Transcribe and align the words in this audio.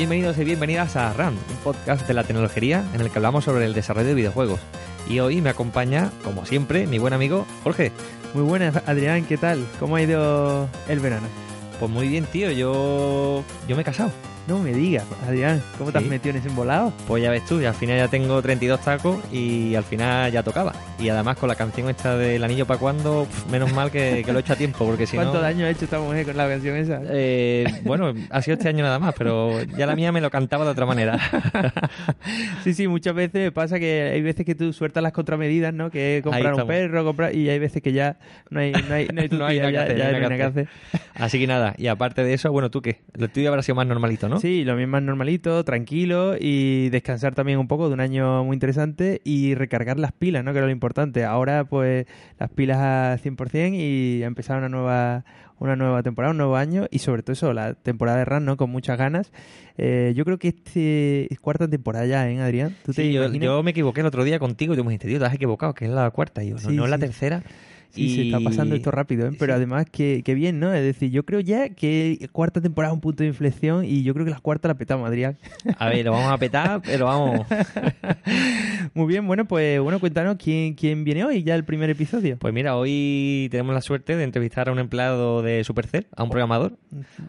Bienvenidos 0.00 0.38
y 0.38 0.44
bienvenidas 0.44 0.96
a 0.96 1.12
RAM, 1.12 1.34
un 1.34 1.56
podcast 1.62 2.08
de 2.08 2.14
la 2.14 2.24
tecnología 2.24 2.82
en 2.94 3.02
el 3.02 3.10
que 3.10 3.18
hablamos 3.18 3.44
sobre 3.44 3.66
el 3.66 3.74
desarrollo 3.74 4.08
de 4.08 4.14
videojuegos. 4.14 4.58
Y 5.06 5.20
hoy 5.20 5.42
me 5.42 5.50
acompaña, 5.50 6.10
como 6.24 6.46
siempre, 6.46 6.86
mi 6.86 6.96
buen 6.96 7.12
amigo 7.12 7.44
Jorge. 7.64 7.92
Muy 8.32 8.42
buenas, 8.42 8.76
Adrián, 8.86 9.26
¿qué 9.26 9.36
tal? 9.36 9.62
¿Cómo 9.78 9.96
ha 9.96 10.02
ido 10.02 10.70
el 10.88 11.00
verano? 11.00 11.26
Pues 11.78 11.90
muy 11.90 12.08
bien, 12.08 12.24
tío, 12.24 12.50
yo 12.50 13.44
yo 13.68 13.76
me 13.76 13.82
he 13.82 13.84
casado. 13.84 14.10
No 14.50 14.58
me 14.58 14.72
digas, 14.72 15.04
Adrián, 15.28 15.62
¿cómo 15.78 15.92
te 15.92 15.98
has 15.98 16.02
Sí. 16.02 16.10
metido 16.10 16.30
en 16.30 16.40
ese 16.40 16.48
embolado? 16.48 16.92
Pues 17.06 17.22
ya 17.22 17.30
ves 17.30 17.44
tú, 17.46 17.60
y 17.60 17.66
al 17.66 17.74
final 17.74 17.98
ya 17.98 18.08
tengo 18.08 18.42
32 18.42 18.80
tacos 18.80 19.16
y 19.32 19.76
al 19.76 19.84
final 19.84 20.32
ya 20.32 20.42
tocaba. 20.42 20.72
Y 20.98 21.08
además 21.08 21.36
con 21.36 21.48
la 21.48 21.54
canción 21.54 21.88
esta 21.88 22.16
del 22.16 22.42
anillo 22.42 22.66
para 22.66 22.80
cuando, 22.80 23.28
menos 23.48 23.72
mal 23.72 23.92
que, 23.92 24.24
que 24.26 24.32
lo 24.32 24.40
he 24.40 24.42
hecho 24.42 24.54
a 24.54 24.56
tiempo, 24.56 24.84
porque 24.84 25.06
si 25.06 25.14
¿Cuánto 25.14 25.34
no... 25.34 25.40
daño 25.40 25.66
ha 25.66 25.70
hecho 25.70 25.84
esta 25.84 26.00
mujer 26.00 26.26
con 26.26 26.36
la 26.36 26.48
canción 26.48 26.76
esa? 26.76 27.00
Eh, 27.04 27.64
bueno, 27.84 28.12
ha 28.28 28.42
sido 28.42 28.56
este 28.56 28.68
año 28.68 28.82
nada 28.82 28.98
más, 28.98 29.14
pero 29.16 29.62
ya 29.62 29.86
la 29.86 29.94
mía 29.94 30.10
me 30.10 30.20
lo 30.20 30.30
cantaba 30.30 30.64
de 30.64 30.72
otra 30.72 30.84
manera. 30.84 31.16
sí, 32.64 32.74
sí, 32.74 32.88
muchas 32.88 33.14
veces 33.14 33.52
pasa 33.52 33.78
que 33.78 34.10
hay 34.14 34.20
veces 34.20 34.44
que 34.44 34.56
tú 34.56 34.72
sueltas 34.72 35.00
las 35.00 35.12
contramedidas, 35.12 35.72
¿no? 35.72 35.92
Que 35.92 36.22
comprar 36.24 36.54
un 36.54 36.66
perro, 36.66 37.04
comprar... 37.04 37.36
Y 37.36 37.48
hay 37.50 37.60
veces 37.60 37.82
que 37.82 37.92
ya 37.92 38.18
no 38.50 38.58
hay, 38.58 38.72
no 38.72 38.94
hay, 38.96 39.06
no 39.14 39.20
hay, 39.20 39.28
No 39.30 39.46
hay 39.46 39.58
nada 39.60 39.68
que 39.68 39.74
ya, 39.74 39.82
hacer, 39.84 39.96
ya 39.96 40.10
no 40.10 40.16
hay 40.16 40.22
nada 40.22 40.36
que 40.36 40.42
hacer. 40.42 40.68
Así 41.14 41.38
que 41.38 41.46
nada, 41.46 41.74
y 41.78 41.86
aparte 41.86 42.24
de 42.24 42.34
eso, 42.34 42.50
bueno, 42.50 42.68
¿tú 42.68 42.82
qué? 42.82 42.98
Lo 43.14 43.28
tuyo 43.28 43.48
habrá 43.48 43.62
sido 43.62 43.76
más 43.76 43.86
normalito, 43.86 44.28
¿no? 44.28 44.39
Sí, 44.40 44.64
lo 44.64 44.76
mismo 44.76 44.96
es 44.96 45.02
normalito, 45.02 45.64
tranquilo 45.64 46.34
y 46.38 46.88
descansar 46.90 47.34
también 47.34 47.58
un 47.58 47.68
poco 47.68 47.88
de 47.88 47.94
un 47.94 48.00
año 48.00 48.44
muy 48.44 48.54
interesante 48.54 49.20
y 49.24 49.54
recargar 49.54 49.98
las 49.98 50.12
pilas, 50.12 50.42
¿no? 50.44 50.52
Que 50.52 50.58
era 50.58 50.66
lo 50.66 50.72
importante. 50.72 51.24
Ahora, 51.24 51.64
pues, 51.64 52.06
las 52.38 52.50
pilas 52.50 52.78
a 52.78 53.18
100% 53.18 53.74
y 53.74 54.22
empezar 54.22 54.58
una 54.58 54.68
nueva 54.68 55.24
una 55.58 55.76
nueva 55.76 56.02
temporada, 56.02 56.30
un 56.30 56.38
nuevo 56.38 56.56
año 56.56 56.86
y 56.90 57.00
sobre 57.00 57.22
todo 57.22 57.34
eso, 57.34 57.52
la 57.52 57.74
temporada 57.74 58.16
de 58.16 58.24
Run, 58.24 58.46
¿no? 58.46 58.56
Con 58.56 58.70
muchas 58.70 58.96
ganas. 58.96 59.30
Eh, 59.76 60.14
yo 60.16 60.24
creo 60.24 60.38
que 60.38 60.48
este 60.48 61.30
es 61.30 61.38
cuarta 61.38 61.68
temporada 61.68 62.06
ya, 62.06 62.30
¿eh, 62.30 62.40
Adrián? 62.40 62.74
¿Tú 62.82 62.94
te 62.94 63.02
Sí, 63.02 63.12
yo, 63.12 63.24
imaginas? 63.24 63.44
yo 63.44 63.62
me 63.62 63.72
equivoqué 63.72 64.00
el 64.00 64.06
otro 64.06 64.24
día 64.24 64.38
contigo 64.38 64.72
y 64.72 64.78
tú 64.78 64.84
me 64.84 64.92
dijiste, 64.92 65.08
tío, 65.08 65.18
te 65.18 65.26
has 65.26 65.34
equivocado, 65.34 65.74
que 65.74 65.84
es 65.84 65.90
la 65.90 66.10
cuarta. 66.12 66.42
Y 66.42 66.48
yo, 66.48 66.54
no, 66.54 66.60
Sí, 66.70 66.74
no 66.74 66.84
es 66.84 66.90
la 66.90 66.96
tercera. 66.96 67.42
Sí, 67.90 68.02
y... 68.04 68.14
se 68.14 68.22
está 68.22 68.40
pasando 68.40 68.74
esto 68.74 68.90
rápido, 68.90 69.26
¿eh? 69.28 69.32
pero 69.38 69.52
Sí. 69.52 69.56
además 69.56 69.86
que, 69.90 70.22
que 70.24 70.34
bien, 70.34 70.60
¿no? 70.60 70.72
Es 70.72 70.82
decir, 70.84 71.10
yo 71.10 71.24
creo 71.24 71.40
ya 71.40 71.70
que 71.70 72.28
cuarta 72.32 72.60
temporada 72.60 72.92
es 72.92 72.94
un 72.94 73.00
punto 73.00 73.22
de 73.22 73.28
inflexión 73.28 73.84
y 73.84 74.02
yo 74.02 74.14
creo 74.14 74.24
que 74.24 74.30
las 74.30 74.40
cuartas 74.40 74.68
la 74.70 74.74
petamos, 74.74 75.08
Adrián. 75.08 75.36
A 75.78 75.88
ver, 75.88 76.04
lo 76.04 76.12
vamos 76.12 76.32
a 76.32 76.38
petar, 76.38 76.80
pero 76.84 77.06
vamos. 77.06 77.46
Muy 78.94 79.06
bien, 79.06 79.26
bueno, 79.26 79.44
pues 79.46 79.80
bueno, 79.80 79.98
cuéntanos 80.00 80.36
quién, 80.38 80.74
quién 80.74 81.04
viene 81.04 81.24
hoy, 81.24 81.42
ya 81.42 81.54
el 81.54 81.64
primer 81.64 81.90
episodio. 81.90 82.36
Pues 82.38 82.52
mira, 82.54 82.76
hoy 82.76 83.48
tenemos 83.50 83.74
la 83.74 83.80
suerte 83.80 84.16
de 84.16 84.24
entrevistar 84.24 84.68
a 84.68 84.72
un 84.72 84.78
empleado 84.78 85.42
de 85.42 85.64
Supercell, 85.64 86.06
a 86.16 86.22
un 86.22 86.30
programador, 86.30 86.76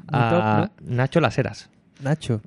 a 0.08 0.70
top, 0.80 0.88
Nacho 0.88 1.20
Laseras. 1.20 1.70
Nacho, 2.04 2.42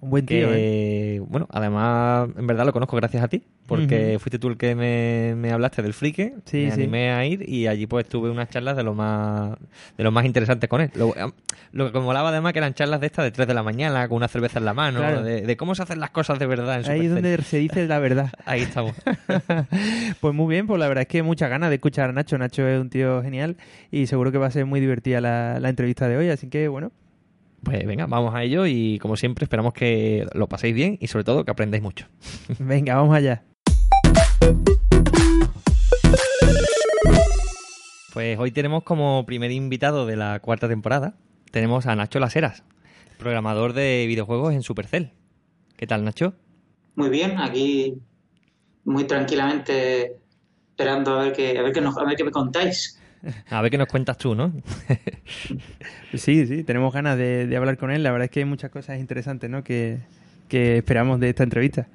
un 0.00 0.10
buen 0.10 0.24
tío, 0.26 0.48
¿eh? 0.52 1.20
Bueno, 1.26 1.46
además, 1.50 2.28
en 2.36 2.46
verdad 2.46 2.64
lo 2.64 2.72
conozco 2.72 2.96
gracias 2.96 3.22
a 3.22 3.28
ti, 3.28 3.42
porque 3.66 4.16
fuiste 4.18 4.38
tú 4.38 4.48
el 4.48 4.56
que 4.56 4.74
me, 4.74 5.34
me 5.36 5.52
hablaste 5.52 5.82
del 5.82 5.92
frique, 5.94 6.34
Sí, 6.46 6.64
me 6.64 6.70
sí. 6.70 6.82
animé 6.82 7.10
a 7.10 7.24
ir 7.26 7.48
y 7.48 7.66
allí 7.66 7.86
pues 7.86 8.06
tuve 8.08 8.30
unas 8.30 8.48
charlas 8.48 8.76
de 8.76 8.82
lo 8.82 8.94
más 8.94 9.56
de 9.96 10.04
lo 10.04 10.10
más 10.10 10.24
interesantes 10.24 10.68
con 10.70 10.80
él. 10.80 10.90
Lo, 10.94 11.14
lo 11.72 11.92
que 11.92 11.98
me 11.98 12.04
molaba 12.04 12.30
además 12.30 12.52
que 12.52 12.58
eran 12.60 12.74
charlas 12.74 13.00
de 13.00 13.06
estas 13.06 13.24
de 13.26 13.30
3 13.30 13.46
de 13.46 13.54
la 13.54 13.62
mañana, 13.62 14.08
con 14.08 14.16
una 14.16 14.28
cerveza 14.28 14.58
en 14.58 14.64
la 14.64 14.74
mano, 14.74 15.00
Claro. 15.00 15.22
de, 15.22 15.42
de 15.42 15.56
cómo 15.56 15.74
se 15.74 15.82
hacen 15.82 16.00
las 16.00 16.10
cosas 16.10 16.38
de 16.38 16.46
verdad 16.46 16.80
en 16.80 16.90
Ahí 16.90 17.06
es 17.06 17.12
donde 17.12 17.40
se 17.42 17.58
dice 17.58 17.86
la 17.86 17.98
verdad. 17.98 18.30
Ahí 18.46 18.62
estamos. 18.62 18.94
pues 20.20 20.34
muy 20.34 20.52
bien, 20.54 20.66
pues 20.66 20.80
la 20.80 20.88
verdad 20.88 21.02
es 21.02 21.08
que 21.08 21.22
muchas 21.22 21.50
ganas 21.50 21.68
de 21.70 21.76
escuchar 21.76 22.10
a 22.10 22.12
Nacho. 22.12 22.38
Nacho 22.38 22.66
es 22.66 22.80
un 22.80 22.90
tío 22.90 23.22
genial 23.22 23.56
y 23.90 24.06
seguro 24.06 24.32
que 24.32 24.38
va 24.38 24.46
a 24.46 24.50
ser 24.50 24.66
muy 24.66 24.80
divertida 24.80 25.20
la, 25.20 25.60
la 25.60 25.68
entrevista 25.68 26.08
de 26.08 26.16
hoy, 26.16 26.28
así 26.30 26.48
que 26.48 26.68
bueno, 26.68 26.90
Pues 27.62 27.86
venga, 27.86 28.06
vamos 28.06 28.34
a 28.34 28.42
ello 28.42 28.66
y 28.66 28.98
como 28.98 29.16
siempre 29.16 29.44
esperamos 29.44 29.74
que 29.74 30.26
lo 30.34 30.48
paséis 30.48 30.74
bien 30.74 30.98
y 31.00 31.08
sobre 31.08 31.24
todo 31.24 31.44
que 31.44 31.50
aprendáis 31.50 31.82
mucho. 31.82 32.06
venga, 32.58 32.94
vamos 32.94 33.14
allá. 33.14 33.44
Pues 38.12 38.38
hoy 38.38 38.50
tenemos 38.50 38.82
como 38.82 39.24
primer 39.24 39.52
invitado 39.52 40.06
de 40.06 40.16
la 40.16 40.40
cuarta 40.40 40.68
temporada, 40.68 41.14
tenemos 41.52 41.86
a 41.86 41.94
Nacho 41.94 42.18
Laseras, 42.18 42.64
programador 43.18 43.72
de 43.72 44.04
videojuegos 44.08 44.52
en 44.52 44.62
Supercell. 44.62 45.12
¿Qué 45.76 45.86
tal, 45.86 46.04
Nacho? 46.04 46.34
Muy 46.96 47.08
bien, 47.08 47.38
aquí 47.38 47.94
muy 48.84 49.04
tranquilamente 49.04 50.16
esperando 50.70 51.18
a 51.18 51.24
ver 51.24 51.32
qué, 51.32 51.58
a 51.58 51.62
ver 51.62 51.72
qué, 51.72 51.80
nos, 51.80 51.96
a 51.96 52.04
ver 52.04 52.16
qué 52.16 52.24
me 52.24 52.30
contáis. 52.30 52.99
A 53.50 53.60
ver 53.60 53.70
qué 53.70 53.78
nos 53.78 53.88
cuentas 53.88 54.18
tú, 54.18 54.34
¿no? 54.34 54.52
Sí, 56.14 56.44
sí, 56.46 56.64
tenemos 56.64 56.92
ganas 56.92 57.16
de, 57.16 57.54
hablar 57.56 57.76
con 57.76 57.92
él. 57.92 58.02
La 58.02 58.10
verdad 58.10 58.24
es 58.24 58.30
que 58.32 58.40
hay 58.40 58.44
muchas 58.44 58.70
cosas 58.70 58.98
interesantes, 58.98 59.48
¿no? 59.48 59.62
Que, 59.62 59.98
que 60.48 60.78
esperamos 60.78 61.20
de 61.20 61.28
esta 61.28 61.44
entrevista. 61.44 61.86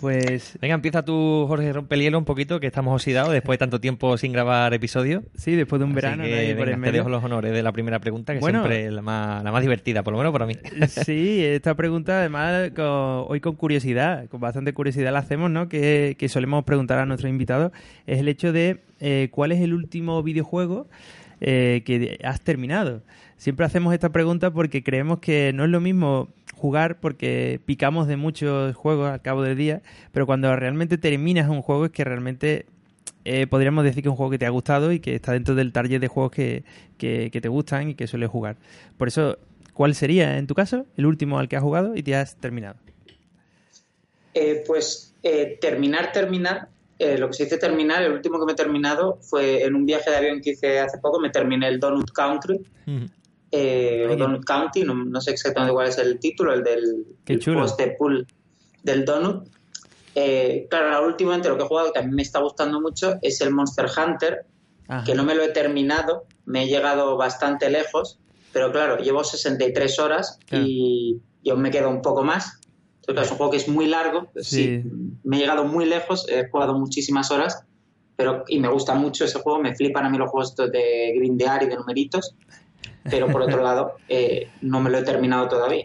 Pues 0.00 0.56
Venga, 0.60 0.74
empieza 0.74 1.04
tú, 1.04 1.44
Jorge 1.46 1.72
Rompelielo, 1.72 2.16
un 2.18 2.24
poquito, 2.24 2.58
que 2.60 2.66
estamos 2.66 2.94
oxidados 2.94 3.32
después 3.32 3.54
de 3.54 3.58
tanto 3.58 3.80
tiempo 3.80 4.16
sin 4.16 4.32
grabar 4.32 4.72
episodios. 4.72 5.24
sí, 5.34 5.54
después 5.56 5.78
de 5.78 5.84
un 5.84 5.90
Así 5.90 5.96
verano 5.96 6.22
que, 6.24 6.54
te 6.84 6.92
dejo 6.92 7.08
los 7.08 7.22
honores 7.22 7.52
de 7.52 7.62
la 7.62 7.72
primera 7.72 7.98
pregunta, 7.98 8.32
que 8.32 8.40
Bueno. 8.40 8.60
siempre 8.60 8.86
es 8.86 8.92
la 8.92 9.02
más, 9.02 9.44
la 9.44 9.52
más 9.52 9.62
divertida, 9.62 10.02
por 10.02 10.12
lo 10.12 10.18
menos 10.18 10.32
para 10.32 10.46
mí. 10.46 10.54
Sí, 10.88 11.44
esta 11.44 11.74
pregunta 11.74 12.20
además 12.20 12.70
con- 12.74 12.84
hoy 13.28 13.40
con 13.40 13.56
curiosidad, 13.56 14.26
con 14.28 14.40
bastante 14.40 14.72
curiosidad 14.72 15.12
la 15.12 15.18
hacemos, 15.20 15.50
¿no? 15.50 15.68
Que, 15.68 16.16
que 16.18 16.28
solemos 16.28 16.64
preguntar 16.64 16.98
a 16.98 17.06
nuestros 17.06 17.30
invitados, 17.30 17.72
es 18.06 18.18
el 18.20 18.28
hecho 18.28 18.52
de 18.52 18.80
eh, 19.00 19.28
cuál 19.30 19.52
es 19.52 19.60
el 19.60 19.74
último 19.74 20.22
videojuego 20.22 20.88
eh, 21.40 21.82
que 21.84 22.18
has 22.24 22.40
terminado. 22.42 23.02
Siempre 23.40 23.64
hacemos 23.64 23.94
esta 23.94 24.10
pregunta 24.10 24.50
porque 24.50 24.82
creemos 24.82 25.18
que 25.20 25.54
no 25.54 25.64
es 25.64 25.70
lo 25.70 25.80
mismo 25.80 26.28
jugar 26.54 27.00
porque 27.00 27.58
picamos 27.64 28.06
de 28.06 28.18
muchos 28.18 28.76
juegos 28.76 29.10
al 29.10 29.22
cabo 29.22 29.40
del 29.42 29.56
día, 29.56 29.80
pero 30.12 30.26
cuando 30.26 30.54
realmente 30.54 30.98
terminas 30.98 31.48
un 31.48 31.62
juego 31.62 31.86
es 31.86 31.90
que 31.90 32.04
realmente 32.04 32.66
eh, 33.24 33.46
podríamos 33.46 33.82
decir 33.84 34.02
que 34.02 34.10
es 34.10 34.10
un 34.10 34.16
juego 34.18 34.30
que 34.30 34.38
te 34.38 34.44
ha 34.44 34.50
gustado 34.50 34.92
y 34.92 35.00
que 35.00 35.14
está 35.14 35.32
dentro 35.32 35.54
del 35.54 35.72
target 35.72 36.00
de 36.02 36.08
juegos 36.08 36.32
que, 36.32 36.64
que- 36.98 37.30
que 37.32 37.40
te 37.40 37.48
gustan 37.48 37.88
y 37.88 37.94
que 37.94 38.06
sueles 38.06 38.28
jugar. 38.28 38.56
Por 38.98 39.08
eso, 39.08 39.38
¿cuál 39.72 39.94
sería, 39.94 40.36
en 40.36 40.46
tu 40.46 40.54
caso, 40.54 40.84
el 40.98 41.06
último 41.06 41.38
al 41.38 41.48
que 41.48 41.56
has 41.56 41.62
jugado 41.62 41.96
y 41.96 42.02
te 42.02 42.14
has 42.14 42.36
terminado? 42.36 42.76
Eh, 44.34 44.64
pues 44.66 45.14
eh, 45.22 45.56
terminar, 45.62 46.12
terminar, 46.12 46.68
eh, 46.98 47.16
lo 47.16 47.28
que 47.28 47.32
se 47.32 47.44
dice 47.44 47.56
terminar, 47.56 48.02
el 48.02 48.12
último 48.12 48.38
que 48.38 48.44
me 48.44 48.52
he 48.52 48.54
terminado 48.56 49.18
fue 49.22 49.64
en 49.64 49.74
un 49.74 49.86
viaje 49.86 50.10
de 50.10 50.16
avión 50.16 50.42
que 50.42 50.50
hice 50.50 50.78
hace 50.78 50.98
poco, 50.98 51.18
me 51.18 51.30
terminé 51.30 51.68
el 51.68 51.80
Donut 51.80 52.10
Country, 52.12 52.60
Ay. 53.52 54.16
Donut 54.16 54.44
County, 54.44 54.82
no, 54.84 54.94
no 54.94 55.20
sé 55.20 55.32
exactamente 55.32 55.72
cuál 55.74 55.88
es 55.88 55.98
el 55.98 56.18
título, 56.18 56.52
el 56.52 56.62
del 56.62 57.06
el 57.26 57.38
chulo. 57.40 57.60
post 57.62 57.78
de 57.78 57.90
pool 57.98 58.26
del 58.82 59.04
Donut. 59.04 59.48
Eh, 60.14 60.66
claro, 60.70 60.94
ahora 60.94 61.06
últimamente 61.06 61.48
lo 61.48 61.56
que 61.56 61.64
he 61.64 61.66
jugado 61.66 61.92
que 61.92 61.98
a 62.00 62.02
mí 62.02 62.12
me 62.12 62.22
está 62.22 62.40
gustando 62.40 62.80
mucho 62.80 63.18
es 63.22 63.40
el 63.40 63.52
Monster 63.52 63.86
Hunter, 63.86 64.40
Ajá. 64.88 65.04
que 65.04 65.14
no 65.14 65.24
me 65.24 65.34
lo 65.34 65.42
he 65.42 65.48
terminado, 65.48 66.24
me 66.46 66.64
he 66.64 66.66
llegado 66.66 67.16
bastante 67.16 67.70
lejos, 67.70 68.18
pero 68.52 68.72
claro, 68.72 68.98
llevo 68.98 69.22
63 69.22 69.98
horas 70.00 70.38
Claro. 70.46 70.64
y 70.66 71.20
yo 71.44 71.56
me 71.56 71.70
quedo 71.70 71.88
un 71.90 72.02
poco 72.02 72.24
más. 72.24 72.58
Entonces, 73.00 73.26
es 73.26 73.30
un 73.32 73.36
juego 73.38 73.50
que 73.52 73.56
es 73.58 73.68
muy 73.68 73.86
largo, 73.86 74.28
Sí. 74.36 74.82
sí, 74.82 74.90
me 75.24 75.36
he 75.36 75.40
llegado 75.40 75.64
muy 75.64 75.86
lejos, 75.86 76.26
he 76.28 76.48
jugado 76.48 76.74
muchísimas 76.78 77.30
horas, 77.30 77.64
pero 78.16 78.44
y 78.48 78.58
me 78.58 78.68
gusta 78.68 78.94
mucho 78.94 79.24
ese 79.24 79.38
juego, 79.40 79.60
me 79.60 79.74
flipan 79.74 80.04
a 80.04 80.10
mí 80.10 80.18
los 80.18 80.28
juegos 80.30 80.54
de 80.56 81.12
grindear 81.16 81.62
y 81.62 81.66
de 81.66 81.76
numeritos, 81.76 82.34
pero 83.04 83.28
por 83.28 83.42
otro 83.42 83.62
lado, 83.62 83.96
eh, 84.08 84.48
no 84.60 84.80
me 84.80 84.90
lo 84.90 84.98
he 84.98 85.02
terminado 85.02 85.48
todavía. 85.48 85.84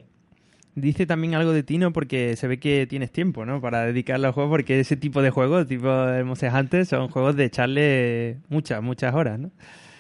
Dice 0.75 1.05
también 1.05 1.35
algo 1.35 1.53
de 1.53 1.63
ti, 1.63 1.77
¿no? 1.77 1.93
Porque 1.93 2.35
se 2.35 2.47
ve 2.47 2.59
que 2.59 2.85
tienes 2.85 3.11
tiempo, 3.11 3.45
¿no? 3.45 3.61
Para 3.61 3.85
dedicarle 3.85 4.27
al 4.27 4.33
juego, 4.33 4.49
porque 4.49 4.79
ese 4.79 4.97
tipo 4.97 5.21
de 5.21 5.29
juegos, 5.29 5.67
tipo 5.67 5.87
de 5.87 6.23
Monster 6.25 6.53
Hunter, 6.53 6.85
son 6.85 7.07
juegos 7.07 7.37
de 7.37 7.45
echarle 7.45 8.39
muchas, 8.49 8.81
muchas 8.83 9.15
horas, 9.15 9.39
¿no? 9.39 9.51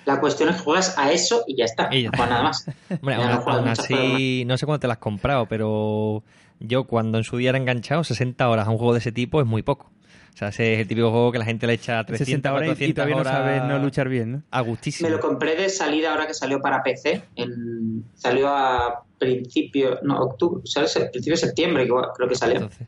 La 0.05 0.19
cuestión 0.19 0.49
es 0.49 0.57
que 0.57 0.63
juegas 0.63 0.97
a 0.97 1.11
eso 1.11 1.43
y 1.47 1.55
ya 1.55 1.65
está. 1.65 1.89
Y 1.91 2.03
ya 2.03 2.11
nada 2.11 2.43
más. 2.43 2.69
Hombre, 2.89 3.15
aún, 3.15 3.27
no 3.27 3.51
aún 3.51 3.67
así, 3.69 4.43
no 4.45 4.57
sé 4.57 4.65
cuándo 4.65 4.81
te 4.81 4.87
las 4.87 4.97
has 4.97 5.01
comprado, 5.01 5.47
pero 5.47 6.23
yo 6.59 6.83
cuando 6.83 7.17
en 7.17 7.23
su 7.23 7.37
día 7.37 7.49
era 7.49 7.57
enganchado, 7.57 8.03
60 8.03 8.47
horas 8.47 8.67
a 8.67 8.69
un 8.69 8.77
juego 8.77 8.93
de 8.93 8.99
ese 8.99 9.11
tipo 9.11 9.39
es 9.39 9.47
muy 9.47 9.63
poco. 9.63 9.91
O 10.35 10.37
sea, 10.37 10.49
ese 10.49 10.73
es 10.73 10.79
el 10.81 10.87
típico 10.87 11.11
juego 11.11 11.31
que 11.31 11.39
la 11.39 11.45
gente 11.45 11.65
le 11.65 11.73
echa 11.73 12.03
300 12.03 12.27
60 12.27 12.51
horas 12.53 12.63
y- 12.63 12.67
400 12.67 12.89
y 12.89 12.93
todavía 12.93 13.15
no 13.15 13.21
horas 13.21 13.33
sabes 13.33 13.63
no 13.63 13.79
luchar 13.79 14.09
bien, 14.09 14.31
¿no? 14.33 14.43
A 14.51 14.61
Me 14.63 14.67
gustísimo. 14.69 15.09
lo 15.09 15.19
compré 15.21 15.55
de 15.55 15.69
salida 15.69 16.11
ahora 16.11 16.27
que 16.27 16.33
salió 16.33 16.59
para 16.59 16.83
PC. 16.83 17.23
En, 17.37 18.03
salió 18.15 18.49
a 18.49 19.05
principio, 19.17 19.97
no, 20.03 20.19
octubre, 20.19 20.61
¿sabes? 20.65 20.93
principio 21.11 21.33
de 21.33 21.37
septiembre 21.37 21.87
creo 21.87 22.27
que 22.27 22.35
salió. 22.35 22.55
Entonces, 22.55 22.85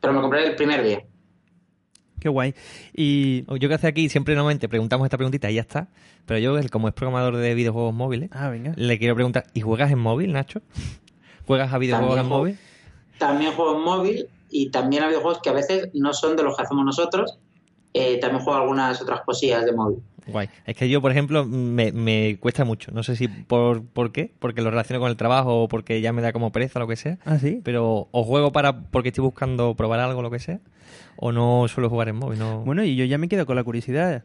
Pero 0.00 0.12
me 0.12 0.16
lo 0.18 0.22
compré 0.22 0.44
el 0.44 0.56
primer 0.56 0.82
día. 0.82 1.04
Qué 2.18 2.28
guay. 2.28 2.54
Y... 2.94 3.44
yo 3.58 3.68
que 3.68 3.74
hace 3.74 3.86
aquí 3.86 4.08
siempre 4.08 4.34
normalmente 4.34 4.68
preguntamos 4.68 5.04
esta 5.06 5.16
preguntita 5.16 5.50
y 5.50 5.54
ya 5.54 5.60
está. 5.60 5.88
Pero 6.26 6.38
yo, 6.40 6.68
como 6.70 6.88
es 6.88 6.94
programador 6.94 7.36
de 7.36 7.54
videojuegos 7.54 7.94
móviles, 7.94 8.28
Ah, 8.32 8.48
venga. 8.48 8.72
le 8.76 8.98
quiero 8.98 9.14
preguntar, 9.14 9.44
¿y 9.54 9.60
juegas 9.60 9.90
en 9.92 9.98
móvil, 10.00 10.32
Nacho? 10.32 10.62
¿Juegas 11.46 11.72
a 11.72 11.78
videojuegos 11.78 12.18
en 12.18 12.26
móvil? 12.26 12.58
También 13.18 13.52
juego 13.52 13.76
en 13.76 13.84
móvil 13.84 14.28
y 14.52 14.70
también 14.70 15.02
hay 15.02 15.08
videojuegos 15.08 15.40
que 15.42 15.48
a 15.48 15.54
veces 15.54 15.88
no 15.94 16.12
son 16.12 16.36
de 16.36 16.42
los 16.42 16.56
que 16.56 16.62
hacemos 16.62 16.84
nosotros. 16.84 17.38
Eh, 17.94 18.18
también 18.20 18.42
juego 18.42 18.60
algunas 18.60 19.02
otras 19.02 19.22
cosillas 19.22 19.64
de 19.64 19.72
móvil. 19.72 19.98
Guay. 20.26 20.48
Es 20.66 20.76
que 20.76 20.88
yo, 20.88 21.02
por 21.02 21.10
ejemplo, 21.10 21.44
me, 21.44 21.92
me 21.92 22.38
cuesta 22.38 22.64
mucho. 22.64 22.92
No 22.92 23.02
sé 23.02 23.16
si 23.16 23.28
por, 23.28 23.84
por 23.84 24.12
qué, 24.12 24.32
porque 24.38 24.62
lo 24.62 24.70
relaciono 24.70 25.00
con 25.00 25.10
el 25.10 25.16
trabajo 25.16 25.62
o 25.62 25.68
porque 25.68 26.00
ya 26.00 26.12
me 26.12 26.22
da 26.22 26.32
como 26.32 26.52
pereza 26.52 26.78
o 26.78 26.82
lo 26.82 26.88
que 26.88 26.96
sea. 26.96 27.18
Ah, 27.24 27.38
sí. 27.38 27.60
Pero 27.64 28.08
o 28.10 28.24
juego 28.24 28.52
para 28.52 28.82
porque 28.82 29.08
estoy 29.08 29.24
buscando 29.24 29.74
probar 29.74 30.00
algo, 30.00 30.22
lo 30.22 30.30
que 30.30 30.38
sea, 30.38 30.60
o 31.16 31.32
no 31.32 31.66
suelo 31.68 31.90
jugar 31.90 32.08
en 32.08 32.16
móvil. 32.16 32.38
No... 32.38 32.60
Bueno, 32.60 32.84
y 32.84 32.94
yo 32.94 33.04
ya 33.04 33.18
me 33.18 33.28
quedo 33.28 33.46
con 33.46 33.56
la 33.56 33.64
curiosidad. 33.64 34.24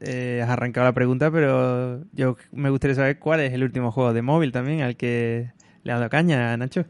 Eh, 0.00 0.40
has 0.42 0.50
arrancado 0.50 0.86
la 0.86 0.92
pregunta, 0.92 1.30
pero 1.30 2.02
yo 2.12 2.36
me 2.52 2.70
gustaría 2.70 2.94
saber 2.94 3.18
cuál 3.18 3.40
es 3.40 3.52
el 3.52 3.62
último 3.62 3.92
juego 3.92 4.12
de 4.12 4.22
móvil 4.22 4.52
también 4.52 4.82
al 4.82 4.96
que 4.96 5.52
le 5.82 5.92
ha 5.92 5.96
dado 5.96 6.10
caña, 6.10 6.56
Nacho. 6.56 6.84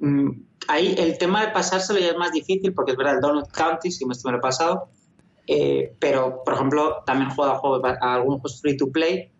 Mm, 0.00 0.30
Ahí 0.70 0.94
el 0.96 1.18
tema 1.18 1.44
de 1.44 1.52
pasárselo 1.52 1.98
ya 1.98 2.10
es 2.10 2.16
más 2.16 2.30
difícil 2.30 2.72
porque 2.72 2.92
es 2.92 2.96
verdad, 2.96 3.16
el 3.16 3.20
Donut 3.20 3.50
County 3.50 3.90
sí 3.90 4.06
me 4.06 4.14
me 4.24 4.32
lo 4.32 4.40
pasado. 4.40 4.88
Eh, 5.48 5.96
pero, 5.98 6.44
por 6.44 6.54
ejemplo, 6.54 7.02
también 7.04 7.30
jugado 7.30 7.54
a, 7.54 7.58
juegos, 7.58 7.82
a 8.00 8.14
algunos 8.14 8.60
free 8.60 8.76
to 8.76 8.86
play. 8.92 9.32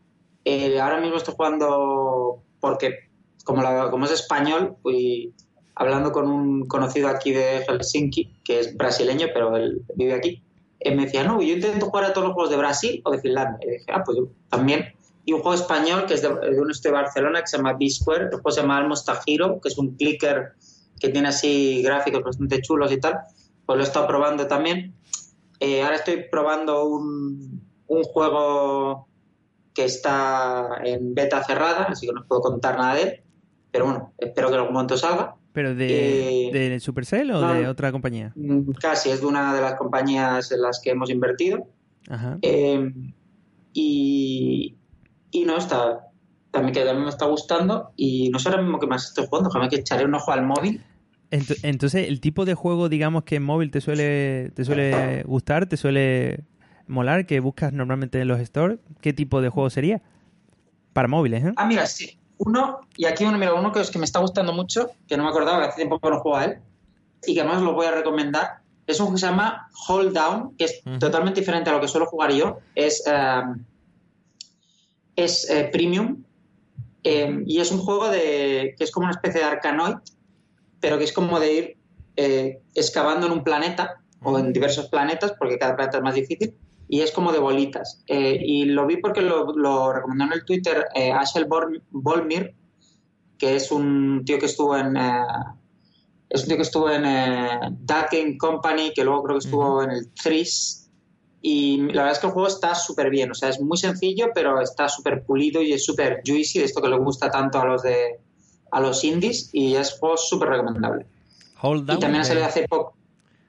Eh, 0.45 0.81
ahora 0.81 0.99
mismo 1.01 1.17
estoy 1.19 1.35
jugando 1.37 2.43
porque, 2.59 3.11
como, 3.45 3.63
la- 3.63 3.91
como 3.93 4.07
es 4.07 4.11
español, 4.11 4.77
fui 4.83 5.33
hablando 5.77 6.11
con 6.11 6.29
un 6.29 6.67
conocido 6.67 7.07
aquí 7.09 7.31
de 7.33 7.65
Helsinki, 7.65 8.39
que 8.43 8.59
es 8.59 8.77
brasileño, 8.77 9.29
pero 9.33 9.57
él 9.57 9.83
vive 9.95 10.15
aquí. 10.15 10.43
Él 10.81 10.97
me 10.97 11.05
decía, 11.05 11.23
no, 11.23 11.41
yo 11.41 11.55
intento 11.55 11.87
jugar 11.87 12.07
a 12.07 12.13
todos 12.13 12.27
los 12.27 12.35
juegos 12.35 12.51
de 12.51 12.57
Brasil 12.57 13.03
o 13.05 13.13
de 13.13 13.21
Finlandia. 13.21 13.59
Y 13.69 13.71
dije, 13.79 13.87
ah, 13.93 14.03
pues 14.05 14.19
yo 14.19 14.29
también. 14.49 14.87
Y 15.25 15.33
un 15.33 15.43
juego 15.43 15.55
español 15.55 16.07
que 16.07 16.15
es 16.15 16.23
de, 16.23 16.29
de 16.29 16.61
un 16.61 16.73
estudio 16.73 16.97
de 16.97 17.03
Barcelona 17.03 17.41
que 17.43 17.47
se 17.47 17.57
llama 17.59 17.75
B-Square. 17.75 18.25
El 18.25 18.31
juego 18.31 18.51
se 18.51 18.63
llama 18.63 18.79
Almost 18.79 19.09
que 19.63 19.69
es 19.69 19.79
un 19.79 19.95
clicker 19.97 20.55
que 21.01 21.09
tiene 21.09 21.29
así 21.29 21.83
gráficos 21.83 22.23
bastante 22.23 22.61
chulos 22.63 22.93
y 22.93 23.01
tal. 23.01 23.15
Pues 23.67 23.77
lo 23.79 23.83
he 23.83 23.87
estado 23.87 24.07
probando 24.07 24.47
también. 24.47 24.95
Eh, 25.59 25.83
ahora 25.83 25.97
estoy 25.97 26.25
probando 26.31 26.85
un, 26.87 27.63
un 27.89 28.03
juego 28.05 29.09
que 29.75 29.85
está 29.85 30.81
en 30.85 31.15
beta 31.15 31.43
cerrada, 31.45 31.85
así 31.85 32.07
que 32.07 32.13
no 32.13 32.21
os 32.21 32.27
puedo 32.27 32.41
contar 32.43 32.77
nada 32.79 32.95
de 32.95 33.03
él. 33.03 33.21
Pero 33.71 33.85
bueno, 33.87 34.13
espero 34.19 34.49
que 34.49 34.55
en 34.55 34.61
algún 34.61 34.75
momento 34.75 34.97
salga. 34.97 35.37
¿Pero 35.53 35.75
de, 35.75 36.49
Eh, 36.49 36.53
de 36.71 36.81
Supercell 36.81 37.31
o 37.33 37.41
no. 37.41 37.55
de 37.55 37.67
otra 37.69 37.91
compañía? 37.93 38.33
Mm, 38.37 38.71
Casi 38.81 39.11
es 39.11 39.21
de 39.21 39.27
una 39.27 39.55
de 39.55 39.61
las 39.61 39.75
compañías 39.75 40.51
en 40.53 40.63
las 40.63 40.81
que 40.81 40.91
hemos 40.91 41.11
invertido. 41.11 41.67
Ajá. 42.09 42.39
Eh, 42.43 42.93
y, 43.73 44.77
y 45.31 45.45
no 45.45 45.57
está. 45.57 46.07
También 46.51 46.75
que 46.75 46.81
también 46.85 47.05
me 47.05 47.11
está 47.11 47.27
gustando. 47.27 47.93
Y 47.97 48.31
no 48.31 48.39
sé 48.39 48.49
ahora 48.49 48.63
mismo 48.63 48.79
que 48.81 48.87
más 48.87 49.07
estoy 49.07 49.27
jugando. 49.27 49.51
Déjame 49.51 49.69
que 49.69 49.77
echaré 49.77 50.05
un 50.05 50.15
ojo 50.15 50.33
al 50.33 50.45
móvil. 50.45 50.83
Ent- 51.31 51.59
Entonces, 51.63 52.09
el 52.09 52.21
tipo 52.21 52.45
de 52.45 52.55
juego, 52.55 52.89
digamos, 52.89 53.25
que 53.25 53.37
en 53.37 53.43
móvil 53.45 53.71
te 53.71 53.81
suele, 53.81 54.51
te 54.55 54.65
suele 54.65 55.23
gustar, 55.27 55.67
te 55.67 55.77
suele 55.77 56.41
molar, 56.87 57.25
que 57.27 57.39
buscas 57.41 57.73
normalmente 57.73 58.21
en 58.21 58.27
los 58.29 58.41
stores, 58.41 58.79
¿qué 59.01 59.13
tipo 59.13 59.41
de 59.41 59.49
juego 59.49 59.71
sería? 59.71 60.03
Para 60.93 61.07
móviles, 61.09 61.45
¿eh? 61.45 61.53
Ah, 61.57 61.67
mira, 61.67 61.87
sí. 61.87 62.17
Uno, 62.39 62.81
y 62.97 63.05
aquí 63.05 63.25
uno, 63.25 63.39
mira, 63.39 63.55
uno 63.55 63.71
que 63.71 63.81
es 63.81 63.91
que 63.91 63.99
me 63.99 64.05
está 64.07 64.19
gustando 64.19 64.53
mucho, 64.53 64.91
que 65.07 65.17
no 65.17 65.23
me 65.25 65.29
acordaba, 65.31 65.61
que 65.63 65.69
hace 65.69 65.77
tiempo 65.77 66.01
que 66.01 66.11
no 66.11 66.19
juego 66.21 66.37
a 66.39 66.45
él, 66.47 66.57
y 67.27 67.35
que 67.35 67.41
además 67.43 67.63
lo 67.63 67.75
voy 67.75 67.87
a 67.87 67.93
recomendar. 67.93 68.59
Es 68.87 68.99
un 68.99 69.07
juego 69.07 69.15
que 69.17 69.21
se 69.21 69.27
llama 69.27 69.69
Hold 69.89 70.13
Down, 70.15 70.57
que 70.57 70.65
es 70.65 70.83
totalmente 70.99 71.41
diferente 71.41 71.71
a 71.71 71.75
lo 71.75 71.81
que 71.81 71.87
suelo 71.87 72.07
jugar 72.07 72.33
yo. 72.33 72.59
Es, 72.75 73.05
eh, 73.07 73.43
es 75.17 75.49
eh, 75.51 75.69
premium. 75.73 76.25
eh, 77.05 77.43
y 77.47 77.61
es 77.61 77.71
un 77.71 77.79
juego 77.79 78.09
de 78.11 78.75
que 78.77 78.85
es 78.85 78.91
como 78.91 79.05
una 79.07 79.13
especie 79.15 79.41
de 79.41 79.47
Arkanoid, 79.47 79.97
pero 80.81 80.99
que 80.99 81.05
es 81.05 81.13
como 81.13 81.39
de 81.39 81.53
ir 81.53 81.77
eh, 82.17 82.61
excavando 82.75 83.27
en 83.27 83.33
un 83.33 83.45
planeta 83.45 84.03
o 84.23 84.39
en 84.39 84.53
diversos 84.53 84.89
planetas, 84.89 85.33
porque 85.39 85.59
cada 85.59 85.77
planeta 85.77 85.99
es 85.99 86.05
más 86.05 86.15
difícil, 86.15 86.55
y 86.89 87.01
es 87.01 87.13
como 87.13 87.33
de 87.33 87.39
bolitas. 87.39 88.03
Eh, 88.07 88.39
y 88.45 88.65
lo 88.65 88.87
vi 88.87 88.97
porque 88.97 89.23
lo, 89.23 89.53
lo 89.57 89.93
recomendó 89.93 90.25
en 90.25 90.33
el 90.33 90.45
Twitter 90.45 90.87
eh, 90.95 91.13
Ashel 91.13 91.47
Bol- 91.47 91.83
Bolmir, 91.91 92.55
que 93.39 93.57
es 93.57 93.71
un 93.71 94.23
tío 94.25 94.39
que 94.39 94.47
estuvo 94.47 94.77
en... 94.77 94.97
eh, 94.97 95.25
es 96.29 96.43
un 96.43 96.49
tío 96.49 96.57
que 96.57 96.63
estuvo 96.63 96.91
en 96.91 97.05
eh, 97.07 97.61
Game 97.87 98.37
Company, 98.39 98.93
que 98.95 99.05
luego 99.05 99.23
creo 99.23 99.39
que 99.39 99.47
estuvo 99.47 99.83
en 99.83 99.91
el 99.91 100.13
Tris. 100.13 100.91
Y 101.43 101.79
la 101.79 102.03
verdad 102.03 102.13
es 102.13 102.19
que 102.19 102.27
el 102.27 102.33
juego 102.33 102.49
está 102.49 102.75
súper 102.75 103.09
bien. 103.09 103.31
O 103.31 103.35
sea, 103.35 103.49
es 103.49 103.61
muy 103.61 103.79
sencillo, 103.79 104.29
pero 104.35 104.61
está 104.61 104.89
súper 104.89 105.25
pulido 105.25 105.63
y 105.63 105.73
es 105.73 105.85
súper 105.85 106.21
juicy, 106.25 106.59
de 106.59 106.67
esto 106.67 106.83
que 106.83 106.89
le 106.89 106.99
gusta 106.99 107.31
tanto 107.31 107.59
a 107.59 107.65
los 107.65 107.83
de 107.83 108.21
a 108.71 108.81
los 108.81 109.05
indies. 109.05 109.51
Y 109.53 109.75
es 109.75 109.95
un 109.95 110.01
juego 110.01 110.17
súper 110.17 110.49
recomendable. 110.51 111.07
Hold 111.63 111.87
down. 111.87 111.99
y 111.99 112.01
también 112.01 112.21
ha 112.23 112.25
eh, 112.25 112.29
salido 112.29 112.47
hace 112.47 112.67
poco. 112.69 112.95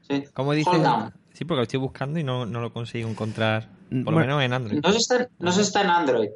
Sí. 0.10 0.24
¿Cómo 0.34 0.54
dice? 0.54 0.70
Hold 0.70 0.84
down. 0.84 1.14
Sí, 1.34 1.46
porque 1.46 1.58
lo 1.60 1.64
estoy 1.64 1.80
buscando 1.80 2.20
y 2.20 2.24
no, 2.24 2.46
no 2.46 2.62
lo 2.62 2.72
consigo 2.74 3.10
encontrar. 3.10 3.70
Por 3.90 3.98
lo 3.98 4.04
bueno. 4.12 4.20
menos 4.38 4.44
en 4.44 4.54
Android. 4.54 4.80
No 4.84 4.92
se 4.92 4.98
está, 5.00 5.30
no 5.40 5.52
se 5.52 5.62
está 5.62 5.82
en 5.82 5.90
Android. 5.90 6.30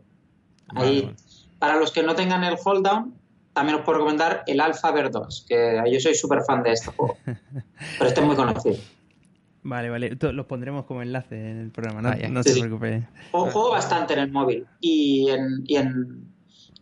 Ahí. 0.70 1.14
Para 1.60 1.78
los 1.78 1.92
que 1.92 2.04
no 2.04 2.16
tengan 2.16 2.44
el 2.44 2.56
hold 2.64 2.86
down, 2.86 3.14
también 3.54 3.78
os 3.80 3.86
puedo 3.86 4.00
recomendar 4.00 4.44
el 4.48 4.60
Alpha 4.60 4.92
Ver 4.92 5.12
2, 5.12 5.46
que 5.48 5.82
yo 5.92 6.00
soy 6.00 6.16
súper 6.16 6.42
fan 6.44 6.64
de 6.64 6.72
este 6.74 6.92
juego. 6.92 7.18
Pero 7.26 8.08
este 8.10 8.20
es 8.20 8.26
muy 8.26 8.36
conocido. 8.36 8.76
Vale, 9.64 9.90
vale. 9.90 10.18
Los 10.20 10.46
pondremos 10.46 10.86
como 10.86 11.02
enlace 11.02 11.36
en 11.52 11.58
el 11.60 11.72
programa, 11.72 12.02
no, 12.02 12.10
Ah, 12.10 12.18
no 12.30 12.44
Sí, 12.44 12.50
se 12.50 12.56
sí. 12.56 12.62
preocupe. 12.62 13.08
Juego, 13.32 13.52
juego 13.52 13.72
bastante 13.72 14.14
en 14.14 14.20
el 14.20 14.32
móvil. 14.32 14.66
Y 14.82 15.30
en, 15.30 15.64
y 15.66 15.78
en 15.78 16.35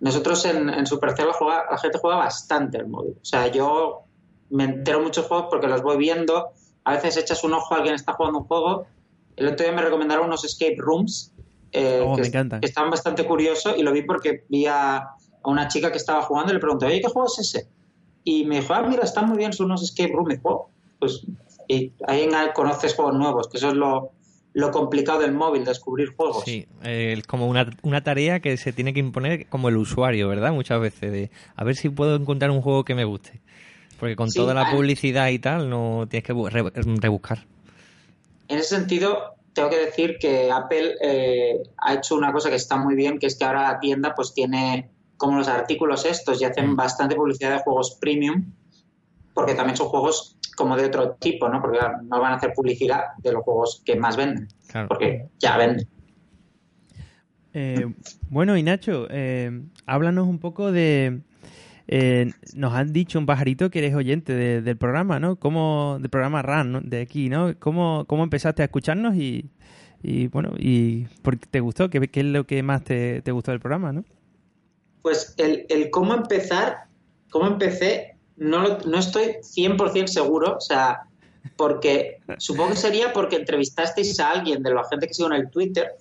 nosotros 0.03 0.43
en, 0.45 0.69
en 0.69 0.86
Supercell 0.86 1.31
juega, 1.31 1.65
la 1.72 1.77
gente 1.77 1.98
juega 1.98 2.17
bastante 2.17 2.77
el 2.77 2.88
móvil. 2.88 3.15
O 3.22 3.25
sea, 3.25 3.48
yo 3.48 4.01
me 4.50 4.65
entero 4.65 5.00
muchos 5.01 5.25
juegos 5.25 5.48
porque 5.50 5.67
los 5.67 5.81
voy 5.81 5.98
viendo. 5.98 6.50
A 6.83 6.93
veces 6.93 7.17
echas 7.17 7.43
un 7.43 7.53
ojo 7.53 7.74
a 7.74 7.77
alguien 7.77 7.95
está 7.95 8.13
jugando 8.13 8.39
un 8.39 8.45
juego. 8.45 8.86
El 9.38 9.48
otro 9.48 9.65
día 9.65 9.74
me 9.74 9.81
recomendaron 9.81 10.27
unos 10.27 10.43
escape 10.43 10.75
rooms 10.77 11.31
eh, 11.72 12.03
Oh, 12.05 12.15
que, 12.15 12.22
me 12.22 12.27
encantan. 12.27 12.60
que 12.60 12.67
estaban 12.67 12.91
bastante 12.91 13.25
curiosos 13.25 13.75
y 13.77 13.81
lo 13.83 13.91
vi 13.91 14.03
porque 14.03 14.43
vi 14.50 14.67
a, 14.67 14.98
a 14.98 15.10
una 15.45 15.67
chica 15.69 15.91
que 15.91 15.98
estaba 15.98 16.22
jugando 16.22 16.51
y 16.51 16.55
le 16.55 16.60
pregunté, 16.60 16.86
oye, 16.86 17.01
¿qué 17.01 17.07
juego 17.07 17.27
es 17.27 17.39
ese? 17.39 17.67
Y 18.25 18.45
me 18.45 18.60
dijo, 18.60 18.74
ah, 18.74 18.83
mira, 18.83 19.03
están 19.03 19.27
muy 19.27 19.38
bien, 19.38 19.53
son 19.53 19.65
unos 19.67 19.81
escape 19.81 20.12
rooms. 20.13 20.36
Y 20.36 20.39
"Oh, 20.43 20.69
pues 21.00 21.25
y 21.67 21.91
ahí 22.07 22.24
en- 22.24 22.31
conoces 22.53 22.93
juegos 22.93 23.15
nuevos, 23.15 23.48
que 23.48 23.57
eso 23.57 23.69
es 23.69 23.74
lo, 23.74 24.12
lo 24.53 24.72
complicado 24.72 25.19
del 25.19 25.31
móvil, 25.33 25.65
descubrir 25.65 26.15
juegos. 26.15 26.43
Sí, 26.45 26.67
eh, 26.83 27.15
es 27.17 27.25
como 27.27 27.48
una, 27.48 27.69
una 27.81 28.03
tarea 28.03 28.39
que 28.39 28.55
se 28.57 28.72
tiene 28.74 28.93
que 28.93 29.00
imponer 29.00 29.48
como 29.48 29.69
el 29.69 29.77
usuario, 29.77 30.27
¿verdad? 30.27 30.51
Muchas 30.53 30.79
veces, 30.79 31.12
de 31.12 31.31
a 31.55 31.63
ver 31.63 31.75
si 31.75 31.89
puedo 31.89 32.15
encontrar 32.15 32.51
un 32.51 32.62
juego 32.62 32.83
que 32.86 32.95
me 32.95 33.03
guste. 33.03 33.41
Porque 34.00 34.15
con 34.15 34.29
Sí, 34.29 34.39
toda 34.39 34.53
la 34.53 34.69
publicidad 34.69 35.29
y 35.29 35.39
tal, 35.39 35.69
no 35.69 36.05
tienes 36.10 36.25
que 36.25 36.33
bu- 36.33 36.50
re- 36.50 36.72
rebuscar. 37.00 37.45
En 38.48 38.60
ese 38.60 38.75
sentido, 38.75 39.36
tengo 39.53 39.69
que 39.69 39.77
decir 39.77 40.17
que 40.19 40.51
Apple 40.51 40.95
eh, 41.01 41.63
ha 41.77 41.93
hecho 41.93 42.15
una 42.15 42.31
cosa 42.33 42.50
que 42.50 42.55
está 42.57 42.75
muy 42.77 42.95
bien, 42.95 43.17
que 43.19 43.27
es 43.27 43.36
que 43.38 43.45
ahora 43.45 43.63
la 43.72 43.79
tienda 43.79 44.13
pues 44.15 44.33
tiene 44.33 44.89
como 45.17 45.38
los 45.38 45.48
artículos 45.48 46.05
estos 46.05 46.41
y 46.41 46.45
hacen 46.45 46.72
Mm. 46.72 46.75
bastante 46.75 47.15
publicidad 47.15 47.51
de 47.57 47.60
juegos 47.63 47.98
premium, 48.01 48.43
porque 49.33 49.53
también 49.55 49.75
son 49.77 49.87
juegos 49.87 50.37
como 50.55 50.75
de 50.77 50.85
otro 50.85 51.13
tipo, 51.15 51.49
¿no? 51.49 51.61
Porque 51.61 51.79
no 52.03 52.19
van 52.21 52.33
a 52.33 52.35
hacer 52.35 52.53
publicidad 52.53 53.01
de 53.17 53.31
los 53.31 53.43
juegos 53.43 53.81
que 53.85 53.95
más 53.95 54.15
venden, 54.17 54.47
Claro. 54.67 54.87
porque 54.87 55.27
ya 55.39 55.57
venden. 55.57 55.87
Eh, 57.53 57.85
bueno, 58.29 58.57
y 58.57 58.63
Nacho, 58.63 59.07
eh, 59.09 59.61
háblanos 59.85 60.27
un 60.27 60.39
poco 60.39 60.71
de... 60.71 61.21
eh, 61.87 62.31
nos 62.55 62.73
han 62.73 62.93
dicho 62.93 63.19
un 63.19 63.25
pajarito 63.25 63.69
que 63.69 63.79
eres 63.79 63.93
oyente 63.95 64.33
de- 64.33 64.61
del 64.61 64.77
programa, 64.77 65.19
¿no? 65.19 65.35
¿Cómo, 65.35 65.97
del 65.99 66.09
programa 66.09 66.41
RAN, 66.41 66.71
¿no? 66.71 66.81
de 66.81 67.01
aquí, 67.01 67.29
¿no? 67.29 67.53
¿Cómo, 67.59 68.05
cómo 68.07 68.23
empezaste 68.23 68.61
a 68.63 68.65
escucharnos 68.65 69.15
y, 69.15 69.49
y 70.01 70.27
bueno, 70.27 70.53
y 70.57 71.05
por 71.21 71.37
qué 71.37 71.45
te 71.49 71.59
gustó? 71.59 71.89
¿Qué, 71.89 71.99
qué 72.07 72.21
es 72.21 72.25
lo 72.25 72.45
que 72.47 72.63
más 72.63 72.83
te, 72.83 73.21
te 73.21 73.31
gustó 73.31 73.51
del 73.51 73.59
programa, 73.59 73.91
no? 73.93 74.03
Pues 75.03 75.35
el, 75.37 75.65
el 75.69 75.89
cómo 75.91 76.13
empezar, 76.15 76.85
cómo 77.29 77.47
empecé, 77.47 78.12
no, 78.37 78.77
no 78.79 78.97
estoy 78.97 79.37
100% 79.41 80.07
seguro, 80.07 80.57
o 80.57 80.61
sea, 80.61 81.03
porque 81.55 82.19
supongo 82.37 82.71
que 82.71 82.77
sería 82.77 83.13
porque 83.13 83.35
entrevistasteis 83.35 84.19
a 84.19 84.31
alguien 84.31 84.63
de 84.63 84.73
la 84.73 84.83
gente 84.85 85.07
que 85.07 85.13
sigo 85.13 85.29
en 85.29 85.41
el 85.41 85.49
Twitter 85.49 85.91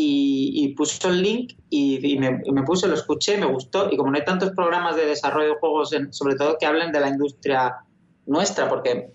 y, 0.00 0.74
puso 0.76 1.08
el 1.08 1.22
link 1.22 1.54
y, 1.70 2.16
me, 2.18 2.62
puse, 2.62 2.86
lo 2.86 2.94
escuché, 2.94 3.36
me 3.36 3.46
gustó 3.46 3.90
y 3.90 3.96
como 3.96 4.12
no 4.12 4.16
hay 4.16 4.24
tantos 4.24 4.50
programas 4.50 4.94
de 4.94 5.06
desarrollo 5.06 5.54
de 5.54 5.58
juegos, 5.58 5.90
sobre 6.10 6.36
todo 6.36 6.56
que 6.56 6.66
hablen 6.66 6.92
de 6.92 7.00
la 7.00 7.08
industria 7.08 7.78
nuestra, 8.26 8.68
porque 8.68 9.10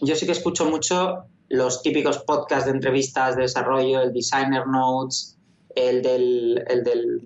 yo 0.00 0.14
sí 0.14 0.24
que 0.24 0.32
escucho 0.32 0.66
mucho 0.66 1.24
los 1.48 1.82
típicos 1.82 2.18
podcasts 2.18 2.66
de 2.66 2.72
entrevistas 2.72 3.34
de 3.34 3.42
desarrollo, 3.42 4.02
el 4.02 4.12
Designer 4.12 4.66
Notes, 4.68 5.36
el 5.74 6.02
del, 6.02 6.64
el 6.68 6.84
del 6.84 7.20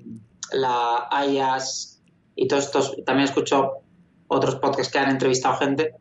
la 0.53 1.09
IAS 1.27 2.01
y 2.37 2.49
todos 2.49 2.65
estos, 2.67 2.97
también 3.05 3.29
escucho 3.29 3.83
otros 4.29 4.57
podcasts 4.57 4.93
que 4.93 4.99
han 4.99 5.11
entrevistado 5.11 5.57
gente 5.57 5.95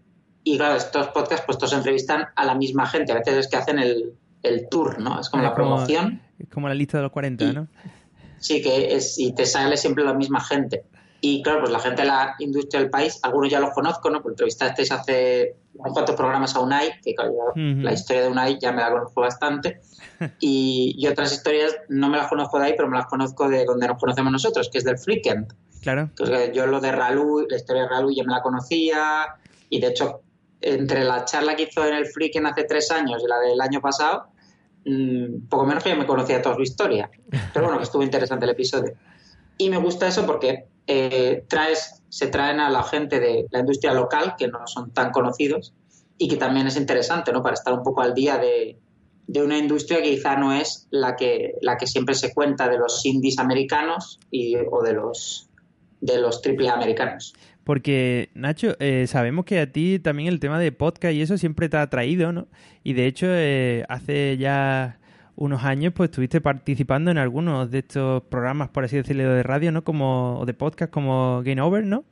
y 0.44 0.58
claro, 0.58 0.76
estos 0.76 1.08
podcasts 1.08 1.46
pues 1.46 1.58
todos 1.58 1.74
entrevistan 1.74 2.28
a 2.36 2.46
la 2.46 2.56
misma 2.56 2.88
gente, 2.88 3.12
a 3.12 3.16
veces 3.16 3.36
es 3.36 3.48
que 3.50 3.58
hacen 3.58 3.80
el, 3.80 4.14
el 4.44 4.70
tour, 4.70 4.98
¿no? 5.00 5.20
Es 5.20 5.30
como 5.30 5.44
la 5.44 5.54
promoción. 5.54 6.22
Es 6.40 6.48
como 6.50 6.70
la 6.70 6.74
lista 6.74 6.98
de 6.98 7.04
los 7.04 7.12
40, 7.12 7.52
¿no? 7.52 7.68
Sí, 8.40 8.62
que 8.62 8.96
es, 8.96 9.20
y 9.20 9.34
te 9.34 9.46
sale 9.46 9.76
siempre 9.76 10.06
la 10.06 10.14
misma 10.14 10.40
gente. 10.40 10.86
Y 11.20 11.42
claro, 11.42 11.62
pues 11.62 11.72
la 11.72 11.80
gente 11.80 12.04
de 12.04 12.08
la 12.08 12.36
industria 12.40 12.80
del 12.80 12.90
país, 12.90 13.20
algunos 13.24 13.50
ya 13.50 13.60
los 13.60 13.72
conozco, 13.72 14.10
¿no? 14.10 14.22
Porque 14.22 14.34
entrevistasteis 14.34 14.92
hace 14.92 15.56
unos 15.74 15.94
cuantos 15.94 16.16
programas 16.16 16.56
a 16.56 16.60
UNAI, 16.60 17.02
que 17.02 17.16
la 17.56 17.92
historia 17.92 18.22
de 18.22 18.28
UNAI 18.30 18.60
ya 18.60 18.72
me 18.72 18.82
la 18.82 18.92
conozco 18.92 19.22
bastante. 19.22 19.82
Y, 20.40 21.06
otras 21.08 21.32
historias 21.32 21.76
no 21.90 22.10
me 22.10 22.18
las 22.18 22.28
conozco 22.28 22.58
de 22.58 22.66
ahí, 22.66 22.74
pero 22.76 22.90
me 22.90 22.98
las 22.98 23.06
conozco 23.06 23.48
de 23.48 23.66
donde 23.66 23.88
nos 23.88 24.00
conocemos 24.00 24.32
nosotros, 24.32 24.68
que 24.72 24.80
es 24.80 24.84
del 24.84 24.98
Freakend. 24.98 25.54
Claro. 25.88 26.10
yo 26.54 26.68
lo 26.68 26.80
de 26.82 26.92
Ralu, 26.92 27.48
la 27.50 27.56
historia 27.56 27.84
de 27.84 27.90
Ralu 27.90 28.12
ya 28.14 28.24
me 28.24 28.34
la 28.34 28.42
conocía, 28.42 29.26
y 29.70 29.80
de 29.80 29.88
hecho 29.88 30.22
entre 30.62 31.04
la 31.04 31.26
charla 31.26 31.56
que 31.56 31.64
hizo 31.64 31.86
en 31.86 31.96
el 31.96 32.06
Freaking 32.06 32.46
hace 32.46 32.64
tres 32.64 32.92
años 32.92 33.22
y 33.24 33.28
la 33.28 33.40
del 33.40 33.62
año 33.62 33.80
pasado, 33.80 34.28
mm, 34.86 35.48
poco 35.50 35.66
menos 35.66 35.84
que 35.84 35.92
yo 35.92 35.96
me 35.96 36.06
conocía 36.06 36.42
toda 36.42 36.56
su 36.56 36.64
historia. 36.64 37.10
Pero 37.54 37.66
bueno, 37.66 37.78
que 37.78 37.84
estuvo 37.84 38.04
interesante 38.04 38.46
el 38.46 38.52
episodio. 38.52 38.94
Y 39.58 39.70
me 39.70 39.78
gusta 39.78 40.08
eso 40.08 40.26
porque 40.26 40.66
eh, 40.88 41.46
traes, 41.48 42.04
se 42.10 42.28
traen 42.28 42.60
a 42.60 42.70
la 42.70 42.84
gente 42.84 43.20
de 43.20 43.48
la 43.52 43.60
industria 43.60 43.94
local, 43.94 44.36
que 44.38 44.48
no 44.48 44.66
son 44.68 44.92
tan 44.92 45.12
conocidos, 45.12 45.74
y 46.18 46.28
que 46.28 46.38
también 46.38 46.68
es 46.68 46.78
interesante, 46.78 47.32
¿no? 47.32 47.44
Para 47.44 47.54
estar 47.54 47.74
un 47.74 47.84
poco 47.84 48.02
al 48.02 48.14
día 48.14 48.38
de, 48.38 48.80
de 49.28 49.44
una 49.44 49.58
industria 49.58 50.02
que 50.02 50.16
quizá 50.16 50.36
no 50.36 50.54
es 50.54 50.88
la 50.90 51.16
que, 51.16 51.56
la 51.62 51.78
que 51.78 51.86
siempre 51.86 52.16
se 52.16 52.34
cuenta 52.34 52.68
de 52.70 52.78
los 52.78 53.06
indies 53.06 53.38
americanos 53.40 54.20
y, 54.32 54.56
o 54.56 54.82
de 54.82 54.94
los, 54.94 55.47
de 56.02 56.20
los 56.20 56.42
triple 56.42 56.70
americanos. 56.70 57.34
Porque, 57.64 58.30
Nacho, 58.34 58.78
eh, 58.80 59.08
sabemos 59.08 59.44
que 59.44 59.60
a 59.60 59.72
ti 59.72 60.00
también 60.00 60.30
el 60.30 60.40
tema 60.40 60.58
de 60.58 60.72
podcast 60.72 61.14
y 61.14 61.22
eso 61.22 61.38
siempre 61.38 61.68
te 61.68 61.78
ha 61.78 61.82
atraído, 61.82 62.32
¿no? 62.32 62.48
Y 62.84 62.94
de 62.94 63.08
hecho, 63.08 63.28
eh, 63.30 63.84
hace 63.90 64.38
ya 64.38 65.00
unos 65.36 65.64
años, 65.64 65.94
pues 65.94 66.10
estuviste 66.10 66.40
participando 66.42 67.12
en 67.12 67.18
algunos 67.18 67.70
de 67.70 67.80
estos 67.80 68.24
programas, 68.24 68.70
por 68.70 68.86
así 68.86 68.96
decirlo, 68.96 69.34
de 69.34 69.44
radio, 69.44 69.72
¿no? 69.72 69.84
Como, 69.84 70.40
o 70.40 70.46
de 70.46 70.54
podcast 70.54 70.92
como 70.92 71.42
Game 71.44 71.62
Over, 71.62 71.86
¿no? 71.86 72.06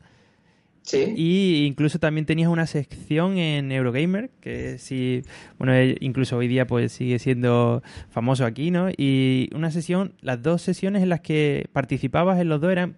Sí. 0.81 1.13
Y 1.15 1.65
incluso 1.65 1.99
también 1.99 2.25
tenías 2.25 2.49
una 2.49 2.67
sección 2.67 3.37
en 3.37 3.71
Eurogamer, 3.71 4.29
que 4.41 4.77
sí, 4.77 5.23
bueno, 5.57 5.73
eh, 5.73 5.95
incluso 6.01 6.37
hoy 6.37 6.47
día 6.47 6.67
pues 6.67 6.91
sigue 6.91 7.17
siendo 7.17 7.81
famoso 8.09 8.45
aquí, 8.45 8.69
¿no? 8.69 8.89
Y 8.95 9.49
una 9.55 9.71
sesión, 9.71 10.13
las 10.21 10.43
dos 10.43 10.61
sesiones 10.61 11.01
en 11.01 11.09
las 11.09 11.21
que 11.21 11.67
participabas 11.73 12.39
en 12.39 12.49
los 12.49 12.61
dos 12.61 12.71
eran 12.71 12.97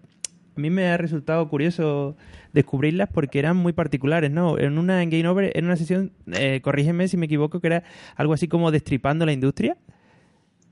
a 0.57 0.59
mí 0.59 0.69
me 0.69 0.87
ha 0.87 0.97
resultado 0.97 1.47
curioso 1.49 2.15
descubrirlas 2.51 3.09
porque 3.13 3.39
eran 3.39 3.55
muy 3.55 3.73
particulares, 3.73 4.31
¿no? 4.31 4.57
En 4.57 4.77
una 4.77 5.03
en 5.03 5.09
Game 5.11 5.27
Over, 5.27 5.51
en 5.55 5.65
una 5.65 5.75
sesión, 5.75 6.11
eh, 6.33 6.61
corrígeme 6.63 7.07
si 7.07 7.15
me 7.15 7.27
equivoco, 7.27 7.59
que 7.59 7.67
era 7.67 7.83
algo 8.15 8.33
así 8.33 8.47
como 8.47 8.71
destripando 8.71 9.25
la 9.25 9.33
industria. 9.33 9.77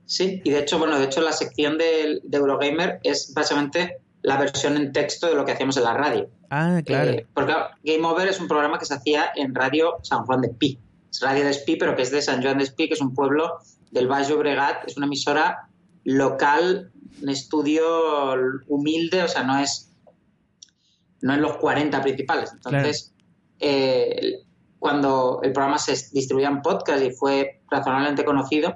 Sí, 0.04 0.40
y 0.44 0.50
de 0.50 0.60
hecho, 0.60 0.78
bueno, 0.78 0.98
de 0.98 1.04
hecho 1.04 1.20
la 1.20 1.32
sección 1.32 1.78
de, 1.78 2.20
Eurogamer 2.32 3.00
es 3.04 3.32
básicamente 3.32 3.98
la 4.22 4.36
versión 4.36 4.76
en 4.76 4.92
texto 4.92 5.28
de 5.28 5.36
lo 5.36 5.44
que 5.44 5.52
hacíamos 5.52 5.76
en 5.76 5.84
la 5.84 5.94
radio. 5.94 6.28
Ah, 6.50 6.80
claro. 6.84 7.10
Eh, 7.12 7.26
porque 7.32 7.54
Game 7.84 8.04
Over 8.04 8.26
es 8.26 8.40
un 8.40 8.48
programa 8.48 8.78
que 8.78 8.86
se 8.86 8.94
hacía 8.94 9.30
en 9.36 9.54
Radio 9.54 9.98
San 10.02 10.24
Juan 10.24 10.40
de 10.40 10.48
Espí. 10.48 10.78
Es 11.12 11.20
Radio 11.20 11.44
de 11.44 11.50
Espí, 11.50 11.76
pero 11.76 11.94
que 11.94 12.02
es 12.02 12.10
de 12.10 12.22
San 12.22 12.42
Juan 12.42 12.58
de 12.58 12.64
Espí, 12.64 12.88
que 12.88 12.94
es 12.94 13.00
un 13.00 13.14
pueblo 13.14 13.58
del 13.92 14.08
Valle 14.08 14.32
Obregat, 14.32 14.88
es 14.88 14.96
una 14.96 15.06
emisora 15.06 15.68
local 16.06 16.92
un 17.22 17.28
estudio 17.28 17.84
humilde, 18.68 19.22
o 19.22 19.28
sea, 19.28 19.42
no 19.42 19.58
es, 19.58 19.92
no 21.20 21.34
en 21.34 21.42
los 21.42 21.56
40 21.56 22.00
principales. 22.02 22.52
Entonces, 22.52 23.12
eh, 23.58 24.44
cuando 24.78 25.40
el 25.42 25.52
programa 25.52 25.78
se 25.78 25.92
distribuía 26.12 26.48
en 26.48 26.62
podcast 26.62 27.02
y 27.02 27.10
fue 27.10 27.62
razonablemente 27.70 28.24
conocido, 28.24 28.74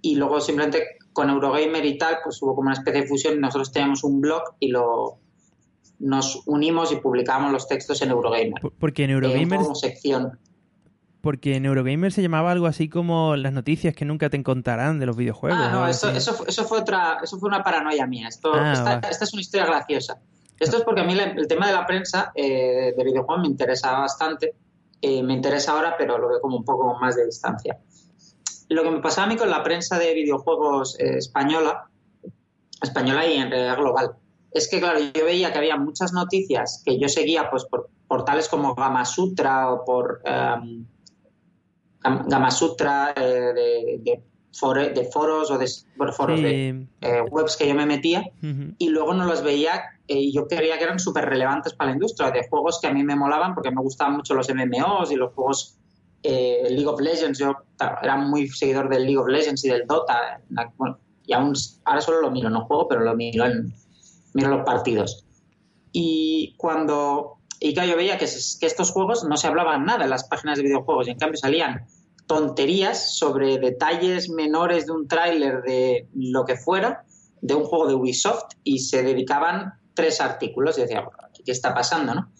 y 0.00 0.16
luego 0.16 0.40
simplemente 0.40 0.84
con 1.12 1.30
Eurogamer 1.30 1.84
y 1.84 1.96
tal, 1.96 2.18
pues 2.24 2.42
hubo 2.42 2.54
como 2.56 2.66
una 2.66 2.74
especie 2.74 3.02
de 3.02 3.06
fusión. 3.06 3.40
Nosotros 3.40 3.70
teníamos 3.70 4.02
un 4.02 4.20
blog 4.20 4.42
y 4.58 4.68
lo 4.68 5.18
nos 6.00 6.42
unimos 6.46 6.90
y 6.90 6.96
publicamos 6.96 7.52
los 7.52 7.68
textos 7.68 8.02
en 8.02 8.10
Eurogamer. 8.10 8.54
Porque 8.80 9.04
en 9.04 9.10
Eurogamer. 9.10 9.60
como 9.60 9.76
sección 9.76 10.40
porque 11.22 11.56
en 11.56 11.64
Eurogamer 11.64 12.12
se 12.12 12.20
llamaba 12.20 12.50
algo 12.50 12.66
así 12.66 12.88
como 12.88 13.36
las 13.36 13.52
noticias 13.52 13.94
que 13.94 14.04
nunca 14.04 14.28
te 14.28 14.36
encontrarán 14.36 14.98
de 14.98 15.06
los 15.06 15.16
videojuegos. 15.16 15.58
Ah, 15.60 15.70
no, 15.70 15.88
eso, 15.88 16.10
eso, 16.10 16.64
fue 16.64 16.80
otra, 16.80 17.18
eso 17.22 17.38
fue 17.38 17.48
una 17.48 17.62
paranoia 17.62 18.06
mía. 18.06 18.28
Esto, 18.28 18.52
ah, 18.52 19.00
esta, 19.08 19.24
es 19.24 19.32
una 19.32 19.40
historia 19.40 19.66
graciosa. 19.66 20.18
Esto 20.58 20.78
es 20.78 20.82
porque 20.82 21.00
a 21.00 21.04
mí 21.04 21.16
el 21.18 21.46
tema 21.46 21.68
de 21.68 21.72
la 21.72 21.86
prensa 21.86 22.32
eh, 22.34 22.92
de 22.96 23.04
videojuegos 23.04 23.40
me 23.40 23.48
interesa 23.48 23.92
bastante. 23.92 24.54
Eh, 25.00 25.22
me 25.22 25.34
interesa 25.34 25.72
ahora, 25.72 25.94
pero 25.96 26.18
lo 26.18 26.28
veo 26.28 26.40
como 26.40 26.56
un 26.56 26.64
poco 26.64 26.98
más 27.00 27.16
de 27.16 27.24
distancia. 27.24 27.78
Lo 28.68 28.82
que 28.82 28.90
me 28.90 29.00
pasaba 29.00 29.26
a 29.26 29.28
mí 29.28 29.36
con 29.36 29.48
la 29.48 29.62
prensa 29.62 29.98
de 29.98 30.14
videojuegos 30.14 30.98
eh, 30.98 31.18
española, 31.18 31.88
española 32.82 33.26
y 33.26 33.34
en 33.34 33.50
realidad 33.50 33.76
global, 33.76 34.12
es 34.50 34.68
que, 34.68 34.80
claro, 34.80 34.98
yo 34.98 35.24
veía 35.24 35.52
que 35.52 35.58
había 35.58 35.76
muchas 35.76 36.12
noticias 36.12 36.82
que 36.84 36.98
yo 36.98 37.08
seguía 37.08 37.48
pues 37.50 37.64
por 37.64 37.88
portales 38.08 38.48
como 38.48 38.74
Gama 38.74 39.04
Sutra 39.04 39.72
o 39.72 39.84
por 39.84 40.20
em, 40.24 40.84
Gama 42.02 42.50
Sutra, 42.50 43.12
eh, 43.16 43.52
de, 43.54 44.00
de, 44.04 44.22
foros 45.10 45.50
o 45.50 45.58
de 45.58 45.66
foros 46.12 46.42
de 46.42 46.86
eh, 47.00 47.22
webs 47.30 47.56
que 47.56 47.66
yo 47.66 47.74
me 47.74 47.86
metía 47.86 48.22
y 48.78 48.88
luego 48.88 49.14
no 49.14 49.24
los 49.24 49.42
veía 49.42 49.82
eh, 50.08 50.18
y 50.18 50.32
yo 50.32 50.46
creía 50.46 50.76
que 50.76 50.84
eran 50.84 50.98
súper 50.98 51.24
relevantes 51.24 51.72
para 51.72 51.90
la 51.90 51.94
industria, 51.94 52.30
de 52.30 52.46
juegos 52.48 52.78
que 52.80 52.88
a 52.88 52.92
mí 52.92 53.02
me 53.02 53.16
molaban 53.16 53.54
porque 53.54 53.70
me 53.70 53.80
gustaban 53.80 54.16
mucho 54.16 54.34
los 54.34 54.48
MMOs 54.52 55.10
y 55.10 55.16
los 55.16 55.32
juegos 55.32 55.78
League 56.24 56.86
of 56.86 57.00
Legends. 57.00 57.38
Yo 57.38 57.56
era 58.02 58.16
muy 58.16 58.48
seguidor 58.48 58.88
del 58.88 59.04
League 59.04 59.18
of 59.18 59.26
Legends 59.26 59.64
y 59.64 59.70
del 59.70 59.86
Dota. 59.86 60.40
y 61.26 61.32
aún, 61.32 61.54
ahora 61.84 62.00
solo 62.00 62.20
lo 62.20 62.30
miro, 62.30 62.48
no 62.48 62.64
juego, 62.66 62.86
pero 62.86 63.00
lo 63.00 63.16
miro 63.16 63.44
en 63.44 63.74
miro 64.34 64.48
los 64.48 64.64
partidos. 64.64 65.24
Y 65.92 66.54
cuando 66.56 67.38
y 67.62 67.74
claro, 67.74 67.90
yo 67.90 67.96
veía 67.96 68.18
que, 68.18 68.26
que, 68.26 68.66
estos 68.66 68.90
juegos 68.90 69.22
no 69.24 69.36
se 69.36 69.46
hablaban 69.46 69.84
nada 69.84 70.04
en 70.04 70.10
las 70.10 70.24
páginas 70.24 70.58
de 70.58 70.64
videojuegos 70.64 71.06
y 71.06 71.12
en 71.12 71.18
cambio 71.18 71.38
salían 71.38 71.86
tonterías 72.26 73.16
sobre 73.16 73.58
detalles 73.58 74.30
menores 74.30 74.86
de 74.86 74.92
un 74.92 75.06
tráiler 75.06 75.62
de 75.62 76.08
lo 76.12 76.44
que 76.44 76.56
fuera, 76.56 77.04
de 77.40 77.54
un 77.54 77.64
juego 77.64 77.86
de 77.86 77.94
Ubisoft, 77.94 78.54
y 78.64 78.80
se 78.80 79.02
dedicaban 79.02 79.74
tres 79.94 80.20
artículos. 80.20 80.76
Y 80.76 80.82
decía, 80.82 81.04
¿qué 81.44 81.52
está 81.52 81.72
pasando? 81.72 82.14
¿no? 82.14 82.32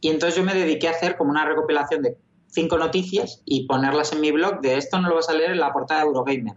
Y 0.00 0.08
entonces 0.08 0.36
yo 0.36 0.44
me 0.44 0.54
dediqué 0.54 0.88
a 0.88 0.92
hacer 0.92 1.16
como 1.16 1.30
una 1.30 1.44
recopilación 1.44 2.02
de 2.02 2.16
cinco 2.46 2.78
noticias 2.78 3.42
y 3.44 3.66
ponerlas 3.66 4.12
en 4.12 4.20
mi 4.20 4.30
blog 4.30 4.60
de 4.60 4.76
esto 4.76 5.00
no 5.00 5.08
lo 5.08 5.16
vas 5.16 5.28
a 5.28 5.34
leer 5.34 5.50
en 5.50 5.60
la 5.60 5.72
portada 5.72 6.00
de 6.00 6.06
Eurogamer. 6.06 6.54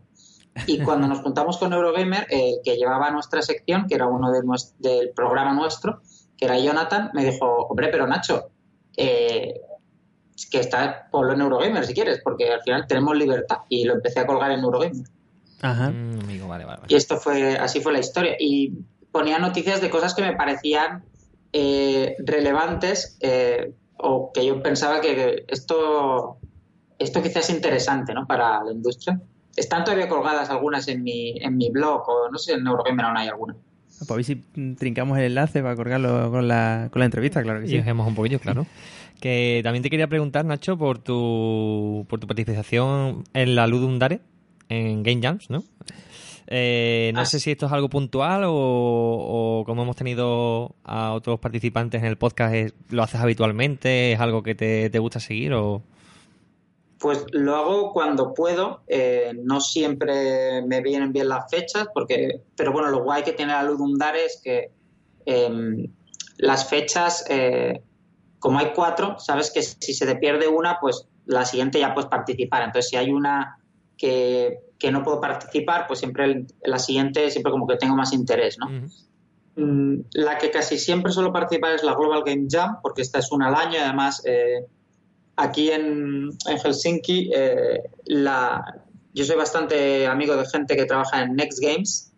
Y 0.68 0.80
cuando 0.84 1.08
nos 1.08 1.22
juntamos 1.22 1.58
con 1.58 1.74
Eurogamer, 1.74 2.28
el 2.30 2.58
que 2.64 2.76
llevaba 2.76 3.10
nuestra 3.10 3.42
sección, 3.42 3.88
que 3.88 3.96
era 3.96 4.08
uno 4.08 4.32
de 4.32 4.42
del 4.80 5.10
programa 5.16 5.54
nuestro, 5.54 6.02
que 6.38 6.46
era 6.46 6.58
Jonathan, 6.58 7.12
me 7.14 7.26
dijo, 7.26 7.46
hombre, 7.68 7.90
pero 7.90 8.08
Nacho, 8.08 8.50
eh, 8.98 9.62
que 10.50 10.60
está 10.60 11.08
ponlo 11.12 11.34
en 11.34 11.42
Eurogamer 11.42 11.86
si 11.86 11.94
quieres, 11.94 12.20
porque 12.24 12.52
al 12.52 12.62
final 12.62 12.86
tenemos 12.88 13.16
libertad. 13.16 13.58
Y 13.70 13.86
lo 13.86 13.94
empecé 13.94 14.22
a 14.22 14.28
colgar 14.28 14.52
en 14.52 14.62
Eurogamer. 14.62 15.06
Ajá. 15.62 15.90
Mm, 15.90 16.20
amigo, 16.22 16.48
vale, 16.48 16.66
vale, 16.66 16.82
Y 16.88 16.96
esto 16.96 17.18
fue, 17.18 17.56
así 17.56 17.80
fue 17.80 17.94
la 17.94 18.00
historia. 18.00 18.36
Y 18.40 18.74
ponía 19.12 19.40
noticias 19.40 19.82
de 19.82 19.90
cosas 19.90 20.14
que 20.14 20.22
me 20.22 20.36
parecían 20.36 21.04
eh, 21.54 22.16
relevantes 22.20 23.18
eh, 23.22 23.74
o 23.98 24.32
que 24.34 24.46
yo 24.46 24.62
pensaba 24.62 25.02
que 25.02 25.46
esto, 25.48 26.38
esto 27.00 27.22
quizás 27.22 27.50
es 27.50 27.56
interesante 27.56 28.14
¿no? 28.14 28.28
para 28.28 28.64
la 28.64 28.72
industria. 28.72 29.22
Están 29.56 29.84
todavía 29.84 30.10
colgadas 30.10 30.50
algunas 30.50 30.88
en 30.88 31.04
mi, 31.04 31.38
en 31.40 31.58
mi 31.58 31.70
blog 31.70 32.10
o 32.10 32.30
no 32.30 32.40
sé, 32.40 32.54
en 32.54 32.66
Eurogamer 32.66 33.06
aún 33.06 33.18
hay 33.18 33.28
alguna. 33.28 33.56
Pues 34.06 34.12
a 34.12 34.16
ver 34.16 34.26
si 34.26 34.36
trincamos 34.76 35.18
el 35.18 35.26
enlace 35.26 35.62
para 35.62 35.76
colgarlo 35.76 36.32
con 36.32 36.48
la, 36.48 36.90
con 36.92 37.00
la 37.00 37.06
entrevista, 37.06 37.42
claro 37.44 37.62
que 37.62 37.68
sí. 37.68 37.76
Y 37.76 37.78
dejemos 37.78 38.08
un 38.08 38.16
poquillo, 38.16 38.40
claro. 38.40 38.66
Que 39.20 39.62
también 39.64 39.84
te 39.84 39.90
quería 39.90 40.08
preguntar, 40.08 40.44
Nacho, 40.44 40.78
por 40.78 41.00
tu, 41.00 42.06
por 42.10 42.20
tu 42.20 42.28
participación 42.28 43.24
en 43.34 43.56
la 43.56 43.68
Ludum 43.68 43.98
Dare, 43.98 44.20
en 44.68 45.02
Game 45.02 45.22
Jams, 45.22 45.50
¿no? 45.50 45.64
Eh, 46.48 47.12
no 47.16 47.26
sé 47.26 47.40
si 47.40 47.52
esto 47.52 47.68
es 47.68 47.72
algo 47.72 47.90
puntual 47.90 48.44
o, 48.46 49.64
como 49.66 49.84
hemos 49.84 49.96
tenido 49.96 50.76
a 50.84 51.14
otros 51.14 51.40
participantes 51.40 52.02
en 52.02 52.08
el 52.08 52.18
podcast, 52.18 52.54
¿lo 52.90 53.02
haces 53.02 53.22
habitualmente? 53.22 54.12
¿Es 54.12 54.20
algo 54.20 54.44
que 54.44 54.56
te, 54.56 54.90
te 54.90 55.00
gusta 55.00 55.22
seguir 55.22 55.54
o...? 55.54 55.84
Pues 57.04 57.26
lo 57.34 57.58
hago 57.58 57.92
cuando 57.92 58.34
puedo. 58.34 58.80
Eh, 58.88 59.34
no 59.44 59.60
siempre 59.60 60.62
me 60.66 60.80
vienen 60.80 61.12
bien 61.12 61.28
las 61.28 61.52
fechas, 61.52 61.90
porque, 61.94 62.40
pero 62.56 62.72
bueno, 62.72 62.88
lo 62.92 63.04
guay 63.04 63.24
que 63.24 63.34
tiene 63.34 63.52
la 63.52 63.62
Ludum 63.64 63.98
Dare 63.98 64.24
es 64.24 64.40
que 64.42 64.72
em, 65.26 65.86
las 66.38 66.70
fechas, 66.70 67.26
eh, 67.28 67.82
como 68.40 68.60
hay 68.60 68.72
cuatro, 68.74 69.20
sabes 69.20 69.52
que 69.52 69.62
si 69.62 69.94
se 69.94 70.06
te 70.06 70.16
pierde 70.16 70.48
una, 70.48 70.80
pues 70.80 71.06
la 71.26 71.44
siguiente 71.44 71.78
ya 71.78 71.94
puedes 71.94 72.10
participar. 72.10 72.64
Entonces, 72.64 72.90
si 72.90 72.96
hay 72.96 73.12
una 73.12 73.58
que, 73.98 74.60
no 74.90 75.04
puedo 75.04 75.20
participar, 75.20 75.88
pues 75.88 76.00
siempre 76.00 76.46
la 76.64 76.80
siguiente, 76.80 77.30
siempre 77.32 77.52
como 77.52 77.68
que 77.68 77.76
tengo 77.76 77.98
más 77.98 78.14
interés, 78.14 78.58
¿no? 78.58 78.70
Mm, 79.58 80.06
la 80.14 80.38
que 80.38 80.52
casi 80.52 80.78
siempre 80.78 81.12
suelo 81.12 81.34
participar 81.34 81.74
es 81.74 81.84
la 81.84 81.96
Global 81.96 82.24
Game 82.26 82.48
Jam, 82.50 82.78
porque 82.82 83.02
esta 83.02 83.20
es 83.20 83.30
una 83.34 83.48
al 83.48 83.56
año 83.56 83.74
y 83.74 83.82
además 83.82 84.22
eh, 84.26 84.66
aquí 85.36 85.72
en, 85.72 86.32
Helsinki, 86.46 87.32
eh, 87.34 87.84
la, 88.06 88.82
yo 89.14 89.26
soy 89.26 89.36
bastante 89.36 90.08
amigo 90.08 90.36
de 90.36 90.46
gente 90.46 90.76
que 90.76 90.86
trabaja 90.86 91.22
en 91.24 91.36
Next 91.36 91.60
Games. 91.62 92.12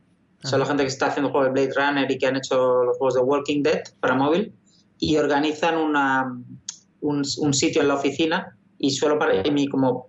Son 0.43 0.60
la 0.60 0.65
gente 0.65 0.84
que 0.84 0.89
está 0.89 1.07
haciendo 1.07 1.31
juegos 1.31 1.48
de 1.48 1.53
Blade 1.53 1.74
Runner 1.75 2.12
y 2.12 2.17
que 2.17 2.27
han 2.27 2.36
hecho 2.36 2.84
los 2.84 2.98
juegos 2.98 3.15
de 3.15 3.22
Walking 3.22 3.63
Dead 3.63 3.81
para 4.00 4.15
móvil. 4.15 4.53
Y 5.00 5.17
organizan 5.17 5.77
una, 5.77 6.39
un, 7.01 7.25
sitio 7.25 7.81
en 7.81 7.88
la 7.88 7.95
oficina 7.95 8.55
y 8.77 8.91
suelo, 8.91 9.17
y 9.43 9.51
mi, 9.51 9.67
como 9.67 10.07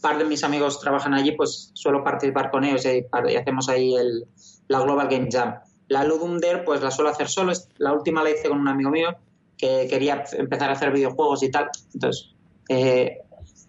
par 0.00 0.18
de 0.18 0.24
mis 0.24 0.42
amigos 0.42 0.80
trabajan 0.80 1.14
allí, 1.14 1.32
pues 1.32 1.70
suelo 1.74 2.02
participar 2.02 2.50
con 2.50 2.64
ellos 2.64 2.84
y, 2.84 3.06
hacemos 3.36 3.68
ahí 3.68 3.94
el, 3.94 4.26
la 4.68 4.80
Global 4.80 5.08
Game 5.08 5.28
Jam. 5.30 5.56
La 5.88 6.02
Ludum 6.02 6.40
Dare, 6.40 6.62
pues 6.64 6.82
la 6.82 6.90
suelo 6.90 7.10
hacer 7.10 7.28
solo. 7.28 7.52
La 7.76 7.92
última 7.92 8.22
la 8.22 8.30
hice 8.30 8.48
con 8.48 8.58
un 8.58 8.68
amigo 8.68 8.90
mío 8.90 9.10
que 9.56 9.86
quería 9.88 10.24
empezar 10.32 10.70
a 10.70 10.72
hacer 10.72 10.92
videojuegos 10.92 11.42
y 11.42 11.50
tal. 11.50 11.68
Entonces 11.92 12.33
eh, 12.68 13.18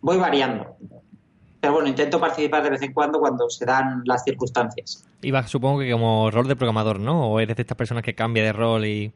voy 0.02 0.18
variando. 0.18 0.75
Pero 1.60 1.74
bueno, 1.74 1.90
intento 1.90 2.20
participar 2.20 2.64
de 2.64 2.70
vez 2.70 2.82
en 2.84 2.94
cuando 2.94 3.20
cuando 3.20 3.50
se 3.50 3.66
dan 3.66 4.04
las 4.06 4.24
circunstancias. 4.24 5.04
Y 5.22 5.32
vas, 5.32 5.50
supongo 5.50 5.80
que 5.80 5.92
como 5.92 6.30
rol 6.30 6.48
de 6.48 6.56
programador, 6.56 7.00
¿no? 7.00 7.32
¿O 7.32 7.40
eres 7.40 7.56
de 7.56 7.64
estas 7.64 7.78
personas 7.78 8.04
que 8.04 8.14
cambia 8.14 8.44
de 8.44 8.54
rol 8.54 8.86
y...? 8.86 9.12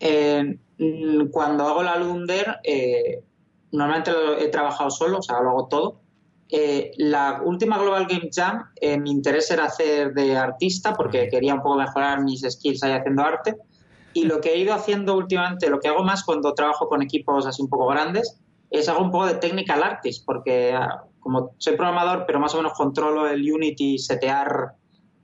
Eh, 0.00 0.58
mm, 0.78 1.26
cuando 1.28 1.66
hago 1.68 1.82
la 1.82 1.96
Lunder, 1.96 2.56
eh, 2.64 3.22
normalmente 3.72 4.10
he 4.40 4.48
trabajado 4.48 4.90
solo, 4.90 5.18
o 5.18 5.22
sea, 5.22 5.40
lo 5.40 5.50
hago 5.50 5.68
todo. 5.68 6.00
la 6.98 7.40
última 7.44 7.78
Global 7.78 8.06
Game 8.06 8.30
Jam, 8.32 8.70
mi 9.00 9.10
interés 9.10 9.50
era 9.50 9.64
hacer 9.64 10.12
de 10.12 10.36
artista 10.36 10.94
porque 10.94 11.28
quería 11.28 11.54
un 11.54 11.62
poco 11.62 11.76
mejorar 11.76 12.22
mis 12.22 12.42
skills 12.42 12.82
ahí 12.82 12.92
haciendo 12.92 13.22
arte. 13.22 13.56
Y 14.12 14.24
lo 14.24 14.40
que 14.40 14.54
he 14.54 14.58
ido 14.58 14.72
haciendo 14.72 15.16
últimamente, 15.16 15.68
lo 15.68 15.78
que 15.78 15.88
hago 15.88 16.02
más 16.02 16.24
cuando 16.24 16.54
trabajo 16.54 16.88
con 16.88 17.02
equipos 17.02 17.46
así 17.46 17.62
un 17.62 17.68
poco 17.68 17.86
grandes, 17.88 18.38
es 18.70 18.88
algo 18.88 19.02
un 19.02 19.10
poco 19.10 19.26
de 19.26 19.34
technical 19.34 19.82
artist, 19.82 20.24
porque 20.24 20.72
ah, 20.74 21.04
como 21.20 21.52
soy 21.58 21.76
programador, 21.76 22.24
pero 22.26 22.40
más 22.40 22.54
o 22.54 22.58
menos 22.58 22.72
controlo 22.74 23.28
el 23.28 23.40
Unity, 23.50 23.98
setear 23.98 24.72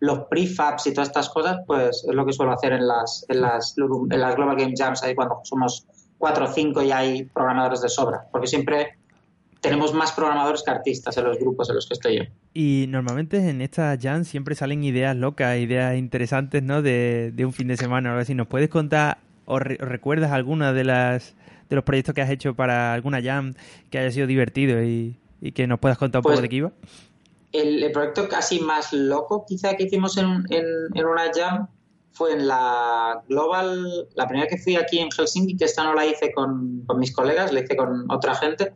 los 0.01 0.21
prefabs 0.29 0.87
y 0.87 0.93
todas 0.93 1.09
estas 1.09 1.29
cosas, 1.29 1.59
pues 1.67 2.05
es 2.09 2.15
lo 2.15 2.27
que 2.27 2.33
suelo 2.33 2.53
hacer 2.53 2.73
en 2.73 2.87
las, 2.89 3.25
en 3.29 3.41
las, 3.41 3.77
en 3.79 4.21
las 4.21 4.35
Global 4.35 4.57
Game 4.57 4.75
Jams, 4.77 5.03
ahí 5.03 5.15
cuando 5.15 5.41
somos 5.45 5.87
cuatro 6.19 6.47
o 6.47 6.49
cinco 6.49 6.83
y 6.83 6.91
hay 6.91 7.25
programadores 7.25 7.83
de 7.83 7.89
sobra, 7.89 8.27
porque 8.33 8.49
siempre 8.49 8.99
tenemos 9.61 9.95
más 9.95 10.11
programadores 10.11 10.65
que 10.65 10.73
artistas 10.73 11.17
en 11.17 11.25
los 11.25 11.39
grupos 11.39 11.69
en 11.69 11.77
los 11.77 11.87
que 11.87 11.95
estoy 11.95 12.19
yo. 12.19 12.25
Y 12.53 12.87
normalmente 12.89 13.49
en 13.49 13.63
estas 13.63 13.97
jams 14.03 14.27
siempre 14.27 14.57
salen 14.57 14.83
ideas 14.83 15.17
locas, 15.17 15.57
ideas 15.57 15.97
interesantes, 15.97 16.65
¿no? 16.65 16.83
De, 16.83 17.31
de 17.33 17.47
un 17.47 17.53
fin 17.53 17.69
de 17.69 17.77
semana. 17.77 18.13
A 18.13 18.17
ver 18.17 18.27
si 18.27 18.35
nos 18.35 18.49
puedes 18.49 18.69
contar 18.69 19.19
o, 19.45 19.59
recuerdas 19.59 20.33
alguna 20.33 20.73
de 20.73 20.85
las 20.85 21.35
de 21.73 21.77
los 21.77 21.85
proyectos 21.85 22.15
que 22.15 22.21
has 22.21 22.31
hecho 22.31 22.55
para 22.55 22.93
alguna 22.93 23.23
jam 23.23 23.55
que 23.91 23.99
haya 23.99 24.11
sido 24.11 24.27
divertido 24.27 24.83
y, 24.83 25.17
que 25.55 25.67
nos 25.67 25.81
puedas 25.81 25.99
contar 25.99 26.21
un 26.21 26.23
poco 26.23 26.35
pues 26.35 26.43
de 26.43 26.49
qué 26.49 26.57
iba? 26.57 26.73
El, 27.53 27.91
proyecto 27.93 28.29
casi 28.29 28.61
más 28.61 28.93
loco 28.93 29.45
quizá 29.47 29.75
que 29.75 29.85
hicimos 29.85 30.17
en, 30.17 30.45
en, 30.51 31.05
una 31.05 31.31
jam 31.35 31.67
fue 32.13 32.35
en 32.35 32.47
la 32.47 33.23
Global, 33.29 34.09
la 34.15 34.29
primera 34.29 34.47
que 34.47 34.59
fui 34.59 34.77
aquí 34.77 34.99
en 34.99 35.09
Helsinki, 35.11 35.57
que 35.57 35.65
esta 35.65 35.83
no 35.83 35.95
la 35.95 36.07
hice 36.07 36.33
con, 36.33 36.85
mis 36.97 37.13
colegas, 37.13 37.53
la 37.53 37.61
hice 37.61 37.75
con 37.75 38.09
otra 38.11 38.35
gente. 38.35 38.73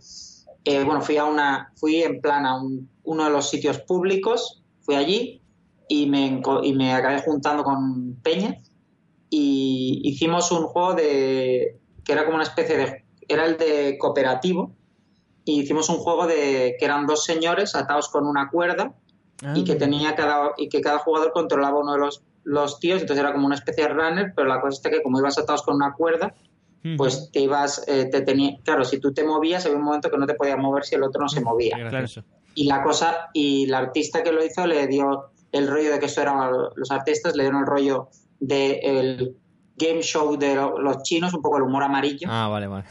Eh, 0.64 0.82
bueno, 0.82 1.00
fui 1.00 1.18
a 1.18 1.26
una, 1.26 1.72
fui 1.76 2.02
en 2.02 2.20
plan 2.20 2.44
a 2.46 2.60
uno 3.04 3.24
de 3.24 3.30
los 3.30 3.48
sitios 3.48 3.78
públicos, 3.80 4.64
fui 4.80 4.96
allí 4.96 5.40
y 5.88 6.06
me, 6.06 6.42
y 6.64 6.72
me 6.72 6.92
acabé 6.92 7.20
juntando 7.20 7.62
con 7.62 8.16
Peña 8.22 8.58
y 9.30 10.00
hicimos 10.04 10.50
un 10.50 10.64
juego 10.64 10.94
de, 10.94 11.78
que 12.06 12.12
era 12.12 12.24
como 12.24 12.36
una 12.36 12.44
especie 12.44 12.76
de... 12.76 13.04
Era 13.28 13.44
el 13.44 13.58
de 13.58 13.98
cooperativo 13.98 14.70
y 15.44 15.62
hicimos 15.62 15.88
un 15.88 15.96
juego 15.96 16.26
de 16.26 16.76
que 16.78 16.84
eran 16.84 17.06
dos 17.06 17.24
señores 17.24 17.74
atados 17.74 18.08
con 18.08 18.24
una 18.26 18.48
cuerda 18.50 18.94
y 19.54 19.64
que 19.64 19.72
ah. 19.72 19.78
tenía 19.78 20.14
cada 20.14 20.52
y 20.56 20.68
que 20.68 20.80
cada 20.80 20.98
jugador 20.98 21.32
controlaba 21.32 21.78
uno 21.78 21.92
de 21.92 21.98
los, 21.98 22.22
los 22.44 22.78
tíos 22.78 23.00
entonces 23.00 23.22
era 23.22 23.32
como 23.32 23.46
una 23.46 23.56
especie 23.56 23.84
de 23.84 23.90
runner 23.90 24.32
pero 24.34 24.48
la 24.48 24.60
cosa 24.60 24.80
es 24.82 24.96
que 24.96 25.02
como 25.02 25.18
ibas 25.18 25.38
atados 25.38 25.62
con 25.62 25.74
una 25.74 25.92
cuerda 25.94 26.34
pues 26.96 27.30
te 27.32 27.40
ibas 27.40 27.86
eh, 27.88 28.06
te 28.06 28.20
tenía 28.20 28.58
claro 28.62 28.84
si 28.84 29.00
tú 29.00 29.12
te 29.12 29.24
movías 29.24 29.66
había 29.66 29.76
un 29.76 29.84
momento 29.84 30.08
que 30.08 30.18
no 30.18 30.26
te 30.26 30.34
podías 30.34 30.56
mover 30.56 30.84
si 30.84 30.94
el 30.94 31.02
otro 31.02 31.20
no 31.20 31.28
se 31.28 31.40
movía. 31.40 31.76
Y 32.54 32.64
la 32.68 32.82
cosa 32.82 33.28
y 33.34 33.64
el 33.64 33.74
artista 33.74 34.22
que 34.22 34.30
lo 34.30 34.44
hizo 34.44 34.66
le 34.66 34.86
dio 34.86 35.30
el 35.50 35.66
rollo 35.66 35.90
de 35.90 35.98
que 35.98 36.06
eso 36.06 36.22
eran 36.22 36.38
los 36.76 36.90
artistas 36.92 37.34
le 37.34 37.42
dieron 37.42 37.62
el 37.62 37.66
rollo 37.66 38.08
de 38.38 38.78
el 38.82 39.36
game 39.76 40.02
show 40.02 40.36
de 40.36 40.54
los 40.54 41.02
chinos, 41.02 41.34
un 41.34 41.42
poco 41.42 41.58
el 41.58 41.64
humor 41.64 41.82
amarillo. 41.82 42.28
Ah, 42.30 42.48
vale, 42.48 42.66
vale. 42.66 42.84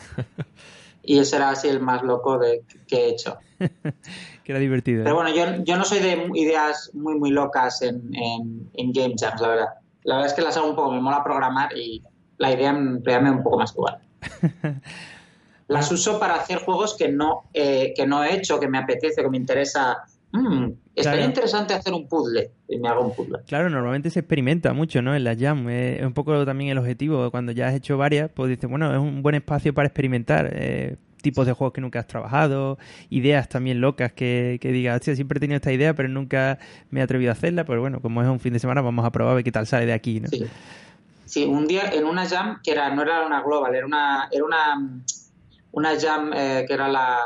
y 1.04 1.20
ese 1.20 1.38
era 1.38 1.50
así 1.50 1.68
el 1.68 1.80
más 1.80 2.04
loco 2.04 2.38
de, 2.38 2.64
que 2.88 2.98
he 2.98 3.10
hecho. 3.10 3.38
que 3.60 4.52
era 4.52 4.60
divertido. 4.60 5.04
Pero 5.04 5.16
bueno, 5.16 5.34
yo, 5.34 5.64
yo, 5.64 5.78
no 5.78 5.84
soy 5.84 6.00
de 6.00 6.30
ideas 6.36 6.92
muy, 6.94 7.18
muy 7.18 7.32
locas 7.32 7.82
en, 7.82 8.12
en, 8.14 8.94
game 8.94 9.16
jams, 9.18 9.42
la 9.42 9.48
verdad. 9.48 9.68
La 10.04 10.16
verdad 10.16 10.30
es 10.30 10.36
que 10.36 10.42
las 10.42 10.56
hago 10.58 10.70
un 10.70 10.76
poco, 10.76 10.92
me 10.92 11.02
mola 11.02 11.24
programar 11.24 11.76
y 11.76 12.04
la 12.38 12.52
idea 12.52 12.74
me 12.74 13.00
da 13.02 13.32
un 13.32 13.44
poco 13.44 13.58
más 13.58 13.74
igual. 13.74 13.98
las 15.68 15.92
uso 15.92 16.20
para 16.20 16.36
hacer 16.36 16.60
juegos 16.60 16.96
que 16.96 17.10
no, 17.10 17.46
eh, 17.54 17.94
que 17.96 18.06
no 18.06 18.24
he 18.24 18.36
hecho, 18.36 18.60
que 18.60 18.68
me 18.68 18.78
apetece, 18.78 19.24
que 19.24 19.30
me 19.30 19.38
interesa 19.38 20.04
Mm, 20.32 20.72
estaría 20.96 21.26
interesante 21.26 21.74
hacer 21.74 21.94
un 21.94 22.08
puzzle 22.08 22.52
y 22.68 22.78
me 22.78 22.90
hago 22.90 23.06
un 23.06 23.16
puzzle. 23.16 23.40
Claro, 23.48 23.70
normalmente 23.70 24.10
se 24.10 24.20
experimenta 24.20 24.74
mucho, 24.74 25.02
¿no? 25.02 25.16
En 25.16 25.24
la 25.24 25.36
Jam. 25.36 25.70
Es 25.70 26.06
un 26.06 26.14
poco 26.14 26.46
también 26.46 26.72
el 26.72 26.78
objetivo. 26.78 27.32
Cuando 27.32 27.52
ya 27.52 27.68
has 27.68 27.76
hecho 27.76 27.98
varias, 27.98 28.30
pues 28.32 28.50
dices, 28.50 28.70
bueno, 28.70 28.92
es 28.92 29.00
un 29.00 29.22
buen 29.22 29.36
espacio 29.36 29.74
para 29.74 29.88
experimentar. 29.88 30.50
Eh, 30.54 30.98
tipos 31.22 31.48
de 31.48 31.54
juegos 31.54 31.74
que 31.74 31.82
nunca 31.82 32.00
has 32.00 32.06
trabajado, 32.06 32.78
ideas 33.10 33.50
también 33.50 33.82
locas 33.82 34.14
que, 34.14 34.60
que 34.62 34.72
digas, 34.72 34.98
hostia, 34.98 35.16
siempre 35.16 35.38
he 35.38 35.40
tenido 35.40 35.56
esta 35.56 35.74
idea, 35.74 35.96
pero 35.96 36.08
nunca 36.08 36.60
me 36.92 37.00
he 37.00 37.04
atrevido 37.04 37.32
a 37.32 37.34
hacerla. 37.34 37.66
Pero 37.66 37.82
bueno, 37.82 38.00
como 38.00 38.22
es 38.22 38.28
un 38.28 38.40
fin 38.40 38.54
de 38.54 38.60
semana, 38.60 38.82
vamos 38.82 39.04
a 39.06 39.12
probar 39.12 39.44
qué 39.44 39.52
tal 39.52 39.66
sale 39.66 39.88
de 39.88 39.94
aquí, 39.94 40.20
¿no? 40.20 40.28
Sí. 40.28 40.46
sí, 41.26 41.46
un 41.46 41.66
día 41.66 41.90
en 41.92 42.06
una 42.06 42.28
Jam 42.28 42.60
que 42.64 42.72
era, 42.72 42.94
no 42.94 43.02
era 43.02 43.26
una 43.26 43.42
global, 43.42 43.74
era 43.74 43.88
una, 43.88 44.30
era 44.32 44.46
una 44.46 45.02
una 45.76 46.00
jam 46.00 46.32
eh, 46.34 46.64
que 46.66 46.74
era 46.74 46.88
la 46.88 47.20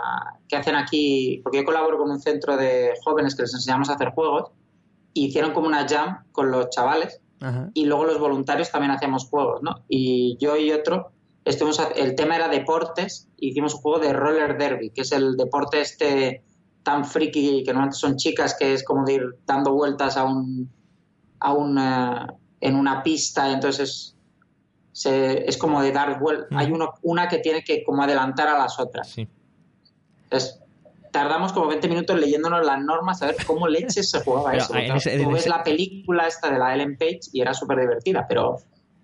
que 0.48 0.56
hacen 0.56 0.76
aquí, 0.76 1.40
porque 1.44 1.60
yo 1.60 1.64
colaboro 1.64 2.00
con 2.00 2.10
un 2.10 2.20
centro 2.20 2.58
de 2.58 2.94
jóvenes 3.04 3.36
que 3.36 3.44
les 3.44 3.54
enseñamos 3.54 3.90
a 3.90 3.94
hacer 3.94 4.10
juegos, 4.10 4.50
y 5.14 5.28
hicieron 5.28 5.54
como 5.54 5.68
una 5.68 5.88
jam 5.88 6.24
con 6.32 6.52
los 6.52 6.70
chavales, 6.72 7.22
y 7.74 7.86
luego 7.86 8.04
los 8.04 8.20
voluntarios 8.20 8.70
también 8.70 8.92
hacíamos 8.92 9.30
juegos, 9.30 9.62
¿no? 9.62 9.84
Y 9.88 10.36
yo 10.42 10.58
y 10.58 10.74
otro, 10.74 11.12
estuvimos, 11.46 11.80
el 11.96 12.16
tema 12.16 12.36
era 12.36 12.50
deportes, 12.50 13.30
y 13.38 13.50
hicimos 13.50 13.76
un 13.76 13.82
juego 13.82 14.00
de 14.00 14.14
roller 14.14 14.58
derby, 14.58 14.90
que 14.90 15.02
es 15.02 15.12
el 15.12 15.38
deporte 15.38 15.80
este 15.80 16.44
tan 16.84 17.06
friki 17.06 17.64
que 17.64 17.72
normalmente 17.72 17.98
son 17.98 18.18
chicas, 18.18 18.56
que 18.60 18.74
es 18.74 18.84
como 18.84 19.06
de 19.06 19.14
ir 19.14 19.24
dando 19.46 19.74
vueltas 19.74 20.18
a 20.18 20.24
un, 20.24 20.70
a 21.40 21.54
un 21.54 21.80
en 22.60 22.76
una 22.76 23.04
pista, 23.04 23.48
y 23.48 23.54
es 25.06 25.58
como 25.58 25.82
de 25.82 25.92
dar 25.92 26.20
vuelta. 26.20 26.48
Hay 26.58 26.72
uno, 26.72 26.94
una 27.02 27.28
que 27.28 27.40
tiene 27.40 27.64
que 27.64 27.84
como 27.84 28.04
adelantar 28.04 28.48
a 28.48 28.58
las 28.58 28.80
otras. 28.80 29.10
Sí. 29.10 29.28
tardamos 31.12 31.54
como 31.54 31.68
20 31.68 31.88
minutos 31.88 32.20
leyéndonos 32.20 32.66
las 32.66 32.82
normas 32.82 33.22
a 33.22 33.28
ver 33.28 33.38
cómo 33.46 33.68
leches 33.68 34.10
se 34.10 34.20
jugaba 34.22 34.56
eso. 34.56 34.74
tú 34.74 35.32
ves 35.32 35.48
la 35.48 35.64
película 35.64 36.28
esta 36.28 36.52
de 36.52 36.60
la 36.60 36.76
Ellen 36.76 36.98
Page 36.98 37.22
y 37.34 37.42
era 37.42 37.54
súper 37.54 37.80
divertida, 37.80 38.26
pero 38.28 38.58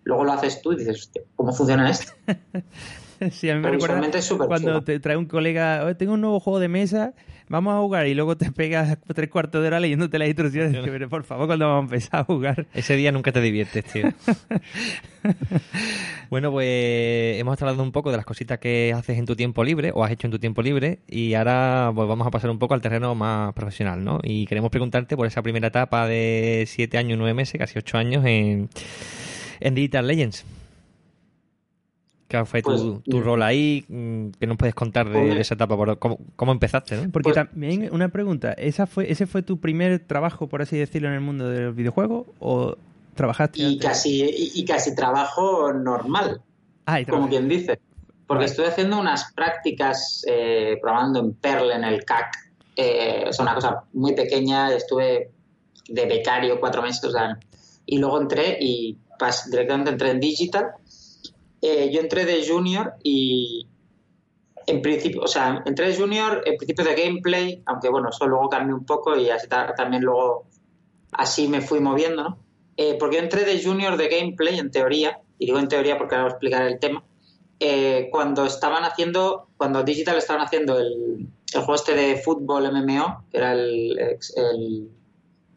luego 0.03 0.23
lo 0.23 0.33
haces 0.33 0.61
tú 0.61 0.73
y 0.73 0.77
dices, 0.77 1.11
¿cómo 1.35 1.51
funciona 1.51 1.89
esto? 1.89 2.13
sí, 3.31 3.49
a 3.49 3.55
mí 3.55 3.61
me 3.61 3.71
recuerda 3.71 4.01
cuando 4.47 4.83
te 4.83 4.99
trae 4.99 5.17
un 5.17 5.25
colega, 5.25 5.95
tengo 5.97 6.13
un 6.13 6.21
nuevo 6.21 6.39
juego 6.39 6.59
de 6.59 6.67
mesa, 6.67 7.13
vamos 7.49 7.73
a 7.73 7.79
jugar 7.79 8.07
y 8.07 8.13
luego 8.13 8.35
te 8.37 8.51
pegas 8.51 8.97
tres 9.13 9.29
cuartos 9.29 9.61
de 9.61 9.67
hora 9.67 9.79
leyéndote 9.79 10.19
las 10.19 10.27
instrucciones. 10.27 10.77
Pero 10.83 11.09
por 11.09 11.23
favor, 11.23 11.47
cuando 11.47 11.67
vamos 11.67 11.91
a 11.91 11.95
empezar 11.95 12.19
a 12.21 12.23
jugar. 12.23 12.67
Ese 12.73 12.95
día 12.95 13.11
nunca 13.11 13.31
te 13.31 13.41
diviertes, 13.41 13.85
tío. 13.85 14.11
bueno, 16.29 16.51
pues 16.51 17.39
hemos 17.39 17.61
hablado 17.61 17.83
un 17.83 17.91
poco 17.91 18.11
de 18.11 18.17
las 18.17 18.25
cositas 18.25 18.59
que 18.59 18.93
haces 18.95 19.17
en 19.17 19.25
tu 19.25 19.35
tiempo 19.35 19.63
libre 19.63 19.91
o 19.93 20.03
has 20.03 20.11
hecho 20.11 20.27
en 20.27 20.31
tu 20.31 20.39
tiempo 20.39 20.61
libre 20.61 20.99
y 21.07 21.33
ahora 21.33 21.91
pues 21.93 22.07
vamos 22.07 22.27
a 22.27 22.31
pasar 22.31 22.49
un 22.49 22.59
poco 22.59 22.73
al 22.73 22.81
terreno 22.81 23.15
más 23.15 23.53
profesional, 23.53 24.03
¿no? 24.03 24.19
Y 24.23 24.45
queremos 24.47 24.71
preguntarte 24.71 25.15
por 25.15 25.27
esa 25.27 25.41
primera 25.41 25.67
etapa 25.67 26.07
de 26.07 26.65
siete 26.67 26.97
años, 26.97 27.17
nueve 27.17 27.33
meses, 27.33 27.59
casi 27.59 27.77
ocho 27.79 27.97
años 27.97 28.25
en, 28.25 28.69
en 29.59 29.75
Digital 29.75 30.07
Legends. 30.07 30.45
¿Qué 32.27 32.43
fue 32.45 32.61
tu, 32.63 32.69
pues, 32.69 33.03
tu, 33.03 33.21
rol 33.21 33.43
ahí? 33.43 33.85
Mm, 33.87 34.29
¿Qué 34.39 34.47
nos 34.47 34.57
puedes 34.57 34.73
contar 34.73 35.09
de, 35.09 35.39
esa 35.39 35.53
etapa? 35.53 35.77
¿Cómo, 35.97 36.19
cómo 36.35 36.51
empezaste? 36.51 36.95
¿no? 36.95 37.11
Porque 37.11 37.31
pues, 37.31 37.35
también, 37.35 37.89
una 37.91 38.09
pregunta, 38.09 38.53
¿esa 38.53 38.87
fue, 38.87 39.11
¿ese 39.11 39.27
fue 39.27 39.43
tu 39.43 39.59
primer 39.59 39.99
trabajo, 39.99 40.47
por 40.47 40.61
así 40.61 40.75
decirlo, 40.75 41.09
en 41.09 41.13
el 41.13 41.21
mundo 41.21 41.47
del 41.49 41.73
videojuego? 41.73 42.25
¿O 42.39 42.77
trabajaste? 43.13 43.61
Y, 43.61 43.77
casi, 43.77 44.51
y, 44.55 44.65
casi 44.65 44.95
trabajo 44.95 45.71
normal, 45.71 46.41
ah, 46.87 46.99
como 47.07 47.29
quien 47.29 47.47
dice. 47.47 47.79
Porque 48.25 48.45
estoy 48.45 48.65
haciendo 48.65 48.99
unas 48.99 49.31
prácticas 49.33 50.25
eh, 50.27 50.79
programando 50.81 51.19
en 51.19 51.33
Perl 51.33 51.71
en 51.71 51.83
el 51.83 52.03
CAC. 52.05 52.35
Eh, 52.75 53.25
es 53.29 53.39
una 53.39 53.53
cosa 53.53 53.83
muy 53.93 54.15
pequeña, 54.15 54.73
estuve 54.73 55.29
de 55.87 56.05
becario 56.07 56.59
cuatro 56.59 56.81
meses, 56.81 57.03
o 57.03 57.11
sea, 57.11 57.37
y 57.85 57.99
luego 57.99 58.19
entré 58.19 58.57
y 58.59 58.97
pas, 59.19 59.49
directamente 59.49 59.91
entré 59.91 60.09
en 60.09 60.19
Digital 60.19 60.71
eh, 61.67 61.89
yo 61.91 61.99
entré 61.99 62.25
de 62.25 62.47
junior 62.47 62.93
y 63.01 63.67
en 64.67 64.83
principio, 64.83 65.23
o 65.23 65.27
sea, 65.27 65.63
entré 65.65 65.87
de 65.87 65.97
junior 65.97 66.43
en 66.45 66.57
principio 66.57 66.85
de 66.85 66.93
gameplay, 66.93 67.63
aunque 67.65 67.89
bueno, 67.89 68.09
eso 68.09 68.27
luego 68.27 68.49
cambió 68.49 68.75
un 68.75 68.85
poco 68.85 69.17
y 69.17 69.31
así 69.31 69.47
también 69.47 70.03
luego 70.03 70.45
así 71.11 71.47
me 71.47 71.61
fui 71.61 71.79
moviendo, 71.79 72.23
¿no? 72.23 72.37
Eh, 72.77 72.97
porque 72.99 73.15
yo 73.15 73.23
entré 73.23 73.45
de 73.45 73.63
junior 73.63 73.97
de 73.97 74.09
gameplay 74.09 74.59
en 74.59 74.69
teoría, 74.69 75.19
y 75.39 75.47
digo 75.47 75.57
en 75.57 75.67
teoría 75.67 75.97
porque 75.97 76.13
ahora 76.13 76.25
voy 76.25 76.31
a 76.31 76.35
explicar 76.35 76.67
el 76.67 76.79
tema, 76.79 77.03
eh, 77.59 78.09
cuando 78.11 78.45
estaban 78.45 78.83
haciendo, 78.83 79.47
cuando 79.57 79.81
Digital 79.81 80.17
estaban 80.17 80.45
haciendo 80.45 80.77
el, 80.77 81.27
el 81.51 81.59
juego 81.61 81.73
este 81.73 81.95
de 81.95 82.17
fútbol 82.17 82.71
MMO, 82.71 83.25
que 83.31 83.37
era 83.37 83.53
el, 83.53 83.97
el 83.97 84.89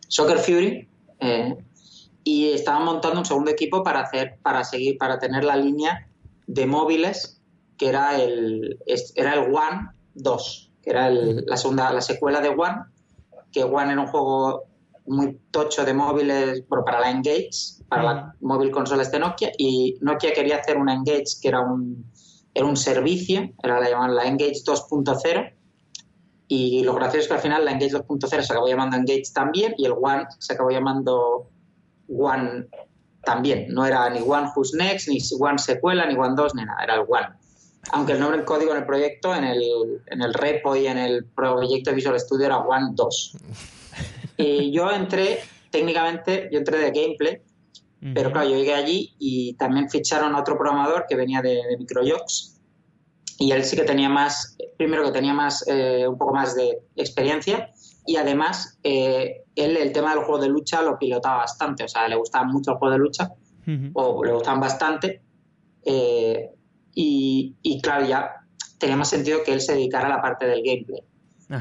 Soccer 0.06 0.38
Fury, 0.38 0.88
y 2.28 2.52
estaban 2.52 2.84
montando 2.84 3.20
un 3.20 3.24
segundo 3.24 3.50
equipo 3.50 3.82
para 3.82 4.00
hacer, 4.00 4.38
para 4.42 4.62
seguir, 4.62 4.98
para 4.98 5.18
tener 5.18 5.44
la 5.44 5.56
línea 5.56 6.10
de 6.46 6.66
móviles 6.66 7.40
que 7.78 7.88
era 7.88 8.20
el, 8.20 8.78
era 9.14 9.32
el 9.32 9.54
One 9.54 9.92
2, 10.12 10.72
que 10.82 10.90
era 10.90 11.08
la 11.08 11.56
segunda, 11.56 11.90
la 11.90 12.02
secuela 12.02 12.42
de 12.42 12.50
One, 12.50 12.82
que 13.50 13.64
One 13.64 13.92
era 13.92 14.02
un 14.02 14.08
juego 14.08 14.64
muy 15.06 15.38
tocho 15.50 15.86
de 15.86 15.94
móviles, 15.94 16.68
bueno, 16.68 16.84
para 16.84 17.00
la 17.00 17.10
Engage, 17.10 17.82
para 17.88 18.02
la 18.02 18.34
móvil 18.42 18.70
consolas 18.72 19.10
de 19.10 19.20
Nokia, 19.20 19.52
y 19.56 19.96
Nokia 20.02 20.34
quería 20.34 20.56
hacer 20.56 20.76
una 20.76 20.92
Engage 20.92 21.40
que 21.40 21.48
era 21.48 21.60
un, 21.60 22.12
era 22.52 22.66
un 22.66 22.76
servicio, 22.76 23.54
era 23.62 23.80
la 23.80 23.88
llamaban 23.88 24.14
la 24.14 24.26
Engage 24.26 24.64
2.0, 24.66 25.54
y 26.48 26.82
lo 26.82 26.94
gracioso 26.94 27.22
es 27.22 27.28
que 27.28 27.34
al 27.34 27.40
final 27.40 27.64
la 27.64 27.70
Engage 27.70 27.92
2.0 27.92 28.42
se 28.42 28.52
acabó 28.52 28.68
llamando 28.68 28.98
Engage 28.98 29.32
también, 29.32 29.72
y 29.78 29.86
el 29.86 29.92
One 29.92 30.26
se 30.38 30.52
acabó 30.52 30.68
llamando 30.68 31.48
One 32.08 32.66
también. 33.24 33.66
No 33.68 33.84
era 33.84 34.08
ni 34.10 34.20
One 34.20 34.50
Who's 34.54 34.74
Next, 34.74 35.08
ni 35.08 35.18
One 35.38 35.58
Secuela, 35.58 36.06
ni 36.06 36.16
One 36.16 36.34
2, 36.34 36.54
ni 36.54 36.64
nada. 36.64 36.82
Era 36.82 36.94
el 36.94 37.00
One. 37.00 37.28
Aunque 37.92 38.12
el 38.12 38.20
nombre 38.20 38.38
en 38.40 38.44
código 38.44 38.72
en 38.72 38.78
el 38.78 38.86
proyecto, 38.86 39.34
en 39.34 39.44
el, 39.44 39.62
en 40.06 40.22
el 40.22 40.34
repo 40.34 40.76
y 40.76 40.86
en 40.86 40.98
el 40.98 41.24
proyecto 41.24 41.90
de 41.90 41.96
Visual 41.96 42.18
Studio 42.18 42.46
era 42.46 42.58
One 42.58 42.88
2. 42.92 43.36
y 44.38 44.72
yo 44.72 44.90
entré, 44.90 45.40
técnicamente, 45.70 46.48
yo 46.52 46.58
entré 46.58 46.78
de 46.78 46.90
gameplay, 46.90 47.42
pero 48.14 48.30
claro, 48.30 48.48
yo 48.48 48.56
llegué 48.56 48.74
allí 48.74 49.14
y 49.18 49.54
también 49.54 49.90
ficharon 49.90 50.34
a 50.34 50.40
otro 50.40 50.56
programador 50.56 51.06
que 51.08 51.16
venía 51.16 51.42
de, 51.42 51.62
de 51.68 51.76
Microjox. 51.78 52.60
Y 53.40 53.52
él 53.52 53.64
sí 53.64 53.76
que 53.76 53.84
tenía 53.84 54.08
más, 54.08 54.56
primero 54.76 55.04
que 55.04 55.10
tenía 55.12 55.32
más, 55.32 55.64
eh, 55.68 56.06
un 56.06 56.16
poco 56.16 56.34
más 56.34 56.54
de 56.54 56.78
experiencia 56.96 57.72
y 58.08 58.16
además 58.16 58.78
eh, 58.82 59.44
él 59.54 59.76
el 59.76 59.92
tema 59.92 60.14
del 60.14 60.24
juego 60.24 60.40
de 60.40 60.48
lucha 60.48 60.80
lo 60.80 60.98
pilotaba 60.98 61.36
bastante, 61.38 61.84
o 61.84 61.88
sea, 61.88 62.08
le 62.08 62.16
gustaba 62.16 62.46
mucho 62.46 62.72
el 62.72 62.78
juego 62.78 62.92
de 62.92 62.98
lucha, 62.98 63.32
o 63.92 64.24
le 64.24 64.32
gustaban 64.32 64.60
bastante, 64.60 65.20
eh, 65.84 66.48
y, 66.94 67.80
claro, 67.82 68.06
ya 68.06 68.30
tenía 68.78 68.96
más 68.96 69.10
sentido 69.10 69.42
que 69.44 69.52
él 69.52 69.60
se 69.60 69.74
dedicara 69.74 70.06
a 70.06 70.16
la 70.16 70.22
parte 70.22 70.46
del 70.46 70.62
gameplay. 70.64 71.02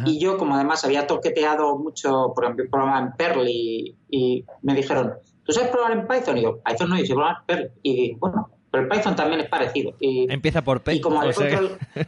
Y 0.05 0.19
yo, 0.19 0.37
como 0.37 0.55
además 0.55 0.85
había 0.85 1.05
toqueteado 1.05 1.77
mucho, 1.77 2.31
por 2.33 2.45
ejemplo, 2.45 2.65
programar 2.71 3.03
en 3.03 3.11
Perl 3.13 3.45
y, 3.45 4.45
me 4.61 4.73
dijeron, 4.73 5.15
¿tú 5.43 5.51
sabes 5.51 5.69
programar 5.69 5.97
en 5.97 6.07
Python? 6.07 6.37
Y 6.37 6.43
yo, 6.43 6.59
Python 6.63 6.89
no, 6.89 6.97
yo 6.97 7.05
sé 7.05 7.13
programar 7.13 7.41
en 7.41 7.45
Perl. 7.45 7.71
Y 7.83 8.15
bueno, 8.15 8.49
pero 8.71 8.83
el 8.83 8.89
Python 8.89 9.17
también 9.17 9.41
es 9.41 9.49
parecido. 9.49 9.93
Y, 9.99 10.31
Empieza 10.31 10.63
por 10.63 10.81
P. 10.81 10.95
Y 10.95 11.01
como 11.01 11.21
yo 11.29 11.31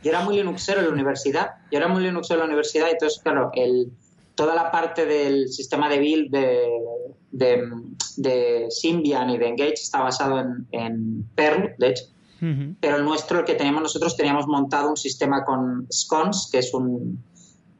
era 0.03 0.21
muy 0.21 0.37
Linuxero 0.37 0.79
en 0.79 0.87
la 0.87 0.93
universidad, 0.93 1.55
yo 1.69 1.77
era 1.77 1.89
muy 1.89 2.03
Linuxero 2.03 2.39
en 2.39 2.39
la 2.39 2.45
universidad, 2.45 2.87
y 2.87 2.91
entonces, 2.91 3.21
claro, 3.21 3.51
el, 3.53 3.91
toda 4.39 4.55
la 4.55 4.71
parte 4.71 5.05
del 5.05 5.49
sistema 5.49 5.89
de 5.89 5.99
build 5.99 6.31
de, 7.31 8.67
Symbian 8.69 9.29
y 9.31 9.37
de 9.37 9.47
Engage 9.49 9.73
está 9.73 9.99
basado 9.99 10.39
en, 10.71 11.29
Perl, 11.35 11.75
de 11.77 11.89
hecho. 11.89 12.05
Pero 12.79 12.95
el 12.95 13.03
nuestro, 13.03 13.39
el 13.39 13.45
que 13.45 13.55
teníamos 13.55 13.83
nosotros, 13.83 14.15
teníamos 14.15 14.47
montado 14.47 14.91
un 14.91 14.95
sistema 14.95 15.43
con 15.43 15.87
Scones, 15.91 16.47
que 16.49 16.59
es 16.59 16.73
un, 16.73 17.21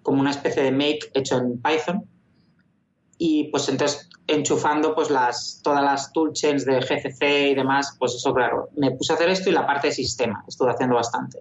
como 0.02 0.19
una 0.19 0.32
especie 0.32 0.63
de 0.63 0.74
make 0.74 1.00
hecho 1.13 1.38
en 1.38 1.62
Python. 1.62 2.04
Y 3.17 3.45
pues 3.52 3.69
entonces 3.69 4.10
enchufando 4.28 4.93
pues 4.93 5.10
las, 5.10 5.62
todas 5.63 5.82
las 5.82 6.12
toolchains 6.12 6.65
de 6.65 6.82
GCC 6.82 7.52
y 7.52 7.56
demás, 7.56 7.95
pues 7.98 8.15
eso 8.15 8.34
claro, 8.34 8.67
me 8.76 8.91
puse 8.91 9.13
a 9.13 9.15
hacer 9.15 9.30
esto 9.30 9.50
y 9.50 9.54
la 9.54 9.65
parte 9.65 9.88
de 9.88 9.93
sistema, 9.93 10.43
estuve 10.45 10.72
haciendo 10.72 10.95
bastante. 10.95 11.39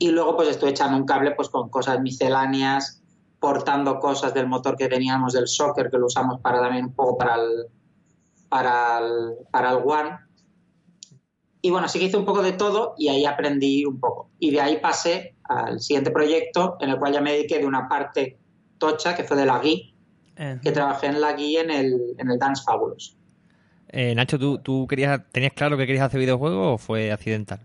Y 0.00 0.10
luego 0.10 0.34
pues 0.34 0.48
estuve 0.48 0.70
echando 0.70 0.96
un 0.96 1.04
cable 1.04 1.30
pues 1.36 1.48
con 1.48 1.68
cosas 1.68 2.00
misceláneas, 2.00 2.98
portando 3.40 3.98
cosas 3.98 4.34
del 4.34 4.46
motor 4.46 4.76
que 4.76 4.88
teníamos 4.88 5.32
del 5.32 5.46
soccer, 5.46 5.90
que 5.90 5.98
lo 5.98 6.06
usamos 6.06 6.40
para 6.40 6.60
también 6.60 6.86
un 6.86 6.94
poco 6.94 7.16
para 7.16 7.36
el, 7.36 7.66
para 8.48 8.98
el, 8.98 9.34
para 9.50 9.70
el 9.70 9.76
One. 9.84 10.18
Y 11.60 11.70
bueno, 11.70 11.88
sí 11.88 11.98
que 11.98 12.06
hice 12.06 12.16
un 12.16 12.24
poco 12.24 12.42
de 12.42 12.52
todo 12.52 12.94
y 12.96 13.08
ahí 13.08 13.24
aprendí 13.24 13.84
un 13.84 13.98
poco. 13.98 14.30
Y 14.38 14.50
de 14.50 14.60
ahí 14.60 14.78
pasé 14.78 15.34
al 15.44 15.80
siguiente 15.80 16.10
proyecto, 16.10 16.76
en 16.80 16.90
el 16.90 16.98
cual 16.98 17.12
ya 17.12 17.20
me 17.20 17.32
dediqué 17.32 17.58
de 17.58 17.66
una 17.66 17.88
parte 17.88 18.38
tocha, 18.78 19.14
que 19.14 19.24
fue 19.24 19.36
de 19.36 19.46
la 19.46 19.58
GUI, 19.58 19.94
que 20.62 20.70
trabajé 20.70 21.08
en 21.08 21.20
la 21.20 21.32
GUI 21.32 21.56
en 21.56 21.70
el, 21.70 22.14
en 22.16 22.30
el 22.30 22.38
Dance 22.38 22.62
Fabulous. 22.64 23.16
Eh, 23.88 24.14
Nacho, 24.14 24.38
¿tú, 24.38 24.58
¿tú, 24.58 24.86
querías, 24.86 25.20
tenías 25.32 25.52
claro 25.52 25.76
que 25.76 25.86
querías 25.86 26.04
hacer 26.04 26.20
videojuegos 26.20 26.74
o 26.74 26.78
fue 26.78 27.10
accidental? 27.10 27.60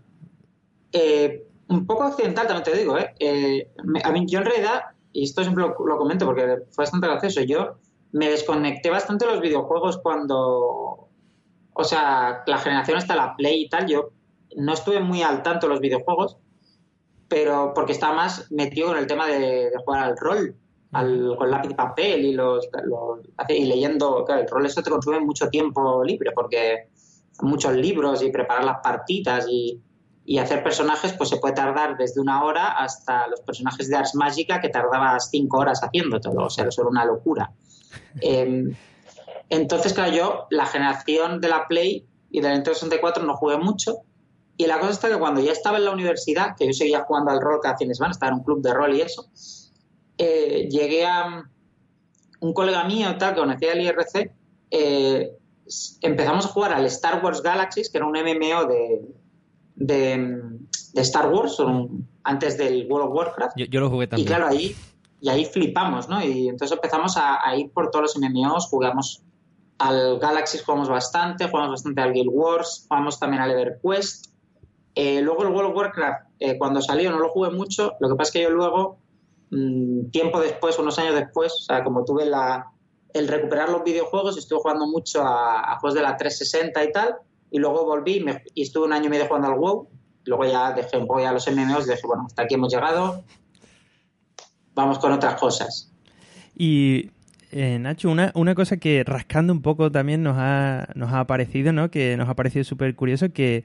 Eh, 0.92 1.46
un 1.68 1.86
poco 1.86 2.04
accidental, 2.04 2.46
también 2.46 2.64
te 2.64 2.76
digo. 2.76 2.98
¿eh? 2.98 3.14
eh 3.18 3.68
a 4.02 4.10
mí, 4.10 4.24
yo 4.26 4.40
en 4.40 4.46
realidad 4.46 4.82
y 5.14 5.22
esto 5.22 5.42
siempre 5.42 5.64
lo, 5.64 5.74
comento 5.74 6.26
porque 6.26 6.64
fue 6.72 6.82
bastante 6.82 7.06
gracioso, 7.06 7.40
yo 7.42 7.76
me 8.12 8.28
desconecté 8.28 8.90
bastante 8.90 9.24
de 9.24 9.32
los 9.32 9.40
videojuegos 9.40 9.98
cuando, 9.98 11.08
o 11.72 11.84
sea, 11.84 12.42
la 12.46 12.58
generación 12.58 12.98
hasta 12.98 13.14
la 13.14 13.36
Play 13.36 13.62
y 13.62 13.68
tal, 13.68 13.86
yo 13.86 14.10
no 14.56 14.74
estuve 14.74 15.00
muy 15.00 15.22
al 15.22 15.42
tanto 15.42 15.66
de 15.66 15.72
los 15.72 15.80
videojuegos, 15.80 16.36
pero 17.28 17.72
porque 17.74 17.92
estaba 17.92 18.14
más 18.14 18.50
metido 18.50 18.90
en 18.90 18.98
el 18.98 19.06
tema 19.06 19.28
de, 19.28 19.70
jugar 19.84 20.02
al 20.02 20.16
rol, 20.16 20.56
al, 20.92 21.36
con 21.38 21.50
lápiz 21.50 21.70
y 21.70 21.74
papel 21.74 22.24
y, 22.24 22.32
los, 22.32 22.68
y 23.48 23.64
leyendo, 23.66 24.24
claro, 24.24 24.42
el 24.42 24.48
rol 24.48 24.66
eso 24.66 24.82
te 24.82 24.90
consume 24.90 25.20
mucho 25.20 25.48
tiempo 25.48 26.02
libre 26.02 26.32
porque 26.34 26.88
muchos 27.40 27.72
libros 27.74 28.20
y 28.22 28.30
preparar 28.30 28.64
las 28.64 28.80
partidas 28.80 29.46
y 29.48 29.80
y 30.26 30.38
hacer 30.38 30.62
personajes 30.62 31.12
pues 31.12 31.28
se 31.28 31.36
puede 31.36 31.54
tardar 31.54 31.96
desde 31.96 32.20
una 32.20 32.44
hora 32.44 32.72
hasta 32.72 33.28
los 33.28 33.40
personajes 33.42 33.88
de 33.88 33.96
Ars 33.96 34.14
Magica 34.14 34.60
que 34.60 34.70
tardabas 34.70 35.28
cinco 35.30 35.58
horas 35.58 35.80
haciendo 35.82 36.20
todo, 36.20 36.44
o 36.44 36.50
sea, 36.50 36.66
eso 36.66 36.82
era 36.82 36.90
una 36.90 37.04
locura. 37.04 37.52
Em, 38.20 38.74
entonces, 39.50 39.92
claro, 39.92 40.12
yo 40.12 40.46
la 40.50 40.66
generación 40.66 41.40
de 41.40 41.48
la 41.48 41.66
Play 41.68 42.06
y 42.30 42.40
del 42.40 42.52
Nintendo 42.52 42.74
64 42.74 43.24
no 43.24 43.36
jugué 43.36 43.58
mucho 43.58 43.98
y 44.56 44.66
la 44.66 44.78
cosa 44.78 44.92
está 44.92 45.08
que 45.08 45.18
cuando 45.18 45.40
ya 45.40 45.52
estaba 45.52 45.78
en 45.78 45.84
la 45.84 45.90
universidad, 45.90 46.56
que 46.56 46.66
yo 46.66 46.72
seguía 46.72 47.04
jugando 47.04 47.30
al 47.30 47.40
rol 47.40 47.60
cada 47.60 47.76
fin 47.76 47.88
de 47.88 47.94
semana, 47.94 48.12
estaba 48.12 48.32
en 48.32 48.38
un 48.38 48.44
club 48.44 48.62
de 48.62 48.72
rol 48.72 48.94
y 48.94 49.00
eso, 49.00 49.26
eh, 50.16 50.68
llegué 50.70 51.06
a 51.06 51.44
un 52.40 52.52
colega 52.52 52.84
mío 52.84 53.16
tal 53.18 53.34
que 53.34 53.40
conocía 53.40 53.72
el 53.72 53.80
IRC, 53.80 54.32
eh, 54.70 55.32
empezamos 56.02 56.46
a 56.46 56.48
jugar 56.48 56.72
al 56.72 56.86
Star 56.86 57.24
Wars 57.24 57.42
Galaxies, 57.42 57.90
que 57.90 57.98
era 57.98 58.06
un 58.06 58.12
MMO 58.12 58.66
de, 58.66 59.00
de, 59.74 60.58
Star 60.94 61.30
Wars, 61.30 61.56
antes 62.22 62.56
del 62.58 62.86
World 62.88 63.08
of 63.08 63.14
Warcraft. 63.14 63.56
Yo, 63.56 63.80
lo 63.80 63.90
jugué 63.90 64.06
también. 64.06 64.26
Y 64.26 64.28
claro, 64.28 64.46
ahí, 64.46 64.74
y 65.20 65.28
ahí 65.28 65.44
flipamos, 65.44 66.08
¿no? 66.08 66.22
Y 66.22 66.48
entonces 66.48 66.76
empezamos 66.76 67.16
a, 67.16 67.56
ir 67.56 67.70
por 67.70 67.90
todos 67.90 68.14
los 68.14 68.18
MMOs, 68.18 68.66
jugamos 68.68 69.22
al 69.78 70.18
Galaxy, 70.18 70.58
jugamos 70.58 70.88
bastante, 70.88 71.48
jugamos 71.48 71.70
bastante 71.70 72.00
al 72.00 72.12
Guild 72.12 72.30
Wars, 72.32 72.86
jugamos 72.88 73.18
también 73.18 73.42
al 73.42 73.50
EverQuest. 73.50 74.32
Eh, 74.94 75.20
luego 75.22 75.42
el 75.42 75.48
World 75.48 75.70
of 75.70 75.76
Warcraft, 75.76 76.26
eh, 76.38 76.56
cuando 76.56 76.80
salió 76.80 77.10
no 77.10 77.18
lo 77.18 77.30
jugué 77.30 77.50
mucho, 77.50 77.94
lo 77.98 78.08
que 78.08 78.14
pasa 78.14 78.28
es 78.28 78.32
que 78.32 78.42
yo 78.42 78.50
luego, 78.50 78.98
mm, 79.50 80.10
tiempo 80.10 80.40
después, 80.40 80.78
unos 80.78 80.98
años 81.00 81.16
después, 81.16 81.52
o 81.52 81.64
sea, 81.64 81.82
como 81.82 82.04
tuve 82.04 82.26
la, 82.26 82.70
el 83.14 83.28
recuperar 83.28 83.70
los 83.70 83.82
videojuegos, 83.84 84.36
estuve 84.36 84.58
jugando 84.60 84.86
mucho 84.86 85.22
a, 85.22 85.78
juegos 85.80 85.94
de 85.94 86.02
la 86.02 86.16
360 86.16 86.84
y 86.84 86.92
tal, 86.92 87.16
y 87.54 87.58
luego 87.60 87.84
volví 87.84 88.26
y 88.52 88.62
estuve 88.62 88.86
un 88.86 88.92
año 88.92 89.06
y 89.06 89.10
medio 89.10 89.26
jugando 89.26 89.46
al 89.46 89.54
WoW, 89.54 89.88
luego 90.24 90.44
ya 90.44 90.72
dejé 90.72 90.96
un 90.96 91.06
poco 91.06 91.20
ya 91.20 91.30
los 91.30 91.46
MMOs 91.46 91.86
y 91.86 91.90
dije, 91.90 92.02
bueno, 92.04 92.24
hasta 92.26 92.42
aquí 92.42 92.56
hemos 92.56 92.72
llegado, 92.74 93.22
vamos 94.74 94.98
con 94.98 95.12
otras 95.12 95.38
cosas. 95.38 95.88
Y 96.56 97.10
eh, 97.52 97.78
Nacho, 97.78 98.10
una, 98.10 98.32
una 98.34 98.56
cosa 98.56 98.78
que 98.78 99.04
rascando 99.04 99.52
un 99.52 99.62
poco 99.62 99.92
también 99.92 100.24
nos 100.24 100.34
ha, 100.36 100.88
nos 100.96 101.12
ha 101.12 101.28
parecido, 101.28 101.72
¿no? 101.72 101.92
Que 101.92 102.16
nos 102.16 102.28
ha 102.28 102.34
parecido 102.34 102.64
súper 102.64 102.96
curioso 102.96 103.32
que 103.32 103.62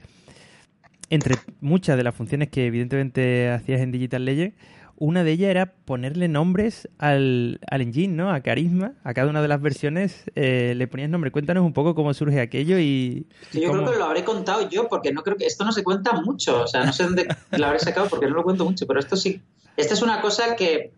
entre 1.08 1.34
muchas 1.60 1.96
de 1.96 2.04
las 2.04 2.14
funciones 2.14 2.48
que 2.48 2.66
evidentemente 2.66 3.50
hacías 3.50 3.80
en 3.80 3.90
Digital 3.90 4.24
Legend, 4.24 4.52
una 5.00 5.24
de 5.24 5.32
ellas 5.32 5.50
era 5.50 5.72
ponerle 5.86 6.28
nombres 6.28 6.86
al, 6.98 7.58
al 7.70 7.80
engine, 7.80 8.14
¿no? 8.14 8.30
A 8.30 8.42
Carisma, 8.42 8.92
a 9.02 9.14
cada 9.14 9.30
una 9.30 9.40
de 9.40 9.48
las 9.48 9.60
versiones 9.62 10.24
eh, 10.34 10.74
le 10.76 10.86
ponías 10.88 11.08
nombre. 11.08 11.32
Cuéntanos 11.32 11.64
un 11.64 11.72
poco 11.72 11.94
cómo 11.94 12.12
surge 12.12 12.38
aquello 12.38 12.78
y... 12.78 13.26
yo 13.54 13.72
creo 13.72 13.90
que 13.90 13.98
lo 13.98 14.04
habré 14.04 14.24
contado 14.24 14.68
yo, 14.68 14.88
porque 14.88 15.10
no 15.10 15.22
creo 15.22 15.38
que 15.38 15.46
esto 15.46 15.64
no 15.64 15.72
se 15.72 15.82
cuenta 15.82 16.12
mucho. 16.12 16.64
O 16.64 16.66
sea, 16.66 16.84
no 16.84 16.92
sé 16.92 17.04
dónde 17.04 17.26
lo 17.50 17.66
habré 17.66 17.78
sacado 17.78 18.08
porque 18.10 18.26
no 18.26 18.34
lo 18.34 18.44
cuento 18.44 18.66
mucho, 18.66 18.86
pero 18.86 19.00
esto 19.00 19.16
sí. 19.16 19.40
Esta 19.74 19.94
es 19.94 20.02
una 20.02 20.20
cosa 20.20 20.54
que 20.54 20.92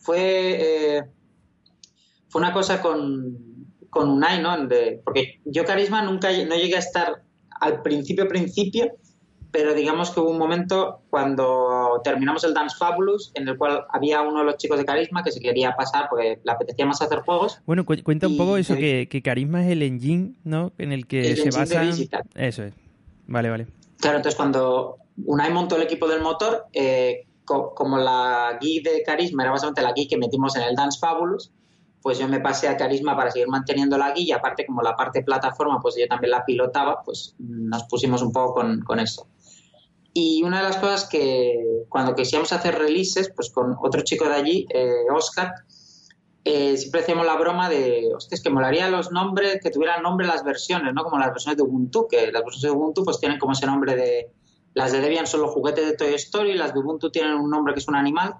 fue... 0.00 0.96
Eh, 0.96 1.02
fue 2.30 2.40
una 2.40 2.54
cosa 2.54 2.80
con, 2.80 3.36
con 3.90 4.08
Unai, 4.08 4.40
¿no? 4.40 4.56
porque 5.04 5.42
yo 5.44 5.66
Carisma 5.66 6.00
nunca 6.00 6.30
no 6.48 6.56
llegué 6.56 6.76
a 6.76 6.78
estar 6.78 7.22
al 7.60 7.82
principio, 7.82 8.26
principio, 8.26 8.90
pero 9.52 9.74
digamos 9.74 10.10
que 10.10 10.18
hubo 10.18 10.30
un 10.30 10.38
momento 10.38 11.02
cuando 11.10 12.00
terminamos 12.02 12.42
el 12.42 12.54
Dance 12.54 12.74
Fabulous 12.78 13.30
en 13.34 13.46
el 13.46 13.58
cual 13.58 13.84
había 13.90 14.22
uno 14.22 14.40
de 14.40 14.46
los 14.46 14.56
chicos 14.56 14.78
de 14.78 14.86
Carisma 14.86 15.22
que 15.22 15.30
se 15.30 15.40
quería 15.40 15.76
pasar 15.76 16.06
porque 16.08 16.40
le 16.42 16.52
apetecía 16.52 16.86
más 16.86 17.02
hacer 17.02 17.20
juegos. 17.20 17.60
Bueno, 17.66 17.84
cuenta 17.84 18.26
un 18.26 18.38
poco 18.38 18.56
eso, 18.56 18.74
que, 18.74 19.22
Carisma 19.22 19.64
es 19.64 19.70
el 19.70 19.82
engine, 19.82 20.32
¿no? 20.42 20.72
En 20.78 20.90
el 20.90 21.06
que 21.06 21.36
se 21.36 21.50
basa... 21.50 21.84
Eso 22.34 22.64
es. 22.64 22.74
Vale, 23.26 23.50
vale. 23.50 23.66
Claro, 23.98 24.16
entonces 24.16 24.36
cuando 24.36 24.96
Unai 25.24 25.52
montó 25.52 25.76
el 25.76 25.82
equipo 25.82 26.08
del 26.08 26.22
motor, 26.22 26.66
eh, 26.72 27.26
como 27.44 27.98
la 27.98 28.58
guía 28.58 28.80
de 28.84 29.02
Carisma 29.02 29.42
era 29.42 29.52
básicamente 29.52 29.82
la 29.82 29.92
guía 29.92 30.06
que 30.08 30.16
metimos 30.16 30.56
en 30.56 30.62
el 30.62 30.74
Dance 30.74 30.98
Fabulous, 30.98 31.52
pues 32.00 32.18
yo 32.18 32.26
me 32.26 32.40
pasé 32.40 32.68
a 32.68 32.76
Carisma 32.76 33.14
para 33.16 33.30
seguir 33.30 33.48
manteniendo 33.48 33.98
la 33.98 34.12
guía, 34.12 34.36
aparte 34.36 34.64
como 34.66 34.80
la 34.82 34.96
parte 34.96 35.22
plataforma, 35.22 35.78
pues 35.80 35.94
yo 35.96 36.06
también 36.08 36.30
la 36.30 36.44
pilotaba, 36.44 37.02
pues 37.04 37.36
nos 37.38 37.84
pusimos 37.84 38.22
un 38.22 38.32
poco 38.32 38.54
con, 38.54 38.80
con 38.80 38.98
eso. 38.98 39.28
Y 40.14 40.42
una 40.42 40.58
de 40.58 40.64
las 40.64 40.76
cosas 40.76 41.08
que 41.08 41.84
cuando 41.88 42.14
quisimos 42.14 42.52
hacer 42.52 42.78
releases, 42.78 43.30
pues 43.34 43.50
con 43.50 43.76
otro 43.80 44.02
chico 44.02 44.28
de 44.28 44.34
allí, 44.34 44.66
eh, 44.68 45.06
Oscar, 45.14 45.54
eh, 46.44 46.76
siempre 46.76 47.00
hacíamos 47.00 47.24
la 47.24 47.36
broma 47.36 47.70
de, 47.70 48.10
hostia, 48.14 48.34
es 48.34 48.42
que 48.42 48.50
molaría 48.50 48.90
los 48.90 49.10
nombres, 49.10 49.60
que 49.62 49.70
tuvieran 49.70 50.02
nombre 50.02 50.26
las 50.26 50.44
versiones, 50.44 50.92
¿no? 50.92 51.04
Como 51.04 51.18
las 51.18 51.30
versiones 51.30 51.56
de 51.56 51.62
Ubuntu, 51.62 52.08
que 52.08 52.30
las 52.30 52.42
versiones 52.42 52.62
de 52.62 52.70
Ubuntu 52.70 53.04
pues 53.04 53.20
tienen 53.20 53.38
como 53.38 53.52
ese 53.52 53.66
nombre 53.66 53.96
de, 53.96 54.30
las 54.74 54.92
de 54.92 55.00
Debian 55.00 55.26
son 55.26 55.42
los 55.42 55.50
juguetes 55.50 55.86
de 55.86 55.96
Toy 55.96 56.14
Story, 56.14 56.54
las 56.54 56.74
de 56.74 56.80
Ubuntu 56.80 57.10
tienen 57.10 57.34
un 57.34 57.50
nombre 57.50 57.72
que 57.72 57.80
es 57.80 57.88
un 57.88 57.96
animal. 57.96 58.34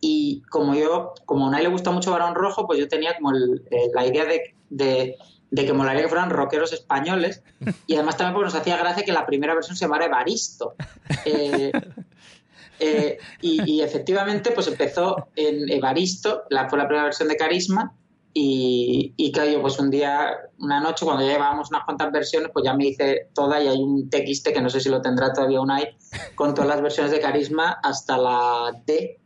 Y 0.00 0.42
como 0.50 0.74
yo, 0.74 1.12
como 1.26 1.48
a 1.48 1.50
nadie 1.50 1.64
le 1.64 1.70
gusta 1.70 1.90
mucho 1.90 2.12
Barón 2.12 2.34
Rojo, 2.34 2.66
pues 2.66 2.78
yo 2.78 2.88
tenía 2.88 3.16
como 3.16 3.32
la 3.32 4.06
idea 4.06 4.24
de 4.24 4.54
de 4.70 5.16
que 5.54 5.72
molaría 5.72 6.02
que 6.02 6.08
fueran 6.08 6.30
rockeros 6.30 6.72
españoles 6.72 7.42
y 7.86 7.94
además 7.94 8.16
también 8.16 8.34
porque 8.34 8.46
nos 8.46 8.54
hacía 8.54 8.76
gracia 8.76 9.04
que 9.04 9.12
la 9.12 9.26
primera 9.26 9.54
versión 9.54 9.76
se 9.76 9.84
llamara 9.84 10.06
Evaristo. 10.06 10.74
Eh, 11.24 11.72
eh, 12.80 13.18
y, 13.40 13.80
efectivamente 13.80 14.50
pues 14.52 14.68
empezó 14.68 15.28
en 15.34 15.70
Evaristo, 15.70 16.44
la, 16.50 16.68
fue 16.68 16.78
la 16.78 16.86
primera 16.86 17.04
versión 17.04 17.28
de 17.28 17.36
Carisma 17.36 17.92
y, 18.32 19.14
y 19.16 19.32
claro, 19.32 19.62
pues 19.62 19.78
un 19.78 19.90
día, 19.90 20.36
una 20.58 20.80
noche 20.80 21.04
cuando 21.04 21.26
ya 21.26 21.32
llevábamos 21.32 21.70
unas 21.70 21.84
cuantas 21.84 22.12
versiones 22.12 22.50
pues 22.52 22.64
ya 22.64 22.74
me 22.74 22.86
hice 22.86 23.28
toda 23.34 23.60
y 23.60 23.68
hay 23.68 23.78
un 23.78 24.08
TXT 24.10 24.48
que 24.48 24.60
no 24.60 24.70
sé 24.70 24.80
si 24.80 24.88
lo 24.88 25.00
tendrá 25.00 25.32
todavía 25.32 25.60
Unai 25.60 25.96
con 26.34 26.54
todas 26.54 26.68
las 26.68 26.82
versiones 26.82 27.10
de 27.10 27.20
Carisma 27.20 27.78
hasta 27.82 28.16
la 28.16 28.72
D 28.86 29.18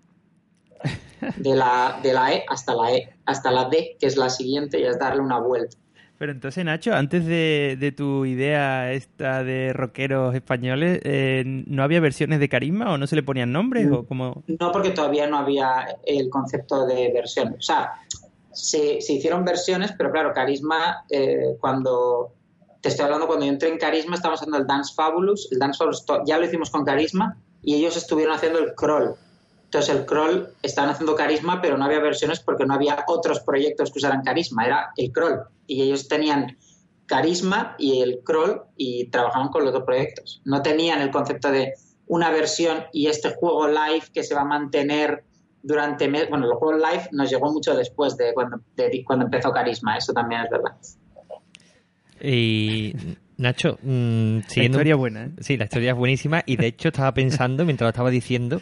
de 1.36 1.54
la, 1.56 2.00
de 2.02 2.12
la 2.12 2.32
E 2.32 2.44
hasta 2.48 2.74
la 2.74 2.92
E, 2.92 3.14
hasta 3.26 3.50
la 3.50 3.68
D, 3.68 3.96
que 3.98 4.06
es 4.06 4.16
la 4.16 4.28
siguiente, 4.28 4.80
y 4.80 4.84
es 4.84 4.98
darle 4.98 5.20
una 5.20 5.38
vuelta. 5.38 5.76
Pero 6.22 6.30
entonces, 6.30 6.64
Nacho, 6.64 6.94
antes 6.94 7.26
de, 7.26 7.94
tu 7.96 8.24
idea 8.24 8.92
esta 8.92 9.42
de 9.42 9.72
rockeros 9.72 10.36
españoles, 10.36 11.00
eh, 11.02 11.42
¿no 11.44 11.82
había 11.82 11.98
versiones 11.98 12.38
de 12.38 12.48
Carisma 12.48 12.92
o 12.92 12.96
no 12.96 13.08
se 13.08 13.16
le 13.16 13.24
ponían 13.24 13.50
nombres? 13.50 13.90
o 13.90 14.06
como... 14.06 14.44
No, 14.46 14.70
porque 14.70 14.90
todavía 14.90 15.26
no 15.26 15.36
había 15.36 15.98
el 16.06 16.30
concepto 16.30 16.86
de 16.86 17.10
versiones. 17.12 17.58
O 17.58 17.62
sea, 17.62 17.94
se, 18.52 18.98
hicieron 18.98 19.44
versiones, 19.44 19.94
pero 19.98 20.12
claro, 20.12 20.32
Carisma, 20.32 21.04
eh, 21.10 21.56
cuando 21.58 22.32
te 22.80 22.90
estoy 22.90 23.06
hablando, 23.06 23.26
cuando 23.26 23.44
yo 23.44 23.50
entré 23.50 23.70
en 23.70 23.78
Carisma, 23.78 24.14
estábamos 24.14 24.38
haciendo 24.38 24.58
el 24.58 24.66
Dance 24.68 24.94
Fabulous. 24.94 25.48
El 25.50 25.58
Dance 25.58 25.76
Fabulous 25.76 26.06
ya 26.24 26.38
lo 26.38 26.44
hicimos 26.44 26.70
con 26.70 26.84
Carisma 26.84 27.36
y 27.64 27.74
ellos 27.74 27.96
estuvieron 27.96 28.32
haciendo 28.32 28.60
el 28.60 28.76
crawl. 28.76 29.16
Entonces 29.72 29.96
el 29.96 30.04
crawl 30.04 30.48
estaban 30.62 30.90
haciendo 30.90 31.14
carisma, 31.14 31.62
pero 31.62 31.78
no 31.78 31.86
había 31.86 31.98
versiones 31.98 32.40
porque 32.40 32.66
no 32.66 32.74
había 32.74 33.06
otros 33.08 33.40
proyectos 33.40 33.90
que 33.90 34.00
usaran 34.00 34.22
carisma, 34.22 34.66
era 34.66 34.90
el 34.98 35.10
crawl. 35.10 35.44
Y 35.66 35.80
ellos 35.80 36.08
tenían 36.08 36.58
carisma 37.06 37.74
y 37.78 38.02
el 38.02 38.20
crawl 38.22 38.64
y 38.76 39.06
trabajaban 39.06 39.48
con 39.48 39.64
los 39.64 39.72
dos 39.72 39.84
proyectos. 39.84 40.42
No 40.44 40.60
tenían 40.60 41.00
el 41.00 41.10
concepto 41.10 41.50
de 41.50 41.72
una 42.06 42.30
versión 42.30 42.84
y 42.92 43.06
este 43.06 43.30
juego 43.30 43.66
live 43.66 44.04
que 44.12 44.22
se 44.22 44.34
va 44.34 44.42
a 44.42 44.44
mantener 44.44 45.24
durante 45.62 46.06
meses. 46.06 46.28
Bueno, 46.28 46.44
el 46.50 46.52
juego 46.52 46.76
live 46.76 47.08
nos 47.12 47.30
llegó 47.30 47.50
mucho 47.50 47.74
después 47.74 48.14
de 48.18 48.34
cuando, 48.34 48.60
cuando 49.06 49.24
empezó 49.24 49.52
Carisma, 49.52 49.96
eso 49.96 50.12
también 50.12 50.42
es 50.42 50.50
verdad. 50.50 50.76
Y 52.20 52.94
Nacho, 53.38 53.78
mm, 53.82 54.40
La 54.54 54.64
historia 54.64 54.96
buena, 54.96 55.24
¿eh? 55.24 55.30
Sí, 55.40 55.56
la 55.56 55.64
historia 55.64 55.92
es 55.92 55.96
buenísima 55.96 56.42
y 56.44 56.56
de 56.56 56.66
hecho 56.66 56.88
estaba 56.88 57.14
pensando, 57.14 57.64
mientras 57.64 57.86
lo 57.86 57.90
estaba 57.90 58.10
diciendo, 58.10 58.60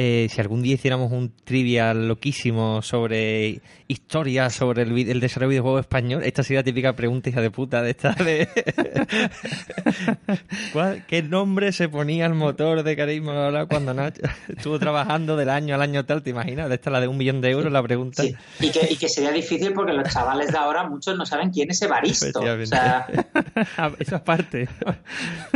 eh, 0.00 0.28
si 0.30 0.40
algún 0.40 0.62
día 0.62 0.74
hiciéramos 0.74 1.10
un 1.10 1.32
trivial 1.42 2.06
loquísimo 2.06 2.82
sobre 2.82 3.60
historia 3.88 4.48
sobre 4.48 4.82
el, 4.82 4.96
el 4.96 5.18
desarrollo 5.18 5.48
de 5.48 5.54
videojuegos 5.54 5.80
español, 5.80 6.22
esta 6.22 6.44
sería 6.44 6.60
la 6.60 6.64
típica 6.64 6.94
pregunta 6.94 7.30
hija 7.30 7.40
de 7.40 7.50
puta 7.50 7.82
de 7.82 7.90
esta 7.90 8.12
de 8.12 8.48
¿qué 11.08 11.24
nombre 11.24 11.72
se 11.72 11.88
ponía 11.88 12.26
el 12.26 12.34
motor 12.34 12.84
de 12.84 12.94
Carisma 12.94 13.66
cuando 13.66 13.92
Nacho 13.92 14.22
estuvo 14.56 14.78
trabajando 14.78 15.36
del 15.36 15.50
año 15.50 15.74
al 15.74 15.82
año 15.82 16.04
tal? 16.04 16.22
¿Te 16.22 16.30
imaginas? 16.30 16.68
De 16.68 16.76
esta 16.76 16.90
la 16.90 17.00
de 17.00 17.08
un 17.08 17.16
millón 17.16 17.40
de 17.40 17.50
euros 17.50 17.72
la 17.72 17.82
pregunta. 17.82 18.22
Sí. 18.22 18.36
Y, 18.60 18.70
que, 18.70 18.92
y 18.92 18.94
que 18.94 19.08
sería 19.08 19.32
difícil 19.32 19.72
porque 19.72 19.94
los 19.94 20.08
chavales 20.12 20.52
de 20.52 20.58
ahora 20.58 20.88
muchos 20.88 21.18
no 21.18 21.26
saben 21.26 21.50
quién 21.50 21.72
es 21.72 21.82
Evaristo. 21.82 22.38
O 22.38 22.66
sea... 22.66 23.08
Esa 23.98 24.22
parte. 24.22 24.68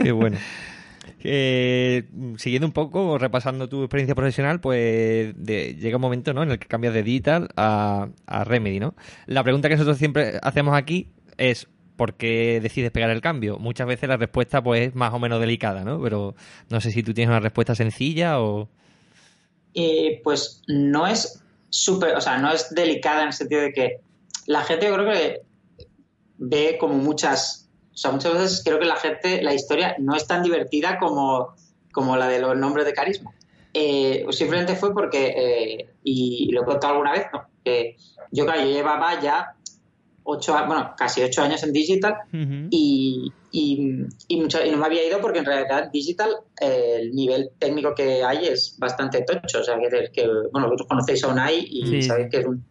Qué 0.03 0.11
bueno. 0.11 0.37
Eh, 1.25 2.09
siguiendo 2.37 2.67
un 2.67 2.73
poco, 2.73 3.19
repasando 3.19 3.69
tu 3.69 3.83
experiencia 3.83 4.15
profesional, 4.15 4.61
pues 4.61 5.35
llega 5.37 5.97
un 5.97 6.03
momento 6.03 6.33
¿no? 6.33 6.43
en 6.43 6.51
el 6.51 6.59
que 6.59 6.67
cambias 6.67 6.95
de 6.95 7.03
Digital 7.03 7.49
a, 7.57 8.09
Remedy, 8.45 8.81
¿no? 8.81 8.95
La 9.27 9.45
pregunta 9.45 9.69
que 9.69 9.75
nosotros 9.75 9.99
siempre 9.99 10.39
hacemos 10.43 10.75
aquí 10.75 11.09
es 11.39 11.69
¿por 11.97 12.15
qué 12.15 12.61
decides 12.61 12.91
pegar 12.91 13.11
el 13.11 13.21
cambio? 13.21 13.59
Muchas 13.59 13.87
veces 13.87 14.09
la 14.09 14.17
respuesta 14.17 14.63
pues 14.63 14.89
es 14.89 14.95
más 14.95 15.13
o 15.15 15.19
menos 15.19 15.41
delicada, 15.41 15.85
¿no? 15.85 16.03
Pero 16.03 16.35
no 16.69 16.81
sé 16.81 16.91
si 16.91 17.03
tú 17.03 17.15
tienes 17.15 17.31
una 17.31 17.41
respuesta 17.41 17.75
sencilla 17.75 18.41
o... 18.41 18.69
Eh, 19.75 20.21
pues 20.25 20.63
no 20.67 21.07
es 21.07 21.43
súper, 21.71 22.17
o 22.17 22.21
sea, 22.21 22.39
no 22.39 22.53
es 22.53 22.75
delicada 22.75 23.23
en 23.23 23.29
el 23.29 23.33
sentido 23.33 23.63
de 23.63 23.73
que 23.73 24.01
la 24.47 24.63
gente 24.65 24.87
yo 24.87 24.95
creo 24.95 25.13
que 25.13 25.41
ve 26.39 26.77
como 26.79 26.95
muchas 26.95 27.62
o 27.93 27.97
sea, 27.97 28.11
muchas 28.11 28.33
veces 28.33 28.63
creo 28.65 28.79
que 28.79 28.87
la 28.87 28.97
gente, 28.97 29.43
la 29.43 29.55
historia 29.55 29.97
no 29.99 30.17
es 30.17 30.27
tan 30.27 30.43
divertida 30.43 30.99
como, 30.99 31.55
como 31.93 32.17
la 32.17 32.29
de 32.29 32.41
los 32.41 32.57
nombres 32.57 32.87
de 32.87 32.95
carisma. 32.95 33.33
Eh, 33.75 34.27
simplemente 34.31 34.77
fue 34.77 34.93
porque, 34.93 35.35
eh, 35.37 35.89
y 36.05 36.51
lo 36.53 36.63
he 36.63 36.65
contado 36.65 36.95
alguna 36.95 37.13
vez, 37.13 37.27
¿no? 37.33 37.47
yo, 38.33 38.45
claro, 38.45 38.61
yo 38.61 38.67
llevaba 38.67 39.21
ya 39.21 39.55
ocho, 40.25 40.55
bueno, 40.67 40.95
casi 40.97 41.23
ocho 41.23 41.43
años 41.43 41.63
en 41.63 41.73
digital 41.73 42.15
y, 42.71 43.33
y, 43.51 44.07
y, 44.29 44.41
no 44.41 44.77
me 44.77 44.87
había 44.87 45.07
ido 45.07 45.21
porque 45.21 45.41
en 45.41 45.45
realidad 45.45 45.91
digital 45.93 46.31
eh, 46.61 46.99
el 47.01 47.13
nivel 47.13 47.51
técnico 47.59 47.95
que 47.95 48.23
hay 48.23 48.47
es 48.47 48.77
bastante 48.79 49.23
tocho. 49.23 49.61
O 49.61 49.65
sea, 49.65 49.77
que, 49.79 50.11
que 50.13 50.27
bueno, 50.53 50.69
vosotros 50.69 50.89
conocéis 50.89 51.25
a 51.25 51.29
Unai 51.29 51.67
y 51.69 52.03
sabéis 52.03 52.31
que 52.31 52.39
es 52.39 52.47
un 52.47 52.65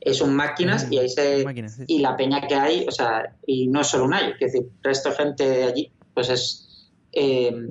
es 0.00 0.20
un 0.22 0.34
máquinas 0.34 0.90
y 0.90 0.98
ahí 0.98 1.08
se 1.08 1.44
y 1.86 1.98
la 1.98 2.16
peña 2.16 2.46
que 2.46 2.54
hay, 2.54 2.86
o 2.88 2.90
sea, 2.90 3.36
y 3.46 3.68
no 3.68 3.82
es 3.82 3.86
solo 3.86 4.04
un 4.04 4.14
hay, 4.14 4.32
es 4.40 4.52
decir, 4.52 4.70
resto 4.82 5.10
de 5.10 5.14
gente 5.14 5.48
de 5.48 5.64
allí, 5.64 5.92
pues 6.14 6.30
es, 6.30 6.90
eh, 7.12 7.68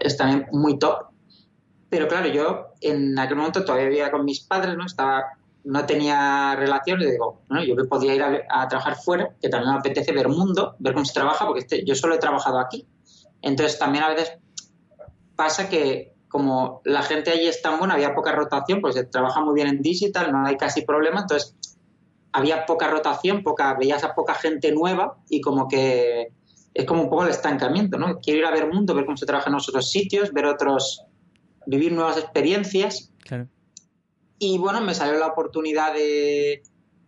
es 0.00 0.16
también 0.16 0.46
muy 0.52 0.78
top. 0.78 1.06
Pero 1.88 2.08
claro, 2.08 2.28
yo 2.28 2.74
en 2.80 3.18
aquel 3.18 3.36
momento 3.36 3.64
todavía 3.64 3.88
vivía 3.88 4.10
con 4.10 4.24
mis 4.24 4.40
padres, 4.40 4.76
¿no? 4.76 4.84
Estaba, 4.84 5.38
no 5.64 5.86
tenía 5.86 6.54
relación, 6.56 7.00
y 7.00 7.06
digo, 7.06 7.42
bueno, 7.48 7.64
yo 7.64 7.76
que 7.76 7.84
podía 7.84 8.14
ir 8.14 8.22
a, 8.22 8.68
trabajar 8.68 8.96
fuera, 8.96 9.30
que 9.40 9.48
también 9.48 9.72
me 9.72 9.78
apetece 9.78 10.12
ver 10.12 10.28
mundo, 10.28 10.74
ver 10.80 10.92
cómo 10.94 11.04
se 11.04 11.14
trabaja, 11.14 11.46
porque 11.46 11.60
este, 11.60 11.84
yo 11.84 11.94
solo 11.94 12.16
he 12.16 12.18
trabajado 12.18 12.58
aquí. 12.58 12.86
Entonces 13.40 13.78
también 13.78 14.04
a 14.04 14.08
veces 14.10 14.32
pasa 15.36 15.68
que 15.68 16.14
como 16.28 16.82
la 16.84 17.02
gente 17.02 17.30
allí 17.30 17.46
es 17.46 17.62
tan 17.62 17.78
buena, 17.78 17.94
había 17.94 18.14
poca 18.14 18.32
rotación, 18.32 18.80
pues 18.80 18.94
se 18.94 19.04
trabaja 19.04 19.40
muy 19.40 19.54
bien 19.54 19.68
en 19.68 19.80
digital, 19.80 20.30
no 20.30 20.46
hay 20.46 20.56
casi 20.56 20.82
problema, 20.82 21.20
entonces 21.22 21.56
había 22.38 22.66
poca 22.66 22.88
rotación, 22.88 23.42
poca, 23.42 23.74
veías 23.74 24.04
a 24.04 24.14
poca 24.14 24.34
gente 24.34 24.72
nueva 24.72 25.18
y 25.28 25.40
como 25.40 25.68
que 25.68 26.28
es 26.74 26.86
como 26.86 27.02
un 27.02 27.10
poco 27.10 27.24
el 27.24 27.30
estancamiento, 27.30 27.98
¿no? 27.98 28.20
Quiero 28.20 28.40
ir 28.40 28.46
a 28.46 28.50
ver 28.50 28.72
mundo, 28.72 28.94
ver 28.94 29.04
cómo 29.04 29.16
se 29.16 29.26
trabaja 29.26 29.50
en 29.50 29.56
otros 29.56 29.90
sitios, 29.90 30.32
ver 30.32 30.46
otros, 30.46 31.02
vivir 31.66 31.92
nuevas 31.92 32.18
experiencias. 32.18 33.12
Y 34.38 34.58
bueno, 34.58 34.80
me 34.80 34.94
salió 34.94 35.18
la 35.18 35.26
oportunidad 35.26 35.92
de, 35.92 36.62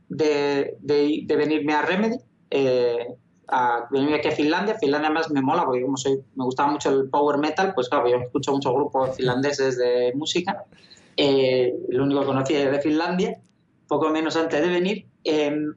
de, 0.08 0.76
de, 0.80 1.36
venirme 1.36 1.74
a 1.74 1.82
Remedy, 1.82 2.16
eh, 2.50 3.06
a 3.46 3.86
venirme 3.92 4.16
aquí 4.16 4.28
a 4.28 4.32
Finlandia. 4.32 4.74
Finlandia 4.74 5.08
además 5.08 5.30
me 5.30 5.40
mola 5.40 5.64
porque 5.64 5.82
como 5.82 5.96
soy, 5.96 6.18
me 6.34 6.44
gustaba 6.44 6.72
mucho 6.72 6.90
el 6.90 7.08
power 7.08 7.38
metal, 7.38 7.72
pues 7.74 7.88
claro, 7.88 8.08
yo 8.08 8.16
escucho 8.16 8.52
muchos 8.52 8.74
grupos 8.74 9.16
finlandeses 9.16 9.78
de 9.78 10.12
música. 10.16 10.64
Eh, 11.16 11.72
el 11.88 12.00
único 12.00 12.22
que 12.22 12.26
conocía 12.26 12.64
es 12.64 12.72
de 12.72 12.80
Finlandia, 12.80 13.40
poco 13.86 14.08
menos 14.10 14.34
antes 14.36 14.60
de 14.60 14.68
venir. 14.68 15.09
Em, 15.24 15.74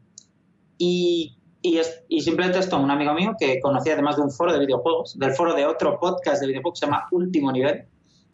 y, 0.77 1.37
y, 1.61 1.79
y, 2.07 2.21
simplemente 2.21 2.59
esto, 2.59 2.79
un 2.79 2.91
amigo 2.91 3.13
mío 3.13 3.35
que 3.39 3.59
conocía 3.59 3.93
además 3.93 4.17
de 4.17 4.23
un 4.23 4.31
foro 4.31 4.53
de 4.53 4.59
videojuegos, 4.59 5.17
del 5.17 5.33
foro 5.33 5.53
de 5.53 5.65
otro 5.65 5.99
podcast 5.99 6.41
de 6.41 6.47
videojuegos 6.47 6.79
que 6.79 6.85
se 6.85 6.91
llama 6.91 7.07
Último 7.11 7.51
Nivel. 7.51 7.85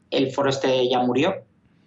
El 0.09 0.31
foro 0.31 0.49
este 0.49 0.89
ya 0.89 0.99
murió. 0.99 1.35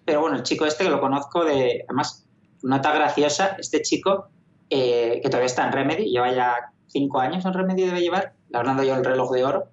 Pero 0.05 0.21
bueno, 0.21 0.37
el 0.37 0.43
chico 0.43 0.67
este 0.67 0.85
que 0.85 0.91
lo 0.91 1.01
conozco 1.01 1.45
de, 1.45 1.85
además, 1.89 2.27
nota 2.63 2.93
graciosa, 2.93 3.57
este 3.59 3.83
chico 3.83 4.29
eh, 4.71 5.21
que 5.23 5.29
todavía 5.29 5.47
está 5.47 5.67
en 5.67 5.73
Remedy, 5.73 6.11
lleva 6.11 6.33
ya 6.33 6.73
cinco 6.87 7.21
años 7.21 7.45
en 7.45 7.53
Remedy 7.53 7.83
debe 7.83 8.01
llevar, 8.01 8.35
hablando 8.53 8.83
yo 8.83 8.95
el 8.95 9.05
reloj 9.05 9.33
de 9.33 9.45
oro. 9.45 9.65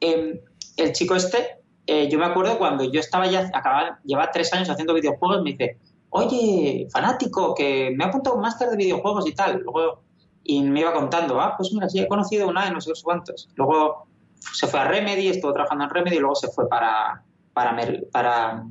Em, 0.00 0.40
el 0.76 0.92
chico 0.92 1.14
este, 1.14 1.58
eh, 1.86 2.08
yo 2.08 2.18
me 2.18 2.26
acuerdo 2.26 2.58
cuando 2.58 2.84
yo 2.84 3.00
estaba 3.00 3.26
ya, 3.26 3.50
acababa, 3.52 4.00
lleva 4.04 4.30
tres 4.30 4.52
años 4.52 4.70
haciendo 4.70 4.94
videojuegos, 4.94 5.42
me 5.42 5.52
dice, 5.52 5.78
oye, 6.16 6.86
fanático, 6.92 7.54
que 7.54 7.92
me 7.96 8.04
ha 8.04 8.06
apuntado 8.06 8.36
un 8.36 8.42
máster 8.42 8.68
de 8.68 8.76
videojuegos 8.76 9.26
y 9.26 9.34
tal. 9.34 9.60
Luego, 9.64 10.02
y 10.44 10.62
me 10.62 10.80
iba 10.80 10.92
contando, 10.92 11.40
ah, 11.40 11.54
pues 11.56 11.72
mira, 11.72 11.88
sí, 11.88 11.98
he 11.98 12.06
conocido 12.06 12.46
una 12.46 12.66
de 12.66 12.70
no 12.70 12.80
sé 12.80 12.92
cuántos. 13.02 13.48
Luego 13.56 14.06
se 14.38 14.68
fue 14.68 14.78
a 14.78 14.84
Remedy, 14.84 15.26
estuvo 15.26 15.52
trabajando 15.52 15.84
en 15.84 15.90
Remedy 15.90 16.16
y 16.16 16.20
luego 16.20 16.36
se 16.36 16.48
fue 16.48 16.68
para, 16.68 17.24
para, 17.52 17.76
para, 18.12 18.64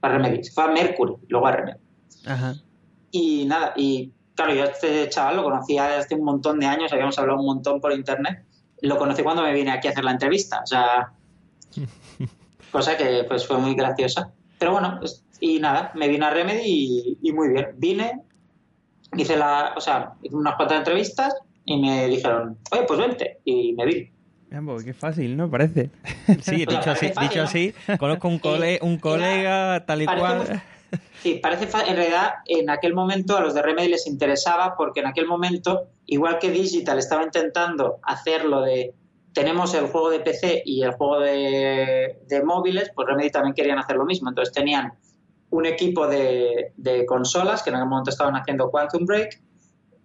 para 0.00 0.14
Remedy. 0.14 0.42
Se 0.42 0.52
fue 0.52 0.64
a 0.64 0.66
Mercury, 0.66 1.14
luego 1.28 1.46
a 1.46 1.52
Remedy. 1.52 1.78
Ajá. 2.26 2.54
Y 3.12 3.44
nada, 3.44 3.72
y 3.76 4.12
claro, 4.34 4.52
yo 4.52 4.64
a 4.64 4.66
este 4.66 5.08
chaval 5.10 5.36
lo 5.36 5.44
conocía 5.44 5.84
desde 5.84 5.98
hace 5.98 6.14
un 6.16 6.24
montón 6.24 6.58
de 6.58 6.66
años, 6.66 6.92
habíamos 6.92 7.16
hablado 7.20 7.38
un 7.38 7.46
montón 7.46 7.80
por 7.80 7.92
internet. 7.92 8.44
Lo 8.82 8.98
conocí 8.98 9.22
cuando 9.22 9.42
me 9.42 9.52
vine 9.52 9.70
aquí 9.70 9.86
a 9.86 9.92
hacer 9.92 10.02
la 10.02 10.10
entrevista, 10.10 10.62
o 10.64 10.66
sea, 10.66 11.12
cosa 12.72 12.96
que 12.96 13.24
pues 13.28 13.46
fue 13.46 13.58
muy 13.58 13.76
graciosa. 13.76 14.32
Pero 14.58 14.72
bueno, 14.72 15.00
y 15.40 15.58
nada, 15.58 15.92
me 15.94 16.08
vine 16.08 16.26
a 16.26 16.30
Remedy 16.30 17.18
y, 17.20 17.32
muy 17.32 17.48
bien. 17.48 17.68
Vine, 17.76 18.20
hice 19.16 19.36
la, 19.36 19.74
o 19.76 19.80
sea, 19.80 20.12
hice 20.22 20.36
unas 20.36 20.54
cuantas 20.56 20.78
entrevistas 20.78 21.34
y 21.64 21.80
me 21.80 22.06
dijeron, 22.08 22.58
oye, 22.70 22.82
pues 22.82 22.98
vente, 22.98 23.38
y 23.44 23.72
me 23.72 23.86
vine. 23.86 24.12
Qué 24.84 24.94
fácil, 24.94 25.36
¿no? 25.36 25.50
Parece. 25.50 25.90
Sí, 26.42 26.56
dicho 26.56 26.90
así, 26.90 27.12
dicho 27.20 27.42
así, 27.42 27.74
conozco 27.98 28.28
un, 28.28 28.40
un 28.82 28.98
colega 28.98 29.84
tal 29.86 30.02
y 30.02 30.06
cual. 30.06 30.62
Sí, 31.22 31.38
parece 31.40 31.68
en 31.86 31.96
realidad 31.96 32.34
en 32.46 32.70
aquel 32.70 32.94
momento 32.94 33.36
a 33.36 33.40
los 33.40 33.54
de 33.54 33.62
Remedy 33.62 33.88
les 33.88 34.06
interesaba 34.06 34.74
porque 34.76 35.00
en 35.00 35.06
aquel 35.06 35.26
momento, 35.26 35.88
igual 36.06 36.38
que 36.38 36.50
Digital 36.50 36.98
estaba 36.98 37.22
intentando 37.22 37.98
hacerlo 38.02 38.62
de 38.62 38.94
tenemos 39.32 39.74
el 39.74 39.86
juego 39.86 40.10
de 40.10 40.20
PC 40.20 40.62
y 40.64 40.82
el 40.82 40.92
juego 40.92 41.20
de, 41.20 42.42
móviles, 42.44 42.90
pues 42.94 43.06
Remedy 43.06 43.30
también 43.30 43.54
querían 43.54 43.78
hacer 43.78 43.96
lo 43.96 44.04
mismo. 44.04 44.28
Entonces 44.28 44.52
tenían 44.52 44.92
un 45.50 45.66
equipo 45.66 46.06
de, 46.06 46.72
de 46.76 47.06
consolas 47.06 47.62
que 47.62 47.70
en 47.70 47.76
aquel 47.76 47.88
momento 47.88 48.10
estaban 48.10 48.34
haciendo 48.34 48.70
Quantum 48.70 49.04
Break 49.04 49.40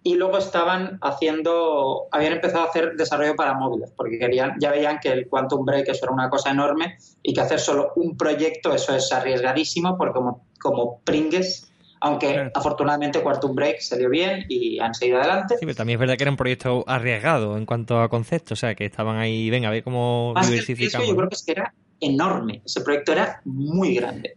y 0.06 0.14
luego 0.14 0.38
estaban 0.38 1.00
haciendo, 1.02 2.06
habían 2.12 2.34
empezado 2.34 2.64
a 2.64 2.68
hacer 2.68 2.94
desarrollo 2.94 3.34
para 3.34 3.54
móviles, 3.54 3.92
porque 3.96 4.20
querían, 4.20 4.54
ya 4.60 4.70
veían 4.70 5.00
que 5.00 5.08
el 5.08 5.26
Quantum 5.26 5.64
Break 5.64 5.88
eso 5.88 6.04
era 6.04 6.12
una 6.12 6.30
cosa 6.30 6.52
enorme 6.52 6.96
y 7.24 7.34
que 7.34 7.40
hacer 7.40 7.58
solo 7.58 7.92
un 7.96 8.16
proyecto 8.16 8.72
eso 8.72 8.94
es 8.94 9.12
arriesgadísimo, 9.12 9.98
porque 9.98 10.14
como, 10.14 10.46
como 10.60 11.00
pringues, 11.00 11.72
aunque 12.00 12.52
afortunadamente 12.54 13.20
Quantum 13.20 13.56
Break 13.56 13.80
salió 13.80 14.08
bien 14.08 14.44
y 14.48 14.78
han 14.78 14.94
seguido 14.94 15.18
adelante. 15.18 15.56
Sí, 15.58 15.66
pero 15.66 15.74
también 15.74 15.96
es 15.96 16.00
verdad 16.00 16.16
que 16.16 16.22
era 16.22 16.30
un 16.30 16.36
proyecto 16.36 16.84
arriesgado 16.86 17.56
en 17.56 17.66
cuanto 17.66 18.00
a 18.00 18.08
concepto, 18.08 18.54
o 18.54 18.56
sea, 18.56 18.76
que 18.76 18.84
estaban 18.84 19.16
ahí, 19.16 19.50
venga, 19.50 19.70
a 19.70 19.72
ver 19.72 19.82
cómo 19.82 20.34
diversificamos. 20.40 21.08
yo 21.08 21.16
creo 21.16 21.28
que 21.28 21.34
es 21.34 21.44
que 21.44 21.50
era 21.50 21.74
enorme. 22.00 22.62
Ese 22.64 22.80
proyecto 22.82 23.12
era 23.12 23.40
muy 23.44 23.94
grande. 23.94 24.34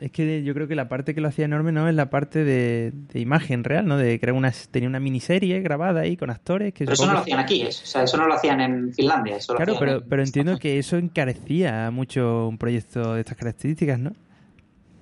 es 0.00 0.12
que 0.12 0.42
yo 0.42 0.54
creo 0.54 0.68
que 0.68 0.74
la 0.74 0.88
parte 0.88 1.14
que 1.14 1.20
lo 1.20 1.28
hacía 1.28 1.46
enorme 1.46 1.72
no 1.72 1.88
es 1.88 1.94
la 1.94 2.10
parte 2.10 2.44
de, 2.44 2.92
imagen 3.14 3.64
real, 3.64 3.86
¿no? 3.86 3.96
De 3.96 4.18
crear 4.20 4.36
una 4.36 4.52
tenía 4.70 4.88
una 4.88 5.00
miniserie 5.00 5.60
grabada 5.60 6.02
ahí 6.02 6.16
con 6.16 6.30
actores 6.30 6.74
que 6.74 6.84
Pero 6.84 6.94
eso 6.94 7.06
no 7.06 7.12
lo 7.14 7.18
hacían 7.20 7.38
aquí, 7.38 7.64
o 7.64 7.72
sea, 7.72 8.02
eso 8.02 8.16
no 8.16 8.26
lo 8.26 8.34
hacían 8.34 8.60
en 8.60 8.92
Finlandia. 8.92 9.38
claro, 9.46 9.76
pero, 9.78 10.04
pero 10.06 10.22
entiendo 10.22 10.58
que 10.58 10.78
eso 10.78 10.96
encarecía 10.96 11.90
mucho 11.90 12.48
un 12.48 12.58
proyecto 12.58 13.14
de 13.14 13.20
estas 13.20 13.36
características, 13.36 13.98
¿no? 13.98 14.12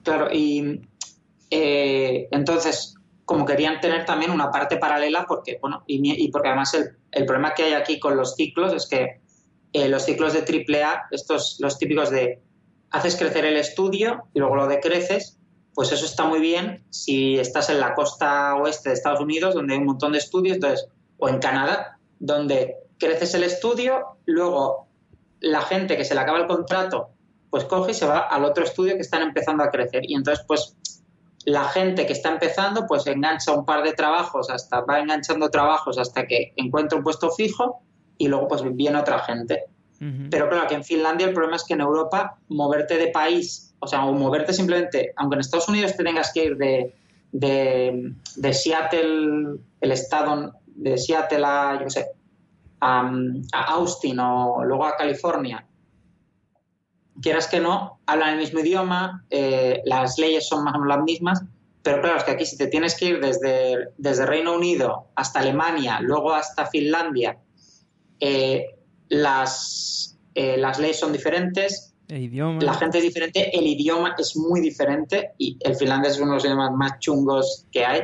Claro, 0.05 0.29
y 0.33 0.81
eh, 1.51 2.29
entonces 2.31 2.95
como 3.25 3.45
querían 3.45 3.79
tener 3.81 4.07
también 4.07 4.31
una 4.31 4.51
parte 4.51 4.79
paralela 4.79 5.27
porque 5.29 5.59
bueno 5.61 5.83
y, 5.87 6.31
porque 6.31 6.49
además 6.49 6.73
el, 6.73 6.97
el 7.13 7.27
problema 7.27 7.53
que 7.53 7.65
hay 7.65 7.73
aquí 7.75 7.99
con 7.99 8.17
los 8.17 8.35
ciclos 8.37 8.73
es 8.73 8.87
que 8.89 9.21
eh, 9.73 9.89
los 9.89 10.05
ciclos 10.05 10.33
de 10.33 10.41
AAA, 10.41 11.09
estos 11.11 11.59
los 11.61 11.79
típicos 11.79 12.11
de 12.11 12.41
haces 12.91 13.17
crecer 13.17 13.45
el 13.45 13.57
estudio 13.57 14.25
y 14.33 14.39
luego 14.39 14.57
lo 14.57 14.67
decreces, 14.67 15.39
pues 15.75 15.93
eso 15.93 16.07
está 16.07 16.25
muy 16.25 16.41
bien 16.41 16.85
si 16.91 17.39
estás 17.39 17.71
en 17.71 17.81
la 17.81 17.95
costa 17.95 18.57
oeste 18.57 18.89
de 18.89 18.95
Estados 18.95 19.21
Unidos, 19.21 19.55
donde 19.55 19.75
hay 19.75 19.81
un 19.81 19.87
montón 19.87 20.13
de 20.13 20.19
estudios, 20.19 20.57
entonces, 20.57 20.89
o 21.19 21.29
en 21.29 21.39
Canadá, 21.39 21.99
donde 22.19 22.77
creces 22.99 23.35
el 23.35 23.45
estudio, 23.45 24.19
luego 24.27 24.89
la 25.41 25.61
gente 25.63 25.97
que 25.97 26.05
se 26.05 26.15
le 26.15 26.21
acaba 26.21 26.39
el 26.39 26.47
contrato, 26.47 27.11
pues 27.51 27.65
coge 27.65 27.93
y 27.93 27.95
se 27.95 28.07
va 28.07 28.19
al 28.19 28.45
otro 28.45 28.65
estudio 28.65 28.95
que 28.95 29.03
están 29.03 29.23
empezando 29.23 29.63
a 29.63 29.71
crecer. 29.71 30.03
Y 30.05 30.15
entonces, 30.15 30.45
pues, 30.49 30.77
la 31.45 31.65
gente 31.65 32.07
que 32.07 32.13
está 32.13 32.31
empezando, 32.31 32.87
pues 32.87 33.07
engancha 33.07 33.53
un 33.53 33.65
par 33.65 33.83
de 33.83 33.93
trabajos, 33.93 34.51
hasta 34.51 34.81
va 34.81 34.99
enganchando 34.99 35.49
trabajos 35.49 35.99
hasta 35.99 36.27
que 36.27 36.53
encuentra 36.57 36.99
un 36.99 37.05
puesto 37.05 37.31
fijo 37.31 37.83
y 38.19 38.29
luego 38.29 38.49
pues 38.49 38.63
viene 38.75 38.99
otra 38.99 39.21
gente. 39.21 39.65
Pero 40.31 40.49
claro, 40.49 40.69
que 40.69 40.77
en 40.77 40.85
Finlandia 40.85 41.27
el 41.27 41.33
problema 41.33 41.57
es 41.57 41.65
que 41.65 41.75
en 41.75 41.81
Europa 41.81 42.37
moverte 42.49 42.99
de 42.99 43.09
país, 43.09 43.75
o 43.81 43.87
sea, 43.89 44.05
o 44.05 44.13
moverte 44.13 44.53
simplemente, 44.53 45.13
aunque 45.17 45.35
en 45.35 45.41
Estados 45.41 45.69
Unidos 45.69 45.97
te 45.97 46.05
tengas 46.05 46.33
que 46.33 46.45
ir 46.45 46.57
de, 46.57 46.95
de, 47.33 48.53
Seattle, 48.53 49.59
el 49.81 49.93
estado 49.93 50.53
de 50.67 50.99
Seattle 50.99 51.45
a, 51.45 51.81
yo 51.83 51.91
sé, 51.91 52.07
a, 52.81 53.11
Austin 53.53 54.21
o 54.21 54.63
luego 54.65 54.85
a 54.85 54.97
California, 54.97 55.67
quieras 57.21 57.49
que 57.49 57.59
no, 57.59 57.99
hablan 58.07 58.35
el 58.35 58.39
mismo 58.39 58.61
idioma, 58.61 59.25
eh, 59.31 59.83
las 59.85 60.17
leyes 60.17 60.47
son 60.47 60.63
más 60.63 60.77
o 60.77 60.79
menos 60.79 60.97
las 60.97 61.05
mismas, 61.05 61.43
pero 61.83 62.01
claro, 62.03 62.19
es 62.19 62.25
que 62.25 62.31
aquí 62.33 62.47
si 62.47 62.57
te 62.57 62.69
tienes 62.69 62.97
que 62.97 63.07
ir 63.07 63.21
desde, 63.21 63.89
desde 63.97 64.27
Reino 64.27 64.55
Unido 64.55 65.07
hasta 65.17 65.41
Alemania, 65.41 65.99
luego 66.01 66.35
hasta 66.35 66.67
Finlandia, 66.67 67.39
eh, 68.21 68.77
las, 69.09 70.19
eh, 70.35 70.57
las 70.57 70.79
leyes 70.79 70.99
son 70.99 71.13
diferentes, 71.13 71.95
la 72.09 72.75
gente 72.75 72.99
es 72.99 73.05
diferente, 73.05 73.57
el 73.57 73.67
idioma 73.67 74.15
es 74.19 74.35
muy 74.37 74.61
diferente 74.61 75.33
y 75.37 75.59
el 75.61 75.77
finlandés 75.77 76.13
es 76.13 76.21
uno 76.21 76.31
de 76.31 76.35
los 76.37 76.45
idiomas 76.45 76.73
más 76.73 76.99
chungos 77.01 77.67
que 77.71 77.85
hay. 77.85 78.03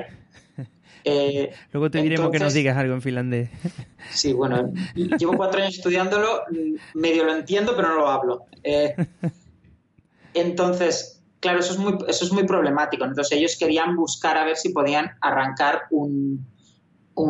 Eh, 1.04 1.50
Luego 1.72 1.90
te 1.90 2.02
diremos 2.02 2.30
que 2.30 2.38
nos 2.38 2.52
digas 2.52 2.76
algo 2.76 2.94
en 2.94 3.02
finlandés. 3.02 3.50
Sí, 4.10 4.34
bueno, 4.34 4.70
llevo 4.94 5.34
cuatro 5.34 5.62
años 5.62 5.76
estudiándolo, 5.76 6.42
medio 6.92 7.24
lo 7.24 7.34
entiendo, 7.34 7.74
pero 7.74 7.88
no 7.88 7.94
lo 7.96 8.08
hablo. 8.08 8.44
entonces, 10.34 11.22
claro, 11.40 11.60
eso 11.60 11.72
es, 11.72 11.78
muy, 11.78 11.96
eso 12.06 12.26
es 12.26 12.32
muy 12.32 12.44
problemático. 12.44 13.04
Entonces 13.04 13.38
ellos 13.38 13.56
querían 13.58 13.96
buscar 13.96 14.36
a 14.36 14.44
ver 14.44 14.56
si 14.56 14.68
podían 14.68 15.12
arrancar 15.22 15.84
un, 15.90 16.46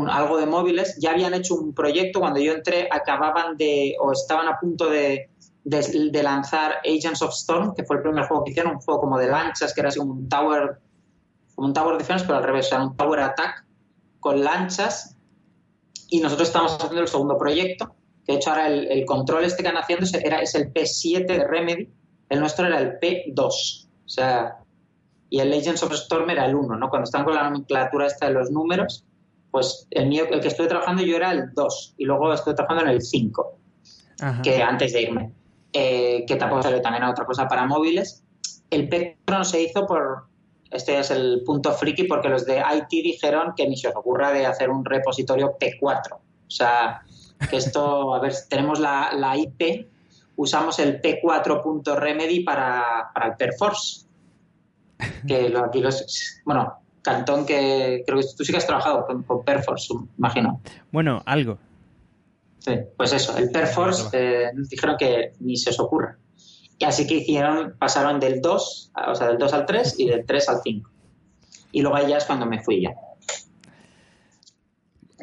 algo 0.08 0.38
de 0.38 0.46
móviles. 0.46 0.96
Ya 1.00 1.12
habían 1.12 1.34
hecho 1.34 1.54
un 1.54 1.74
proyecto 1.74 2.20
cuando 2.20 2.40
yo 2.40 2.52
entré, 2.52 2.88
acababan 2.90 3.56
de, 3.56 3.96
o 4.00 4.12
estaban 4.12 4.48
a 4.48 4.58
punto 4.58 4.88
de, 4.88 5.30
de, 5.64 6.22
lanzar 6.22 6.76
Agents 6.84 7.22
of 7.22 7.32
Storm, 7.34 7.74
que 7.74 7.84
fue 7.84 7.96
el 7.96 8.02
primer 8.02 8.26
juego 8.26 8.44
que 8.44 8.50
hicieron, 8.50 8.74
un 8.74 8.80
juego 8.80 9.00
como 9.00 9.18
de 9.18 9.28
lanchas, 9.28 9.74
que 9.74 9.80
era 9.80 9.88
así 9.88 9.98
como 9.98 10.12
un 10.12 10.28
tower, 10.28 10.78
como 11.54 11.68
un 11.68 11.74
tower 11.74 11.98
defense, 11.98 12.24
pero 12.24 12.38
al 12.38 12.44
revés, 12.44 12.70
era 12.70 12.84
un 12.84 12.96
tower 12.96 13.20
attack 13.20 13.64
con 14.20 14.42
lanchas. 14.42 15.16
Y 16.08 16.20
nosotros 16.20 16.48
estamos 16.48 16.74
haciendo 16.74 17.00
el 17.00 17.08
segundo 17.08 17.36
proyecto, 17.36 17.94
que 18.24 18.32
de 18.32 18.38
hecho 18.38 18.50
ahora 18.50 18.68
el, 18.68 19.04
control 19.04 19.44
este 19.44 19.62
que 19.62 19.68
han 19.68 19.76
haciendo 19.76 20.04
es 20.04 20.54
el 20.54 20.72
P7 20.72 21.26
de 21.26 21.46
Remedy, 21.46 21.90
el 22.28 22.40
nuestro 22.40 22.66
era 22.66 22.78
el 22.80 22.98
P2. 23.00 23.88
O 24.04 24.08
sea, 24.08 24.58
y 25.30 25.40
el 25.40 25.52
Agents 25.52 25.82
of 25.82 25.92
Storm 25.92 26.30
era 26.30 26.46
el 26.46 26.54
1, 26.54 26.76
¿no? 26.76 26.88
Cuando 26.88 27.04
están 27.04 27.24
con 27.24 27.34
la 27.34 27.44
nomenclatura 27.44 28.06
esta 28.06 28.26
de 28.26 28.34
los 28.34 28.50
números, 28.50 29.04
pues 29.54 29.86
el 29.92 30.08
mío, 30.08 30.24
el 30.28 30.40
que 30.40 30.48
estoy 30.48 30.66
trabajando 30.66 31.04
yo 31.04 31.14
era 31.14 31.30
el 31.30 31.54
2 31.54 31.94
y 31.96 32.06
luego 32.06 32.32
estoy 32.32 32.56
trabajando 32.56 32.82
en 32.82 32.90
el 32.90 33.02
5, 33.02 33.56
que 34.42 34.60
antes 34.60 34.92
de 34.92 35.02
irme. 35.02 35.32
eh, 35.72 36.24
que 36.26 36.34
tampoco 36.34 36.64
salió 36.64 36.82
también 36.82 37.04
a 37.04 37.10
otra 37.10 37.24
cosa 37.24 37.46
para 37.46 37.64
móviles. 37.64 38.24
El 38.68 38.90
P4 38.90 39.14
no 39.28 39.44
se 39.44 39.62
hizo 39.62 39.86
por, 39.86 40.24
este 40.72 40.98
es 40.98 41.12
el 41.12 41.42
punto 41.46 41.70
friki, 41.70 42.02
porque 42.02 42.28
los 42.28 42.44
de 42.46 42.58
IT 42.58 42.88
dijeron 42.90 43.52
que 43.56 43.68
ni 43.68 43.76
se 43.76 43.86
os 43.86 43.94
ocurra 43.94 44.32
de 44.32 44.44
hacer 44.44 44.70
un 44.70 44.84
repositorio 44.84 45.56
P4. 45.56 46.14
O 46.14 46.50
sea, 46.50 47.02
que 47.48 47.56
esto, 47.56 48.12
a 48.12 48.18
ver, 48.18 48.34
tenemos 48.48 48.80
la, 48.80 49.12
la 49.14 49.36
IP, 49.36 49.88
usamos 50.34 50.80
el 50.80 51.00
P4.remedy 51.00 52.44
para, 52.44 53.10
para 53.14 53.26
el 53.26 53.36
Perforce. 53.36 54.06
Que 55.28 55.48
lo, 55.48 55.64
aquí 55.64 55.80
los, 55.80 56.40
bueno, 56.44 56.83
Cantón, 57.04 57.44
que 57.44 58.02
creo 58.06 58.18
que 58.18 58.26
tú 58.34 58.44
sí 58.44 58.50
que 58.50 58.56
has 58.56 58.66
trabajado 58.66 59.06
con, 59.06 59.44
Perforce, 59.44 59.92
imagino. 60.16 60.62
Bueno, 60.90 61.22
algo. 61.26 61.58
Sí, 62.60 62.72
pues 62.96 63.12
eso, 63.12 63.36
el 63.36 63.50
Perforce 63.50 64.08
eh, 64.14 64.50
dijeron 64.70 64.96
que 64.98 65.34
ni 65.40 65.58
se 65.58 65.68
os 65.68 65.78
ocurra. 65.78 66.16
Y 66.78 66.84
así 66.86 67.06
que 67.06 67.16
hicieron, 67.16 67.76
pasaron 67.78 68.18
del 68.18 68.40
2, 68.40 68.92
o 69.08 69.14
sea, 69.14 69.28
del 69.28 69.36
2 69.36 69.52
al 69.52 69.66
3 69.66 70.00
y 70.00 70.08
del 70.08 70.24
3 70.24 70.48
al 70.48 70.60
5. 70.64 70.90
Y 71.72 71.82
luego 71.82 71.96
ahí 71.96 72.08
ya 72.08 72.16
es 72.16 72.24
cuando 72.24 72.46
me 72.46 72.62
fui 72.62 72.80
ya. 72.80 72.94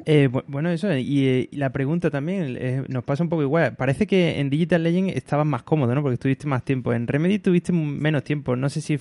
Eh, 0.05 0.29
bueno, 0.47 0.69
eso, 0.69 0.89
eh, 0.91 1.01
y, 1.01 1.55
la 1.55 1.71
pregunta 1.71 2.11
también 2.11 2.86
nos 2.89 3.03
pasa 3.03 3.23
un 3.23 3.29
poco 3.29 3.41
igual. 3.41 3.75
Parece 3.75 4.05
que 4.05 4.39
en 4.39 4.51
Digital 4.51 4.84
Legend 4.84 5.09
estabas 5.09 5.47
más 5.47 5.63
cómodo, 5.63 5.95
¿no? 5.95 6.03
Porque 6.03 6.13
estuviste 6.13 6.45
más 6.45 6.63
tiempo. 6.63 6.93
En 6.93 7.07
Remedy 7.07 7.39
tuviste 7.39 7.73
menos 7.73 8.23
tiempo. 8.23 8.55
No 8.55 8.69
sé 8.69 8.82
si 8.82 8.99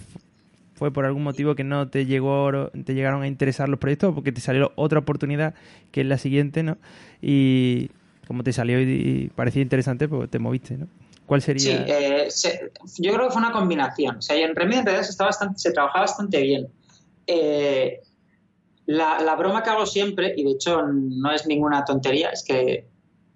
fue 0.80 0.90
por 0.90 1.04
algún 1.04 1.22
motivo 1.22 1.54
que 1.54 1.62
no 1.62 1.88
te 1.88 2.06
llegó 2.06 2.70
te 2.86 2.94
llegaron 2.94 3.22
a 3.22 3.26
interesar 3.26 3.68
los 3.68 3.78
proyectos 3.78 4.10
o 4.10 4.14
porque 4.14 4.32
te 4.32 4.40
salió 4.40 4.72
otra 4.76 5.00
oportunidad 5.00 5.52
que 5.92 6.00
es 6.00 6.06
la 6.06 6.16
siguiente, 6.16 6.62
¿no? 6.62 6.78
Y 7.20 7.90
como 8.26 8.42
te 8.44 8.54
salió 8.54 8.80
y, 8.80 9.30
parecía 9.36 9.60
interesante, 9.60 10.08
pues 10.08 10.30
te 10.30 10.38
moviste, 10.38 10.78
¿no? 10.78 10.86
¿Cuál 11.26 11.42
sería? 11.42 11.60
Sí, 11.60 11.84
eh, 11.86 12.28
yo 12.98 13.12
creo 13.12 13.26
que 13.26 13.32
fue 13.34 13.42
una 13.42 13.52
combinación. 13.52 14.16
O 14.16 14.22
sea, 14.22 14.36
en 14.36 14.56
Remedy 14.56 14.78
en 14.78 14.86
realidad 14.86 15.06
se, 15.06 15.22
bastante, 15.22 15.58
se 15.58 15.70
trabajaba 15.72 16.06
bastante 16.06 16.40
bien. 16.40 16.68
Eh, 17.26 18.00
la, 18.86 19.36
broma 19.36 19.62
que 19.62 19.68
hago 19.68 19.84
siempre, 19.84 20.32
y 20.34 20.44
de 20.44 20.52
hecho 20.52 20.80
no 20.82 21.30
es 21.30 21.46
ninguna 21.46 21.84
tontería, 21.84 22.30
es 22.30 22.42
que 22.42 22.86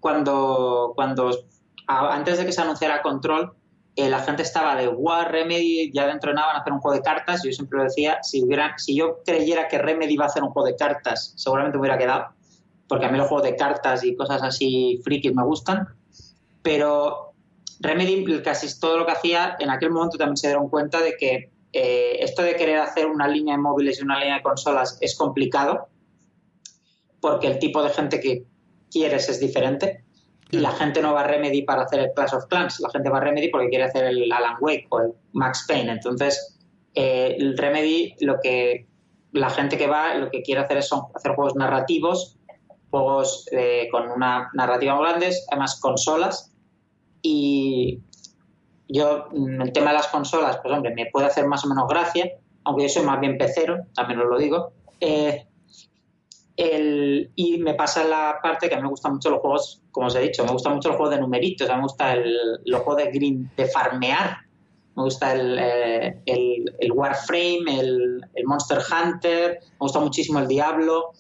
cuando, 0.01 0.95
cuando 0.97 1.45
antes 1.87 2.39
de 2.39 2.47
que 2.47 2.53
se 2.53 2.63
anunciara 2.63 3.03
Control, 3.03 3.53
eh, 3.97 4.11
la 4.11 4.21
gente 4.21 4.43
estaba 4.43 4.75
de 4.75 4.89
wow, 4.89 5.25
Remedy 5.29 5.93
ya 5.93 6.07
dentro 6.07 6.31
de 6.31 6.35
nada 6.35 6.49
van 6.49 6.57
a 6.57 6.61
hacer 6.61 6.73
un 6.73 6.81
juego 6.81 6.97
de 6.97 7.03
cartas. 7.03 7.43
Yo 7.45 7.53
siempre 7.53 7.79
lo 7.79 7.85
decía, 7.85 8.19
si, 8.23 8.43
hubiera, 8.43 8.77
si 8.77 8.97
yo 8.97 9.23
creyera 9.25 9.69
que 9.69 9.79
Remedy 9.79 10.15
iba 10.15 10.25
a 10.25 10.29
hacer 10.29 10.43
un 10.43 10.51
juego 10.51 10.67
de 10.67 10.77
cartas, 10.77 11.33
seguramente 11.37 11.79
me 11.79 11.83
hubiera 11.83 11.99
quedado, 11.99 12.27
porque 12.89 13.07
a 13.07 13.09
mí 13.09 13.19
los 13.19 13.29
juegos 13.29 13.45
de 13.49 13.57
cartas 13.57 14.05
y 14.05 14.17
cosas 14.17 14.43
así 14.43 15.01
frikis 15.05 15.35
me 15.35 15.45
gustan. 15.45 15.89
Pero 16.63 17.35
Remedy, 17.81 18.43
casi 18.43 18.81
todo 18.81 18.99
lo 18.99 19.07
que 19.07 19.13
hacía, 19.13 19.57
en 19.61 19.71
aquel 19.71 19.91
momento 19.91 20.19
también 20.19 20.37
se 20.37 20.49
dieron 20.49 20.69
cuenta 20.69 21.01
de 21.01 21.17
que 21.17 21.53
eh, 21.73 22.17
esto 22.21 22.43
de 22.43 22.57
querer 22.57 22.79
hacer 22.79 23.07
una 23.07 23.29
línea 23.29 23.57
de 23.57 23.63
móviles 23.63 23.99
y 23.99 24.03
una 24.03 24.19
línea 24.19 24.37
de 24.37 24.43
consolas 24.43 24.97
es 25.01 25.17
complicado, 25.17 25.89
porque 27.21 27.47
el 27.47 27.59
tipo 27.59 27.83
de 27.83 27.91
gente 27.91 28.21
que 28.21 28.45
quieres 28.91 29.29
es 29.29 29.41
diferente. 29.41 30.05
Y 30.51 30.59
la 30.59 30.71
gente 30.73 31.01
no 31.03 31.15
va 31.15 31.23
a 31.23 31.27
Remedy 31.27 31.63
para 31.63 31.83
hacer 31.83 32.01
el 32.01 32.13
Clash 32.15 32.35
of 32.35 32.47
Clans, 32.47 32.81
la 32.81 32.91
gente 32.91 33.11
va 33.11 33.19
a 33.19 33.21
Remedy 33.21 33.49
porque 33.49 33.69
quiere 33.69 33.85
hacer 33.85 34.05
el 34.05 34.31
Alan 34.31 34.57
Wake 34.61 34.87
o 34.91 35.01
el 35.01 35.13
Max 35.33 35.65
Payne. 35.67 35.93
Entonces, 35.93 36.59
eh, 36.95 37.37
el 37.39 37.57
Remedy, 37.59 38.15
lo 38.21 38.39
que 38.41 38.87
la 39.33 39.51
gente 39.51 39.77
que 39.77 39.89
va, 39.89 40.15
lo 40.15 40.31
que 40.31 40.43
quiere 40.43 40.61
hacer 40.61 40.79
es 40.79 40.91
hacer 41.15 41.35
juegos 41.35 41.57
narrativos, 41.57 42.39
juegos 42.91 43.47
eh, 43.51 43.89
con 43.91 44.09
una 44.09 44.51
narrativa 44.55 44.95
muy 44.95 45.09
grande, 45.09 45.31
además 45.51 45.81
consolas. 45.81 46.53
Y 47.21 48.01
yo, 48.89 49.27
mm, 49.33 49.63
el 49.63 49.73
tema 49.73 49.91
de 49.91 49.97
las 49.97 50.07
consolas, 50.07 50.59
pues 50.63 50.73
hombre, 50.73 50.95
me 50.95 51.07
puede 51.07 51.27
hacer 51.27 51.47
más 51.47 51.65
o 51.65 51.69
menos 51.69 51.89
gracia, 51.89 52.31
aunque 52.63 52.85
yo 52.85 52.89
soy 52.89 53.05
más 53.05 53.21
bien 53.21 53.37
pecero, 53.37 53.87
también 53.95 54.21
os 54.21 54.29
lo 54.29 54.39
digo. 54.39 54.73
Eh, 55.01 55.47
y 56.57 57.59
me 57.59 57.75
pasa 57.75 58.05
la 58.05 58.39
parte 58.43 58.69
que 58.69 58.75
a 58.75 58.79
mí 58.79 58.85
me 58.85 58.91
gustan 58.91 59.15
mucho 59.15 59.31
los 59.31 59.41
juegos, 59.41 59.83
como 59.91 60.07
os 60.07 60.15
he 60.15 60.21
dicho, 60.21 60.45
me 60.45 60.53
gustan 60.53 60.75
mucho 60.75 60.89
los 60.89 60.97
juegos 60.97 61.15
de 61.15 61.21
numeritos, 61.21 61.69
me 61.69 61.81
gusta 61.81 62.13
el, 62.13 62.61
los 62.65 62.83
juegos 62.83 63.05
de 63.05 63.11
green, 63.11 63.51
de 63.57 63.67
farmear, 63.67 64.39
me 64.97 65.03
gusta 65.03 65.33
el, 65.33 65.59
eh, 65.59 66.21
el, 66.27 66.93
Warframe, 66.93 67.81
el, 67.81 68.21
Monster 68.45 68.79
Hunter, 68.79 69.59
me 69.63 69.79
gusta 69.79 69.99
muchísimo 69.99 70.39
el 70.39 70.47
Diablo 70.47 71.13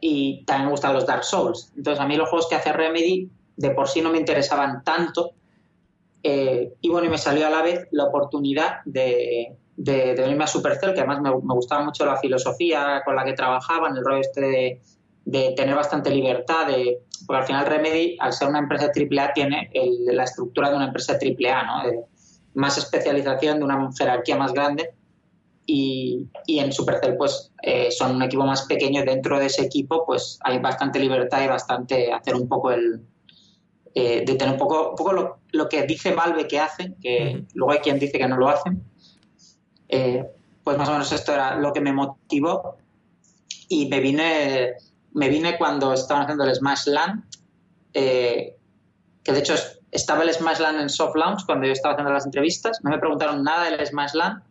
y 0.00 0.44
también 0.44 0.66
me 0.66 0.72
gustan 0.72 0.92
los 0.92 1.06
Dark 1.06 1.24
Souls. 1.24 1.72
Entonces 1.76 2.02
a 2.02 2.06
mí 2.06 2.16
los 2.16 2.28
juegos 2.28 2.48
que 2.48 2.56
hace 2.56 2.72
Remedy 2.72 3.30
de 3.56 3.70
por 3.70 3.88
sí 3.88 4.02
no 4.02 4.10
me 4.10 4.18
interesaban 4.18 4.84
tanto 4.84 5.32
eh, 6.22 6.74
y 6.80 6.88
bueno, 6.88 7.06
y 7.06 7.10
me 7.10 7.18
salió 7.18 7.46
a 7.46 7.50
la 7.50 7.62
vez 7.62 7.88
la 7.90 8.04
oportunidad 8.04 8.80
de, 8.84 9.56
de, 9.76 10.14
venirme 10.14 10.44
a 10.44 10.46
Supercell, 10.46 10.94
que 10.94 11.00
además 11.00 11.20
me, 11.20 11.30
gustaba 11.54 11.84
mucho 11.84 12.04
la 12.04 12.16
filosofía 12.16 13.02
con 13.04 13.16
la 13.16 13.24
que 13.24 13.32
trabajaban, 13.32 13.96
el 13.96 14.04
rollo 14.04 14.20
este 14.20 14.80
de, 15.24 15.54
tener 15.56 15.74
bastante 15.74 16.10
libertad, 16.10 16.66
de, 16.66 17.00
porque 17.26 17.40
al 17.40 17.46
final 17.46 17.66
Remedy, 17.66 18.16
al 18.20 18.32
ser 18.32 18.48
una 18.48 18.58
empresa 18.58 18.86
AAA, 18.86 19.32
tiene 19.32 19.70
la 20.06 20.24
estructura 20.24 20.70
de 20.70 20.76
una 20.76 20.86
empresa 20.86 21.14
AAA, 21.14 21.62
¿no? 21.64 21.88
De 21.88 22.00
más 22.54 22.76
especialización, 22.76 23.58
de 23.58 23.64
una 23.64 23.88
jerarquía 23.96 24.36
más 24.36 24.52
grande. 24.52 24.94
Y, 25.64 26.28
y 26.46 26.58
en 26.58 26.72
Supercell, 26.72 27.16
pues, 27.16 27.52
eh, 27.62 27.90
son 27.92 28.16
un 28.16 28.22
equipo 28.22 28.44
más 28.44 28.62
pequeño. 28.62 29.04
Dentro 29.04 29.38
de 29.38 29.46
ese 29.46 29.62
equipo, 29.62 30.04
pues, 30.04 30.38
hay 30.42 30.58
bastante 30.58 30.98
libertad 30.98 31.42
y 31.44 31.46
bastante 31.46 32.12
hacer 32.12 32.34
un 32.34 32.48
poco 32.48 32.72
el, 32.72 33.00
eh, 33.94 34.24
de 34.26 34.34
tener 34.34 34.54
un 34.54 34.58
poco, 34.58 34.90
un 34.90 34.96
poco 34.96 35.12
lo, 35.12 35.38
lo, 35.52 35.68
que 35.68 35.82
dice 35.82 36.14
Valve 36.14 36.48
que 36.48 36.58
hacen, 36.58 36.96
que 37.00 37.44
luego 37.54 37.72
hay 37.72 37.78
quien 37.78 37.98
dice 37.98 38.18
que 38.18 38.26
no 38.26 38.36
lo 38.36 38.48
hacen. 38.48 38.82
Eh, 39.92 40.24
pues 40.64 40.78
más 40.78 40.88
o 40.88 40.92
menos 40.92 41.12
esto 41.12 41.34
era 41.34 41.56
lo 41.56 41.72
que 41.72 41.80
me 41.80 41.92
motivó. 41.92 42.76
Y 43.68 43.86
me 43.88 44.00
vine, 44.00 44.72
me 45.12 45.28
vine 45.28 45.58
cuando 45.58 45.92
estaban 45.92 46.24
haciendo 46.24 46.44
el 46.44 46.54
Smash 46.54 46.86
Land, 46.86 47.24
eh, 47.94 48.56
que 49.22 49.32
de 49.32 49.38
hecho 49.38 49.54
estaba 49.90 50.22
el 50.22 50.32
Smash 50.32 50.58
Land 50.60 50.80
en 50.80 50.88
Soft 50.88 51.14
Launch 51.14 51.44
cuando 51.44 51.66
yo 51.66 51.72
estaba 51.72 51.94
haciendo 51.94 52.12
las 52.12 52.24
entrevistas, 52.24 52.80
no 52.82 52.90
me 52.90 52.98
preguntaron 52.98 53.44
nada 53.44 53.70
del 53.70 53.86
Smash 53.86 54.14
Land 54.14 54.42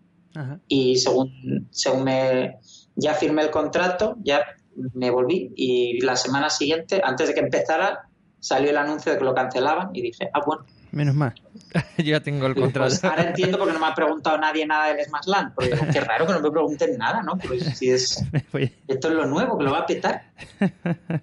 y 0.67 0.97
según, 0.97 1.67
según 1.71 2.03
me, 2.03 2.59
ya 2.95 3.13
firmé 3.15 3.41
el 3.41 3.49
contrato, 3.49 4.15
ya 4.23 4.45
me 4.93 5.09
volví. 5.09 5.51
Y 5.55 6.01
la 6.01 6.15
semana 6.15 6.49
siguiente, 6.49 7.01
antes 7.03 7.27
de 7.27 7.33
que 7.33 7.41
empezara, 7.41 8.07
salió 8.39 8.69
el 8.69 8.77
anuncio 8.77 9.11
de 9.11 9.17
que 9.17 9.25
lo 9.25 9.33
cancelaban 9.33 9.89
y 9.93 10.01
dije, 10.01 10.29
ah, 10.33 10.41
bueno. 10.45 10.65
Menos 10.91 11.15
mal. 11.15 11.33
Yo 11.97 12.03
ya 12.03 12.19
tengo 12.19 12.47
el 12.47 12.53
pues 12.53 12.73
contrato. 12.73 13.07
ahora 13.07 13.29
entiendo 13.29 13.57
porque 13.57 13.73
no 13.73 13.79
me 13.79 13.87
ha 13.87 13.95
preguntado 13.95 14.37
nadie 14.37 14.65
nada 14.65 14.93
del 14.93 15.05
Smashland. 15.05 15.53
Porque 15.55 15.71
qué 15.91 16.01
raro 16.01 16.27
que 16.27 16.33
no 16.33 16.41
me 16.41 16.51
pregunten 16.51 16.97
nada, 16.97 17.23
¿no? 17.23 17.37
si 17.75 17.89
es, 17.89 18.23
esto 18.87 19.07
es 19.07 19.13
lo 19.13 19.25
nuevo, 19.25 19.57
que 19.57 19.63
lo 19.63 19.71
va 19.71 19.79
a 19.79 19.85
petar. 19.85 20.23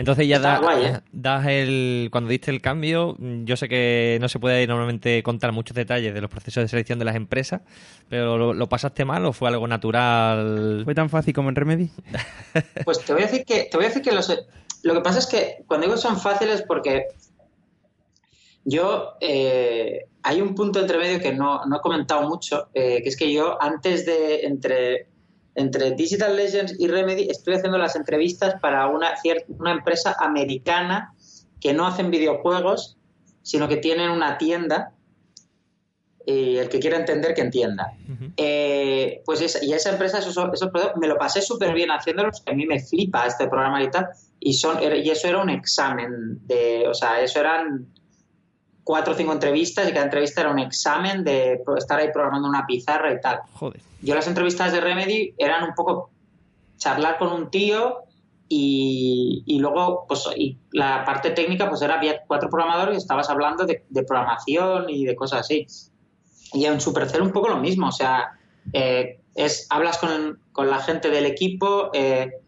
Entonces 0.00 0.26
ya 0.26 0.36
¿eh? 0.36 1.00
das 1.12 1.46
el 1.46 2.08
cuando 2.10 2.30
diste 2.30 2.50
el 2.50 2.62
cambio, 2.62 3.16
yo 3.18 3.54
sé 3.56 3.68
que 3.68 4.16
no 4.18 4.30
se 4.30 4.38
puede 4.38 4.66
normalmente 4.66 5.22
contar 5.22 5.52
muchos 5.52 5.74
detalles 5.74 6.14
de 6.14 6.22
los 6.22 6.30
procesos 6.30 6.64
de 6.64 6.68
selección 6.68 6.98
de 6.98 7.04
las 7.04 7.16
empresas, 7.16 7.60
pero 8.08 8.54
¿lo, 8.54 8.68
pasaste 8.70 9.04
mal 9.04 9.26
o 9.26 9.34
fue 9.34 9.50
algo 9.50 9.68
natural? 9.68 10.82
¿Fue 10.84 10.94
tan 10.94 11.10
fácil 11.10 11.34
como 11.34 11.50
en 11.50 11.56
Remedy? 11.56 11.90
Pues 12.86 13.04
te 13.04 13.12
voy 13.12 13.24
a 13.24 13.26
decir 13.26 13.44
que 13.44 13.68
te 13.70 13.76
voy 13.76 13.84
a 13.84 13.88
decir 13.88 14.00
que 14.00 14.12
los, 14.12 14.34
lo 14.82 14.94
que 14.94 15.00
pasa 15.02 15.18
es 15.18 15.26
que 15.26 15.64
cuando 15.66 15.86
digo 15.86 15.98
son 15.98 16.18
fáciles 16.18 16.62
porque 16.62 17.08
yo 18.70 19.14
eh, 19.20 20.06
hay 20.22 20.40
un 20.40 20.54
punto 20.54 20.80
entre 20.80 20.98
medio 20.98 21.20
que 21.20 21.32
no, 21.32 21.60
he 21.64 21.80
comentado 21.80 22.28
mucho, 22.28 22.68
eh, 22.72 23.02
que 23.02 23.08
es 23.08 23.16
que 23.16 23.32
yo 23.32 23.60
antes 23.60 24.06
de 24.06 24.42
entre 24.42 25.08
entre 25.56 25.90
Digital 25.90 26.36
Legends 26.36 26.76
y 26.78 26.86
Remedy 26.86 27.28
estoy 27.28 27.54
haciendo 27.54 27.76
las 27.76 27.96
entrevistas 27.96 28.54
para 28.60 28.86
una, 28.86 29.14
una 29.48 29.72
empresa 29.72 30.16
americana 30.18 31.12
que 31.60 31.74
no 31.74 31.86
hacen 31.86 32.10
videojuegos, 32.10 32.96
sino 33.42 33.68
que 33.68 33.76
tienen 33.76 34.10
una 34.10 34.38
tienda 34.38 34.94
y 36.24 36.56
el 36.56 36.68
que 36.68 36.78
quiera 36.78 36.96
entender 36.96 37.34
que 37.34 37.40
entienda. 37.40 37.92
Eh, 38.36 39.22
pues 39.26 39.40
y 39.62 39.72
esa 39.72 39.90
empresa, 39.90 40.20
esos, 40.20 40.36
esos 40.52 40.70
me 40.96 41.08
lo 41.08 41.16
pasé 41.16 41.42
súper 41.42 41.74
bien 41.74 41.90
haciéndolos, 41.90 42.42
que 42.42 42.52
a 42.52 42.54
mí 42.54 42.64
me 42.66 42.78
flipa 42.78 43.26
este 43.26 43.48
programa 43.48 43.82
y 43.82 43.90
tal, 43.90 44.06
y, 44.38 44.54
son, 44.54 44.78
y 44.80 45.10
eso 45.10 45.26
era 45.26 45.42
un 45.42 45.50
examen, 45.50 46.46
de, 46.46 46.86
o 46.86 46.94
sea, 46.94 47.20
eso 47.20 47.40
eran 47.40 47.88
cuatro 48.90 49.14
o 49.14 49.16
cinco 49.16 49.32
entrevistas 49.32 49.88
y 49.88 49.92
cada 49.92 50.06
entrevista 50.06 50.40
era 50.40 50.50
un 50.50 50.58
examen 50.58 51.22
de 51.22 51.62
estar 51.76 52.00
ahí 52.00 52.08
programando 52.12 52.48
una 52.48 52.66
pizarra 52.66 53.12
y 53.12 53.20
tal. 53.20 53.38
Joder. 53.52 53.80
Yo 54.02 54.16
las 54.16 54.26
entrevistas 54.26 54.72
de 54.72 54.80
Remedy 54.80 55.32
eran 55.38 55.62
un 55.62 55.74
poco 55.76 56.10
charlar 56.76 57.16
con 57.16 57.32
un 57.32 57.52
tío 57.52 57.98
y, 58.48 59.44
y 59.46 59.60
luego 59.60 60.06
pues 60.08 60.28
y 60.36 60.58
la 60.72 61.04
parte 61.04 61.30
técnica 61.30 61.68
pues 61.68 61.82
era 61.82 61.94
había 61.94 62.24
cuatro 62.26 62.50
programadores 62.50 62.96
y 62.96 62.98
estabas 62.98 63.30
hablando 63.30 63.64
de, 63.64 63.84
programación 64.02 64.90
y 64.90 65.04
de 65.04 65.14
cosas 65.14 65.42
así. 65.42 65.68
Y 66.52 66.64
en 66.64 66.80
Supercell 66.80 67.22
un 67.22 67.30
poco 67.30 67.48
lo 67.48 67.58
mismo, 67.58 67.86
o 67.86 67.92
sea, 67.92 68.32
eh, 68.72 69.20
es 69.36 69.68
hablas 69.70 69.98
con, 69.98 70.40
con, 70.50 70.68
la 70.68 70.80
gente 70.80 71.10
del 71.10 71.26
equipo, 71.26 71.90
eh, 71.94 72.39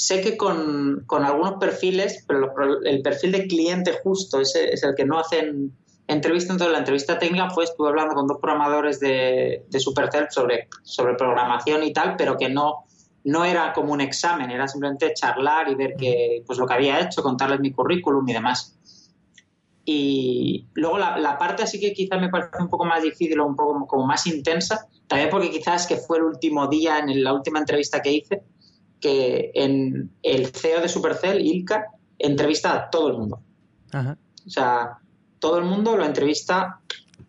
sé 0.00 0.22
que 0.22 0.36
con, 0.36 1.04
algunos 1.10 1.54
perfiles, 1.60 2.24
pero 2.26 2.52
el 2.84 3.02
perfil 3.02 3.32
de 3.32 3.46
cliente 3.46 3.98
justo 4.02 4.40
es, 4.40 4.54
es 4.54 4.82
el 4.82 4.94
que 4.94 5.04
no 5.04 5.18
hacen 5.18 5.72
entrevista. 6.06 6.52
Entonces, 6.52 6.72
la 6.72 6.78
entrevista 6.78 7.18
técnica 7.18 7.50
fue, 7.50 7.64
estuve 7.64 7.88
hablando 7.88 8.14
con 8.14 8.26
dos 8.26 8.38
programadores 8.40 8.98
de, 8.98 9.64
de 9.68 9.80
Supercell 9.80 10.28
sobre, 10.30 10.68
sobre 10.82 11.14
programación 11.14 11.82
y 11.84 11.92
tal, 11.92 12.16
pero 12.16 12.36
que 12.36 12.48
no, 12.48 12.86
no 13.24 13.44
era 13.44 13.74
como 13.74 13.92
un 13.92 14.00
examen, 14.00 14.50
era 14.50 14.66
simplemente 14.66 15.12
charlar 15.14 15.68
y 15.68 15.74
ver 15.74 15.94
que, 15.98 16.42
pues, 16.46 16.58
lo 16.58 16.66
que 16.66 16.74
había 16.74 16.98
hecho, 17.00 17.22
contarles 17.22 17.60
mi 17.60 17.72
currículum 17.72 18.26
y 18.28 18.32
demás. 18.32 18.76
Y 19.84 20.66
luego 20.74 20.98
la, 20.98 21.36
parte 21.38 21.62
así 21.62 21.78
que 21.78 21.92
quizás 21.92 22.20
me 22.20 22.28
parece 22.30 22.50
un 22.58 22.68
poco 22.68 22.84
más 22.86 23.02
difícil 23.02 23.38
o 23.40 23.46
un 23.46 23.56
poco 23.56 23.86
como 23.86 24.06
más 24.06 24.26
intensa, 24.26 24.88
también 25.06 25.28
porque 25.28 25.50
quizás 25.50 25.86
que 25.86 25.96
fue 25.96 26.18
el 26.18 26.24
último 26.24 26.68
día 26.68 26.98
en 27.00 27.22
la 27.22 27.32
última 27.32 27.58
entrevista 27.58 28.00
que 28.00 28.12
hice, 28.12 28.42
que 29.00 29.50
en 29.54 30.10
el 30.22 30.46
CEO 30.48 30.80
de 30.80 30.88
Supercell, 30.88 31.40
Ilka, 31.40 31.86
entrevista 32.18 32.74
a 32.74 32.90
todo 32.90 33.08
el 33.08 33.18
mundo. 33.18 33.40
O 33.92 34.50
sea, 34.50 34.98
todo 35.38 35.58
el 35.58 35.64
mundo 35.64 35.96
lo 35.96 36.04
entrevista, 36.04 36.80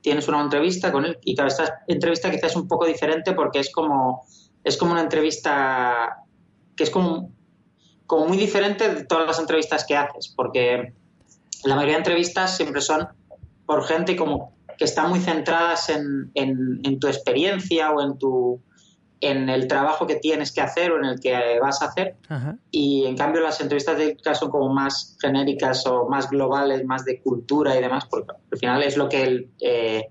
tienes 0.01 0.27
una 0.27 0.41
entrevista 0.41 0.91
con 0.91 1.05
él 1.05 1.17
y 1.23 1.35
claro, 1.35 1.49
esta 1.49 1.83
entrevista 1.87 2.29
quizás 2.29 2.51
es 2.51 2.57
un 2.57 2.67
poco 2.67 2.85
diferente 2.85 3.33
porque 3.33 3.59
es 3.59 3.71
como, 3.71 4.25
es 4.63 4.77
como 4.77 4.91
una 4.91 5.01
entrevista 5.01 6.17
que 6.75 6.83
es 6.83 6.89
como, 6.89 7.31
como 8.05 8.27
muy 8.27 8.37
diferente 8.37 8.93
de 8.93 9.05
todas 9.05 9.25
las 9.25 9.39
entrevistas 9.39 9.85
que 9.85 9.95
haces, 9.95 10.33
porque 10.35 10.93
la 11.63 11.75
mayoría 11.75 11.95
de 11.95 11.99
entrevistas 11.99 12.55
siempre 12.57 12.81
son 12.81 13.07
por 13.65 13.85
gente 13.85 14.15
como 14.15 14.53
que 14.77 14.85
están 14.85 15.09
muy 15.09 15.19
centradas 15.19 15.89
en, 15.89 16.31
en 16.33 16.99
tu 16.99 17.07
experiencia 17.07 17.91
o 17.91 18.01
en 18.01 18.17
tu 18.17 18.61
en 19.21 19.49
el 19.49 19.67
trabajo 19.67 20.07
que 20.07 20.15
tienes 20.15 20.51
que 20.51 20.61
hacer 20.61 20.91
o 20.91 20.97
en 20.97 21.05
el 21.05 21.19
que 21.19 21.59
vas 21.61 21.81
a 21.81 21.85
hacer. 21.85 22.15
Y 22.71 23.05
en 23.05 23.15
cambio 23.15 23.41
las 23.41 23.61
entrevistas 23.61 23.97
de 23.97 24.17
son 24.33 24.49
como 24.49 24.73
más 24.73 25.15
genéricas 25.21 25.85
o 25.85 26.09
más 26.09 26.29
globales, 26.29 26.83
más 26.83 27.05
de 27.05 27.21
cultura 27.21 27.77
y 27.77 27.81
demás, 27.81 28.05
porque 28.09 28.31
al 28.51 28.57
final 28.57 28.83
es 28.83 28.97
lo 28.97 29.07
que 29.07 29.23
el, 29.23 29.49
eh, 29.61 30.09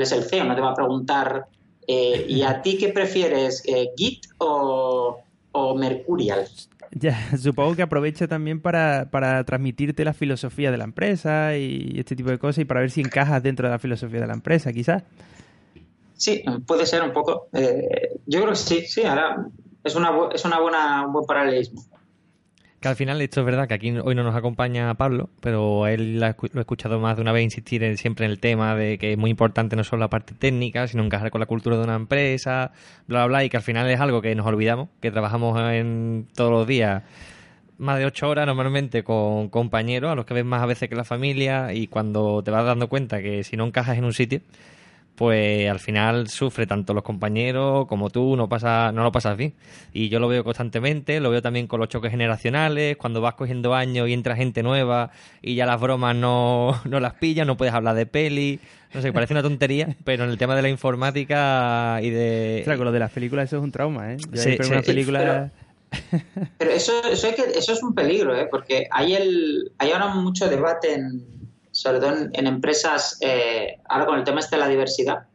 es 0.00 0.12
el 0.12 0.24
CEO, 0.24 0.44
no 0.44 0.54
te 0.56 0.60
va 0.60 0.72
a 0.72 0.74
preguntar, 0.74 1.46
eh, 1.86 2.26
¿y 2.28 2.42
a 2.42 2.60
ti 2.60 2.76
qué 2.76 2.88
prefieres, 2.88 3.62
eh, 3.66 3.90
Git 3.96 4.26
o, 4.38 5.20
o, 5.52 5.74
Mercurial? 5.76 6.46
Ya, 6.92 7.16
supongo 7.38 7.76
que 7.76 7.82
aprovecha 7.82 8.26
también 8.26 8.60
para, 8.60 9.10
para 9.12 9.44
transmitirte 9.44 10.04
la 10.04 10.12
filosofía 10.12 10.72
de 10.72 10.76
la 10.76 10.82
empresa 10.82 11.56
y 11.56 11.92
este 11.96 12.16
tipo 12.16 12.30
de 12.30 12.38
cosas 12.40 12.62
y 12.62 12.64
para 12.64 12.80
ver 12.80 12.90
si 12.90 13.00
encajas 13.00 13.40
dentro 13.44 13.68
de 13.68 13.74
la 13.74 13.78
filosofía 13.78 14.20
de 14.20 14.26
la 14.26 14.34
empresa, 14.34 14.72
quizás. 14.72 15.04
Sí, 16.20 16.44
puede 16.66 16.84
ser 16.84 17.02
un 17.02 17.14
poco. 17.14 17.48
Eh, 17.54 18.18
yo 18.26 18.40
creo 18.40 18.50
que 18.50 18.56
sí, 18.56 18.82
sí, 18.86 19.04
ahora 19.04 19.46
es 19.82 19.94
una, 19.94 20.12
es 20.34 20.44
una 20.44 20.60
buena, 20.60 21.06
un 21.06 21.14
buen 21.14 21.24
paralelismo. 21.24 21.82
Que 22.78 22.88
al 22.88 22.96
final 22.96 23.22
esto 23.22 23.40
es 23.40 23.46
verdad 23.46 23.66
que 23.66 23.72
aquí 23.72 23.90
hoy 23.98 24.14
no 24.14 24.22
nos 24.22 24.36
acompaña 24.36 24.92
Pablo, 24.94 25.30
pero 25.40 25.86
él 25.86 26.20
lo 26.20 26.26
he 26.26 26.60
escuchado 26.60 27.00
más 27.00 27.16
de 27.16 27.22
una 27.22 27.32
vez 27.32 27.44
insistir 27.44 27.96
siempre 27.96 28.26
en 28.26 28.32
el 28.32 28.38
tema 28.38 28.76
de 28.76 28.98
que 28.98 29.12
es 29.12 29.18
muy 29.18 29.30
importante 29.30 29.76
no 29.76 29.84
solo 29.84 30.00
la 30.00 30.10
parte 30.10 30.34
técnica, 30.34 30.86
sino 30.88 31.02
encajar 31.02 31.30
con 31.30 31.40
la 31.40 31.46
cultura 31.46 31.78
de 31.78 31.84
una 31.84 31.94
empresa, 31.94 32.72
bla, 33.06 33.20
bla, 33.20 33.26
bla, 33.26 33.44
y 33.44 33.48
que 33.48 33.56
al 33.56 33.62
final 33.62 33.88
es 33.88 33.98
algo 33.98 34.20
que 34.20 34.34
nos 34.34 34.46
olvidamos, 34.46 34.90
que 35.00 35.10
trabajamos 35.10 35.58
en 35.58 36.28
todos 36.34 36.50
los 36.50 36.66
días 36.66 37.02
más 37.78 37.98
de 37.98 38.04
ocho 38.04 38.28
horas 38.28 38.46
normalmente 38.46 39.04
con 39.04 39.48
compañeros, 39.48 40.12
a 40.12 40.14
los 40.14 40.26
que 40.26 40.34
ves 40.34 40.44
más 40.44 40.62
a 40.62 40.66
veces 40.66 40.90
que 40.90 40.96
la 40.96 41.04
familia, 41.04 41.72
y 41.72 41.86
cuando 41.86 42.42
te 42.42 42.50
vas 42.50 42.66
dando 42.66 42.90
cuenta 42.90 43.22
que 43.22 43.42
si 43.42 43.56
no 43.56 43.64
encajas 43.64 43.96
en 43.96 44.04
un 44.04 44.12
sitio, 44.12 44.42
pues 45.14 45.68
al 45.68 45.78
final 45.78 46.28
sufre 46.28 46.66
tanto 46.66 46.94
los 46.94 47.02
compañeros 47.02 47.86
como 47.86 48.08
tú, 48.10 48.36
no 48.36 48.48
pasa, 48.48 48.90
no 48.92 49.02
lo 49.02 49.12
pasas 49.12 49.36
bien. 49.36 49.54
Y 49.92 50.08
yo 50.08 50.18
lo 50.18 50.28
veo 50.28 50.44
constantemente, 50.44 51.20
lo 51.20 51.30
veo 51.30 51.42
también 51.42 51.66
con 51.66 51.78
los 51.80 51.88
choques 51.88 52.10
generacionales, 52.10 52.96
cuando 52.96 53.20
vas 53.20 53.34
cogiendo 53.34 53.74
años 53.74 54.08
y 54.08 54.14
entra 54.14 54.34
gente 54.36 54.62
nueva 54.62 55.10
y 55.42 55.54
ya 55.56 55.66
las 55.66 55.80
bromas 55.80 56.16
no, 56.16 56.80
no 56.84 57.00
las 57.00 57.14
pillas, 57.14 57.46
no 57.46 57.56
puedes 57.56 57.74
hablar 57.74 57.96
de 57.96 58.06
peli, 58.06 58.60
no 58.94 59.02
sé, 59.02 59.12
parece 59.12 59.34
una 59.34 59.42
tontería, 59.42 59.94
pero 60.04 60.24
en 60.24 60.30
el 60.30 60.38
tema 60.38 60.56
de 60.56 60.62
la 60.62 60.68
informática 60.68 62.00
y 62.02 62.10
de... 62.10 62.62
Claro, 62.64 62.78
con 62.78 62.86
lo 62.86 62.92
de 62.92 63.00
las 63.00 63.10
películas 63.10 63.48
eso 63.48 63.58
es 63.58 63.62
un 63.62 63.72
trauma, 63.72 64.14
¿eh? 64.14 64.16
sí, 64.32 64.56
Pero, 66.58 66.70
eso, 66.70 66.92
eso, 67.10 67.34
que, 67.34 67.58
eso 67.58 67.72
es 67.72 67.82
un 67.82 67.94
peligro, 67.94 68.36
¿eh? 68.36 68.46
Porque 68.48 68.86
hay, 68.90 69.14
el, 69.14 69.72
hay 69.76 69.90
ahora 69.90 70.08
mucho 70.08 70.48
debate 70.48 70.94
en 70.94 71.39
sobre 71.80 71.98
todo 71.98 72.14
en, 72.30 72.46
empresas, 72.46 73.16
eh, 73.22 73.78
ahora 73.88 74.04
con 74.04 74.18
el 74.18 74.24
tema 74.24 74.40
este 74.40 74.56
de 74.56 74.60
la 74.60 74.68
diversidad, 74.68 75.28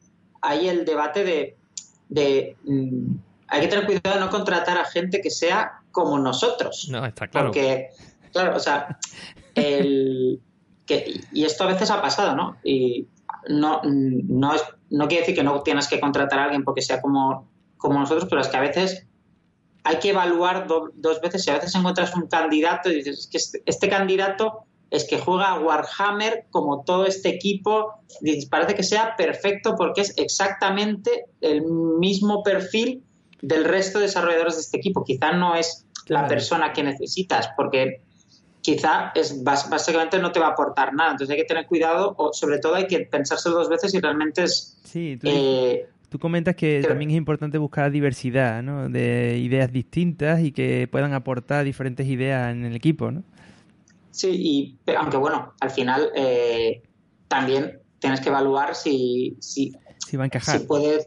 hay 0.44 0.70
el 0.70 0.86
debate 0.86 1.58
de, 2.08 2.56
mm, 2.64 3.16
hay 3.48 3.62
que 3.62 3.68
tener 3.68 3.88
cuidado 3.88 4.14
de 4.14 4.20
no 4.20 4.30
contratar 4.30 4.78
a 4.78 4.86
gente 4.86 5.22
que 5.22 5.32
sea 5.32 5.80
como 5.92 6.20
nosotros. 6.20 6.88
No, 6.92 7.04
está 7.04 7.28
claro. 7.30 7.48
Porque, 7.48 7.90
claro, 8.32 8.56
o 8.56 8.60
sea, 8.60 9.00
el, 9.56 10.40
que, 10.86 11.20
y 11.34 11.46
esto 11.46 11.64
a 11.64 11.68
veces 11.68 11.90
ha 11.90 12.00
pasado, 12.00 12.36
¿no? 12.36 12.58
Y 12.64 13.08
no, 13.50 13.82
no, 13.84 14.54
es, 14.54 14.64
no 14.92 15.08
quiere 15.08 15.22
decir 15.22 15.36
que 15.36 15.44
no 15.44 15.64
tienes 15.64 15.88
que 15.88 16.00
contratar 16.00 16.38
a 16.38 16.44
alguien 16.44 16.64
porque 16.64 16.84
sea 16.84 17.02
como, 17.02 17.50
como 17.78 17.98
nosotros, 18.00 18.28
pero 18.30 18.42
es 18.42 18.50
que 18.50 18.58
a 18.58 18.62
veces 18.62 19.08
hay 19.84 19.98
que 19.98 20.12
evaluar 20.12 20.68
dos 20.68 21.22
veces. 21.22 21.44
Si 21.44 21.50
a 21.50 21.56
veces 21.56 21.74
encuentras 21.74 22.16
un 22.16 22.28
candidato 22.28 22.92
y 22.92 22.98
dices, 22.98 23.28
que 23.32 23.40
este, 23.40 23.64
este 23.66 23.90
candidato 23.90 24.65
es 24.92 25.06
que 25.06 25.20
juega 25.20 25.60
Warhammer 25.60 26.46
como 26.52 26.84
todo 26.84 27.06
este 27.06 27.30
equipo. 27.30 27.94
Parece 28.50 28.76
que 28.76 28.84
sea 28.84 29.16
perfecto 29.18 29.76
porque 29.78 30.02
es 30.02 30.14
exactamente 30.18 31.26
el 31.42 31.64
mismo 31.64 32.44
perfil 32.44 33.04
del 33.42 33.66
resto 33.66 34.00
de 34.00 34.06
desarrolladores 34.06 34.56
de 34.56 34.62
este 34.62 34.78
equipo. 34.78 35.04
Quizá 35.04 35.34
no 35.34 35.56
es 35.56 35.86
la 36.08 36.28
persona 36.28 36.72
que 36.72 36.84
necesitas 36.84 37.50
porque 37.58 38.02
quizá 38.62 39.12
es 39.16 39.44
básicamente 39.44 40.18
no 40.20 40.32
te 40.32 40.40
va 40.40 40.48
a 40.48 40.52
aportar 40.52 40.94
nada. 40.94 41.12
Entonces 41.12 41.34
hay 41.34 41.42
que 41.42 41.48
tener 41.48 41.68
cuidado 41.68 42.16
o 42.18 42.34
sobre 42.34 42.60
todo 42.60 42.76
hay 42.76 42.88
que 42.88 43.00
pensárselo 43.02 43.56
dos 43.56 43.70
veces 43.70 43.92
si 43.92 44.00
realmente 44.00 44.44
es... 44.44 44.80
Sí, 44.84 45.18
tú, 45.22 45.28
eh, 45.30 45.88
comentas 46.20 46.56
que 46.56 46.82
también 46.88 47.12
es 47.12 47.18
importante 47.18 47.58
buscar 47.58 47.92
diversidad 47.92 48.64
¿no? 48.64 48.88
de 48.88 49.38
ideas 49.38 49.72
distintas 49.72 50.42
y 50.42 50.54
que 50.54 50.88
puedan 50.90 51.14
aportar 51.14 51.66
diferentes 51.66 52.08
ideas 52.08 52.54
en 52.54 52.64
el 52.64 52.74
equipo, 52.74 53.12
¿no? 53.12 53.24
Sí, 54.16 54.80
y, 54.88 54.94
aunque 54.96 55.18
bueno, 55.18 55.54
al 55.60 55.70
final 55.72 56.10
eh, 56.16 56.82
también 57.28 57.82
tienes 58.00 58.22
que 58.22 58.30
evaluar 58.30 58.74
si, 58.74 59.36
si, 59.42 59.74
va 60.16 60.24
a 60.24 60.26
encajar. 60.28 60.58
Si 60.58 60.66
puede, 60.66 61.06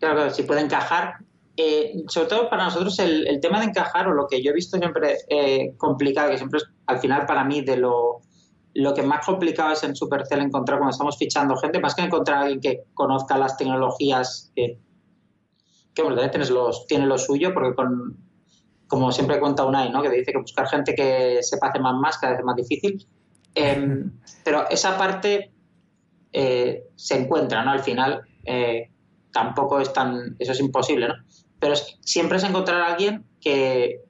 claro, 0.00 0.30
si 0.30 0.42
puede 0.42 0.62
encajar. 0.62 1.14
Eh, 1.56 2.02
sobre 2.08 2.28
todo 2.28 2.50
para 2.50 2.64
nosotros 2.64 2.98
el, 2.98 3.28
el, 3.28 3.38
tema 3.38 3.60
de 3.60 3.66
encajar 3.66 4.08
o 4.08 4.14
lo 4.14 4.26
que 4.26 4.42
yo 4.42 4.50
he 4.50 4.54
visto 4.54 4.78
siempre 4.78 5.18
eh, 5.28 5.74
complicado, 5.76 6.30
que 6.30 6.38
siempre 6.38 6.58
es 6.58 6.64
al 6.86 6.98
final 6.98 7.24
para 7.24 7.44
mí 7.44 7.60
de 7.60 7.76
lo, 7.76 8.22
lo 8.74 8.94
que 8.94 9.02
más 9.02 9.24
complicado 9.24 9.72
es 9.72 9.84
en 9.84 9.94
Supercell 9.94 10.40
encontrar 10.40 10.78
cuando 10.78 10.90
estamos 10.90 11.16
fichando 11.16 11.56
gente, 11.56 11.78
más 11.78 11.94
que 11.94 12.02
encontrar 12.02 12.38
a 12.38 12.40
alguien 12.42 12.60
que 12.60 12.84
conozca 12.94 13.38
las 13.38 13.56
tecnologías 13.56 14.50
que, 14.56 14.80
que 15.94 16.02
bueno, 16.02 16.28
tiene, 16.30 16.46
los, 16.46 16.86
tiene 16.86 17.06
lo 17.06 17.16
suyo, 17.16 17.54
porque 17.54 17.74
con, 17.76 18.16
como 18.90 19.12
siempre 19.12 19.38
cuenta 19.38 19.64
Unai, 19.64 19.90
¿no? 19.90 20.02
que 20.02 20.10
dice 20.10 20.32
que 20.32 20.38
buscar 20.38 20.66
gente 20.66 20.96
que 20.96 21.38
sepa 21.42 21.68
hacer 21.68 21.80
más 21.80 21.94
más 21.94 22.18
cada 22.18 22.32
vez 22.32 22.40
es 22.40 22.44
más 22.44 22.56
difícil. 22.56 23.06
Em, 23.54 24.10
pero 24.44 24.68
esa 24.68 24.98
parte 24.98 25.52
eh, 26.32 26.88
se 26.96 27.14
encuentra, 27.14 27.64
¿no? 27.64 27.70
Al 27.70 27.84
final 27.84 28.22
eh, 28.44 28.90
tampoco 29.32 29.80
es 29.80 29.92
tan... 29.92 30.34
Eso 30.40 30.52
es 30.52 30.60
imposible, 30.60 31.06
¿no? 31.06 31.14
Pero 31.60 31.74
siempre 32.00 32.38
es 32.38 32.44
encontrar 32.44 32.80
a 32.80 32.86
alguien 32.88 33.24
que, 33.40 34.00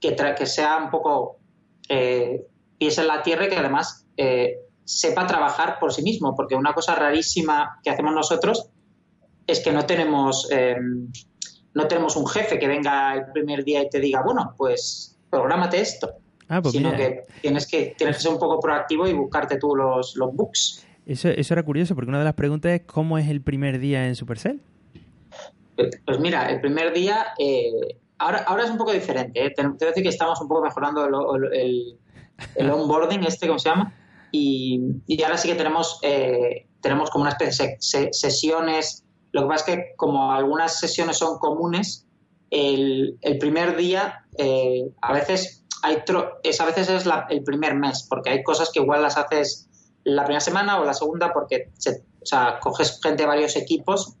que, 0.00 0.14
que 0.14 0.46
sea 0.46 0.76
un 0.76 0.90
poco 0.90 1.38
eh, 1.88 2.46
pies 2.76 2.98
en 2.98 3.06
la 3.06 3.22
tierra 3.22 3.46
y 3.46 3.48
que 3.48 3.56
además 3.56 4.06
sepa 4.84 5.26
trabajar 5.26 5.78
por 5.78 5.94
sí 5.94 6.02
mismo, 6.02 6.34
porque 6.36 6.56
una 6.56 6.74
cosa 6.74 6.94
rarísima 6.94 7.80
que 7.82 7.88
hacemos 7.88 8.12
nosotros 8.12 8.68
es 9.46 9.60
que 9.60 9.72
no 9.72 9.86
tenemos 9.86 10.46
em, 10.50 11.10
no 11.74 11.88
tenemos 11.88 12.16
un 12.16 12.26
jefe 12.26 12.58
que 12.58 12.66
venga 12.66 13.14
el 13.14 13.32
primer 13.32 13.64
día 13.64 13.82
y 13.82 13.88
te 13.88 14.00
diga, 14.00 14.22
bueno, 14.22 14.54
pues 14.56 15.18
prográmate 15.30 15.80
esto. 15.80 16.12
Ah, 16.48 16.60
pues 16.60 16.72
sino 16.72 16.92
que 16.96 17.26
tienes, 17.42 17.66
que 17.66 17.94
tienes 17.96 18.16
que 18.16 18.22
ser 18.22 18.32
un 18.32 18.38
poco 18.38 18.58
proactivo 18.58 19.06
y 19.06 19.12
buscarte 19.12 19.56
tú 19.56 19.76
los, 19.76 20.16
los 20.16 20.34
bugs. 20.34 20.84
Eso, 21.06 21.28
eso 21.28 21.54
era 21.54 21.62
curioso, 21.62 21.94
porque 21.94 22.08
una 22.08 22.18
de 22.18 22.24
las 22.24 22.34
preguntas 22.34 22.72
es 22.72 22.82
¿cómo 22.82 23.18
es 23.18 23.28
el 23.28 23.40
primer 23.40 23.78
día 23.78 24.06
en 24.08 24.16
Supercell? 24.16 24.60
Pues, 25.76 25.90
pues 26.04 26.18
mira, 26.18 26.50
el 26.50 26.60
primer 26.60 26.92
día, 26.92 27.28
eh, 27.38 27.96
ahora, 28.18 28.38
ahora 28.46 28.64
es 28.64 28.70
un 28.70 28.78
poco 28.78 28.92
diferente. 28.92 29.46
¿eh? 29.46 29.50
Te, 29.50 29.62
que 29.62 29.86
decir 29.86 30.02
que 30.02 30.08
estamos 30.08 30.40
un 30.40 30.48
poco 30.48 30.62
mejorando 30.62 31.04
el, 31.52 31.96
el, 32.56 32.70
onboarding, 32.70 33.24
este, 33.24 33.46
¿cómo 33.46 33.58
se 33.58 33.68
llama? 33.68 33.94
Y, 34.32 34.80
y 35.06 35.22
ahora 35.22 35.36
sí 35.36 35.48
que 35.48 35.54
tenemos, 35.54 36.00
eh, 36.02 36.66
tenemos 36.80 37.10
como 37.10 37.22
una 37.22 37.30
especie 37.30 37.78
de 37.78 38.12
sesiones 38.12 39.04
lo 39.32 39.42
que 39.42 39.48
pasa 39.48 39.70
es 39.70 39.76
que 39.76 39.84
como 39.96 40.32
algunas 40.32 40.78
sesiones 40.78 41.18
son 41.18 41.38
comunes, 41.38 42.06
el, 42.50 43.18
primer 43.38 43.76
día 43.76 44.24
eh, 44.36 44.90
a 45.00 45.12
veces 45.12 45.64
hay 45.82 45.98
es 46.42 46.60
a 46.60 46.66
veces 46.66 46.88
es 46.88 47.04
el 47.28 47.42
primer 47.44 47.74
mes, 47.74 48.06
porque 48.08 48.30
hay 48.30 48.42
cosas 48.42 48.70
que 48.72 48.80
igual 48.80 49.02
las 49.02 49.16
haces 49.16 49.68
la 50.04 50.24
primera 50.24 50.40
semana 50.40 50.80
o 50.80 50.84
la 50.84 50.94
segunda 50.94 51.32
porque 51.32 51.70
o 52.22 52.26
sea, 52.26 52.58
coges 52.60 53.00
gente 53.02 53.22
de 53.22 53.28
varios 53.28 53.56
equipos, 53.56 54.14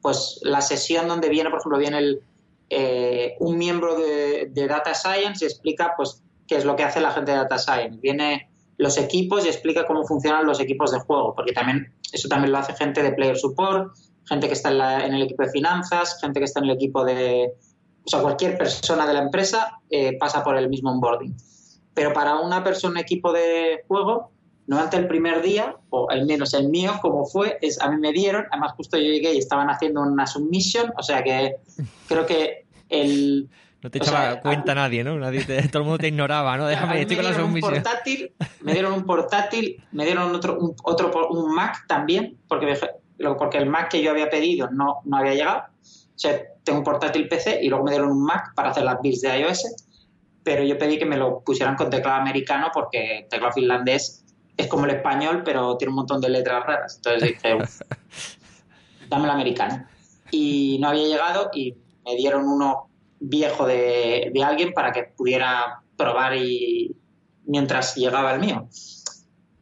pues 0.00 0.40
la 0.42 0.60
sesión 0.60 1.08
donde 1.08 1.28
viene, 1.28 1.50
por 1.50 1.60
ejemplo, 1.60 1.78
viene 1.78 1.98
el, 1.98 2.22
eh, 2.70 3.36
un 3.40 3.58
miembro 3.58 3.96
de, 3.96 4.50
Data 4.52 4.94
Science 4.94 5.44
y 5.44 5.48
explica 5.48 5.94
pues 5.96 6.22
qué 6.46 6.56
es 6.56 6.64
lo 6.64 6.76
que 6.76 6.84
hace 6.84 7.00
la 7.00 7.12
gente 7.12 7.32
de 7.32 7.38
Data 7.38 7.58
Science. 7.58 7.98
Viene 8.00 8.50
los 8.76 8.98
equipos 8.98 9.44
y 9.44 9.48
explica 9.48 9.86
cómo 9.86 10.04
funcionan 10.04 10.46
los 10.46 10.60
equipos 10.60 10.92
de 10.92 11.00
juego, 11.00 11.34
porque 11.34 11.52
también 11.52 11.92
eso 12.12 12.28
también 12.28 12.52
lo 12.52 12.58
hace 12.58 12.74
gente 12.74 13.02
de 13.02 13.12
Player 13.12 13.36
Support, 13.36 13.92
gente 14.28 14.46
que 14.46 14.54
está 14.54 14.70
en, 15.04 15.14
el 15.14 15.22
equipo 15.22 15.42
de 15.42 15.50
finanzas, 15.50 16.18
gente 16.20 16.40
que 16.40 16.44
está 16.44 16.60
en 16.60 16.66
el 16.66 16.72
equipo 16.72 17.04
de... 17.04 17.52
O 18.04 18.10
sea, 18.10 18.20
cualquier 18.20 18.56
persona 18.56 19.06
de 19.06 19.14
la 19.14 19.22
empresa 19.22 19.80
eh, 19.90 20.16
pasa 20.18 20.42
por 20.42 20.56
el 20.56 20.68
mismo 20.68 20.90
onboarding. 20.90 21.36
Pero 21.94 22.12
para 22.12 22.38
una 22.38 22.62
persona 22.62 23.00
equipo 23.00 23.32
de 23.32 23.84
juego, 23.86 24.30
durante 24.68 24.98
el 24.98 25.08
primer 25.08 25.40
día, 25.40 25.76
o 25.88 26.10
al 26.10 26.26
menos 26.26 26.52
el 26.52 26.68
mío, 26.68 26.92
como 27.00 27.24
fue, 27.24 27.58
es 27.62 27.80
a 27.80 27.90
mí 27.90 27.96
me 27.96 28.12
dieron, 28.12 28.44
además 28.50 28.72
justo 28.76 28.98
yo 28.98 29.04
llegué 29.04 29.34
y 29.34 29.38
estaban 29.38 29.70
haciendo 29.70 30.02
una 30.02 30.26
submission, 30.26 30.92
o 30.96 31.02
sea 31.02 31.24
que 31.24 31.56
creo 32.06 32.26
que 32.26 32.66
el... 32.88 33.48
No 33.80 33.92
te 33.92 33.98
echaba 33.98 34.40
cuenta 34.40 34.74
nadie, 34.74 35.04
¿no? 35.04 35.16
Nadie 35.20 35.44
todo 35.68 35.82
el 35.82 35.84
mundo 35.84 35.98
te 35.98 36.08
ignoraba, 36.08 36.56
¿no? 36.56 36.66
Déjame, 36.66 37.00
estoy 37.00 37.14
con 37.14 37.26
la 37.26 37.32
submission. 37.32 37.74
Un 37.74 37.82
portátil, 37.82 38.32
me 38.60 38.72
dieron 38.72 38.92
un 38.92 39.04
portátil, 39.04 39.84
me 39.92 40.04
dieron 40.04 40.34
otro, 40.34 40.58
un, 40.58 40.74
otro, 40.82 41.28
un 41.30 41.54
Mac 41.54 41.86
también, 41.86 42.36
porque, 42.48 42.76
porque 43.36 43.58
el 43.58 43.66
Mac 43.66 43.90
que 43.90 44.02
yo 44.02 44.10
había 44.10 44.30
pedido 44.30 44.70
no, 44.70 45.00
no 45.04 45.16
había 45.16 45.34
llegado. 45.34 45.62
O 45.82 46.20
sea, 46.20 46.40
tengo 46.64 46.78
un 46.78 46.84
portátil 46.84 47.28
PC 47.28 47.60
y 47.62 47.68
luego 47.68 47.84
me 47.84 47.92
dieron 47.92 48.10
un 48.10 48.24
Mac 48.24 48.54
para 48.54 48.70
hacer 48.70 48.84
las 48.84 49.00
builds 49.00 49.20
de 49.20 49.38
iOS 49.40 49.64
pero 50.48 50.64
yo 50.64 50.78
pedí 50.78 50.98
que 50.98 51.04
me 51.04 51.18
lo 51.18 51.40
pusieran 51.40 51.76
con 51.76 51.90
teclado 51.90 52.22
americano 52.22 52.70
porque 52.72 53.26
teclado 53.28 53.52
finlandés 53.52 54.24
es 54.56 54.66
como 54.66 54.86
el 54.86 54.92
español, 54.92 55.42
pero 55.44 55.76
tiene 55.76 55.90
un 55.90 55.96
montón 55.96 56.22
de 56.22 56.30
letras 56.30 56.64
raras. 56.64 56.96
Entonces 56.96 57.28
dije, 57.28 57.58
dame 59.10 59.24
el 59.24 59.30
americano. 59.30 59.86
Y 60.30 60.78
no 60.80 60.88
había 60.88 61.06
llegado 61.06 61.50
y 61.52 61.74
me 62.02 62.16
dieron 62.16 62.48
uno 62.48 62.88
viejo 63.20 63.66
de, 63.66 64.32
alguien 64.42 64.72
para 64.72 64.90
que 64.90 65.02
pudiera 65.02 65.82
probar 65.98 66.34
y 66.34 66.96
mientras 67.44 67.94
llegaba 67.94 68.32
el 68.32 68.40
mío. 68.40 68.66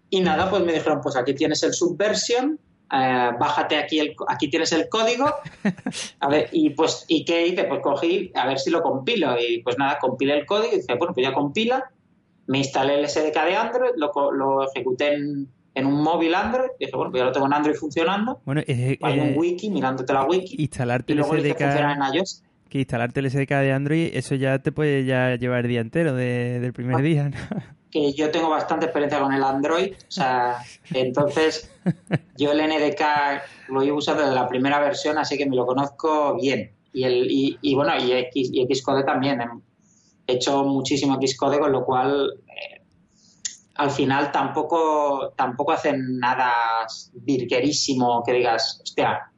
Y 0.08 0.20
nada, 0.20 0.48
pues 0.48 0.62
me 0.62 0.72
dijeron, 0.72 1.00
pues 1.02 1.16
aquí 1.16 1.34
tienes 1.34 1.64
el 1.64 1.74
Subversion, 1.74 2.60
eh, 2.92 3.30
bájate 3.38 3.76
aquí, 3.76 3.98
el, 3.98 4.14
aquí 4.28 4.48
tienes 4.48 4.72
el 4.72 4.88
código. 4.88 5.32
A 6.20 6.28
ver, 6.28 6.48
y 6.52 6.70
pues, 6.70 7.04
¿y 7.08 7.24
qué 7.24 7.46
hice? 7.46 7.64
Pues 7.64 7.80
cogí, 7.82 8.30
a 8.34 8.46
ver 8.46 8.58
si 8.58 8.70
lo 8.70 8.82
compilo. 8.82 9.36
Y 9.38 9.62
pues 9.62 9.76
nada, 9.78 9.98
compilé 9.98 10.38
el 10.38 10.46
código 10.46 10.72
y 10.72 10.76
dije, 10.76 10.94
bueno, 10.96 11.14
pues 11.14 11.26
ya 11.26 11.32
compila. 11.32 11.90
Me 12.46 12.58
instalé 12.58 13.00
el 13.00 13.08
SDK 13.08 13.44
de 13.44 13.56
Android, 13.56 13.90
lo, 13.96 14.30
lo 14.30 14.68
ejecuté 14.70 15.14
en, 15.14 15.48
en, 15.74 15.86
un 15.86 16.00
móvil 16.02 16.34
Android. 16.34 16.70
Y 16.78 16.86
dije, 16.86 16.96
bueno, 16.96 17.10
pues 17.10 17.20
ya 17.20 17.26
lo 17.26 17.32
tengo 17.32 17.46
en 17.46 17.54
Android 17.54 17.76
funcionando. 17.76 18.40
Bueno, 18.44 18.62
eh, 18.66 18.98
Hay 19.02 19.18
un 19.18 19.36
wiki, 19.36 19.68
mirándote 19.68 20.12
la 20.12 20.24
wiki. 20.24 20.62
Instalarte 20.62 21.12
y 21.12 21.16
luego 21.16 21.34
el 21.34 21.44
SDK. 21.44 21.60
en 21.60 22.14
iOS 22.14 22.42
que 22.68 22.78
instalarte 22.78 23.20
el 23.20 23.30
SDK 23.30 23.48
de 23.48 23.72
Android, 23.72 24.10
eso 24.14 24.34
ya 24.34 24.58
te 24.58 24.72
puede 24.72 25.04
ya 25.04 25.36
llevar 25.36 25.64
el 25.64 25.68
día 25.68 25.80
entero 25.80 26.14
del 26.14 26.72
primer 26.72 26.96
ah. 26.96 27.02
día. 27.02 27.28
¿no? 27.28 27.36
Que 27.96 28.12
yo 28.12 28.30
tengo 28.30 28.50
bastante 28.50 28.86
experiencia 28.86 29.20
con 29.20 29.32
el 29.32 29.42
Android, 29.42 29.94
o 29.94 30.10
sea, 30.10 30.58
entonces 30.92 31.70
yo 32.36 32.52
el 32.52 32.58
NDK 32.58 33.02
lo 33.68 33.82
he 33.82 33.90
usado 33.90 34.20
desde 34.20 34.34
la 34.34 34.48
primera 34.48 34.80
versión, 34.80 35.16
así 35.16 35.38
que 35.38 35.46
me 35.46 35.56
lo 35.56 35.64
conozco 35.64 36.36
bien. 36.36 36.72
Y, 36.92 37.04
el, 37.04 37.26
y, 37.30 37.74
bueno, 37.74 37.92
y, 37.98 38.12
X, 38.12 38.50
y 38.52 38.74
Xcode 38.74 39.04
también. 39.04 39.40
He 40.26 40.34
hecho 40.34 40.64
muchísimo 40.64 41.18
Xcode, 41.20 41.58
con 41.58 41.70
lo 41.70 41.84
cual 41.84 42.40
eh, 42.48 42.82
al 43.74 43.90
final 43.90 44.32
tampoco, 44.32 45.32
tampoco 45.36 45.72
hacen 45.72 46.18
nada 46.18 46.52
virguerísimo 47.12 48.22
que 48.24 48.32
digas, 48.32 48.80
hostia, 48.82 49.30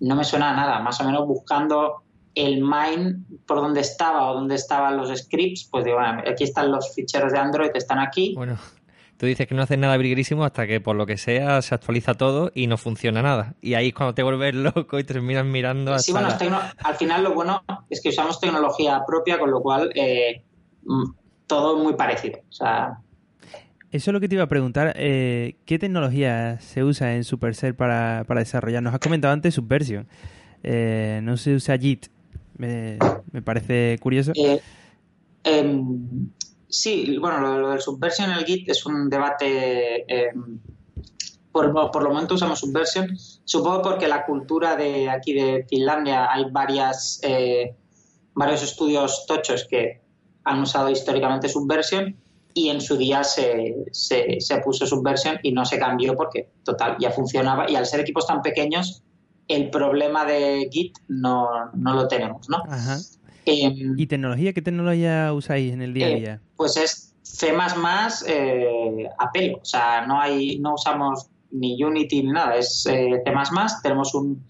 no 0.00 0.16
me 0.16 0.24
suena 0.24 0.50
a 0.50 0.56
nada. 0.56 0.80
Más 0.80 1.00
o 1.00 1.04
menos 1.04 1.26
buscando 1.26 2.02
el 2.38 2.62
mine 2.62 3.16
por 3.46 3.58
donde 3.58 3.80
estaba 3.80 4.30
o 4.30 4.34
donde 4.34 4.54
estaban 4.54 4.96
los 4.96 5.16
scripts, 5.16 5.68
pues 5.70 5.84
digo, 5.84 5.98
aquí 6.00 6.44
están 6.44 6.70
los 6.70 6.94
ficheros 6.94 7.32
de 7.32 7.38
Android, 7.38 7.70
están 7.74 7.98
aquí. 7.98 8.34
Bueno, 8.36 8.56
tú 9.16 9.26
dices 9.26 9.46
que 9.46 9.54
no 9.54 9.62
haces 9.62 9.78
nada 9.78 9.96
briguerísimo 9.96 10.44
hasta 10.44 10.66
que 10.66 10.80
por 10.80 10.94
lo 10.94 11.04
que 11.06 11.16
sea 11.16 11.60
se 11.62 11.74
actualiza 11.74 12.14
todo 12.14 12.52
y 12.54 12.68
no 12.68 12.76
funciona 12.76 13.22
nada. 13.22 13.54
Y 13.60 13.74
ahí 13.74 13.88
es 13.88 13.94
cuando 13.94 14.14
te 14.14 14.22
vuelves 14.22 14.54
loco 14.54 14.98
y 14.98 15.04
te 15.04 15.14
terminas 15.14 15.44
mirando 15.44 15.92
hasta 15.92 16.04
Sí, 16.04 16.12
bueno, 16.12 16.28
al 16.84 16.94
final 16.94 17.24
lo 17.24 17.34
bueno 17.34 17.64
es 17.90 18.00
que 18.00 18.10
usamos 18.10 18.40
tecnología 18.40 19.02
propia, 19.06 19.38
con 19.38 19.50
lo 19.50 19.60
cual 19.60 19.90
eh, 19.94 20.44
mm, 20.84 21.10
todo 21.46 21.76
muy 21.76 21.94
parecido. 21.94 22.38
O 22.48 22.52
sea... 22.52 22.98
Eso 23.90 24.10
es 24.10 24.12
lo 24.12 24.20
que 24.20 24.28
te 24.28 24.34
iba 24.34 24.44
a 24.44 24.48
preguntar. 24.48 24.92
Eh, 24.96 25.56
¿Qué 25.64 25.78
tecnología 25.78 26.60
se 26.60 26.84
usa 26.84 27.14
en 27.14 27.24
Supercell 27.24 27.74
para, 27.74 28.24
para 28.28 28.40
desarrollar? 28.40 28.82
Nos 28.82 28.92
has 28.92 29.00
comentado 29.00 29.32
antes 29.32 29.54
Subversion. 29.54 30.06
Eh, 30.62 31.20
no 31.22 31.36
se 31.38 31.54
usa 31.54 31.78
JIT. 31.78 32.06
Me, 32.58 32.98
parece 33.44 33.98
curioso. 34.00 34.32
Eh, 34.34 34.60
em, 35.44 36.30
sí, 36.68 37.16
bueno, 37.18 37.40
lo, 37.40 37.70
del 37.70 37.80
Subversion 37.80 38.30
en 38.30 38.38
el 38.38 38.44
Git 38.44 38.68
es 38.68 38.84
un 38.84 39.08
debate. 39.08 40.04
Em, 40.08 40.58
por, 41.52 41.72
por, 41.90 42.02
lo 42.02 42.10
momento 42.10 42.34
usamos 42.34 42.58
Subversion. 42.60 43.16
Supongo 43.44 43.82
porque 43.82 44.06
la 44.06 44.26
cultura 44.26 44.76
de 44.76 45.08
aquí 45.08 45.32
de 45.32 45.66
Finlandia 45.68 46.30
hay 46.30 46.44
varias 46.50 47.20
eh, 47.22 47.74
varios 48.34 48.62
estudios 48.62 49.26
tochos 49.26 49.66
que 49.68 50.00
han 50.44 50.60
usado 50.60 50.88
históricamente 50.90 51.48
Subversion 51.48 52.16
y 52.54 52.70
en 52.70 52.80
su 52.80 52.96
día 52.96 53.24
se, 53.24 53.84
se, 53.92 54.40
se, 54.40 54.58
puso 54.58 54.86
Subversion 54.86 55.38
y 55.42 55.52
no 55.52 55.64
se 55.64 55.78
cambió 55.78 56.14
porque, 56.16 56.48
total, 56.64 56.96
ya 56.98 57.10
funcionaba. 57.10 57.70
Y 57.70 57.76
al 57.76 57.86
ser 57.86 58.00
equipos 58.00 58.26
tan 58.26 58.42
pequeños, 58.42 59.02
el 59.48 59.70
problema 59.70 60.24
de 60.26 60.68
Git 60.70 60.98
no, 61.08 61.70
lo 61.74 62.06
tenemos, 62.06 62.48
¿no? 62.48 62.62
Em, 63.46 63.94
¿Y 63.98 64.06
tecnología? 64.06 64.52
¿Qué 64.52 64.60
tecnología 64.60 65.32
usáis 65.32 65.72
en 65.72 65.80
el 65.80 65.94
día 65.94 66.06
a 66.06 66.10
eh, 66.10 66.16
día? 66.16 66.40
pues 66.56 66.76
es 66.76 67.14
C++ 67.22 67.50
eh, 68.26 69.08
a 69.18 69.32
pelo, 69.32 69.58
o 69.62 69.64
sea, 69.64 70.06
no 70.06 70.20
hay, 70.20 70.58
no 70.58 70.74
usamos 70.74 71.28
ni 71.50 71.82
Unity 71.82 72.22
ni 72.22 72.32
nada, 72.32 72.56
es 72.56 72.86
eh, 72.86 73.22
C++, 73.24 73.32
tenemos 73.82 74.14
un, 74.14 74.46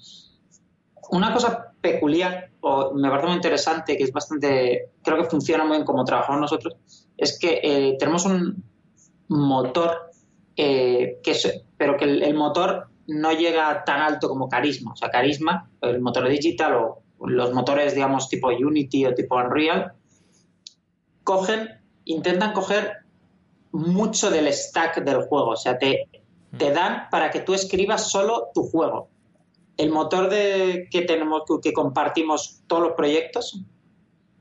una 1.10 1.32
cosa 1.32 1.72
peculiar, 1.80 2.50
o 2.60 2.92
me 2.92 3.08
parece 3.08 3.26
muy 3.28 3.36
interesante, 3.36 3.96
que 3.96 4.02
es 4.02 4.12
bastante, 4.12 4.90
creo 5.04 5.18
que 5.18 5.30
funciona 5.30 5.64
muy 5.64 5.76
bien 5.76 5.86
como 5.86 6.04
trabajamos 6.04 6.40
nosotros, 6.40 6.76
es 7.16 7.38
que 7.38 7.60
eh, 7.62 7.96
tenemos 8.00 8.26
un 8.26 8.64
motor, 9.28 10.10
que 10.56 11.20
pero 11.76 11.96
que 11.96 12.04
el 12.04 12.34
motor 12.34 12.88
no 13.08 13.32
llega 13.32 13.84
tan 13.84 14.00
alto 14.00 14.28
como 14.28 14.48
Carisma. 14.48 14.92
O 14.92 14.96
sea, 14.96 15.10
Carisma, 15.10 15.68
el 15.80 16.00
motor 16.00 16.28
digital 16.28 16.74
o 16.74 17.02
los 17.26 17.52
motores, 17.52 17.94
digamos, 17.94 18.28
tipo 18.28 18.48
Unity 18.48 19.06
o 19.06 19.14
tipo 19.14 19.36
Unreal, 19.36 19.92
cogen, 21.24 21.68
intentan 22.04 22.52
coger 22.52 22.98
mucho 23.72 24.30
del 24.30 24.52
stack 24.52 25.02
del 25.02 25.22
juego. 25.22 25.50
O 25.50 25.56
sea, 25.56 25.78
te, 25.78 26.08
te 26.56 26.70
dan 26.70 27.08
para 27.10 27.30
que 27.30 27.40
tú 27.40 27.54
escribas 27.54 28.10
solo 28.10 28.50
tu 28.54 28.64
juego. 28.64 29.08
El 29.78 29.90
motor 29.90 30.28
de, 30.28 30.88
que 30.90 31.02
tenemos, 31.02 31.42
que 31.62 31.72
compartimos 31.72 32.62
todos 32.66 32.82
los 32.82 32.92
proyectos, 32.92 33.62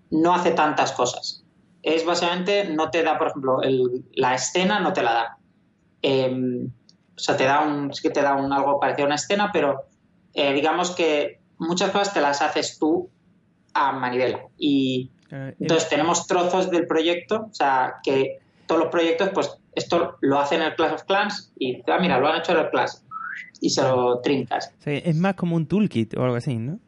no 0.09 0.33
hace 0.33 0.51
tantas 0.51 0.91
cosas. 0.91 1.45
Es 1.83 2.05
básicamente, 2.05 2.65
no 2.65 2.89
te 2.89 3.01
da, 3.01 3.17
por 3.17 3.27
ejemplo, 3.27 3.59
la 4.13 4.35
escena 4.35 4.81
no 4.81 4.91
te 4.91 5.03
la 5.03 5.13
da. 5.13 5.37
Em, 6.01 6.71
o 7.17 7.19
sea, 7.19 7.35
te 7.35 7.45
da 7.45 7.61
un, 7.61 7.93
sí 7.93 8.01
que 8.03 8.11
te 8.11 8.21
da 8.21 8.35
un 8.35 8.53
algo 8.53 8.79
parecido 8.79 9.05
a 9.05 9.07
una 9.07 9.15
escena, 9.15 9.49
pero 9.51 9.85
eh, 10.33 10.53
digamos 10.53 10.91
que 10.91 11.39
muchas 11.57 11.89
cosas 11.89 12.13
te 12.13 12.21
las 12.21 12.41
haces 12.41 12.77
tú 12.77 13.09
a 13.73 13.91
manivela. 13.91 14.41
Y 14.57 15.09
eh, 15.31 15.55
entonces 15.59 15.89
tenemos 15.89 16.27
trozos 16.27 16.69
del 16.69 16.85
proyecto, 16.85 17.47
o 17.49 17.53
sea, 17.53 17.95
que 18.03 18.39
todos 18.67 18.81
los 18.81 18.91
proyectos, 18.91 19.29
pues 19.33 19.57
esto 19.73 20.17
lo 20.21 20.39
hacen 20.39 20.61
en 20.61 20.67
el 20.67 20.75
Clash 20.75 20.93
of 20.93 21.03
Clans 21.05 21.51
y, 21.57 21.81
ah, 21.87 21.97
mira, 21.99 22.19
lo 22.19 22.27
han 22.27 22.39
hecho 22.39 22.51
en 22.51 22.59
el 22.59 22.69
Clash 22.69 22.91
y 23.61 23.71
se 23.71 23.81
lo 23.81 24.19
trincas. 24.21 24.71
es 24.85 25.15
más 25.15 25.33
como 25.33 25.55
un 25.55 25.67
toolkit 25.67 26.15
o 26.17 26.23
algo 26.23 26.35
así, 26.35 26.55
¿no? 26.55 26.79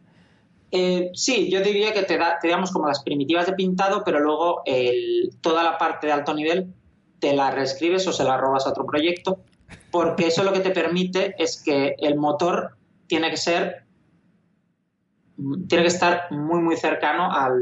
Eh, 0.71 1.09
sí, 1.15 1.49
yo 1.49 1.61
diría 1.61 1.93
que 1.93 2.03
te, 2.03 2.19
da, 2.19 2.37
te 2.39 2.47
damos 2.47 2.71
como 2.71 2.87
las 2.87 3.01
primitivas 3.01 3.47
de 3.47 3.53
pintado, 3.53 4.03
pero 4.05 4.19
luego 4.19 4.61
el, 4.65 5.31
toda 5.41 5.63
la 5.63 5.79
parte 5.79 6.05
de 6.05 6.13
alto 6.13 6.35
nivel 6.35 6.71
te 7.17 7.33
la 7.33 7.49
reescribes 7.49 8.05
o 8.07 8.13
se 8.13 8.23
la 8.23 8.37
robas 8.37 8.67
a 8.67 8.69
otro 8.69 8.85
proyecto 8.85 9.39
porque 9.91 10.27
eso 10.27 10.43
lo 10.43 10.53
que 10.53 10.59
te 10.59 10.71
permite 10.71 11.35
es 11.37 11.61
que 11.61 11.95
el 11.99 12.15
motor 12.15 12.75
tiene 13.07 13.29
que 13.29 13.37
ser 13.37 13.83
tiene 15.67 15.83
que 15.83 15.89
estar 15.89 16.31
muy 16.31 16.61
muy 16.61 16.75
cercano 16.75 17.31
al 17.31 17.61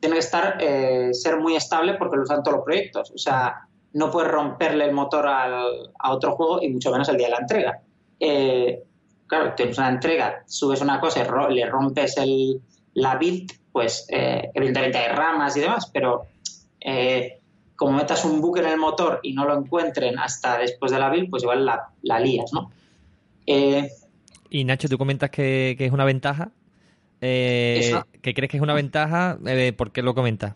tiene 0.00 0.14
que 0.14 0.20
estar 0.20 0.58
eh, 0.60 1.08
ser 1.12 1.38
muy 1.38 1.56
estable 1.56 1.94
porque 1.94 2.16
lo 2.16 2.22
usan 2.22 2.42
todos 2.42 2.58
los 2.58 2.64
proyectos. 2.64 3.10
O 3.10 3.18
sea 3.18 3.62
no 3.92 4.10
puedes 4.10 4.30
romperle 4.30 4.84
el 4.84 4.92
motor 4.92 5.26
al, 5.26 5.90
a 5.98 6.12
otro 6.12 6.36
juego 6.36 6.62
y 6.62 6.68
mucho 6.68 6.90
menos 6.90 7.08
el 7.08 7.16
día 7.16 7.28
de 7.28 7.32
la 7.32 7.38
entrega. 7.38 7.80
Eh, 8.20 8.82
claro 9.26 9.54
tienes 9.56 9.76
una 9.78 9.88
entrega 9.88 10.42
subes 10.46 10.80
una 10.80 11.00
cosa 11.00 11.26
y 11.50 11.54
le 11.54 11.66
rompes 11.66 12.16
el, 12.16 12.60
la 12.94 13.16
build 13.16 13.52
pues 13.72 14.06
eh, 14.10 14.50
evidentemente 14.54 14.98
hay 14.98 15.14
ramas 15.14 15.56
y 15.56 15.60
demás 15.60 15.90
pero 15.92 16.28
como 17.76 17.92
metas 17.92 18.24
un 18.24 18.40
bug 18.40 18.58
en 18.58 18.66
el 18.66 18.78
motor 18.78 19.20
y 19.22 19.32
no 19.32 19.44
lo 19.44 19.56
encuentren 19.56 20.18
hasta 20.18 20.58
después 20.58 20.90
de 20.92 20.98
la 20.98 21.10
build, 21.10 21.30
pues 21.30 21.42
igual 21.42 21.64
la, 21.64 21.90
la 22.02 22.18
lías, 22.18 22.52
¿no? 22.52 22.70
Eh, 23.46 23.88
y 24.50 24.64
Nacho, 24.64 24.88
tú 24.88 24.98
comentas 24.98 25.30
que, 25.30 25.76
es 25.78 25.92
una 25.92 26.04
ventaja 26.04 26.50
Eh, 27.20 27.94
¿Qué 28.22 28.34
crees 28.34 28.50
que 28.50 28.56
es 28.56 28.62
una 28.62 28.74
ventaja? 28.74 29.38
Eh, 29.46 29.72
¿Por 29.72 29.92
qué 29.92 30.02
lo 30.02 30.14
comentas? 30.14 30.54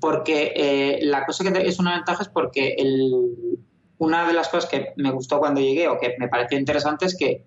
Porque 0.00 0.52
eh, 0.56 0.98
la 1.02 1.26
cosa 1.26 1.44
que 1.44 1.68
es 1.68 1.78
una 1.78 1.94
ventaja 1.94 2.22
es 2.22 2.28
porque 2.28 2.74
el, 2.78 3.58
una 3.98 4.26
de 4.26 4.32
las 4.32 4.48
cosas 4.48 4.68
que 4.70 4.92
me 4.96 5.10
gustó 5.10 5.38
cuando 5.38 5.60
llegué 5.60 5.88
o 5.88 5.98
que 5.98 6.16
me 6.18 6.28
pareció 6.28 6.58
interesante 6.58 7.04
es 7.04 7.16
que 7.16 7.44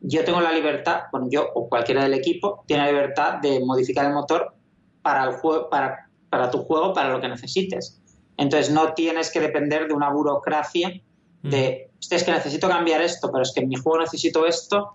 yo 0.00 0.24
tengo 0.24 0.40
la 0.40 0.52
libertad, 0.52 1.04
bueno, 1.12 1.28
yo 1.30 1.48
o 1.54 1.68
cualquiera 1.68 2.02
del 2.02 2.14
equipo 2.14 2.64
tiene 2.66 2.84
la 2.84 2.90
libertad 2.90 3.38
de 3.38 3.60
modificar 3.60 4.04
el 4.04 4.12
motor 4.12 4.54
para 5.00 5.24
el 5.24 5.36
juego, 5.36 5.70
para, 5.70 6.03
para 6.34 6.50
tu 6.50 6.64
juego, 6.64 6.92
para 6.92 7.10
lo 7.10 7.20
que 7.20 7.28
necesites. 7.28 8.02
Entonces 8.36 8.72
no 8.72 8.92
tienes 8.94 9.30
que 9.30 9.38
depender 9.38 9.86
de 9.86 9.94
una 9.94 10.10
burocracia 10.10 11.00
de, 11.44 11.90
es 12.10 12.24
que 12.24 12.32
necesito 12.32 12.68
cambiar 12.68 13.00
esto, 13.02 13.30
pero 13.30 13.44
es 13.44 13.52
que 13.54 13.60
en 13.60 13.68
mi 13.68 13.76
juego 13.76 14.00
necesito 14.00 14.44
esto. 14.44 14.94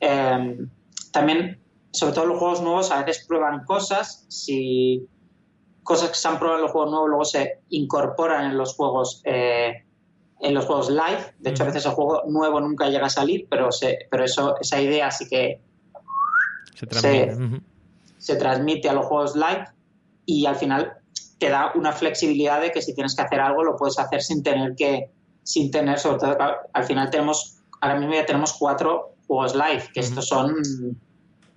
Em, 0.00 0.68
también, 1.12 1.60
sobre 1.92 2.12
todo 2.12 2.26
los 2.26 2.38
juegos 2.40 2.60
nuevos, 2.60 2.90
a 2.90 3.04
veces 3.04 3.24
prueban 3.24 3.64
cosas, 3.64 4.26
si 4.28 5.06
cosas 5.84 6.08
que 6.08 6.16
se 6.16 6.26
han 6.26 6.40
probado 6.40 6.58
en 6.58 6.62
los 6.62 6.72
juegos 6.72 6.90
nuevos 6.90 7.08
luego 7.08 7.24
se 7.24 7.60
incorporan 7.68 8.50
en 8.50 8.58
los 8.58 8.74
juegos 8.74 9.22
eh, 9.24 9.84
en 10.40 10.54
los 10.54 10.64
juegos 10.64 10.90
live. 10.90 11.34
De 11.38 11.50
hecho, 11.50 11.62
a 11.62 11.66
veces 11.66 11.86
el 11.86 11.92
juego 11.92 12.22
nuevo 12.26 12.60
nunca 12.60 12.88
llega 12.88 13.06
a 13.06 13.10
salir, 13.10 13.46
pero 13.48 13.70
se, 13.70 14.08
pero 14.10 14.24
eso, 14.24 14.56
esa 14.60 14.82
idea 14.82 15.08
sí 15.12 15.28
que 15.28 15.60
se 16.74 16.86
transmite. 16.88 17.62
se 18.18 18.34
transmite 18.34 18.88
a 18.88 18.92
los 18.94 19.06
juegos 19.06 19.36
live 19.36 19.66
y 20.30 20.46
al 20.46 20.56
final 20.56 20.92
te 21.38 21.48
da 21.48 21.72
una 21.74 21.92
flexibilidad 21.92 22.60
de 22.60 22.70
que 22.70 22.82
si 22.82 22.94
tienes 22.94 23.16
que 23.16 23.22
hacer 23.22 23.40
algo 23.40 23.64
lo 23.64 23.76
puedes 23.76 23.98
hacer 23.98 24.22
sin 24.22 24.42
tener 24.42 24.74
que 24.76 25.10
sin 25.42 25.70
tener, 25.70 25.98
sobre 25.98 26.18
todo, 26.18 26.36
al 26.72 26.84
final 26.84 27.10
tenemos, 27.10 27.58
ahora 27.80 27.98
mismo 27.98 28.14
ya 28.14 28.26
tenemos 28.26 28.52
cuatro 28.52 29.16
juegos 29.26 29.54
live, 29.54 29.84
que 29.92 30.00
estos 30.00 30.28
son, 30.28 30.54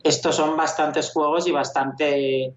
estos 0.03 0.35
son 0.35 0.57
bastantes 0.57 1.11
juegos 1.11 1.47
y 1.47 1.51
bastante, 1.51 2.55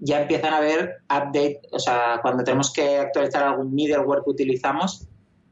ya 0.00 0.22
empiezan 0.22 0.52
a 0.52 0.58
haber 0.58 0.96
update, 1.04 1.62
o 1.72 1.78
sea, 1.78 2.18
cuando 2.20 2.44
tenemos 2.44 2.72
que 2.72 2.98
actualizar 2.98 3.44
algún 3.44 3.74
middleware 3.74 4.22
que 4.24 4.30
utilizamos, 4.30 5.06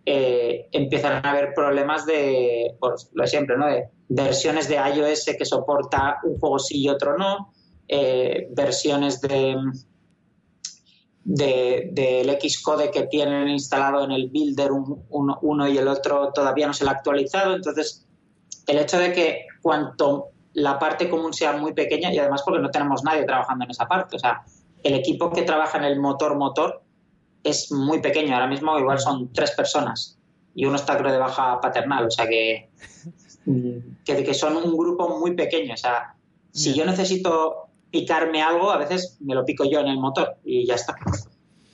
eh, 0.04 0.68
empiezan 0.72 1.24
a 1.24 1.30
haber 1.30 1.54
problemas 1.54 2.04
de, 2.04 2.74
pues 2.80 3.08
lo 3.14 3.22
de 3.22 3.28
siempre, 3.28 3.56
¿no? 3.56 3.66
De 3.66 3.88
versiones 4.08 4.68
de 4.68 4.74
iOS 4.74 5.30
que 5.38 5.44
soporta 5.44 6.18
un 6.24 6.38
juego 6.38 6.58
sí 6.58 6.82
y 6.82 6.88
otro 6.88 7.16
no, 7.16 7.52
eh, 7.88 8.48
versiones 8.50 9.20
de 9.20 9.56
del 11.24 11.94
de, 11.94 12.38
Xcode 12.48 12.90
que 12.90 13.04
tienen 13.04 13.48
instalado 13.48 14.04
en 14.04 14.10
el 14.10 14.28
Builder 14.28 14.70
uno 14.72 15.68
y 15.68 15.78
el 15.78 15.88
otro 15.88 16.32
todavía 16.34 16.66
no 16.66 16.74
se 16.74 16.84
lo 16.84 16.90
ha 16.90 16.94
actualizado. 16.94 17.54
Entonces, 17.54 18.06
el 18.66 18.78
hecho 18.78 18.98
de 18.98 19.12
que 19.12 19.46
cuanto 19.60 20.28
la 20.54 20.78
parte 20.78 21.08
común 21.08 21.32
sea 21.32 21.52
muy 21.52 21.72
pequeña 21.72 22.12
y 22.12 22.18
además 22.18 22.42
porque 22.44 22.60
no 22.60 22.70
tenemos 22.70 23.04
nadie 23.04 23.24
trabajando 23.24 23.64
en 23.64 23.70
esa 23.70 23.86
parte, 23.86 24.16
o 24.16 24.18
sea, 24.18 24.42
el 24.82 24.94
equipo 24.94 25.30
que 25.30 25.42
trabaja 25.42 25.78
en 25.78 25.84
el 25.84 26.00
motor 26.00 26.36
motor 26.36 26.82
es 27.42 27.72
muy 27.72 28.00
pequeño, 28.00 28.34
ahora 28.34 28.46
mismo 28.46 28.78
igual 28.78 28.98
son 28.98 29.32
tres 29.32 29.52
personas 29.52 30.18
y 30.54 30.66
uno 30.66 30.76
está 30.76 30.98
creo 30.98 31.12
de 31.12 31.18
baja 31.18 31.60
paternal, 31.60 32.06
o 32.06 32.10
sea 32.10 32.28
que, 32.28 32.70
que, 34.04 34.24
que 34.24 34.34
son 34.34 34.56
un 34.56 34.76
grupo 34.76 35.18
muy 35.18 35.34
pequeño, 35.34 35.74
o 35.74 35.76
sea, 35.76 36.14
si 36.52 36.74
yo 36.74 36.84
necesito 36.84 37.68
picarme 37.93 38.43
algo, 38.43 38.72
a 38.72 38.78
veces 38.78 39.18
me 39.20 39.34
lo 39.34 39.45
pico 39.45 39.64
yo 39.70 39.80
en 39.80 39.86
el 39.86 39.99
motor 39.99 40.36
y 40.45 40.66
ya 40.66 40.74
está. 40.74 40.97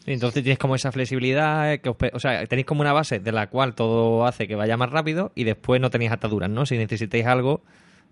Entonces 0.05 0.43
tienes 0.43 0.59
como 0.59 0.75
esa 0.75 0.91
flexibilidad, 0.91 1.79
que 1.81 1.89
o 1.91 2.21
sea, 2.21 2.47
tenéis 2.47 2.67
como 2.67 2.81
una 2.81 2.93
base 2.93 3.21
de 3.21 3.33
la 3.33 3.49
cual 3.49 3.75
todo 3.75 4.27
hace 4.27 4.49
que 4.49 4.55
vaya 4.55 4.77
más 4.77 4.91
rápido 4.91 5.33
y 5.35 5.45
después 5.45 5.81
no 5.81 5.91
tenéis 5.91 6.13
ataduras, 6.13 6.51
¿no? 6.51 6.67
Si 6.67 6.77
necesitáis 6.77 7.27
algo, 7.27 7.63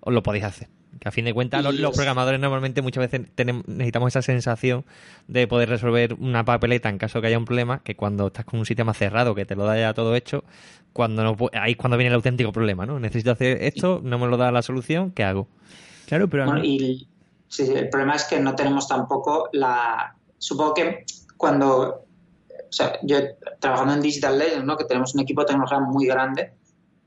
os 0.01 0.13
lo 0.13 0.23
podéis 0.23 0.45
hacer. 0.45 0.69
Que 1.01 1.09
a 1.09 1.11
fin 1.11 1.25
de 1.25 1.35
cuentas 1.35 1.63
los, 1.63 1.95
programadores 1.95 2.41
normalmente 2.41 2.81
muchas 2.81 3.11
veces 3.11 3.29
necesitamos 3.67 4.09
esa 4.09 4.23
sensación 4.23 4.85
de 5.27 5.47
poder 5.47 5.69
resolver 5.69 6.15
una 6.15 6.45
papeleta 6.45 6.89
en 6.89 6.99
caso 6.99 7.19
de 7.19 7.23
que 7.23 7.27
haya 7.29 7.39
un 7.39 7.45
problema, 7.45 7.83
que 7.83 7.97
cuando 7.97 8.29
estás 8.29 8.45
con 8.45 8.61
un 8.61 8.67
sistema 8.67 8.95
cerrado 8.95 9.35
que 9.35 9.45
te 9.45 9.57
lo 9.57 9.65
da 9.65 9.79
ya 9.79 9.93
todo 9.93 10.15
hecho, 10.17 10.45
cuando 10.93 11.25
no, 11.25 11.37
ahí 11.53 11.73
es 11.73 11.77
cuando 11.77 11.97
viene 11.97 12.09
el 12.09 12.15
auténtico 12.15 12.53
problema, 12.53 12.87
¿no? 12.87 13.01
Necesito 13.01 13.31
hacer 13.31 13.63
esto, 13.63 14.01
no 14.03 14.19
me 14.19 14.27
lo 14.27 14.37
da 14.37 14.53
la 14.53 14.63
solución, 14.63 15.11
¿qué 15.13 15.25
hago? 15.25 15.49
Claro, 16.07 16.29
pero... 16.29 16.47
Sí, 17.49 17.63
el 17.63 17.89
problema 17.89 18.15
es 18.15 18.25
que 18.25 18.41
no 18.41 18.55
tenemos 18.55 18.89
tampoco 18.89 19.49
la... 19.53 20.17
Supongo 20.39 20.75
que 20.75 21.05
cuando... 21.37 22.03
Yo 23.03 23.19
trabajando 23.61 23.95
en 23.95 24.01
Digital 24.01 24.39
Legends, 24.39 24.65
¿no? 24.65 24.77
que 24.77 24.85
tenemos 24.85 25.15
un 25.15 25.21
equipo 25.21 25.43
de 25.43 25.47
tecnología 25.47 25.79
muy 25.79 26.07
grande, 26.07 26.53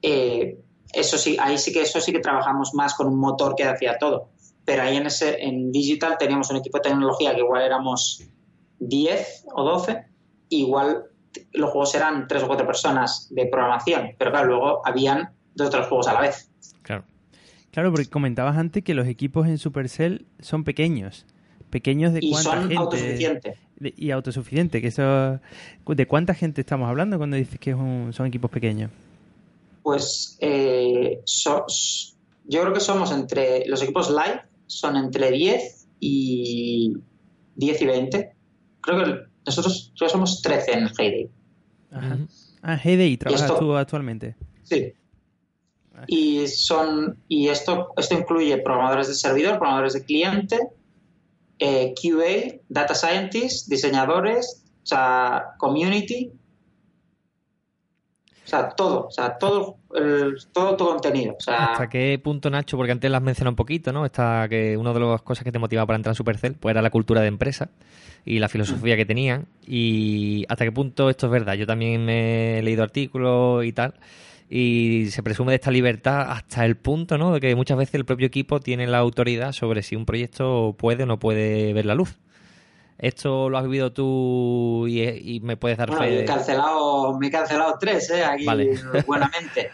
eh, 0.02 0.58
eso 0.94 1.18
sí, 1.18 1.38
ahí 1.40 1.58
sí 1.58 1.72
que 1.72 1.82
eso 1.82 2.00
sí 2.00 2.12
que 2.12 2.20
trabajamos 2.20 2.74
más 2.74 2.96
con 2.96 3.08
un 3.08 3.20
motor 3.20 3.56
que 3.56 3.66
hacía 3.66 3.98
todo. 3.98 4.30
Pero 4.66 4.84
ahí 4.84 4.98
en 4.98 5.08
ese 5.08 5.44
en 5.44 5.72
Digital 5.72 6.18
teníamos 6.18 6.50
un 6.50 6.58
equipo 6.58 6.78
de 6.78 6.90
tecnología 6.90 7.36
que 7.36 7.42
igual 7.42 7.62
éramos 7.62 8.24
10 8.80 9.46
o 9.54 9.64
12, 9.64 10.06
igual 10.50 11.06
los 11.54 11.70
juegos 11.72 11.94
eran 11.96 12.28
tres 12.28 12.44
o 12.44 12.48
cuatro 12.48 12.66
personas 12.66 13.28
de 13.32 13.46
programación, 13.48 14.16
pero 14.18 14.32
claro, 14.32 14.48
luego 14.48 14.82
habían 14.86 15.32
dos 15.54 15.68
o 15.68 15.70
tres 15.70 15.88
juegos 15.88 16.08
a 16.08 16.14
la 16.14 16.22
vez. 16.22 16.50
Claro. 16.82 17.04
Claro, 17.72 17.92
porque 17.92 18.08
comentabas 18.08 18.58
antes 18.58 18.84
que 18.84 18.94
los 18.94 19.08
equipos 19.08 19.48
en 19.48 19.58
Supercell 19.58 20.26
son 20.40 20.64
pequeños. 20.64 21.26
Pequeños 21.70 22.14
de 22.14 22.20
y 22.24 22.32
cuánta 22.32 22.52
son 22.52 22.62
gente. 22.62 22.78
Autosuficientes. 22.78 23.58
y 23.80 24.12
autosuficiente, 24.12 24.82
que 24.82 24.88
eso. 24.88 25.40
¿De 25.86 26.08
cuánta 26.08 26.34
gente 26.34 26.62
estamos 26.62 26.90
hablando 26.90 27.18
cuando 27.18 27.38
dices 27.38 27.60
que 27.60 27.72
son 27.72 28.26
equipos 28.26 28.50
pequeños? 28.50 28.90
Pues 29.84 30.38
eh, 30.42 31.22
yo 32.46 32.62
creo 32.62 32.74
que 32.74 32.80
somos 32.80 33.12
entre. 33.12 33.66
Los 33.68 33.84
equipos 33.84 34.10
live 34.10 34.42
son 34.66 34.96
entre 34.96 35.32
10 35.32 35.88
y 36.00 36.98
10 37.56 37.82
y 37.82 37.86
20. 37.86 38.32
Creo 38.82 39.04
que 39.04 39.22
nosotros 39.46 39.94
ya 39.96 40.10
somos 40.10 40.42
13 40.42 40.72
en 40.74 40.88
Heyday. 40.88 41.30
Ajá. 41.92 42.18
Ah, 42.62 42.80
Heyday, 42.84 43.18
¿trabajas 43.18 43.60
tú 43.60 43.76
actualmente? 43.76 44.36
Sí. 44.64 44.94
Y 46.08 46.48
son 46.48 47.18
y 47.28 47.48
esto, 47.48 47.94
esto 47.98 48.16
incluye 48.16 48.58
programadores 48.58 49.08
de 49.08 49.16
servidor, 49.16 49.58
programadores 49.58 49.94
de 49.94 50.04
cliente, 50.04 50.60
eh, 51.60 51.94
QA, 51.94 52.60
data 52.70 52.96
scientists, 52.96 53.68
diseñadores, 53.68 54.64
o 54.84 54.86
sea, 54.86 55.56
community, 55.58 56.32
o 58.46 58.50
sea, 58.50 58.70
todo, 58.70 59.06
o 59.06 59.12
sea, 59.12 59.38
todo, 59.38 59.78
todo 60.52 60.76
tu 60.76 60.86
contenido. 60.86 61.36
¿Hasta 61.46 61.88
qué 61.88 62.20
punto, 62.24 62.50
Nacho? 62.50 62.78
Porque 62.78 62.92
antes 62.92 63.12
lo 63.12 63.18
has 63.18 63.22
mencionado 63.22 63.52
un 63.52 63.56
poquito, 63.56 63.94
¿no? 63.94 64.06
Esta, 64.06 64.48
que 64.50 64.76
una 64.76 64.92
de 64.92 65.00
las 65.00 65.22
cosas 65.22 65.44
que 65.44 65.52
te 65.52 65.60
motivaba 65.60 65.86
para 65.86 65.98
entrar 65.98 66.12
a 66.14 66.16
Supercell 66.16 66.56
pues 66.56 66.74
era 66.74 66.82
la 66.82 66.90
cultura 66.90 67.22
de 67.22 67.28
empresa 67.28 67.70
y 68.26 68.40
la 68.40 68.50
filosofía 68.50 68.98
que 68.98 69.06
tenían. 69.06 69.46
Y 69.68 70.46
hasta 70.50 70.66
qué 70.66 70.72
punto 70.72 71.12
esto 71.12 71.28
es 71.28 71.32
verdad. 71.32 71.54
Yo 71.54 71.68
también 71.68 72.10
he 72.10 72.62
leído 72.64 72.82
artículos 72.82 73.64
y 73.66 73.72
tal 73.72 73.94
y 74.50 75.12
se 75.12 75.22
presume 75.22 75.52
de 75.52 75.58
esta 75.58 75.70
libertad 75.70 76.32
hasta 76.32 76.66
el 76.66 76.76
punto 76.76 77.20
¿no? 77.20 77.34
de 77.34 77.40
que 77.40 77.56
muchas 77.56 77.78
veces 77.78 77.96
el 77.96 78.06
propio 78.06 78.26
equipo 78.26 78.60
tiene 78.60 78.88
la 78.88 78.98
autoridad 78.98 79.52
sobre 79.52 79.84
si 79.84 79.96
un 79.96 80.06
proyecto 80.06 80.76
puede 80.78 81.04
o 81.04 81.06
no 81.06 81.20
puede 81.20 81.72
ver 81.74 81.86
la 81.86 81.94
luz. 81.94 82.18
¿Esto 82.98 83.50
lo 83.50 83.58
has 83.58 83.64
vivido 83.64 83.94
tú 83.94 84.86
y, 84.88 85.40
me 85.42 85.56
puedes 85.56 85.78
dar 85.78 85.90
bueno, 85.90 86.04
fe? 86.04 86.10
Me 86.10 86.22
he 86.22 86.26
cancelado, 86.26 87.18
me 87.18 87.28
he 87.28 87.32
cancelado 87.32 87.78
tres, 87.80 88.10
¿eh? 88.10 88.26
Aquí, 88.26 88.46
buenamente. 89.08 89.70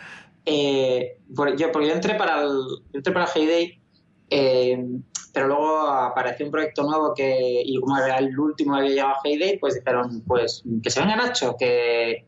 Eh, 0.45 1.17
yo, 1.57 1.71
porque 1.71 1.87
yo 1.87 1.93
entré 1.93 2.13
para 2.15 2.43
el, 2.43 2.51
entré 2.93 3.11
para 3.11 3.27
Heyday, 3.33 3.81
eh, 4.29 4.85
pero 5.33 5.47
luego 5.47 5.87
apareció 5.87 6.45
un 6.45 6.51
proyecto 6.51 6.83
nuevo 6.83 7.15
que, 7.15 7.63
y 7.65 7.79
como 7.79 7.97
era 7.97 8.17
el 8.17 8.37
último 8.37 8.73
que 8.73 8.79
había 8.79 8.91
llegado 8.91 9.13
a 9.13 9.19
Heyday, 9.23 9.57
pues 9.57 9.73
dijeron, 9.73 10.21
pues 10.27 10.63
que 10.83 10.91
se 10.91 10.99
venga 10.99 11.15
Nacho, 11.15 11.55
que, 11.57 12.27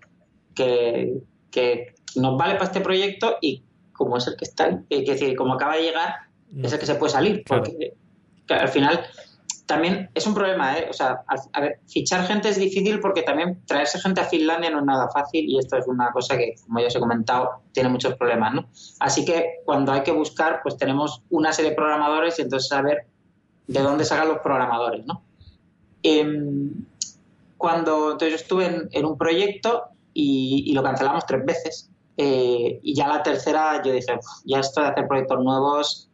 que, 0.56 1.14
que 1.52 1.97
nos 2.18 2.38
vale 2.38 2.54
para 2.54 2.66
este 2.66 2.82
proyecto 2.82 3.38
y 3.42 3.64
como 3.94 4.18
es 4.18 4.28
el 4.28 4.36
que 4.36 4.46
está, 4.46 4.82
es 4.90 5.06
decir, 5.06 5.36
como 5.36 5.56
acaba 5.56 5.76
de 5.76 5.84
llegar, 5.84 6.16
es 6.62 6.72
el 6.72 6.80
que 6.80 6.86
se 6.86 6.96
puede 6.96 7.12
salir. 7.12 7.44
Porque 7.48 7.94
al 8.50 8.70
final 8.70 9.06
también 9.66 10.10
es 10.14 10.26
un 10.26 10.34
problema, 10.34 10.78
¿eh? 10.78 10.88
O 10.90 10.94
sea, 10.94 11.24
a, 11.28 11.62
ver, 11.62 11.80
fichar 11.88 12.26
gente 12.26 12.50
es 12.50 12.58
difícil 12.58 13.00
porque 13.00 13.22
también 13.22 13.62
traerse 13.66 14.00
gente 14.00 14.22
a 14.22 14.24
Finlandia 14.24 14.70
no 14.70 14.80
es 14.80 14.86
nada 14.86 15.10
fácil 15.10 15.48
y 15.48 15.60
esto 15.60 15.78
es 15.78 15.88
una 15.88 16.12
cosa 16.12 16.38
que, 16.38 16.56
como 16.66 16.80
ya 16.80 16.88
os 16.88 16.96
he 16.96 17.00
comentado, 17.00 17.62
tiene 17.74 17.90
muchos 17.90 18.16
problemas, 18.16 18.54
¿no? 18.54 18.70
Así 19.00 19.26
que 19.26 19.62
cuando 19.66 19.92
hay 19.92 20.04
que 20.04 20.14
buscar, 20.14 20.62
pues 20.64 20.78
tenemos 20.78 21.22
una 21.30 21.52
serie 21.52 21.72
de 21.72 21.76
programadores 21.76 22.40
y 22.40 22.44
entonces 22.44 22.70
saber 22.70 23.08
de 23.68 23.82
dónde 23.82 24.06
sacan 24.06 24.30
los 24.30 24.40
programadores, 24.40 25.06
¿no? 25.06 25.22
Em, 26.02 26.86
cuando 27.58 28.14
entonces 28.14 28.30
yo 28.30 28.36
estuve 28.36 28.88
en, 28.92 29.06
un 29.06 29.18
proyecto 29.18 29.90
y, 30.14 30.72
lo 30.74 30.82
cancelamos 30.82 31.26
tres 31.26 31.46
veces 31.46 31.90
eh, 32.18 32.80
y 32.82 32.96
ya 32.96 33.08
la 33.08 33.24
tercera 33.24 33.82
yo 33.84 33.92
dije, 33.92 34.20
ya 34.46 34.60
esto 34.60 34.82
de 34.82 34.88
hacer 34.88 35.08
proyectos 35.08 35.44
nuevos, 35.44 36.10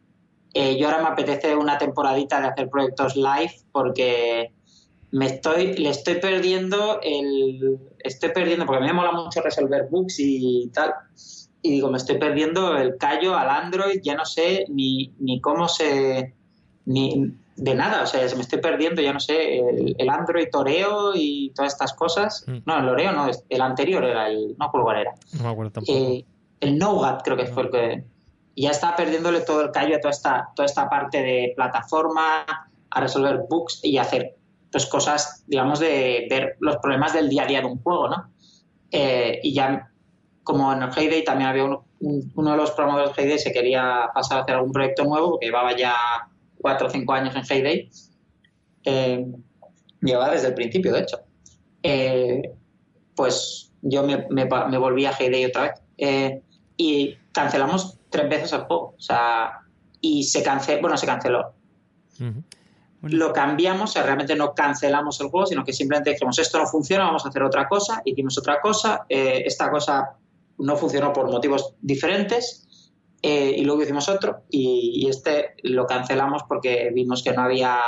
eh, 0.52 0.76
yo 0.78 0.86
ahora 0.86 1.02
me 1.02 1.08
apetece 1.08 1.56
una 1.56 1.78
temporadita 1.78 2.40
de 2.40 2.48
hacer 2.48 2.68
proyectos 2.68 3.16
live 3.16 3.52
porque 3.72 4.52
me 5.10 5.26
estoy, 5.26 5.74
le 5.74 5.90
estoy 5.90 6.16
perdiendo 6.16 7.00
el, 7.02 7.78
estoy 8.00 8.30
perdiendo, 8.30 8.66
porque 8.66 8.84
me 8.84 8.92
mola 8.92 9.12
mucho 9.12 9.40
resolver 9.40 9.86
bugs 9.90 10.16
y 10.18 10.70
tal, 10.74 10.92
y 11.62 11.70
digo, 11.70 11.90
me 11.90 11.96
estoy 11.96 12.18
perdiendo 12.18 12.76
el 12.76 12.98
callo 12.98 13.36
al 13.36 13.48
Android, 13.48 14.00
ya 14.02 14.14
no 14.14 14.26
sé 14.26 14.66
ni, 14.68 15.12
ni 15.18 15.40
cómo 15.40 15.68
se... 15.68 16.34
ni 16.84 17.32
de 17.56 17.74
nada, 17.74 18.02
o 18.02 18.06
sea, 18.06 18.28
se 18.28 18.34
me 18.34 18.42
estoy 18.42 18.60
perdiendo, 18.60 19.00
ya 19.00 19.12
no 19.12 19.20
sé, 19.20 19.58
el, 19.58 20.08
Android 20.08 20.48
Oreo 20.52 21.12
y 21.14 21.52
todas 21.54 21.72
estas 21.72 21.92
cosas. 21.94 22.44
Mm. 22.46 22.58
No, 22.66 22.78
el 22.78 22.88
Oreo 22.88 23.12
no, 23.12 23.30
el 23.48 23.60
anterior 23.60 24.04
era 24.04 24.28
el... 24.28 24.56
no 24.58 24.70
cuál 24.70 24.98
era. 24.98 25.14
No 25.34 25.44
me 25.44 25.48
acuerdo 25.50 25.72
tampoco. 25.72 25.98
Eh, 25.98 26.24
el 26.60 26.78
Nougat 26.78 27.22
creo 27.22 27.36
que 27.36 27.46
fue 27.46 27.64
el 27.64 27.70
que... 27.70 28.04
Y 28.56 28.62
ya 28.62 28.70
estaba 28.70 28.96
perdiéndole 28.96 29.40
todo 29.40 29.62
el 29.62 29.70
callo 29.70 29.96
a 29.96 30.00
toda 30.00 30.12
esta, 30.12 30.48
toda 30.54 30.66
esta 30.66 30.88
parte 30.88 31.22
de 31.22 31.52
plataforma, 31.56 32.44
a 32.90 33.00
resolver 33.00 33.40
bugs 33.48 33.80
y 33.82 33.98
hacer 33.98 34.36
pues 34.70 34.86
cosas, 34.86 35.44
digamos, 35.46 35.80
de 35.80 36.26
ver 36.30 36.56
los 36.60 36.76
problemas 36.78 37.12
del 37.12 37.28
día 37.28 37.44
a 37.44 37.46
día 37.46 37.60
de 37.60 37.66
un 37.66 37.80
juego, 37.80 38.08
¿no? 38.08 38.30
Eh, 38.90 39.40
y 39.42 39.52
ya 39.54 39.90
como 40.44 40.72
en 40.72 40.82
el 40.82 40.90
Heyday 40.96 41.24
también 41.24 41.50
había 41.50 41.64
uno, 41.64 41.84
de 42.00 42.56
los 42.56 42.70
promotores 42.72 43.16
de 43.16 43.22
Heyday 43.22 43.38
se 43.38 43.52
quería 43.52 44.10
pasar 44.14 44.38
a 44.38 44.40
hacer 44.42 44.54
algún 44.56 44.72
proyecto 44.72 45.04
nuevo, 45.04 45.38
que 45.38 45.46
llevaba 45.46 45.76
ya 45.76 45.94
cuatro 46.64 46.86
o 46.86 46.90
cinco 46.90 47.12
años 47.12 47.36
en 47.36 47.42
Heyday. 47.46 47.90
Eh, 48.84 49.26
llevaba 50.00 50.30
desde 50.32 50.48
el 50.48 50.54
principio, 50.54 50.94
de 50.94 51.00
hecho. 51.00 51.18
Eh, 51.82 52.40
pues 53.14 53.70
yo 53.82 54.02
me, 54.02 54.26
me, 54.30 54.78
volví 54.78 55.04
a 55.04 55.10
Heyday 55.10 55.44
otra 55.44 55.62
vez. 55.64 55.72
Eh, 55.98 56.42
y 56.78 57.18
cancelamos 57.32 57.98
tres 58.08 58.30
veces 58.30 58.54
el 58.54 58.60
juego. 58.60 58.94
O 58.96 59.00
sea, 59.00 59.60
y 60.00 60.22
se 60.22 60.42
canceló, 60.42 60.80
bueno, 60.80 60.96
se 60.96 61.04
canceló. 61.04 61.52
Lo 63.02 63.32
cambiamos, 63.34 63.90
o 63.90 63.92
sea, 63.92 64.02
realmente 64.02 64.34
no 64.34 64.54
cancelamos 64.54 65.20
el 65.20 65.28
juego, 65.28 65.44
sino 65.44 65.64
que 65.66 65.74
simplemente 65.74 66.12
dijimos, 66.12 66.38
esto 66.38 66.56
no 66.56 66.66
funciona, 66.66 67.04
vamos 67.04 67.26
a 67.26 67.28
hacer 67.28 67.42
otra 67.42 67.68
cosa, 67.68 68.00
hicimos 68.06 68.38
otra 68.38 68.62
cosa, 68.62 69.04
esta 69.10 69.70
cosa 69.70 70.16
no 70.56 70.76
funcionó 70.76 71.12
por 71.12 71.30
motivos 71.30 71.74
diferentes 71.82 72.63
eh, 73.26 73.54
y 73.56 73.64
luego 73.64 73.82
hicimos 73.82 74.06
otro 74.10 74.42
y, 74.50 75.08
este 75.08 75.54
lo 75.62 75.86
cancelamos 75.86 76.42
porque 76.46 76.90
vimos 76.92 77.22
que 77.22 77.32
no 77.32 77.40
había, 77.40 77.80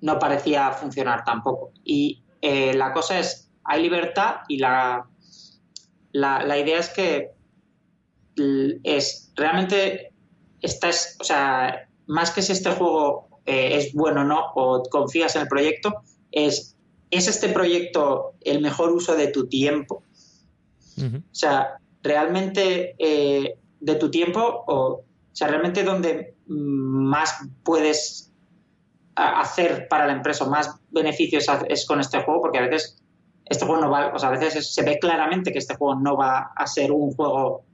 no 0.00 0.18
parecía 0.18 0.72
funcionar 0.72 1.22
tampoco. 1.22 1.70
Y 1.84 2.22
eh, 2.40 2.72
la 2.72 2.94
cosa 2.94 3.18
es, 3.18 3.50
hay 3.62 3.82
libertad 3.82 4.36
y 4.48 4.56
la, 4.56 5.06
la, 6.12 6.58
idea 6.58 6.78
es 6.78 6.88
que 6.88 7.32
es 8.84 9.30
realmente 9.36 10.14
esta 10.62 10.88
es, 10.88 11.18
o 11.20 11.24
sea, 11.24 11.86
más 12.06 12.30
que 12.30 12.40
si 12.40 12.52
este 12.52 12.70
juego 12.70 13.28
eh, 13.44 13.76
es 13.76 13.92
bueno 13.92 14.22
o 14.22 14.24
no, 14.24 14.40
o 14.54 14.82
confías 14.84 15.36
en 15.36 15.42
el 15.42 15.48
proyecto, 15.48 16.04
es, 16.30 16.74
¿es 17.10 17.28
este 17.28 17.50
proyecto 17.50 18.32
el 18.40 18.62
mejor 18.62 18.92
uso 18.92 19.14
de 19.14 19.26
tu 19.26 19.46
tiempo? 19.46 20.02
O 20.96 21.34
sea, 21.34 21.78
realmente 22.02 22.94
eh, 22.98 23.58
de 23.82 23.96
tu 23.96 24.10
tiempo, 24.10 24.64
o, 24.66 25.02
sea, 25.32 25.48
realmente 25.48 25.82
donde 25.82 26.34
más 26.46 27.46
puedes 27.64 28.32
hacer 29.14 29.88
para 29.88 30.06
la 30.06 30.12
empresa, 30.12 30.46
más 30.46 30.80
beneficios 30.90 31.46
es 31.68 31.86
con 31.86 32.00
este 32.00 32.22
juego, 32.22 32.40
porque 32.40 32.58
a 32.58 32.62
veces 32.62 33.02
este 33.44 33.66
juego 33.66 33.82
no 33.82 33.90
va, 33.90 34.12
o 34.14 34.18
sea, 34.18 34.30
a 34.30 34.32
veces 34.32 34.72
se 34.72 34.82
ve 34.82 34.98
claramente 34.98 35.52
que 35.52 35.58
este 35.58 35.74
juego 35.74 35.96
no 35.96 36.16
va 36.16 36.52
a 36.56 36.66
ser 36.66 36.92
un 36.92 37.12
juego 37.12 37.64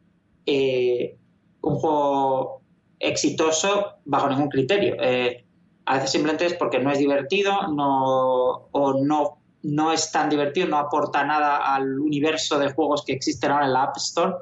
eh, 0.47 1.17
un 1.61 1.77
juego 1.77 2.63
exitoso 2.99 3.99
bajo 4.07 4.29
ningún 4.31 4.49
criterio. 4.49 4.97
Eh, 5.01 5.45
a 5.85 5.95
veces 5.95 6.11
simplemente 6.11 6.47
es 6.47 6.55
porque 6.55 6.79
no 6.79 6.91
es 6.91 6.99
divertido 6.99 7.69
no, 7.69 8.69
o 8.73 9.05
no 9.05 9.39
no 9.63 9.93
es 9.93 10.11
tan 10.13 10.31
divertido, 10.31 10.69
no 10.69 10.79
aporta 10.79 11.25
nada 11.25 11.75
al 11.75 11.99
universo 11.99 12.59
de 12.59 12.73
juegos 12.73 13.05
que 13.05 13.13
existen 13.13 13.51
ahora 13.51 13.67
en 13.67 13.73
la 13.73 13.83
App 13.85 13.97
Store. 13.97 14.35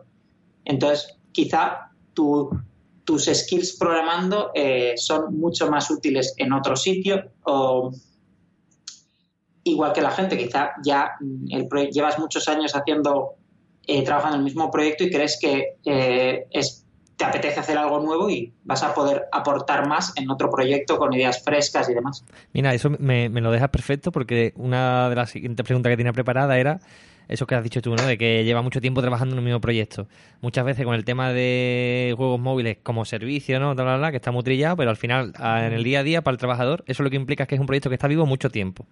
Entonces, 0.64 1.16
quizá 1.36 1.90
tus 2.14 3.24
skills 3.26 3.76
programando 3.78 4.52
eh, 4.54 4.94
son 4.96 5.38
mucho 5.38 5.70
más 5.70 5.90
útiles 5.90 6.34
en 6.38 6.54
otro 6.54 6.74
sitio 6.76 7.30
o 7.44 7.92
igual 9.64 9.92
que 9.92 10.00
la 10.00 10.10
gente, 10.10 10.38
quizá 10.38 10.70
ya 10.82 11.10
el 11.50 11.68
llevas 11.92 12.18
muchos 12.18 12.48
años 12.48 12.74
haciendo, 12.74 13.34
eh, 13.86 14.02
trabajando 14.02 14.36
en 14.36 14.40
el 14.40 14.44
mismo 14.44 14.70
proyecto 14.70 15.04
y 15.04 15.10
crees 15.10 15.38
que 15.38 15.76
eh, 15.84 16.46
es 16.50 16.86
te 17.16 17.24
apetece 17.24 17.60
hacer 17.60 17.78
algo 17.78 18.00
nuevo 18.00 18.28
y 18.28 18.52
vas 18.64 18.82
a 18.82 18.94
poder 18.94 19.24
aportar 19.32 19.88
más 19.88 20.12
en 20.16 20.30
otro 20.30 20.50
proyecto 20.50 20.98
con 20.98 21.14
ideas 21.14 21.42
frescas 21.42 21.88
y 21.88 21.94
demás. 21.94 22.24
Mira, 22.52 22.74
eso 22.74 22.90
me, 22.90 23.28
lo 23.28 23.50
dejas 23.50 23.70
perfecto 23.70 24.12
porque 24.12 24.52
una 24.56 25.08
de 25.08 25.16
las 25.16 25.30
siguientes 25.30 25.64
preguntas 25.64 25.90
que 25.90 25.96
tenía 25.96 26.12
preparada 26.12 26.58
era 26.58 26.80
eso 27.28 27.46
que 27.46 27.54
has 27.54 27.64
dicho 27.64 27.82
tú, 27.82 27.94
¿no? 27.94 28.04
De 28.04 28.16
que 28.16 28.44
lleva 28.44 28.62
mucho 28.62 28.80
tiempo 28.80 29.00
trabajando 29.00 29.34
en 29.34 29.38
un 29.38 29.44
mismo 29.44 29.60
proyecto. 29.60 30.06
Muchas 30.40 30.64
veces 30.64 30.84
con 30.84 30.94
el 30.94 31.04
tema 31.04 31.32
de 31.32 32.14
juegos 32.16 32.40
móviles 32.40 32.78
como 32.82 33.04
servicio, 33.04 33.58
¿no? 33.58 33.74
que 33.76 34.16
está 34.16 34.30
muy 34.30 34.42
trillado, 34.42 34.76
pero 34.76 34.90
al 34.90 34.96
final, 34.96 35.32
en 35.38 35.72
el 35.72 35.82
día 35.82 36.00
a 36.00 36.02
día, 36.02 36.22
para 36.22 36.34
el 36.34 36.38
trabajador, 36.38 36.84
eso 36.86 37.02
lo 37.02 37.10
que 37.10 37.16
implica 37.16 37.44
es 37.44 37.48
que 37.48 37.54
es 37.56 37.60
un 37.60 37.66
proyecto 37.66 37.88
que 37.88 37.94
está 37.94 38.08
vivo 38.08 38.26
mucho 38.26 38.50
tiempo. 38.50 38.86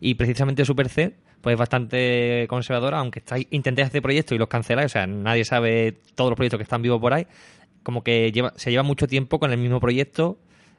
Y 0.00 0.14
precisamente 0.14 0.64
Supercell, 0.64 1.14
pues 1.40 1.54
es 1.54 1.58
bastante 1.58 2.46
conservadora, 2.48 2.98
aunque 2.98 3.20
estáis, 3.20 3.46
intentéis 3.50 3.88
hacer 3.88 4.02
proyectos 4.02 4.34
y 4.34 4.38
los 4.38 4.48
canceláis, 4.48 4.86
o 4.86 4.92
sea, 4.92 5.06
nadie 5.06 5.44
sabe 5.44 5.96
todos 6.14 6.30
los 6.30 6.36
proyectos 6.36 6.58
que 6.58 6.64
están 6.64 6.82
vivos 6.82 7.00
por 7.00 7.12
ahí, 7.12 7.26
como 7.82 8.02
que 8.02 8.32
lleva, 8.32 8.52
se 8.56 8.70
lleva 8.70 8.82
mucho 8.82 9.06
tiempo 9.06 9.38
con 9.38 9.52
el 9.52 9.58
mismo 9.58 9.80
proyecto 9.80 10.38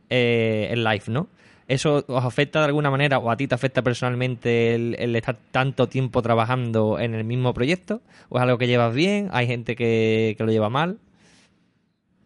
eh, 0.10 0.68
en 0.72 0.84
live, 0.84 1.04
¿no? 1.08 1.30
¿Eso 1.68 2.06
os 2.08 2.24
afecta 2.24 2.60
de 2.60 2.66
alguna 2.66 2.90
manera 2.90 3.20
o 3.20 3.30
a 3.30 3.36
ti 3.36 3.48
te 3.48 3.56
afecta 3.56 3.82
personalmente 3.82 4.76
el, 4.76 5.16
estar 5.16 5.38
tanto 5.52 5.88
tiempo 5.88 6.22
trabajando 6.22 7.00
en 7.00 7.14
el 7.14 7.24
mismo 7.24 7.54
proyecto? 7.54 8.02
¿O 8.30 8.38
es 8.38 8.44
algo 8.44 8.58
que 8.58 8.68
llevas 8.68 8.94
bien? 8.94 9.30
¿Hay 9.32 9.48
gente 9.48 9.76
que, 9.76 10.36
lo 10.40 10.48
lleva 10.48 10.70
mal? 10.70 10.98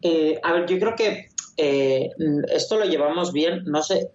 Eh, 0.02 0.38
a 0.42 0.52
ver, 0.52 0.66
yo 0.66 0.78
creo 0.78 0.94
que 0.94 1.28
eh, 1.56 2.10
esto 2.54 2.78
lo 2.78 2.84
llevamos 2.84 3.32
bien. 3.32 3.64
No 3.64 3.82
sé, 3.82 4.10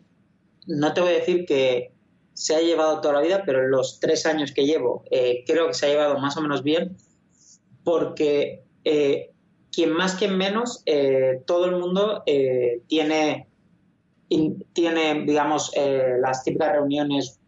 no 0.65 0.93
te 0.93 1.01
voy 1.01 1.11
a 1.11 1.17
decir 1.17 1.45
que 1.45 1.91
se 2.33 2.55
ha 2.55 2.61
llevado 2.61 3.01
toda 3.01 3.15
la 3.15 3.21
vida, 3.21 3.43
pero 3.45 3.63
en 3.63 3.71
los 3.71 3.99
tres 3.99 4.25
años 4.25 4.51
que 4.51 4.65
llevo 4.65 5.03
creo 5.45 5.67
que 5.67 5.73
se 5.73 5.87
ha 5.87 5.89
llevado 5.89 6.19
más 6.19 6.37
o 6.37 6.41
menos 6.41 6.63
bien 6.63 6.95
porque 7.83 8.63
quien 9.77 9.93
más, 9.93 10.15
quien 10.15 10.35
menos, 10.35 10.81
eh, 10.87 11.43
todo 11.45 11.65
el 11.65 11.75
mundo 11.75 12.23
eh, 12.25 12.81
tiene, 14.73 15.23
digamos, 15.25 15.71
eh, 15.75 16.17
las 16.19 16.43
típicas 16.43 16.73
reuniones 16.73 17.39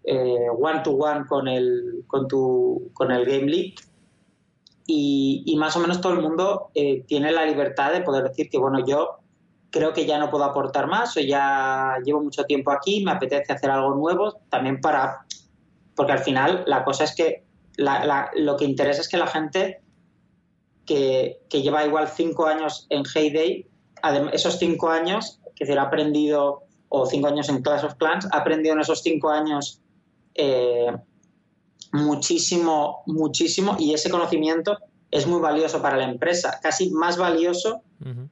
one 0.57 0.79
to 0.83 0.91
one 0.91 1.25
con 1.27 1.47
el, 1.47 2.03
con 2.07 2.27
tu, 2.27 2.89
con 2.93 3.11
el 3.11 3.25
Game 3.25 3.45
League. 3.51 3.75
Y, 4.87 5.55
más 5.59 5.75
o 5.75 5.79
menos 5.79 6.01
todo 6.01 6.13
el 6.13 6.21
mundo 6.21 6.71
tiene 7.05 7.31
la 7.31 7.45
libertad 7.45 7.91
de 7.93 8.01
poder 8.01 8.23
decir 8.23 8.49
que, 8.49 8.57
bueno, 8.57 8.83
yo 8.83 9.19
creo 9.69 9.93
que 9.93 10.05
ya 10.05 10.17
no 10.17 10.29
puedo 10.29 10.43
aportar 10.43 10.87
más 10.87 11.15
o 11.17 11.19
ya 11.19 11.97
llevo 12.03 12.21
mucho 12.21 12.43
tiempo 12.45 12.71
aquí, 12.71 13.03
me 13.03 13.11
apetece 13.11 13.53
hacer 13.53 13.69
algo 13.69 13.95
nuevo, 13.95 14.41
también 14.49 14.81
para... 14.81 15.25
Porque 15.95 16.13
al 16.13 16.19
final 16.19 16.63
la 16.65 16.83
cosa 16.83 17.03
es 17.03 17.15
que 17.15 17.43
lo 18.35 18.57
que 18.57 18.65
interesa 18.65 19.01
es 19.01 19.09
que 19.09 19.17
la 19.17 19.27
gente 19.27 19.81
que, 20.85 21.39
lleva 21.51 21.85
igual 21.85 22.07
cinco 22.07 22.45
años 22.45 22.87
en 22.89 23.03
Heyday, 23.03 23.67
esos 24.33 24.57
cinco 24.57 24.89
años, 24.89 25.39
que 25.55 25.65
decir, 25.65 25.77
ha 25.77 25.83
aprendido, 25.83 26.63
o 26.89 27.05
cinco 27.05 27.27
años 27.27 27.49
en 27.49 27.61
Clash 27.61 27.85
of 27.85 27.95
Clans, 27.95 28.27
ha 28.31 28.37
aprendido 28.39 28.75
en 28.75 28.81
esos 28.81 29.01
cinco 29.01 29.29
años 29.29 29.81
eh, 30.35 30.91
muchísimo, 31.91 33.03
muchísimo, 33.05 33.75
y 33.79 33.93
ese 33.93 34.09
conocimiento 34.09 34.77
es 35.11 35.25
muy 35.25 35.39
valioso 35.39 35.81
para 35.81 35.97
la 35.97 36.05
empresa, 36.05 36.59
casi 36.61 36.91
más 36.91 37.17
valioso 37.17 37.81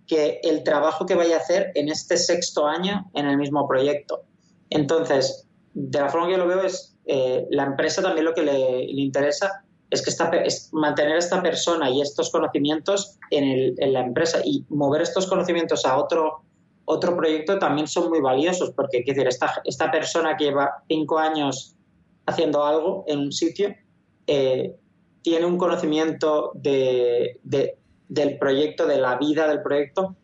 que 0.05 0.39
el 0.43 0.64
trabajo 0.64 1.05
que 1.05 1.16
vaya 1.16 1.36
a 1.36 1.39
hacer 1.39 1.72
en 1.76 1.89
este 1.89 2.18
sexto 2.18 2.68
año 2.68 3.10
en 3.14 3.26
el 3.26 3.38
mismo 3.38 3.68
proyecto. 3.68 4.24
Entonces, 4.70 5.47
de 5.74 5.99
la 5.99 6.10
forma 6.10 6.28
que 6.28 6.34
yo 6.34 6.38
lo 6.38 6.47
veo 6.47 6.62
es, 6.62 6.95
eh, 7.05 7.47
la 7.49 7.64
empresa 7.64 8.01
también 8.01 8.26
lo 8.26 8.34
que 8.34 8.43
le 8.43 9.01
interesa 9.01 9.66
es 9.89 10.01
que 10.01 10.10
esta, 10.10 10.30
es 10.30 10.70
mantener 10.74 11.14
a 11.14 11.20
esta 11.20 11.41
persona 11.41 11.89
y 11.89 12.01
estos 12.01 12.30
conocimientos 12.30 13.18
en, 13.32 13.43
el, 13.45 13.76
en, 13.78 13.93
la 13.93 14.01
empresa 14.01 14.39
y 14.43 14.66
mover 14.70 15.01
estos 15.01 15.28
conocimientos 15.28 15.86
a 15.86 15.97
otro, 15.97 16.43
otro 16.90 17.18
proyecto 17.18 17.60
también 17.60 17.86
son 17.86 18.10
muy 18.10 18.22
valiosos, 18.22 18.72
porque 18.72 19.04
decir, 19.06 19.28
esta, 19.28 19.62
esta 19.66 19.92
persona 19.92 20.38
que 20.38 20.46
lleva 20.46 20.84
cinco 20.88 21.20
años 21.20 21.76
haciendo 22.26 22.64
algo 22.64 23.04
en 23.08 23.20
un 23.20 23.32
sitio 23.34 23.76
eh, 24.26 24.74
tiene 25.22 25.46
un 25.46 25.58
conocimiento 25.58 26.52
de, 26.54 27.42
del 27.44 28.38
proyecto, 28.38 28.88
de 28.88 29.00
la 29.00 29.18
vida 29.18 29.50
del 29.50 29.62
proyecto 29.62 30.16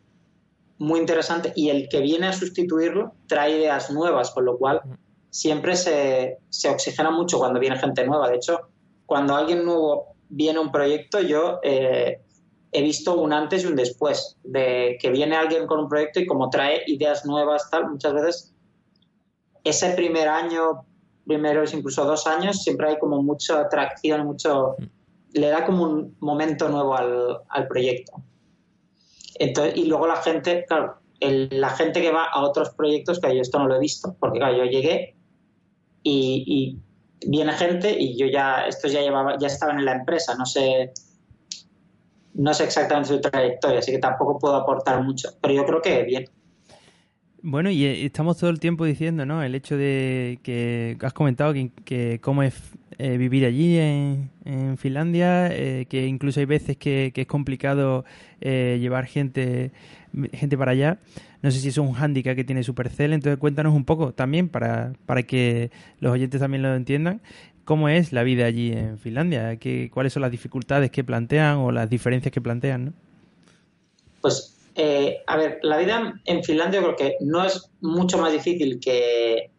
muy 0.78 1.00
interesante 1.00 1.52
y 1.54 1.68
el 1.68 1.86
que 1.90 2.00
viene 2.00 2.28
a 2.28 2.32
sustituirlo 2.32 3.12
trae 3.26 3.58
ideas 3.58 3.90
nuevas, 3.90 4.30
con 4.30 4.46
lo 4.46 4.56
cual 4.56 4.80
siempre 5.28 5.76
se, 5.76 6.38
se 6.48 6.70
oxigena 6.70 7.10
mucho 7.10 7.38
cuando 7.38 7.60
viene 7.60 7.78
gente 7.78 8.06
nueva. 8.06 8.30
De 8.30 8.36
hecho, 8.36 8.68
cuando 9.04 9.36
alguien 9.36 9.66
nuevo 9.66 10.14
viene 10.30 10.58
a 10.58 10.62
un 10.62 10.72
proyecto, 10.72 11.20
yo 11.20 11.60
eh, 11.62 12.22
he 12.74 12.82
visto 12.82 13.16
un 13.16 13.32
antes 13.32 13.62
y 13.62 13.66
un 13.68 13.76
después, 13.76 14.36
de 14.42 14.98
que 15.00 15.10
viene 15.10 15.36
alguien 15.36 15.66
con 15.66 15.78
un 15.78 15.88
proyecto 15.88 16.18
y 16.18 16.26
como 16.26 16.50
trae 16.50 16.82
ideas 16.88 17.24
nuevas, 17.24 17.70
tal, 17.70 17.88
muchas 17.88 18.12
veces 18.12 18.54
ese 19.62 19.90
primer 19.90 20.28
año, 20.28 20.84
primeros 21.24 21.72
incluso 21.72 22.04
dos 22.04 22.26
años, 22.26 22.62
siempre 22.62 22.88
hay 22.88 22.98
como 22.98 23.22
mucha 23.22 23.60
atracción, 23.60 24.26
mucho 24.26 24.74
le 25.32 25.48
da 25.48 25.64
como 25.64 25.84
un 25.84 26.16
momento 26.18 26.68
nuevo 26.68 26.96
al, 26.96 27.38
al 27.48 27.68
proyecto. 27.68 28.12
Entonces, 29.38 29.76
y 29.76 29.84
luego 29.86 30.08
la 30.08 30.16
gente, 30.16 30.64
claro, 30.66 30.98
la 31.20 31.70
gente 31.70 32.00
que 32.00 32.10
va 32.10 32.24
a 32.24 32.42
otros 32.42 32.70
proyectos, 32.70 33.20
que 33.20 33.34
yo 33.34 33.40
esto 33.40 33.58
no 33.60 33.68
lo 33.68 33.76
he 33.76 33.80
visto, 33.80 34.16
porque 34.18 34.38
claro, 34.38 34.56
yo 34.56 34.64
llegué 34.64 35.16
y, 36.02 36.78
viene 37.26 37.52
gente 37.52 37.96
y 37.98 38.18
yo 38.18 38.26
ya, 38.26 38.66
estos 38.66 38.92
ya 38.92 39.00
llevaba, 39.00 39.38
ya 39.38 39.46
estaban 39.46 39.78
en 39.78 39.86
la 39.86 39.92
empresa, 39.92 40.34
no 40.34 40.44
sé, 40.44 40.92
no 42.34 42.52
sé 42.52 42.64
exactamente 42.64 43.08
su 43.08 43.20
trayectoria, 43.20 43.78
así 43.78 43.92
que 43.92 43.98
tampoco 43.98 44.38
puedo 44.38 44.56
aportar 44.56 45.02
mucho, 45.02 45.30
pero 45.40 45.54
yo 45.54 45.64
creo 45.64 45.80
que 45.80 46.02
bien. 46.02 46.24
Bueno, 47.46 47.70
y 47.70 47.84
eh, 47.84 48.06
estamos 48.06 48.38
todo 48.38 48.48
el 48.48 48.58
tiempo 48.58 48.86
diciendo, 48.86 49.26
¿no? 49.26 49.42
El 49.42 49.54
hecho 49.54 49.76
de 49.76 50.38
que 50.42 50.96
has 51.02 51.12
comentado 51.12 51.52
que, 51.84 52.18
cómo 52.22 52.42
es 52.42 52.54
eh, 52.96 53.18
vivir 53.18 53.44
allí 53.44 53.76
en, 53.76 54.30
Finlandia, 54.78 55.48
eh, 55.52 55.84
que 55.90 56.06
incluso 56.06 56.40
hay 56.40 56.46
veces 56.46 56.78
que, 56.78 57.12
es 57.14 57.26
complicado 57.26 58.06
llevar 58.40 59.04
gente, 59.04 59.72
gente 60.32 60.56
para 60.56 60.72
allá. 60.72 60.98
No 61.42 61.50
sé 61.50 61.60
si 61.60 61.68
es 61.68 61.76
un 61.76 61.92
hándicap 61.92 62.34
que 62.34 62.44
tiene 62.44 62.62
Supercell, 62.62 63.12
entonces 63.12 63.38
cuéntanos 63.38 63.74
un 63.74 63.84
poco 63.84 64.14
también 64.14 64.48
para, 64.48 64.94
para 65.04 65.22
que 65.22 65.70
los 66.00 66.14
oyentes 66.14 66.40
también 66.40 66.62
lo 66.62 66.74
entiendan. 66.74 67.20
¿Cómo 67.64 67.88
es 67.88 68.12
la 68.12 68.22
vida 68.22 68.46
allí 68.46 68.72
en 68.72 68.98
Finlandia? 68.98 69.56
¿Qué, 69.56 69.90
¿Cuáles 69.92 70.12
son 70.12 70.22
las 70.22 70.30
dificultades 70.30 70.90
que 70.90 71.04
plantean 71.04 71.58
o 71.58 71.72
las 71.72 71.88
diferencias 71.88 72.32
que 72.32 72.40
plantean? 72.40 72.84
¿no? 72.86 72.92
Pues 74.20 74.54
eh, 74.74 75.22
a 75.26 75.36
ver, 75.36 75.60
la 75.62 75.78
vida 75.78 76.20
en 76.24 76.42
Finlandia 76.42 76.80
creo 76.80 76.96
que 76.96 77.16
no 77.20 77.44
es 77.44 77.70
mucho 77.80 78.18
más 78.18 78.32
difícil 78.32 78.80
que... 78.80 79.50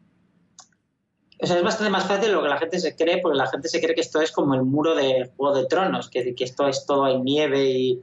O 1.42 1.46
sea, 1.48 1.58
es 1.58 1.64
bastante 1.64 1.92
más 1.92 2.08
fácil 2.08 2.32
lo 2.32 2.42
que 2.42 2.50
la 2.50 2.58
gente 2.58 2.80
se 2.80 2.96
cree, 2.96 3.20
porque 3.20 3.38
la 3.38 3.48
gente 3.48 3.68
se 3.68 3.82
cree 3.82 3.94
que 3.94 4.02
esto 4.02 4.22
es 4.22 4.32
como 4.32 4.56
el 4.56 4.64
muro 4.64 4.96
de 4.96 5.32
Juego 5.36 5.56
de 5.56 5.66
Tronos, 5.66 6.10
que, 6.10 6.34
que 6.34 6.44
esto 6.46 6.68
es 6.68 6.86
todo 6.86 7.06
hay 7.06 7.20
nieve 7.20 8.02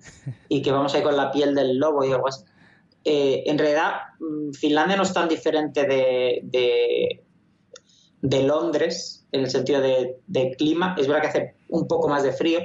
y, 0.48 0.62
que 0.62 0.70
vamos 0.70 0.94
ahí 0.94 1.02
con 1.02 1.16
la 1.16 1.32
piel 1.32 1.54
del 1.54 1.78
lobo 1.78 2.04
y 2.04 2.12
algo 2.12 2.28
así. 2.28 2.44
Eh, 3.04 3.42
en 3.46 3.58
realidad, 3.58 3.94
mm, 4.20 4.52
Finlandia 4.52 4.96
no 4.96 5.02
es 5.02 5.12
tan 5.12 5.28
diferente 5.28 5.86
de, 5.86 7.22
de, 8.20 8.42
Londres 8.42 9.21
en 9.32 9.40
el 9.40 9.50
sentido 9.50 9.80
de, 9.80 10.18
de, 10.26 10.54
clima. 10.56 10.94
Es 10.98 11.08
verdad 11.08 11.22
que 11.22 11.28
hace 11.28 11.54
un 11.68 11.88
poco 11.88 12.08
más 12.08 12.22
de 12.22 12.32
frío, 12.32 12.60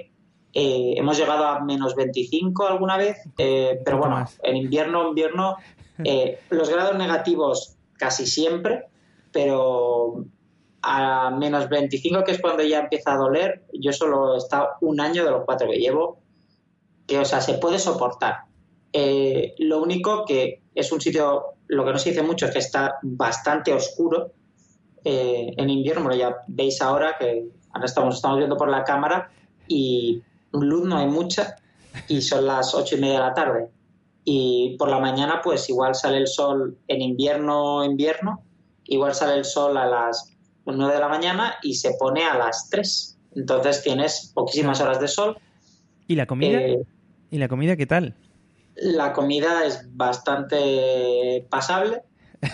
eh, 0.60 0.96
hemos 0.98 1.18
llegado 1.18 1.46
a 1.46 1.60
menos 1.60 1.94
25 1.94 2.68
alguna 2.68 2.98
vez, 2.98 3.18
eh, 3.38 3.80
pero 3.86 4.00
bueno, 4.00 4.26
en 4.42 4.56
invierno, 4.56 5.08
invierno, 5.10 5.58
eh, 6.04 6.40
los 6.50 6.70
grados 6.70 6.98
negativos 6.98 7.76
casi 7.94 8.26
siempre, 8.26 8.86
pero 9.32 10.26
a 10.82 11.30
menos 11.30 11.70
25, 11.70 12.24
que 12.24 12.32
es 12.32 12.42
cuando 12.42 12.64
ya 12.64 12.80
empieza 12.80 13.14
a 13.14 13.18
doler, 13.18 13.66
yo 13.74 13.94
solo 13.94 14.36
he 14.36 14.38
estado 14.38 14.70
un 14.82 15.00
año 15.00 15.26
de 15.26 15.30
los 15.32 15.46
cuatro 15.46 15.70
que 15.70 15.78
llevo, 15.78 16.20
que, 17.06 17.20
o 17.20 17.26
sea, 17.26 17.40
se 17.40 17.56
puede 17.56 17.78
soportar. 17.78 18.46
lo 19.60 19.82
único 19.82 20.26
que 20.26 20.62
es 20.74 20.92
un 20.92 21.02
sitio, 21.02 21.54
lo 21.68 21.86
que 21.86 21.92
no 21.92 22.00
se 22.00 22.10
dice 22.10 22.24
mucho 22.24 22.48
es 22.48 22.52
que 22.52 22.60
está 22.60 22.98
bastante 23.04 23.74
oscuro 23.74 24.32
en 25.08 25.70
invierno, 25.70 26.14
ya 26.14 26.38
veis 26.48 26.82
ahora 26.82 27.16
que 27.20 27.50
ahora 27.74 27.86
estamos, 27.86 28.16
estamos 28.16 28.38
viendo 28.38 28.58
por 28.58 28.70
la 28.70 28.84
cámara 28.84 29.30
y 29.68 30.22
luz 30.52 30.86
no 30.88 30.98
hay 30.98 31.08
mucha 31.08 31.56
y 32.08 32.22
son 32.22 32.46
las 32.46 32.74
ocho 32.74 32.96
y 32.96 33.02
media 33.02 33.16
de 33.16 33.20
la 33.20 33.34
tarde. 33.34 33.70
Y 34.24 34.76
por 34.78 34.90
la 34.90 35.00
mañana, 35.00 35.42
pues 35.42 35.70
igual 35.70 35.96
sale 35.96 36.18
el 36.18 36.28
sol 36.28 36.78
en 36.88 37.02
invierno, 37.02 37.84
invierno, 37.84 38.44
igual 38.86 39.16
sale 39.16 39.38
el 39.38 39.46
sol 39.46 39.78
a 39.78 39.86
las 39.86 40.34
nueve 40.66 40.96
de 40.96 41.00
la 41.00 41.08
mañana 41.08 41.56
y 41.64 41.76
se 41.76 41.94
pone 41.98 42.26
a 42.26 42.38
las 42.38 42.70
tres. 42.70 43.18
Entonces 43.36 43.84
tienes 43.84 44.32
poquísimas 44.34 44.82
horas 44.82 45.00
de 45.00 45.08
sol. 45.08 45.38
¿Y 46.08 46.16
la 46.16 46.26
comida? 46.26 46.60
Eh, 46.60 46.84
¿Y 47.32 47.38
la 47.38 47.48
comida 47.48 47.78
qué 47.78 47.86
tal? 47.86 48.16
La 48.76 49.14
comida 49.14 49.66
es 49.66 49.86
bastante 49.96 51.46
pasable. 51.50 52.02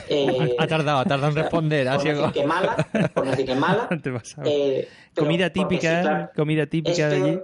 Eh, 0.08 0.56
ha 0.58 0.68
tardado, 0.68 1.00
ha 1.00 1.06
tardado 1.06 1.32
en 1.32 1.36
responder. 1.36 1.88
Por 1.88 2.04
decir 2.04 2.32
que 2.34 2.46
mala, 2.46 2.76
por 3.14 3.26
decir 3.28 3.46
que 3.46 3.56
mala. 3.56 3.90
Eh, 4.46 4.88
comida 5.16 5.50
típica, 5.50 6.32
comida 6.36 6.66
típica 6.66 7.10
de 7.10 7.16
allí. 7.16 7.40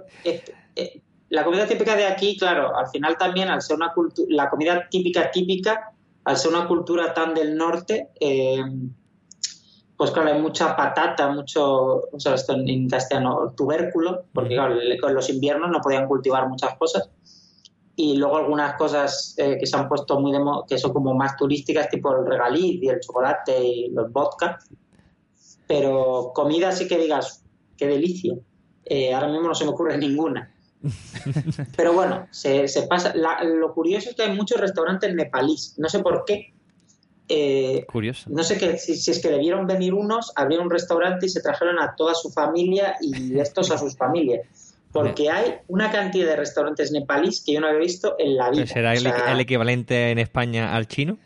Eh, 0.76 1.02
la 1.28 1.44
comida 1.44 1.66
típica 1.66 1.94
de 1.94 2.06
aquí, 2.06 2.36
claro, 2.36 2.76
al 2.76 2.88
final 2.88 3.16
también, 3.16 3.48
al 3.48 3.62
ser 3.62 3.76
una 3.76 3.92
cultura, 3.92 4.26
la 4.30 4.50
comida 4.50 4.88
típica 4.90 5.30
típica, 5.30 5.92
al 6.24 6.36
ser 6.36 6.52
una 6.52 6.66
cultura 6.66 7.14
tan 7.14 7.34
del 7.34 7.56
norte, 7.56 8.08
pues 9.96 10.10
claro, 10.10 10.32
hay 10.32 10.40
mucha 10.40 10.74
patata, 10.74 11.28
mucho, 11.28 12.08
o 12.10 12.18
sea, 12.18 12.34
esto 12.34 12.54
en 12.54 12.88
castellano, 12.88 13.54
tubérculo, 13.56 14.24
porque 14.32 14.54
claro, 14.54 14.76
con 15.00 15.14
los 15.14 15.28
inviernos 15.30 15.70
no 15.70 15.80
podían 15.80 16.08
cultivar 16.08 16.48
muchas 16.48 16.74
cosas 16.76 17.10
y 18.02 18.16
luego 18.16 18.38
algunas 18.38 18.76
cosas 18.76 19.34
eh, 19.36 19.58
que 19.60 19.66
se 19.66 19.76
han 19.76 19.86
puesto 19.86 20.18
muy 20.18 20.32
de 20.32 20.38
que 20.66 20.78
son 20.78 20.94
como 20.94 21.14
más 21.14 21.36
turísticas, 21.36 21.90
tipo 21.90 22.16
el 22.16 22.24
regaliz 22.24 22.82
y 22.82 22.88
el 22.88 22.98
chocolate 22.98 23.62
y 23.62 23.90
los 23.90 24.10
vodka. 24.10 24.58
Pero 25.66 26.32
comida 26.34 26.72
sí 26.72 26.88
que 26.88 26.96
digas, 26.96 27.44
qué 27.76 27.86
delicia. 27.86 28.34
Eh, 28.86 29.12
ahora 29.12 29.28
mismo 29.28 29.48
no 29.48 29.54
se 29.54 29.64
me 29.64 29.72
ocurre 29.72 29.98
ninguna. 29.98 30.50
Pero 31.76 31.92
bueno, 31.92 32.26
se, 32.30 32.68
se 32.68 32.84
pasa. 32.84 33.12
lo 33.14 33.74
curioso 33.74 34.08
es 34.08 34.16
que 34.16 34.22
hay 34.22 34.34
muchos 34.34 34.58
restaurantes 34.58 35.14
nepalíes. 35.14 35.74
No 35.76 35.90
sé 35.90 35.98
por 35.98 36.24
qué. 36.24 36.54
Eh, 37.28 37.84
curioso. 37.86 38.30
No 38.30 38.42
sé 38.42 38.56
que, 38.56 38.78
si, 38.78 38.96
si, 38.96 39.10
es 39.10 39.20
que 39.20 39.28
debieron 39.28 39.66
venir 39.66 39.92
unos, 39.92 40.32
abrieron 40.36 40.66
un 40.66 40.72
restaurante 40.72 41.26
y 41.26 41.28
se 41.28 41.42
trajeron 41.42 41.78
a 41.78 41.94
toda 41.94 42.14
su 42.14 42.30
familia 42.30 42.96
y 43.02 43.38
estos 43.38 43.70
a 43.70 43.76
sus 43.76 43.94
familias 43.94 44.40
porque 44.92 45.30
hay 45.30 45.54
una 45.68 45.90
cantidad 45.90 46.26
de 46.26 46.36
restaurantes 46.36 46.90
nepalíes 46.90 47.42
que 47.44 47.52
yo 47.52 47.60
no 47.60 47.68
había 47.68 47.80
visto 47.80 48.16
en 48.18 48.36
la 48.36 48.50
vida. 48.50 48.66
¿Será 48.66 48.94
el, 48.94 49.40
equivalente 49.40 50.10
en 50.10 50.18
España 50.18 50.74
al 50.74 50.88
chino? 50.88 51.18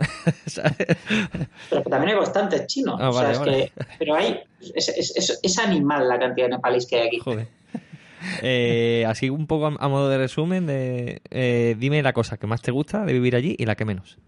pero 1.70 1.82
también 1.84 2.10
hay 2.10 2.18
bastantes 2.18 2.66
chinos. 2.66 2.96
Ah, 3.00 3.08
o 3.08 3.12
sea, 3.12 3.32
es 3.32 3.38
que, 3.38 3.72
pero 3.98 4.14
hay. 4.16 4.40
Es, 4.74 5.58
animal 5.58 6.08
la 6.08 6.18
cantidad 6.18 6.46
de 6.46 6.56
nepalíes 6.56 6.86
que 6.86 6.96
hay 6.96 7.06
aquí. 7.06 7.18
Joder. 7.18 7.48
Eh, 8.42 9.04
así 9.06 9.30
un 9.30 9.46
poco 9.46 9.66
a, 9.66 9.88
modo 9.88 10.08
de 10.08 10.18
resumen, 10.18 10.66
de, 10.66 11.20
eh, 11.30 11.76
dime 11.78 12.02
la 12.02 12.12
cosa 12.12 12.36
que 12.36 12.46
más 12.46 12.62
te 12.62 12.70
gusta 12.70 13.04
de 13.04 13.12
vivir 13.12 13.36
allí 13.36 13.54
y 13.58 13.64
la 13.64 13.76
que 13.76 13.84
menos. 13.84 14.18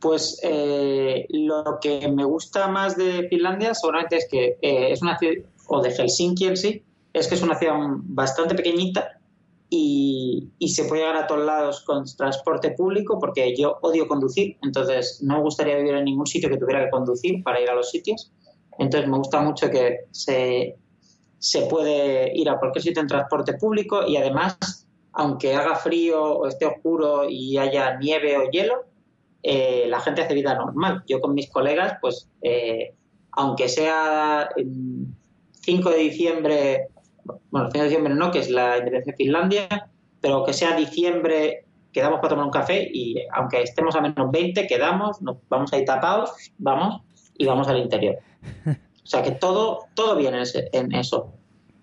Pues 0.00 0.40
eh, 0.42 1.26
lo 1.30 1.78
que 1.80 2.08
me 2.08 2.24
gusta 2.24 2.68
más 2.68 2.96
de 2.96 3.28
Finlandia 3.28 3.74
seguramente 3.74 4.16
es 4.16 4.28
que 4.30 4.58
es 4.60 5.02
una 5.02 5.18
ciudad, 5.18 5.44
o 5.68 5.82
de 5.82 5.90
Helsinki 5.90 6.46
en 6.46 6.56
sí, 6.56 6.82
es 7.16 7.28
que 7.28 7.34
es 7.34 7.42
una 7.42 7.58
ciudad 7.58 7.76
bastante 8.02 8.54
pequeñita 8.54 9.18
y, 9.70 10.52
se 10.68 10.84
puede 10.84 11.02
llegar 11.02 11.16
a 11.16 11.26
todos 11.26 11.46
lados 11.46 11.80
con 11.80 12.04
transporte 12.04 12.72
público 12.72 13.18
porque 13.18 13.56
yo 13.56 13.78
odio 13.80 14.06
conducir, 14.06 14.58
entonces 14.62 15.22
no 15.22 15.36
me 15.36 15.42
gustaría 15.42 15.76
vivir 15.76 15.94
en 15.94 16.04
ningún 16.04 16.26
sitio 16.26 16.50
que 16.50 16.58
tuviera 16.58 16.84
que 16.84 16.90
conducir 16.90 17.42
para 17.42 17.60
ir 17.60 17.70
a 17.70 17.74
los 17.74 17.90
sitios. 17.90 18.30
Entonces 18.78 19.08
me 19.08 19.16
gusta 19.16 19.40
mucho 19.40 19.70
que 19.70 20.00
se, 20.10 20.76
se 21.38 21.62
puede 21.62 22.36
ir 22.36 22.50
a 22.50 22.58
cualquier 22.58 22.82
sitio 22.82 23.00
en 23.00 23.08
transporte 23.08 23.54
público 23.54 24.06
y 24.06 24.18
además, 24.18 24.86
aunque 25.12 25.54
haga 25.54 25.74
frío 25.76 26.22
o 26.22 26.46
esté 26.46 26.66
oscuro 26.66 27.26
y 27.30 27.56
haya 27.56 27.96
nieve 27.96 28.36
o 28.36 28.50
hielo, 28.50 28.84
eh, 29.42 29.86
la 29.88 30.00
gente 30.00 30.20
hace 30.20 30.34
vida 30.34 30.54
normal. 30.54 31.02
Yo 31.08 31.20
con 31.20 31.32
mis 31.32 31.50
colegas, 31.50 31.96
pues, 32.02 32.28
eh, 32.42 32.92
aunque 33.32 33.70
sea 33.70 34.50
5 35.62 35.90
de 35.90 35.98
diciembre 35.98 36.88
bueno, 37.50 37.66
el 37.66 37.72
fin 37.72 37.80
de 37.80 37.88
diciembre 37.88 38.14
no, 38.14 38.30
que 38.30 38.40
es 38.40 38.50
la 38.50 38.78
independencia 38.78 39.12
de 39.12 39.16
Finlandia, 39.16 39.90
pero 40.20 40.44
que 40.44 40.52
sea 40.52 40.76
diciembre, 40.76 41.64
quedamos 41.92 42.18
para 42.18 42.30
tomar 42.30 42.46
un 42.46 42.50
café 42.50 42.88
y 42.92 43.16
aunque 43.32 43.62
estemos 43.62 43.94
a 43.96 44.00
menos 44.00 44.30
20, 44.30 44.66
quedamos, 44.66 45.22
nos 45.22 45.36
vamos 45.48 45.72
ahí 45.72 45.84
tapados, 45.84 46.32
vamos 46.58 47.02
y 47.38 47.46
vamos 47.46 47.68
al 47.68 47.78
interior. 47.78 48.18
O 49.06 49.08
sea 49.08 49.22
que 49.22 49.30
todo, 49.30 49.86
todo 49.94 50.16
viene 50.16 50.42
en 50.72 50.92
eso. 50.92 51.32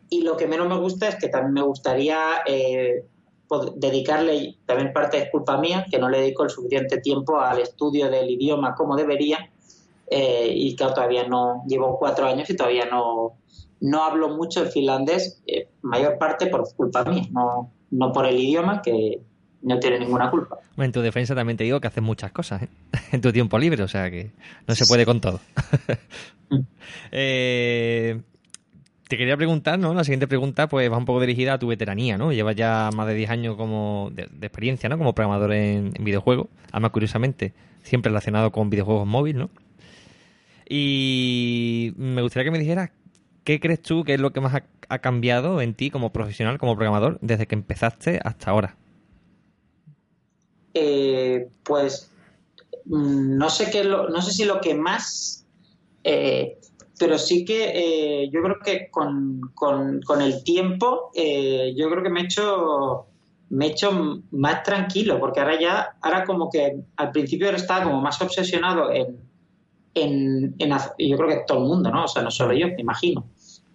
Y 0.10 0.24
lo 0.24 0.36
que 0.36 0.46
menos 0.46 0.68
me 0.68 0.76
gusta 0.76 1.08
es 1.08 1.16
que 1.16 1.30
también 1.30 1.54
me 1.54 1.62
gustaría 1.62 2.20
eh, 2.46 3.06
dedicarle, 3.76 4.58
también 4.66 4.92
parte 4.92 5.20
es 5.20 5.32
culpa 5.32 5.58
mía, 5.58 5.86
que 5.90 6.00
no 6.00 6.10
le 6.10 6.20
dedico 6.20 6.44
el 6.44 6.50
suficiente 6.50 6.98
tiempo 6.98 7.40
al 7.40 7.60
estudio 7.60 8.10
del 8.10 8.30
idioma 8.30 8.76
como 8.76 8.98
debería. 8.98 9.50
Eh, 10.08 10.52
y 10.54 10.76
que 10.76 10.84
todavía 10.84 11.26
no, 11.28 11.64
llevo 11.66 11.98
cuatro 11.98 12.28
años 12.28 12.50
y 12.50 12.58
todavía 12.58 12.86
no, 12.86 13.38
no 13.84 14.02
hablo 14.06 14.30
mucho 14.30 14.62
el 14.62 14.70
finlandés, 14.70 15.42
eh, 15.46 15.68
mayor 15.82 16.18
parte 16.18 16.48
por 16.48 16.64
culpa 16.74 17.04
mía, 17.04 17.28
no, 17.32 17.74
no 17.92 18.14
por 18.14 18.26
el 18.26 18.40
idioma, 18.40 18.82
que 18.82 19.20
no 19.62 19.78
tiene 19.78 20.00
ninguna 20.00 20.32
culpa. 20.32 20.60
En 20.78 20.94
tu 20.94 21.02
defensa 21.02 21.36
también 21.36 21.58
te 21.58 21.66
digo 21.66 21.82
que 21.82 21.88
haces 21.88 22.02
muchas 22.02 22.32
cosas 22.32 22.64
¿eh? 22.64 22.70
en 23.12 23.20
tu 23.20 23.34
tiempo 23.34 23.60
libre, 23.60 23.84
o 23.84 23.88
sea 23.90 24.10
que 24.10 24.32
no 24.68 24.74
se 24.74 24.86
puede 24.86 25.06
con 25.06 25.22
todo. 25.22 25.40
Mm. 26.50 26.60
Eh, 27.12 28.22
te 29.08 29.18
quería 29.18 29.36
preguntar, 29.36 29.80
¿no? 29.80 29.94
La 29.94 30.04
siguiente 30.04 30.28
pregunta 30.28 30.68
pues 30.68 30.92
va 30.92 30.98
un 30.98 31.06
poco 31.06 31.20
dirigida 31.22 31.54
a 31.54 31.60
tu 31.60 31.68
veteranía, 31.68 32.18
¿no? 32.18 32.32
Llevas 32.32 32.56
ya 32.56 32.90
más 32.96 33.08
de 33.08 33.16
10 33.16 33.30
años 33.32 33.56
como 33.56 34.12
de, 34.14 34.24
experiencia, 34.42 34.90
¿no? 34.90 34.98
Como 34.98 35.14
programador 35.14 35.54
en, 35.54 35.92
en 35.96 36.04
videojuegos, 36.04 36.48
además 36.72 36.92
curiosamente 36.92 37.54
siempre 37.82 38.10
relacionado 38.10 38.52
con 38.52 38.70
videojuegos 38.70 39.08
móviles, 39.08 39.42
¿no? 39.42 39.50
Y 40.70 41.94
me 41.98 42.22
gustaría 42.22 42.46
que 42.46 42.52
me 42.52 42.60
dijeras 42.60 42.92
¿qué 43.44 43.60
crees 43.60 43.82
tú 43.82 44.04
que 44.04 44.16
es 44.16 44.20
lo 44.20 44.32
que 44.32 44.42
más 44.42 44.54
ha, 44.90 45.00
cambiado 45.00 45.62
en 45.62 45.74
ti 45.74 45.90
como 45.90 46.14
profesional, 46.14 46.58
como 46.58 46.76
programador, 46.76 47.18
desde 47.22 47.48
que 47.48 47.56
empezaste 47.56 48.20
hasta 48.24 48.52
ahora? 48.52 48.78
Eh, 50.74 51.50
pues 51.64 52.12
mm, 52.86 53.38
no 53.38 53.50
sé 53.50 53.70
qué 53.70 53.84
no 53.84 54.22
sé 54.22 54.32
si 54.32 54.46
lo 54.46 54.60
que 54.60 54.74
más 54.74 55.46
eh, 56.04 56.58
pero 56.98 57.18
sí 57.18 57.46
que 57.46 57.72
eh, 58.24 58.30
yo 58.32 58.42
creo 58.42 58.60
que 58.60 58.90
con, 58.90 59.52
con, 59.54 60.22
el 60.22 60.44
tiempo 60.44 61.12
yo 61.14 61.90
creo 61.90 62.04
que 62.04 62.10
me 62.10 62.22
he 62.22 62.24
hecho 62.26 63.06
me 63.50 63.68
he 63.68 63.70
hecho 63.70 64.24
más 64.32 64.64
tranquilo 64.64 65.20
porque 65.20 65.40
ahora 65.40 65.60
ya 65.60 65.96
ahora 66.02 66.24
como 66.24 66.50
que 66.50 66.84
al 66.96 67.12
principio 67.12 67.50
estaba 67.52 67.84
como 67.84 68.02
más 68.02 68.20
obsesionado 68.22 68.92
en, 68.92 69.20
en, 69.94 70.56
en 70.58 70.70
yo 70.98 71.18
creo 71.18 71.30
que 71.30 71.44
todo 71.48 71.60
el 71.60 71.66
mundo 71.66 71.92
no 71.92 72.06
o 72.06 72.08
sea 72.08 72.24
no 72.24 72.32
solo 72.32 72.54
yo 72.54 72.68
me 72.68 72.82
imagino 72.82 73.26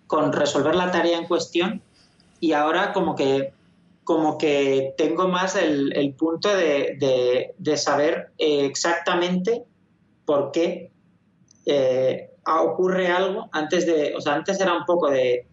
con 0.09 0.32
resolver 0.32 0.74
la 0.74 0.90
tarea 0.90 1.18
en 1.18 1.26
cuestión 1.26 1.80
y 2.40 2.52
ahora 2.52 2.92
como 2.92 3.14
que 3.14 3.52
como 4.02 4.38
que 4.38 4.94
tengo 4.96 5.28
más 5.28 5.54
el, 5.54 6.14
punto 6.18 6.48
de, 6.48 7.54
saber 7.76 8.32
eh, 8.38 8.64
exactamente 8.64 9.64
por 10.24 10.50
qué 10.50 10.90
eh, 11.66 12.30
ocurre 12.46 13.09
algo 13.09 13.50
antes 13.52 13.84
de, 13.84 14.14
o 14.16 14.20
sea, 14.22 14.34
antes 14.34 14.59
era 14.61 14.74
un 14.74 14.86
poco 14.86 15.11
de, 15.11 15.46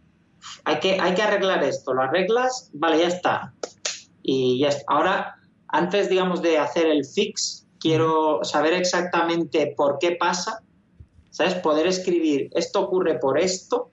hay 0.63 0.79
que, 0.79 0.99
hay 0.99 1.13
que 1.13 1.21
arreglar 1.21 1.63
esto, 1.63 1.93
lo 1.93 2.03
arreglas, 2.03 2.69
vale, 2.73 2.99
ya 2.99 3.07
está. 3.07 3.53
Y 4.23 4.59
ya 4.59 4.69
está. 4.69 4.85
Ahora, 4.87 5.35
antes, 5.67 6.09
digamos, 6.09 6.41
de 6.41 6.57
hacer 6.57 6.87
el 6.87 7.05
fix, 7.05 7.67
quiero 7.79 8.43
saber 8.43 8.73
exactamente 8.73 9.73
por 9.75 9.99
qué 9.99 10.13
pasa 10.13 10.63
¿sabes? 11.35 11.55
Poder 11.55 11.85
escribir, 11.85 12.49
esto 12.55 12.79
ocurre 12.79 13.19
por 13.19 13.37
esto, 13.37 13.91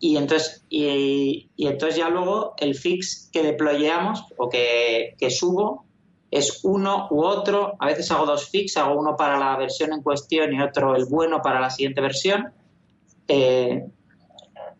y, 0.00 0.16
entonces, 0.16 0.64
y, 0.68 1.48
entonces 1.56 1.96
ya 1.96 2.08
luego 2.08 2.54
el 2.58 2.74
fix 2.74 3.30
que 3.32 3.44
deployamos 3.44 4.24
o 4.36 4.48
que, 4.48 5.14
subo 5.30 5.84
es 6.32 6.64
uno 6.64 7.06
u 7.12 7.22
otro, 7.22 7.76
a 7.78 7.86
veces 7.86 8.10
hago 8.10 8.26
dos 8.26 8.50
fix, 8.50 8.76
hago 8.76 8.98
uno 8.98 9.14
para 9.16 9.38
la 9.38 9.56
versión 9.56 9.92
en 9.92 10.02
cuestión 10.02 10.52
y 10.52 10.60
otro 10.60 10.96
el 10.96 11.04
bueno 11.04 11.40
para 11.42 11.60
la 11.60 11.70
siguiente 11.70 12.00
versión. 12.00 12.52
Eh, 13.28 13.84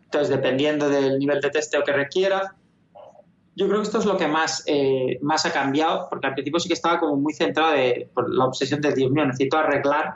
entonces, 0.03 0.29
dependiendo 0.29 0.89
del 0.89 1.17
nivel 1.17 1.39
de 1.39 1.49
testeo 1.49 1.81
que 1.81 1.93
requiera. 1.93 2.55
Yo 3.55 3.67
creo 3.67 3.79
que 3.79 3.87
esto 3.87 3.99
es 3.99 4.05
lo 4.05 4.17
que 4.17 4.27
más, 4.27 4.63
eh, 4.65 5.17
más 5.21 5.45
ha 5.45 5.53
cambiado, 5.53 6.07
porque 6.09 6.27
al 6.27 6.33
principio 6.33 6.59
sí 6.59 6.67
que 6.67 6.73
estaba 6.73 6.99
como 6.99 7.15
muy 7.15 7.31
centrado 7.31 7.71
de, 7.71 8.09
por 8.13 8.29
la 8.33 8.45
obsesión 8.45 8.81
de, 8.81 8.93
Dios 8.93 9.11
mío, 9.11 9.25
necesito 9.25 9.57
arreglar 9.57 10.15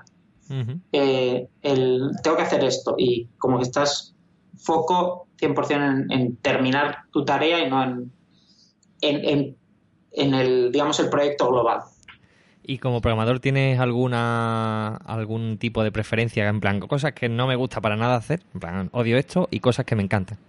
eh, 0.92 1.48
el, 1.62 2.12
tengo 2.24 2.38
que 2.38 2.44
hacer 2.44 2.64
esto 2.64 2.96
y 2.98 3.28
como 3.38 3.58
que 3.58 3.64
estás 3.64 4.16
foco 4.58 5.28
100% 5.40 6.08
en, 6.10 6.38
terminar 6.38 7.04
tu 7.12 7.26
tarea 7.26 7.66
y 7.66 7.70
no 7.70 7.84
en, 7.84 8.12
en, 9.02 9.58
en, 10.12 10.34
el, 10.34 10.72
digamos, 10.72 11.00
el 11.00 11.10
proyecto 11.10 11.50
global. 11.50 11.82
¿Y 12.68 12.80
como 12.80 13.00
programador 13.00 13.40
tienes 13.40 13.80
alguna 13.80 14.98
algún 14.98 15.58
tipo 15.60 15.84
de 15.84 15.92
preferencia? 15.92 16.48
En 16.48 16.60
plan, 16.60 16.80
cosas 16.80 17.14
que 17.14 17.30
no 17.30 17.46
me 17.46 17.56
gusta 17.56 17.80
para 17.80 17.96
nada 17.96 18.16
hacer, 18.16 18.42
en 18.54 18.60
plan, 18.60 18.90
odio 18.92 19.18
esto, 19.18 19.48
y 19.52 19.60
cosas 19.60 19.86
que 19.86 19.96
me 19.96 20.02
encantan. 20.02 20.40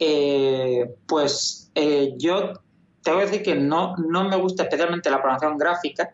Eh, 0.00 0.96
pues 1.06 1.70
eh, 1.76 2.14
yo 2.18 2.54
tengo 3.02 3.18
que 3.18 3.26
decir 3.26 3.42
que 3.42 3.54
no, 3.54 3.96
no 3.96 4.28
me 4.28 4.34
gusta 4.34 4.64
especialmente 4.64 5.10
la 5.10 5.18
programación 5.18 5.56
gráfica, 5.58 6.12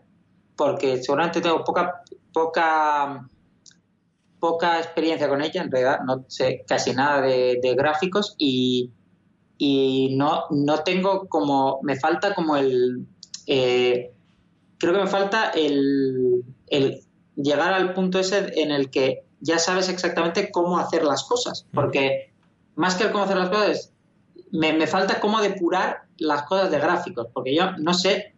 porque 0.59 1.01
seguramente 1.01 1.39
tengo 1.39 1.63
poca, 1.63 2.03
poca, 2.33 3.29
poca 4.41 4.77
experiencia 4.79 5.29
con 5.29 5.41
ella, 5.41 5.61
en 5.61 5.71
realidad 5.71 6.01
no 6.05 6.25
sé 6.27 6.65
casi 6.67 6.91
nada 6.91 7.21
de, 7.21 7.75
gráficos 7.77 8.35
y, 8.37 8.91
y, 9.57 10.17
no, 10.17 10.43
no 10.49 10.79
tengo 10.79 11.29
como, 11.29 11.79
me 11.81 11.95
falta 11.95 12.35
como 12.35 12.57
el, 12.57 13.07
eh, 13.47 14.11
creo 14.77 14.93
que 14.93 14.99
me 14.99 15.07
falta 15.07 15.51
el, 15.51 16.43
el 16.67 17.05
llegar 17.37 17.71
al 17.71 17.93
punto 17.93 18.19
ese 18.19 18.51
en 18.61 18.71
el 18.71 18.89
que 18.89 19.23
ya 19.39 19.59
sabes 19.59 19.87
exactamente 19.87 20.51
cómo 20.51 20.77
hacer 20.77 21.05
las 21.05 21.23
cosas, 21.23 21.65
porque 21.73 22.33
más 22.75 22.95
que 22.95 23.05
el 23.05 23.13
cómo 23.13 23.23
hacer 23.23 23.37
las 23.37 23.49
cosas, 23.49 23.93
me, 24.51 24.73
me 24.73 24.87
falta 24.87 25.21
cómo 25.21 25.39
depurar 25.39 26.01
las 26.17 26.43
cosas 26.43 26.69
de 26.69 26.79
gráficos, 26.79 27.27
porque 27.33 27.55
yo 27.55 27.71
no 27.77 27.93
sé 27.93 28.33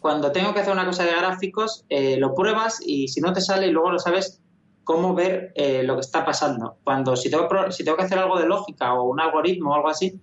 cuando 0.00 0.30
tengo 0.32 0.54
que 0.54 0.60
hacer 0.60 0.72
una 0.72 0.86
cosa 0.86 1.04
de 1.04 1.12
gráficos, 1.12 1.84
eh, 1.88 2.16
lo 2.18 2.34
pruebas 2.34 2.80
y 2.84 3.08
si 3.08 3.20
no 3.20 3.32
te 3.32 3.40
sale, 3.40 3.68
luego 3.68 3.90
lo 3.92 3.98
sabes 3.98 4.40
cómo 4.84 5.14
ver 5.14 5.52
eh, 5.54 5.82
lo 5.82 5.94
que 5.94 6.00
está 6.00 6.24
pasando. 6.24 6.76
Cuando 6.84 7.16
si 7.16 7.30
tengo, 7.30 7.48
si 7.70 7.84
tengo 7.84 7.96
que 7.96 8.04
hacer 8.04 8.18
algo 8.18 8.38
de 8.38 8.46
lógica 8.46 8.94
o 8.94 9.10
un 9.10 9.20
algoritmo 9.20 9.70
o 9.70 9.74
algo 9.74 9.88
así, 9.88 10.20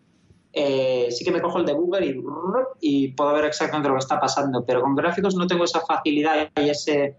eh, 0.53 1.07
sí 1.11 1.25
que 1.25 1.31
me 1.31 1.41
cojo 1.41 1.59
el 1.59 1.65
debugger 1.65 2.03
y, 2.03 2.23
y 2.79 3.07
puedo 3.09 3.33
ver 3.33 3.45
exactamente 3.45 3.89
lo 3.89 3.95
que 3.95 3.99
está 3.99 4.19
pasando. 4.19 4.63
Pero 4.65 4.81
con 4.81 4.95
gráficos 4.95 5.35
no 5.35 5.45
tengo 5.45 5.65
esa 5.65 5.81
facilidad 5.81 6.49
y 6.55 6.69
ese, 6.69 7.17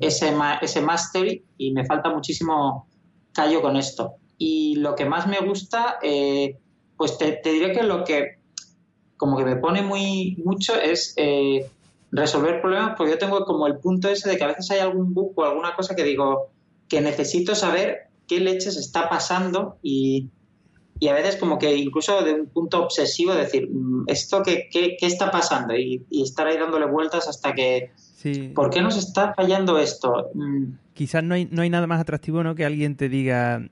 ese, 0.00 0.34
ese 0.60 0.80
mastery 0.80 1.44
y 1.56 1.72
me 1.72 1.86
falta 1.86 2.10
muchísimo 2.10 2.88
callo 3.32 3.62
con 3.62 3.76
esto. 3.76 4.14
Y 4.38 4.74
lo 4.76 4.96
que 4.96 5.04
más 5.04 5.28
me 5.28 5.38
gusta, 5.38 5.98
pues 6.96 7.16
te, 7.16 7.32
te, 7.32 7.52
diré 7.52 7.72
que 7.72 7.84
lo 7.84 8.02
que 8.02 8.38
como 9.16 9.36
que 9.36 9.44
me 9.44 9.54
pone 9.54 9.82
muy 9.82 10.36
mucho 10.44 10.74
es 10.74 11.14
resolver 12.12 12.60
problemas, 12.60 12.94
porque 12.96 13.12
yo 13.12 13.18
tengo 13.18 13.44
como 13.44 13.66
el 13.66 13.78
punto 13.78 14.08
ese 14.08 14.28
de 14.28 14.36
que 14.36 14.44
a 14.44 14.48
veces 14.48 14.70
hay 14.70 14.80
algún 14.80 15.14
bug 15.14 15.32
o 15.34 15.44
alguna 15.44 15.74
cosa 15.74 15.96
que 15.96 16.04
digo 16.04 16.50
que 16.88 17.00
necesito 17.00 17.54
saber 17.54 18.08
qué 18.28 18.38
leches 18.38 18.76
está 18.76 19.08
pasando 19.08 19.78
y, 19.82 20.28
y 21.00 21.08
a 21.08 21.14
veces 21.14 21.36
como 21.36 21.58
que 21.58 21.74
incluso 21.74 22.22
de 22.22 22.34
un 22.34 22.46
punto 22.46 22.84
obsesivo 22.84 23.34
decir, 23.34 23.68
mm, 23.70 24.04
¿esto 24.08 24.42
qué, 24.42 24.68
qué, 24.70 24.96
qué 25.00 25.06
está 25.06 25.30
pasando? 25.30 25.74
Y, 25.74 26.04
estar 26.10 26.46
ahí 26.46 26.58
dándole 26.58 26.86
vueltas 26.86 27.26
hasta 27.28 27.54
que... 27.54 27.90
¿Por 28.54 28.70
qué 28.70 28.82
nos 28.82 28.96
está 28.96 29.34
fallando 29.34 29.78
esto? 29.80 30.30
Mm. 30.34 30.74
Quizás 30.94 31.24
no 31.24 31.34
hay, 31.34 31.48
no 31.50 31.62
hay 31.62 31.70
nada 31.70 31.88
más 31.88 32.00
atractivo 32.00 32.44
¿no? 32.44 32.54
que 32.54 32.64
alguien 32.64 32.94
te 32.94 33.08
diga, 33.08 33.68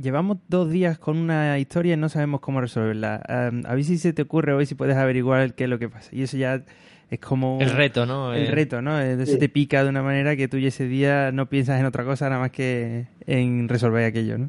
llevamos 0.00 0.38
dos 0.48 0.70
días 0.70 0.98
con 0.98 1.18
una 1.18 1.58
historia 1.58 1.94
y 1.94 1.96
no 1.96 2.08
sabemos 2.08 2.40
cómo 2.40 2.60
resolverla. 2.60 3.16
a 3.16 3.74
ver 3.74 3.84
si 3.84 3.98
se 3.98 4.12
te 4.12 4.22
ocurre 4.22 4.54
hoy 4.54 4.66
si 4.66 4.74
puedes 4.74 4.96
averiguar 4.96 5.54
qué 5.54 5.64
es 5.64 5.70
lo 5.70 5.78
que 5.78 5.88
pasa. 5.88 6.08
Y 6.12 6.22
eso 6.22 6.36
ya 6.36 6.64
es 7.12 7.18
como... 7.18 7.58
El 7.60 7.68
reto, 7.68 8.06
¿no? 8.06 8.32
El 8.32 8.46
eh, 8.46 8.50
reto, 8.50 8.80
¿no? 8.80 8.98
Se 9.26 9.36
te 9.36 9.50
pica 9.50 9.84
de 9.84 9.90
una 9.90 10.02
manera 10.02 10.34
que 10.34 10.48
tú 10.48 10.56
y 10.56 10.66
ese 10.66 10.88
día 10.88 11.30
no 11.30 11.46
piensas 11.46 11.78
en 11.78 11.84
otra 11.84 12.04
cosa 12.04 12.30
nada 12.30 12.40
más 12.40 12.52
que 12.52 13.04
en 13.26 13.68
resolver 13.68 14.06
aquello, 14.06 14.38
¿no? 14.38 14.48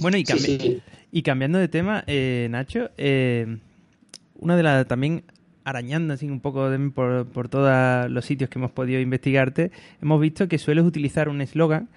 Bueno, 0.00 0.16
y, 0.16 0.24
y 1.12 1.22
cambiando 1.22 1.58
de 1.58 1.68
tema, 1.68 2.04
eh, 2.06 2.48
Nacho, 2.50 2.90
eh, 2.96 3.58
una 4.36 4.56
de 4.56 4.62
las 4.62 4.86
también 4.88 5.24
arañando 5.62 6.14
así 6.14 6.26
un 6.26 6.40
poco 6.40 6.70
por, 6.94 7.26
por 7.26 7.50
todos 7.50 8.10
los 8.10 8.24
sitios 8.24 8.48
que 8.48 8.58
hemos 8.58 8.70
podido 8.70 8.98
investigarte, 8.98 9.72
hemos 10.00 10.22
visto 10.22 10.48
que 10.48 10.56
sueles 10.56 10.86
utilizar 10.86 11.28
un 11.28 11.42
eslogan 11.42 11.90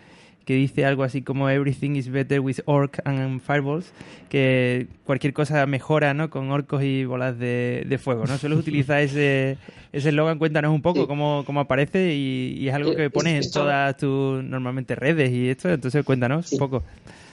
que 0.45 0.53
dice 0.53 0.85
algo 0.85 1.03
así 1.03 1.23
como 1.23 1.49
Everything 1.49 1.95
is 1.95 2.09
better 2.09 2.39
with 2.39 2.59
orc 2.65 2.99
and 3.05 3.41
fireballs, 3.41 3.91
que 4.29 4.87
cualquier 5.03 5.33
cosa 5.33 5.65
mejora 5.65 6.13
¿no? 6.13 6.29
con 6.29 6.51
orcos 6.51 6.83
y 6.83 7.03
bolas 7.05 7.37
de, 7.39 7.99
fuego. 8.01 8.25
¿no? 8.25 8.37
Sueles 8.37 8.59
utilizar 8.59 9.01
ese 9.01 9.57
eslogan, 9.91 10.37
cuéntanos 10.37 10.73
un 10.73 10.81
poco 10.81 11.07
cómo, 11.07 11.43
cómo, 11.45 11.61
aparece 11.61 12.13
y, 12.13 12.67
es 12.67 12.73
algo 12.73 12.95
que 12.95 13.09
pones 13.09 13.45
en 13.45 13.51
todas 13.51 13.97
tus 13.97 14.43
normalmente 14.43 14.95
redes 14.95 15.31
y 15.31 15.49
esto, 15.49 15.69
entonces 15.69 16.05
cuéntanos 16.05 16.51
un 16.51 16.59
poco. 16.59 16.83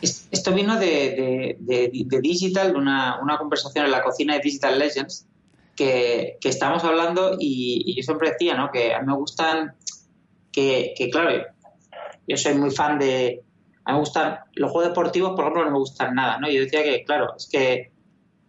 Esto 0.00 0.52
vino 0.52 0.80
de, 0.80 1.56
de, 1.60 2.20
Digital, 2.20 2.74
una, 2.74 3.20
una 3.22 3.36
conversación 3.36 3.84
en 3.84 3.92
la 3.92 4.02
cocina 4.02 4.34
de 4.34 4.40
Digital 4.40 4.78
Legends, 4.78 5.26
que, 5.76 6.38
que 6.40 6.48
estábamos 6.48 6.82
hablando 6.84 7.36
y, 7.38 7.94
yo 7.96 8.02
siempre 8.02 8.30
decía 8.30 8.56
¿no? 8.56 8.70
que 8.72 8.94
a 8.94 9.00
mí 9.00 9.06
me 9.06 9.14
gustan 9.14 9.74
que, 10.50 10.94
que 10.96 11.10
claro, 11.10 11.46
yo 12.26 12.36
soy 12.36 12.54
muy 12.54 12.70
fan 12.70 12.98
de... 12.98 13.42
A 13.84 13.90
mí 13.90 13.96
me 13.96 14.00
gustan 14.00 14.38
los 14.54 14.70
juegos 14.70 14.90
deportivos, 14.90 15.30
por 15.30 15.40
ejemplo, 15.40 15.64
no 15.64 15.72
me 15.72 15.78
gustan 15.78 16.14
nada, 16.14 16.38
¿no? 16.38 16.48
Yo 16.48 16.60
decía 16.60 16.84
que, 16.84 17.02
claro, 17.04 17.34
es 17.36 17.48
que 17.50 17.90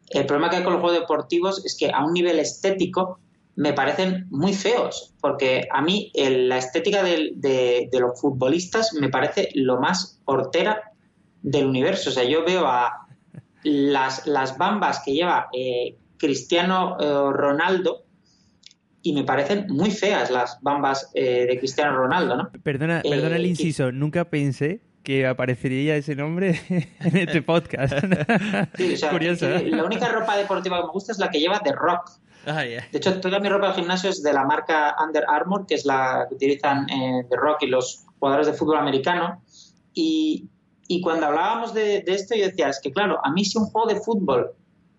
el 0.09 0.25
problema 0.25 0.49
que 0.49 0.57
hay 0.57 0.63
con 0.63 0.73
los 0.73 0.81
juegos 0.81 0.99
deportivos 0.99 1.65
es 1.65 1.75
que 1.77 1.91
a 1.91 2.05
un 2.05 2.13
nivel 2.13 2.39
estético 2.39 3.19
me 3.55 3.73
parecen 3.73 4.27
muy 4.29 4.53
feos, 4.53 5.13
porque 5.21 5.67
a 5.71 5.81
mí 5.81 6.11
la 6.15 6.57
estética 6.57 7.03
de, 7.03 7.89
los 7.91 8.19
futbolistas 8.19 8.93
me 8.93 9.09
parece 9.09 9.49
lo 9.53 9.79
más 9.79 10.19
hortera 10.25 10.91
del 11.41 11.67
universo. 11.67 12.09
O 12.09 12.13
sea, 12.13 12.23
yo 12.23 12.43
veo 12.43 12.65
a 12.65 13.07
las, 13.63 14.25
las 14.27 14.57
bambas 14.57 15.01
que 15.05 15.13
lleva 15.13 15.47
eh, 15.53 15.97
Cristiano 16.17 16.97
eh, 16.99 17.31
Ronaldo 17.31 18.03
y 19.03 19.13
me 19.13 19.23
parecen 19.23 19.67
muy 19.67 19.91
feas 19.91 20.31
las 20.31 20.57
bambas 20.61 21.11
eh, 21.13 21.45
de 21.45 21.59
Cristiano 21.59 21.95
Ronaldo, 21.97 22.37
¿no? 22.37 22.51
Perdona, 22.63 23.01
perdona 23.03 23.35
el 23.35 23.45
eh, 23.45 23.49
inciso, 23.49 23.91
nunca 23.91 24.29
pensé 24.29 24.81
que 25.03 25.27
aparecería 25.27 25.97
ese 25.97 26.15
nombre 26.15 26.59
en 26.69 27.17
este 27.17 27.41
podcast. 27.41 27.93
sí, 28.75 28.93
o 28.93 28.97
sea, 28.97 29.11
Curioso. 29.11 29.49
la 29.49 29.83
única 29.83 30.07
ropa 30.07 30.37
deportiva 30.37 30.77
que 30.79 30.85
me 30.85 30.91
gusta 30.91 31.11
es 31.11 31.19
la 31.19 31.29
que 31.29 31.39
lleva 31.39 31.59
The 31.59 31.73
Rock. 31.73 32.11
Ah, 32.45 32.63
de 32.63 32.83
hecho, 32.91 33.19
toda 33.21 33.39
mi 33.39 33.47
ropa 33.47 33.69
de 33.69 33.73
gimnasio 33.75 34.09
es 34.09 34.23
de 34.23 34.33
la 34.33 34.43
marca 34.45 34.95
Under 35.05 35.23
Armour, 35.27 35.65
que 35.65 35.75
es 35.75 35.85
la 35.85 36.25
que 36.27 36.35
utilizan 36.35 36.89
eh, 36.89 37.25
The 37.29 37.37
Rock 37.37 37.63
y 37.63 37.67
los 37.67 38.05
jugadores 38.19 38.47
de 38.47 38.53
fútbol 38.53 38.77
americano. 38.77 39.41
Y, 39.93 40.49
Y 40.87 41.01
cuando 41.01 41.27
hablábamos 41.27 41.73
de, 41.73 42.03
esto, 42.07 42.35
yo 42.35 42.45
decía, 42.45 42.69
es 42.69 42.79
que 42.81 42.91
claro, 42.91 43.19
a 43.23 43.31
mí 43.31 43.45
si 43.45 43.57
un 43.57 43.65
juego 43.65 43.87
de 43.87 43.95
fútbol 43.99 44.53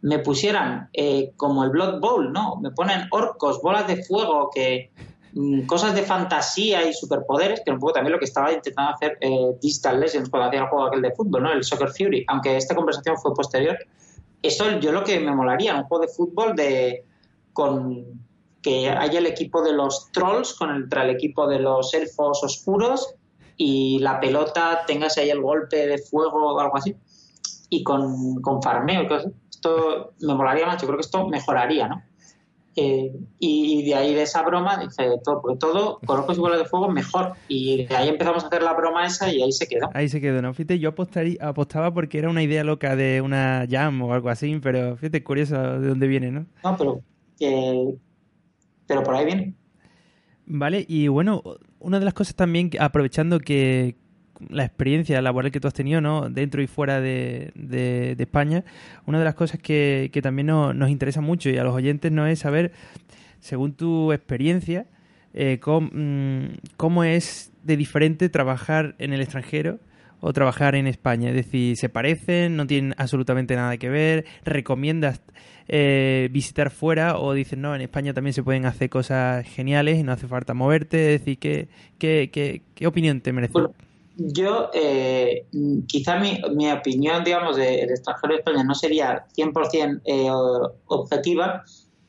me 0.05 0.19
pusieran 0.19 0.91
eh, 0.93 1.33
como 1.35 1.65
el 1.65 1.71
Blood 1.71 1.99
Bowl, 1.99 2.31
¿no? 2.31 2.57
Me 2.57 2.71
ponen 2.71 3.09
orcos, 3.11 3.63
bolas 3.63 3.87
de 3.87 4.05
fuego, 4.05 4.51
que 4.55 4.91
mm, 5.33 5.63
cosas 5.63 5.95
de 5.95 6.03
fantasía 6.03 6.87
y 6.87 6.93
superpoderes, 6.93 7.63
que 7.65 7.71
un 7.71 7.79
poco 7.79 7.95
también 7.95 8.13
lo 8.13 8.19
que 8.19 8.27
estaba 8.27 8.53
intentando 8.53 8.93
hacer 8.93 9.17
eh, 9.23 9.57
Digital 9.63 10.01
Legends 10.01 10.29
cuando 10.29 10.49
hacía 10.49 10.61
el 10.61 10.67
juego 10.69 10.89
aquel 10.89 11.01
de 11.01 11.15
fútbol, 11.15 11.45
¿no? 11.45 11.53
El 11.53 11.65
Soccer 11.65 11.89
Fury, 11.89 12.23
aunque 12.29 12.55
esta 12.55 12.75
conversación 12.75 13.17
fue 13.17 13.33
posterior. 13.33 13.79
Eso 14.43 14.79
yo 14.79 14.93
lo 14.93 15.05
que 15.05 15.19
me 15.21 15.35
molaría, 15.35 15.75
un 15.75 15.85
juego 15.85 16.05
de 16.05 16.13
fútbol 16.13 16.55
de 16.55 17.07
con 17.55 18.05
que 18.61 18.91
haya 18.91 19.19
el 19.19 19.27
equipo 19.27 19.63
de 19.63 19.73
los 19.73 20.13
trolls 20.13 20.53
contra 20.53 21.05
el 21.05 21.11
equipo 21.17 21.47
de 21.47 21.61
los 21.61 21.95
elfos 21.95 22.45
oscuros 22.45 23.15
y 23.57 24.01
la 24.01 24.21
pelota 24.21 24.83
tengas 24.87 25.17
ahí 25.17 25.31
el 25.31 25.41
golpe 25.41 25.87
de 25.87 25.97
fuego 25.97 26.53
o 26.53 26.61
algo 26.61 26.77
así 26.77 26.95
y 27.71 27.83
con, 27.83 28.43
con 28.43 28.63
farmeo 28.63 29.05
y 29.05 29.07
cosas. 29.07 29.33
Esto 29.65 30.13
me 30.21 30.35
molaría 30.35 30.67
más, 30.67 30.81
yo 30.81 30.87
creo 30.87 30.99
que 30.99 31.07
esto 31.07 31.27
mejoraría, 31.27 31.89
¿no? 31.89 32.03
Eh, 32.77 33.13
y 33.39 33.85
de 33.85 33.95
ahí 33.95 34.15
de 34.15 34.23
esa 34.23 34.43
broma 34.43 34.77
dije 34.77 35.09
todo, 35.25 35.41
porque 35.41 35.59
todo 35.59 36.01
con 36.05 36.21
ojos 36.21 36.37
iguales 36.37 36.59
de 36.59 36.65
fuego 36.67 36.91
mejor. 36.91 37.33
Y 37.49 37.87
de 37.87 37.97
ahí 37.97 38.09
empezamos 38.11 38.45
a 38.45 38.49
hacer 38.49 38.63
la 38.63 38.75
broma 38.75 39.07
esa 39.07 39.33
y 39.33 39.41
ahí 39.41 39.53
se 39.53 39.67
quedó. 39.67 39.89
Ahí 39.95 40.11
se 40.11 40.21
quedó, 40.21 40.43
¿no? 40.43 40.53
Fíjate, 40.53 40.79
yo 40.79 40.91
apostaría, 40.91 41.39
apostaba 41.41 41.95
porque 41.95 42.19
era 42.19 42.29
una 42.29 42.43
idea 42.43 42.63
loca 42.63 42.95
de 42.95 43.23
una 43.23 43.67
jam 43.71 44.03
o 44.03 44.13
algo 44.13 44.29
así, 44.29 44.59
pero 44.63 44.97
fíjate, 44.97 45.25
curioso 45.25 45.81
de 45.81 45.89
dónde 45.89 46.07
viene, 46.09 46.31
¿no? 46.31 46.47
No, 46.63 46.77
pero, 46.77 47.01
pero 48.87 49.03
por 49.03 49.15
ahí 49.15 49.25
viene. 49.25 49.55
Vale, 50.45 50.85
y 50.87 51.09
bueno, 51.09 51.43
una 51.79 51.99
de 52.01 52.05
las 52.05 52.13
cosas 52.13 52.35
también, 52.35 52.71
aprovechando 52.79 53.41
que 53.41 53.97
la 54.49 54.65
experiencia 54.65 55.21
laboral 55.23 55.51
que 55.51 55.61
tú 55.61 55.69
has 55.69 55.75
tenido, 55.75 56.01
¿no? 56.01 56.29
Dentro 56.31 56.63
y 56.63 56.67
fuera 56.67 57.01
de, 57.01 58.17
España, 58.19 58.65
una 59.07 59.19
de 59.19 59.25
las 59.25 59.35
cosas 59.35 59.61
que, 59.61 60.11
que 60.13 60.23
también 60.23 60.47
nos 60.47 60.91
interesa 60.91 61.21
mucho 61.21 61.51
y 61.51 61.59
a 61.59 61.65
los 61.65 61.75
oyentes 61.75 62.11
no 62.13 62.27
es 62.27 62.41
saber, 62.41 62.73
según 63.41 63.75
tu 63.75 64.13
experiencia, 64.13 64.87
eh, 65.35 65.59
cómo, 65.61 65.91
mm, 65.93 66.45
cómo, 66.77 67.05
es 67.05 67.53
de 67.65 67.77
diferente 67.77 68.29
trabajar 68.29 68.95
en 68.99 69.13
el 69.13 69.21
extranjero 69.21 69.81
o 70.21 70.33
trabajar 70.33 70.75
en 70.77 70.87
España. 70.87 71.31
Es 71.31 71.35
decir, 71.37 71.77
se 71.77 71.89
parecen, 71.89 72.57
no 72.57 72.67
tienen 72.67 72.95
absolutamente 72.99 73.57
nada 73.57 73.77
que 73.77 73.89
ver, 73.89 74.25
recomiendas 74.45 75.21
eh, 75.67 76.29
visitar 76.31 76.71
fuera 76.71 77.19
o 77.19 77.33
dices, 77.33 77.59
no, 77.59 77.75
en 77.75 77.81
España 77.81 78.15
también 78.15 78.33
se 78.33 78.43
pueden 78.43 78.65
hacer 78.67 78.91
cosas 78.91 79.47
geniales 79.47 79.99
y 79.99 80.03
no 80.03 80.13
hace 80.13 80.29
falta 80.29 80.55
moverte. 80.55 81.15
Es 81.15 81.21
decir, 81.21 81.39
¿qué, 81.39 81.69
qué, 81.99 82.31
qué, 82.33 82.63
qué 82.75 82.87
opinión 82.87 83.21
te 83.21 83.33
merece? 83.33 83.55
Yo, 84.17 84.71
eh, 84.73 85.47
quizá 85.87 86.19
mi, 86.19 86.41
mi, 86.55 86.71
opinión, 86.71 87.25
digamos, 87.25 87.57
del 87.57 87.91
extranjero 87.91 88.35
de 88.35 88.39
España 88.41 88.65
no 88.65 88.75
sería 88.75 89.27
100% 89.37 90.03
eh, 90.05 90.29
objetiva, 90.87 91.65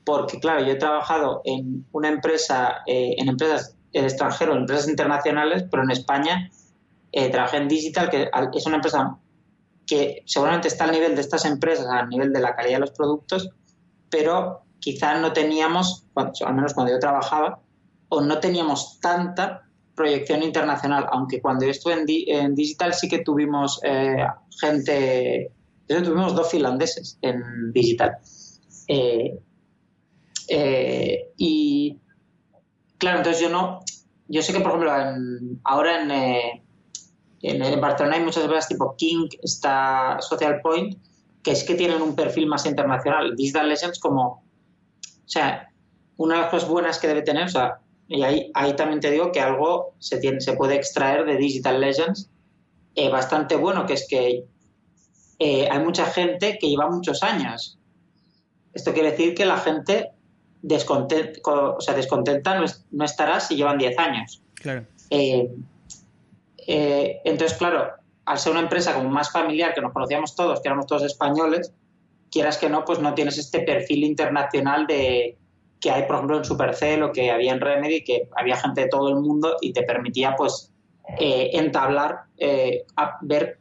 porque, 0.05 0.39
claro, 0.39 0.63
yo 0.63 0.73
he 0.73 0.75
trabajado 0.75 1.41
en 1.45 1.85
una 1.91 2.09
empresa, 2.09 2.83
eh, 2.85 3.15
en 3.17 3.29
empresas 3.29 3.75
el 3.91 4.03
extranjero, 4.03 4.53
en 4.53 4.59
empresas 4.59 4.89
internacionales, 4.89 5.65
pero 5.71 5.83
en 5.83 5.91
España 5.91 6.51
eh, 7.11 7.29
trabajé 7.29 7.57
en 7.57 7.69
Digital, 7.69 8.09
que 8.09 8.29
es 8.53 8.65
una 8.65 8.75
empresa 8.75 9.17
que 9.87 10.21
seguramente 10.25 10.67
está 10.67 10.83
al 10.83 10.91
nivel 10.91 11.15
de 11.15 11.21
estas 11.21 11.45
empresas, 11.45 11.87
al 11.87 12.09
nivel 12.09 12.33
de 12.33 12.41
la 12.41 12.55
calidad 12.55 12.75
de 12.75 12.81
los 12.81 12.91
productos, 12.91 13.49
pero 14.09 14.63
quizás 14.79 15.21
no 15.21 15.31
teníamos, 15.31 16.05
al 16.15 16.53
menos 16.53 16.73
cuando 16.73 16.91
yo 16.91 16.99
trabajaba, 16.99 17.61
o 18.09 18.21
no 18.21 18.39
teníamos 18.39 18.99
tanta 18.99 19.64
proyección 19.95 20.43
internacional, 20.43 21.07
aunque 21.11 21.41
cuando 21.41 21.65
yo 21.65 21.71
estuve 21.71 21.93
en, 22.27 22.55
Digital 22.55 22.93
sí 22.93 23.07
que 23.07 23.19
tuvimos 23.19 23.79
eh, 23.83 24.25
gente, 24.59 25.51
tuvimos 25.87 26.35
dos 26.35 26.51
finlandeses 26.51 27.17
en 27.21 27.71
Digital. 27.71 28.17
Eh, 28.87 29.39
eh, 30.49 31.31
y 31.37 31.97
claro, 32.97 33.19
entonces 33.19 33.41
yo 33.41 33.49
no, 33.49 33.79
yo 34.27 34.41
sé 34.41 34.53
que 34.53 34.59
por 34.59 34.71
ejemplo 34.71 34.91
ahora 35.63 36.03
en, 36.03 36.61
en, 37.41 37.81
Barcelona 37.81 38.17
hay 38.17 38.23
muchas 38.23 38.43
empresas 38.43 38.67
tipo 38.67 38.95
King, 38.97 39.27
está 39.41 40.17
Social 40.19 40.61
Point, 40.61 40.97
que 41.41 41.51
es 41.51 41.63
que 41.63 41.75
tienen 41.75 42.01
un 42.01 42.15
perfil 42.15 42.47
más 42.47 42.65
internacional. 42.65 43.35
Digital 43.35 43.69
Legends 43.69 43.99
como, 43.99 44.23
o 44.27 45.27
sea, 45.27 45.69
una 46.17 46.35
de 46.35 46.41
las 46.41 46.49
cosas 46.49 46.69
buenas 46.69 46.99
que 46.99 47.07
debe 47.07 47.21
tener, 47.21 47.45
o 47.45 47.49
sea, 47.49 47.79
y 48.07 48.23
ahí, 48.23 48.51
ahí 48.53 48.75
también 48.75 48.99
te 48.99 49.11
digo 49.11 49.31
que 49.31 49.41
algo 49.41 49.95
se, 49.99 50.17
tiene, 50.19 50.39
se 50.41 50.53
puede 50.53 50.75
extraer 50.75 51.25
de 51.25 51.37
Digital 51.37 51.81
Legends 51.81 52.29
eh, 52.95 53.09
bastante 53.09 53.55
bueno, 53.55 53.85
que 53.85 53.93
es 53.93 54.07
que 54.07 54.45
eh, 55.39 55.67
hay 55.69 55.79
mucha 55.79 56.05
gente 56.05 56.57
que 56.59 56.69
lleva 56.69 56.89
muchos 56.89 57.23
años. 57.23 57.77
Esto 58.73 58.93
quiere 58.93 59.11
decir 59.11 59.35
que 59.35 59.45
la 59.45 59.57
gente 59.57 60.11
descontenta, 60.61 61.39
o 61.45 61.81
sea, 61.81 61.93
descontenta 61.93 62.59
no, 62.91 63.05
estará 63.05 63.39
si 63.39 63.55
llevan 63.55 63.77
10 63.77 63.99
años. 63.99 64.41
Claro. 64.55 64.85
Eh, 65.09 65.49
eh, 66.67 67.21
entonces, 67.23 67.57
claro, 67.57 67.91
al 68.25 68.39
ser 68.39 68.51
una 68.51 68.61
empresa 68.61 68.93
como 68.93 69.09
más 69.09 69.31
familiar, 69.31 69.73
que 69.73 69.81
nos 69.81 69.93
conocíamos 69.93 70.35
todos, 70.35 70.61
que 70.61 70.67
éramos 70.67 70.87
todos 70.87 71.03
españoles, 71.03 71.71
quieras 72.31 72.57
que 72.57 72.69
no, 72.69 72.83
pues 72.83 72.99
no 72.99 73.13
tienes 73.13 73.37
este 73.37 73.59
perfil 73.59 74.03
internacional 74.03 74.87
de 74.87 75.37
que 75.79 75.91
hay, 75.91 76.03
por 76.03 76.15
ejemplo, 76.15 76.37
en 76.37 76.45
Supercell 76.45 77.03
o 77.03 77.11
que 77.11 77.31
había 77.31 77.53
en 77.53 77.61
Remedy, 77.61 78.03
que 78.03 78.29
había 78.35 78.57
gente 78.57 78.81
de 78.81 78.87
todo 78.87 79.09
el 79.09 79.15
mundo 79.15 79.57
y 79.61 79.73
te 79.73 79.83
permitía, 79.83 80.35
pues, 80.35 80.71
eh, 81.19 81.51
entablar, 81.53 82.23
eh, 82.37 82.85
ver 83.21 83.59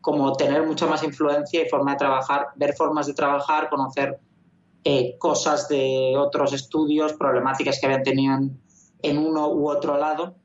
cómo 0.00 0.32
tener 0.34 0.64
mucha 0.64 0.86
más 0.86 1.02
influencia 1.02 1.62
y 1.62 1.68
forma 1.68 1.92
de 1.92 1.98
trabajar, 1.98 2.48
ver 2.56 2.74
formas 2.74 3.06
de 3.06 3.14
trabajar, 3.14 3.68
conocer 3.68 4.18
cosas 5.18 5.68
de 5.68 6.14
otros 6.16 6.54
estudios, 6.54 7.12
problemáticas 7.12 7.78
que 7.78 7.84
habían 7.84 8.02
tenido 8.02 8.36
en, 8.36 8.58
en 9.02 9.18
uno 9.18 9.48
u 9.48 9.68
otro 9.68 9.98
lado 9.98 10.36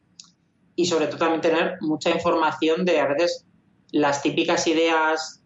y 0.76 0.86
sobre 0.86 1.08
todo 1.08 1.20
también 1.20 1.42
tener 1.42 1.78
mucha 1.82 2.10
información 2.10 2.86
de 2.86 3.00
a 3.00 3.08
veces 3.08 3.46
las 3.92 4.22
típicas 4.22 4.66
ideas 4.68 5.42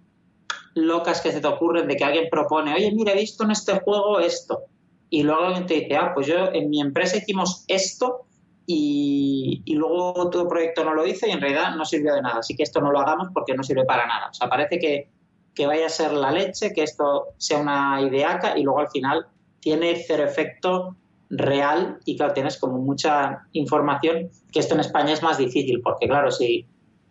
locas 0.73 1.21
que 1.21 1.31
se 1.31 1.41
te 1.41 1.47
ocurren 1.47 1.87
de 1.87 1.95
que 1.95 2.03
alguien 2.03 2.29
propone, 2.29 2.73
oye, 2.73 2.91
mira, 2.91 3.11
he 3.11 3.15
visto 3.15 3.43
en 3.43 3.51
este 3.51 3.79
juego 3.79 4.19
esto. 4.19 4.65
Y 5.09 5.23
luego 5.23 5.43
alguien 5.43 5.65
te 5.65 5.75
dice, 5.75 5.95
ah, 5.95 6.11
pues 6.13 6.27
yo 6.27 6.51
en 6.51 6.69
mi 6.69 6.81
empresa 6.81 7.17
hicimos 7.17 7.63
esto 7.67 8.25
y, 8.65 9.61
y 9.63 9.75
luego 9.75 10.29
tu 10.29 10.47
proyecto 10.47 10.83
no 10.83 10.93
lo 10.93 11.07
hice 11.07 11.29
y 11.29 11.31
en 11.31 11.41
realidad 11.41 11.75
no 11.75 11.85
sirvió 11.85 12.13
de 12.13 12.21
nada. 12.21 12.39
Así 12.39 12.55
que 12.55 12.63
esto 12.63 12.81
no 12.81 12.91
lo 12.91 12.99
hagamos 12.99 13.29
porque 13.33 13.53
no 13.53 13.63
sirve 13.63 13.85
para 13.85 14.05
nada. 14.05 14.27
O 14.29 14.33
sea, 14.33 14.49
parece 14.49 14.79
que, 14.79 15.09
que 15.55 15.65
vaya 15.65 15.85
a 15.85 15.89
ser 15.89 16.11
la 16.13 16.31
leche, 16.31 16.73
que 16.73 16.83
esto 16.83 17.29
sea 17.37 17.59
una 17.59 18.01
ideaca 18.01 18.57
y 18.57 18.63
luego 18.63 18.79
al 18.79 18.89
final 18.89 19.25
tiene 19.59 19.95
cero 20.05 20.23
efecto 20.23 20.95
real 21.29 21.99
y 22.05 22.15
claro, 22.15 22.33
tienes 22.33 22.57
como 22.57 22.77
mucha 22.77 23.47
información, 23.53 24.29
que 24.51 24.59
esto 24.59 24.75
en 24.75 24.81
España 24.81 25.13
es 25.13 25.23
más 25.23 25.37
difícil, 25.37 25.81
porque 25.81 26.07
claro, 26.07 26.31
si, 26.31 26.67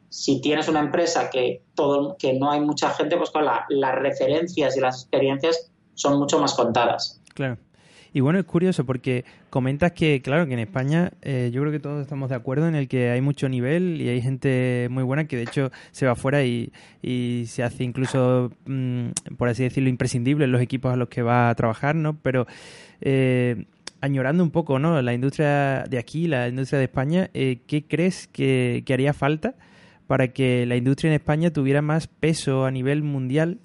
si 0.08 0.40
tienes 0.40 0.68
una 0.68 0.80
empresa 0.80 1.28
que, 1.30 1.62
todo, 1.74 2.16
que 2.18 2.34
no 2.34 2.50
hay 2.50 2.60
mucha 2.60 2.90
gente, 2.90 3.16
pues 3.16 3.30
claro, 3.30 3.64
las 3.68 3.94
referencias 3.96 4.76
y 4.76 4.80
las 4.80 5.02
experiencias 5.02 5.70
son 5.94 6.18
mucho 6.18 6.38
más 6.38 6.54
contadas. 6.54 7.20
Claro. 7.34 7.58
Y 8.16 8.20
bueno, 8.20 8.38
es 8.38 8.46
curioso 8.46 8.86
porque 8.86 9.26
comentas 9.50 9.92
que, 9.92 10.22
claro, 10.22 10.46
que 10.46 10.54
en 10.54 10.60
España 10.60 11.12
eh, 11.20 11.50
yo 11.52 11.60
creo 11.60 11.70
que 11.70 11.80
todos 11.80 12.00
estamos 12.00 12.30
de 12.30 12.34
acuerdo 12.34 12.66
en 12.66 12.74
el 12.74 12.88
que 12.88 13.10
hay 13.10 13.20
mucho 13.20 13.46
nivel 13.46 14.00
y 14.00 14.08
hay 14.08 14.22
gente 14.22 14.88
muy 14.90 15.02
buena 15.02 15.26
que 15.26 15.36
de 15.36 15.42
hecho 15.42 15.70
se 15.90 16.06
va 16.06 16.12
afuera 16.12 16.42
y, 16.42 16.72
se 17.46 17.62
hace 17.62 17.84
incluso, 17.84 18.52
mm, 18.64 19.08
por 19.36 19.50
así 19.50 19.64
decirlo, 19.64 19.90
imprescindible 19.90 20.46
en 20.46 20.52
los 20.52 20.62
equipos 20.62 20.94
a 20.94 20.96
los 20.96 21.10
que 21.10 21.20
va 21.20 21.50
a 21.50 21.54
trabajar, 21.56 21.94
¿no? 21.94 22.18
Pero 22.22 22.46
eh, 23.02 23.66
añorando 24.00 24.42
un 24.42 24.50
poco, 24.50 24.78
¿no? 24.78 25.02
La 25.02 25.12
industria 25.12 25.84
de 25.84 25.98
aquí, 25.98 26.26
la 26.26 26.48
industria 26.48 26.78
de 26.78 26.86
España, 26.86 27.28
eh, 27.34 27.58
¿qué 27.66 27.84
crees 27.86 28.28
que, 28.28 28.82
haría 28.88 29.12
falta 29.12 29.56
para 30.06 30.28
que 30.28 30.64
la 30.64 30.76
industria 30.76 31.10
en 31.10 31.16
España 31.16 31.50
tuviera 31.50 31.82
más 31.82 32.06
peso 32.06 32.64
a 32.64 32.70
nivel 32.70 33.02
mundial? 33.02 33.58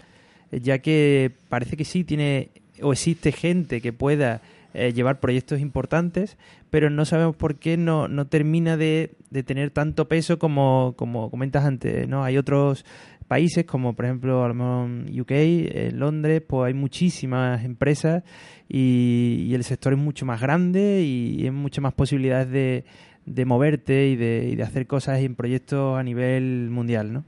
Ya 0.52 0.80
que 0.80 1.32
parece 1.48 1.78
que 1.78 1.86
sí 1.86 2.04
tiene 2.04 2.52
o 2.82 2.94
existe 2.94 3.32
gente 3.32 3.82
que 3.82 3.94
pueda 3.94 4.42
eh, 4.74 4.94
llevar 4.94 5.20
proyectos 5.20 5.60
importantes, 5.60 6.38
pero 6.70 6.90
no 6.90 7.06
sabemos 7.06 7.36
por 7.36 7.56
qué 7.56 7.76
no, 7.78 8.08
no 8.08 8.28
termina 8.28 8.78
de, 8.78 9.12
de 9.30 9.44
tener 9.44 9.72
tanto 9.72 10.08
peso 10.08 10.40
como, 10.40 10.94
como 10.96 11.30
comentas 11.30 11.66
antes, 11.66 12.08
¿no? 12.08 12.24
Hay 12.24 12.38
otros 12.38 12.86
países 13.32 13.64
como 13.64 13.94
por 13.94 14.04
ejemplo 14.04 14.46
UK, 14.46 15.32
en 15.32 16.00
Londres, 16.00 16.42
pues 16.46 16.68
hay 16.68 16.74
muchísimas 16.74 17.64
empresas 17.64 18.24
y, 18.68 19.54
el 19.54 19.64
sector 19.64 19.94
es 19.94 20.00
mucho 20.00 20.26
más 20.26 20.42
grande 20.42 21.02
y 21.02 21.44
hay 21.44 21.52
muchas 21.52 21.82
más 21.82 21.94
posibilidades 21.94 22.52
de, 22.52 22.84
de 23.26 23.46
moverte 23.46 24.10
y 24.10 24.18
de, 24.18 24.50
y 24.52 24.56
de, 24.56 24.64
hacer 24.64 24.86
cosas 24.86 25.20
en 25.20 25.36
proyectos 25.36 25.98
a 25.98 26.04
nivel 26.04 26.70
mundial, 26.72 27.14
¿no? 27.14 27.24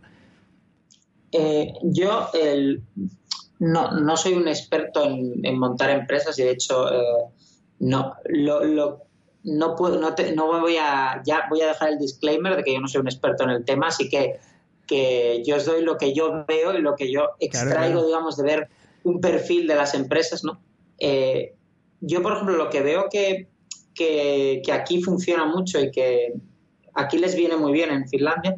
Eh, 1.32 1.74
yo 1.84 2.28
no, 3.64 3.91
no, 3.91 4.18
soy 4.18 4.34
un 4.34 4.48
experto 4.48 5.03
en, 5.03 5.57
montar 5.57 5.90
empresas 5.90 6.38
y 6.40 6.44
de 6.44 6.52
hecho 6.52 6.91
eh, 6.94 7.26
no, 7.80 8.15
lo, 8.26 8.64
lo, 8.64 9.02
no, 9.44 9.76
puedo, 9.76 9.99
no, 9.99 10.15
no 10.35 10.61
voy 10.61 10.77
a, 10.77 11.22
ya 11.26 11.48
voy 11.49 11.61
a 11.61 11.68
dejar 11.68 11.90
el 11.90 11.99
disclaimer 11.99 12.56
de 12.56 12.64
que 12.64 12.73
yo 12.73 12.80
no 12.80 12.88
soy 12.88 13.02
un 13.02 13.07
experto 13.07 13.44
en 13.44 13.52
el 13.52 13.65
tema, 13.65 13.88
así 13.88 14.10
que 14.10 14.40
que 14.88 15.44
yo 15.45 15.56
os 15.56 15.65
doy 15.65 15.81
lo 15.81 15.98
que 15.98 16.14
yo 16.14 16.45
veo 16.48 16.77
y 16.77 16.81
lo 16.81 16.95
que 16.95 17.11
yo 17.11 17.30
extraigo, 17.40 18.06
digamos, 18.06 18.38
de 18.38 18.44
ver 18.44 18.69
un 19.03 19.19
perfil 19.22 19.68
de 19.68 19.76
las 19.76 19.94
empresas, 19.94 20.44
¿no? 20.44 20.61
Eh, 20.99 21.56
yo, 22.02 22.22
por 22.22 22.34
ejemplo, 22.34 22.56
lo 22.56 22.69
que 22.69 22.81
veo 22.81 23.07
que, 23.10 23.48
que, 23.95 24.61
aquí 24.72 25.02
funciona 25.02 25.45
mucho 25.45 25.80
y 25.80 25.91
que 25.91 26.34
aquí 26.94 27.18
les 27.18 27.35
viene 27.35 27.56
muy 27.56 27.72
bien 27.72 27.91
en 27.91 28.07
Finlandia 28.07 28.56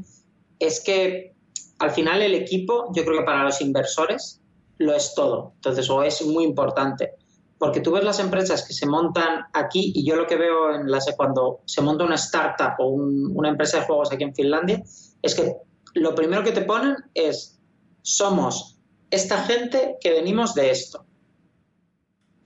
es 0.59 0.83
que 0.83 1.33
al 1.79 1.91
final 1.91 2.21
el 2.21 2.33
equipo, 2.33 2.91
yo 2.95 3.03
creo 3.05 3.19
que 3.19 3.25
para 3.25 3.43
los 3.43 3.61
inversores 3.61 4.41
lo 4.77 4.93
es 4.93 5.13
todo. 5.15 5.53
Entonces, 5.55 5.89
o 5.89 6.03
es 6.03 6.25
muy 6.25 6.43
importante. 6.43 7.13
Porque 7.57 7.79
tú 7.79 7.91
ves 7.91 8.03
las 8.03 8.19
empresas 8.19 8.67
que 8.67 8.73
se 8.73 8.85
montan 8.85 9.45
aquí 9.53 9.93
y 9.95 10.05
yo 10.05 10.15
lo 10.15 10.27
que 10.27 10.35
veo 10.35 10.75
en 10.75 10.91
las, 10.91 11.05
cuando 11.15 11.61
se 11.65 11.81
monta 11.81 12.03
una 12.03 12.15
startup 12.15 12.73
o 12.79 12.89
una 12.89 13.49
empresa 13.49 13.79
de 13.79 13.85
juegos 13.85 14.11
aquí 14.11 14.23
en 14.23 14.35
Finlandia 14.35 14.83
es 15.21 15.35
que 15.35 15.55
lo 15.93 16.13
primero 16.13 16.43
que 16.43 16.51
te 16.51 16.61
ponen 16.61 16.95
es 17.13 17.57
somos 18.01 18.77
esta 19.09 19.43
gente 19.43 19.95
que 20.01 20.11
venimos 20.11 20.53
de 20.53 20.71
esto. 20.71 21.05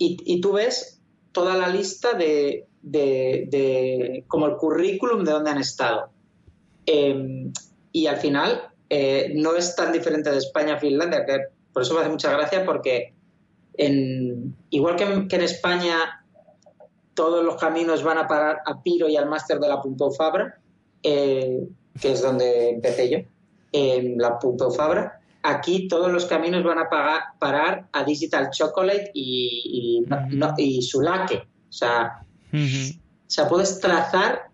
Y, 0.02 0.40
tú 0.40 0.54
ves 0.54 1.02
toda 1.34 1.58
la 1.58 1.68
lista 1.68 2.14
de, 2.14 2.68
como 4.28 4.46
el 4.46 4.56
currículum 4.56 5.26
de 5.26 5.32
dónde 5.34 5.50
han 5.50 5.58
estado. 5.58 6.10
Em, 6.86 7.52
y 7.92 8.08
al 8.08 8.16
final 8.18 8.72
eh, 8.90 9.34
no 9.36 9.56
es 9.56 9.76
tan 9.76 9.92
diferente 9.92 10.32
de 10.32 10.38
España 10.38 10.76
a 10.76 10.80
Finlandia, 10.80 11.26
que 11.26 11.40
por 11.74 11.84
eso 11.84 11.94
me 11.94 12.02
hace 12.02 12.10
mucha 12.10 12.32
gracia 12.32 12.66
porque 12.66 13.14
en, 13.74 14.56
igual 14.70 14.96
que 14.96 15.04
en, 15.04 15.42
España 15.42 16.26
todos 17.14 17.44
los 17.44 17.56
caminos 17.56 18.04
van 18.04 18.18
a 18.18 18.28
parar 18.28 18.60
a 18.66 18.82
Piro 18.82 19.08
y 19.08 19.16
al 19.16 19.30
máster 19.30 19.60
de 19.60 19.68
la 19.68 19.82
Punto 19.82 20.12
Fabra, 20.12 20.60
eh, 21.04 21.68
que 22.00 22.12
es 22.12 22.22
donde 22.22 22.70
empecé 22.70 23.10
yo, 23.10 23.20
en 23.72 24.18
la 24.18 24.40
Punto 24.40 24.72
Fabra, 24.72 25.20
aquí 25.44 25.88
todos 25.88 26.12
los 26.12 26.26
caminos 26.26 26.64
van 26.64 26.80
a 26.80 26.90
parar 27.40 27.88
a 27.92 28.04
Digital 28.04 28.50
Chocolate 28.50 29.12
y, 29.14 30.04
y, 30.58 30.82
Sulake. 30.82 31.38
O 31.38 31.72
sea, 31.72 32.26
puedes 33.48 33.80
trazar 33.80 34.50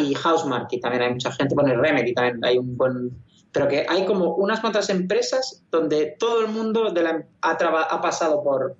y 0.00 0.14
Housemarque 0.14 0.78
también 0.78 1.02
hay 1.02 1.12
mucha 1.12 1.32
gente, 1.32 1.54
bueno, 1.54 1.80
Remedy 1.80 2.14
también 2.14 2.42
hay 2.44 2.58
un 2.58 2.76
buen 2.76 3.10
pero 3.52 3.68
que 3.68 3.86
hay 3.88 4.04
como 4.04 4.34
unas 4.36 4.60
cuantas 4.60 4.90
empresas 4.90 5.64
donde 5.70 6.16
todo 6.18 6.40
el 6.40 6.48
mundo 6.48 6.90
de 6.90 7.02
la, 7.02 7.24
ha, 7.40 7.50
ha, 7.50 8.00
pasado 8.00 8.42
por 8.42 8.76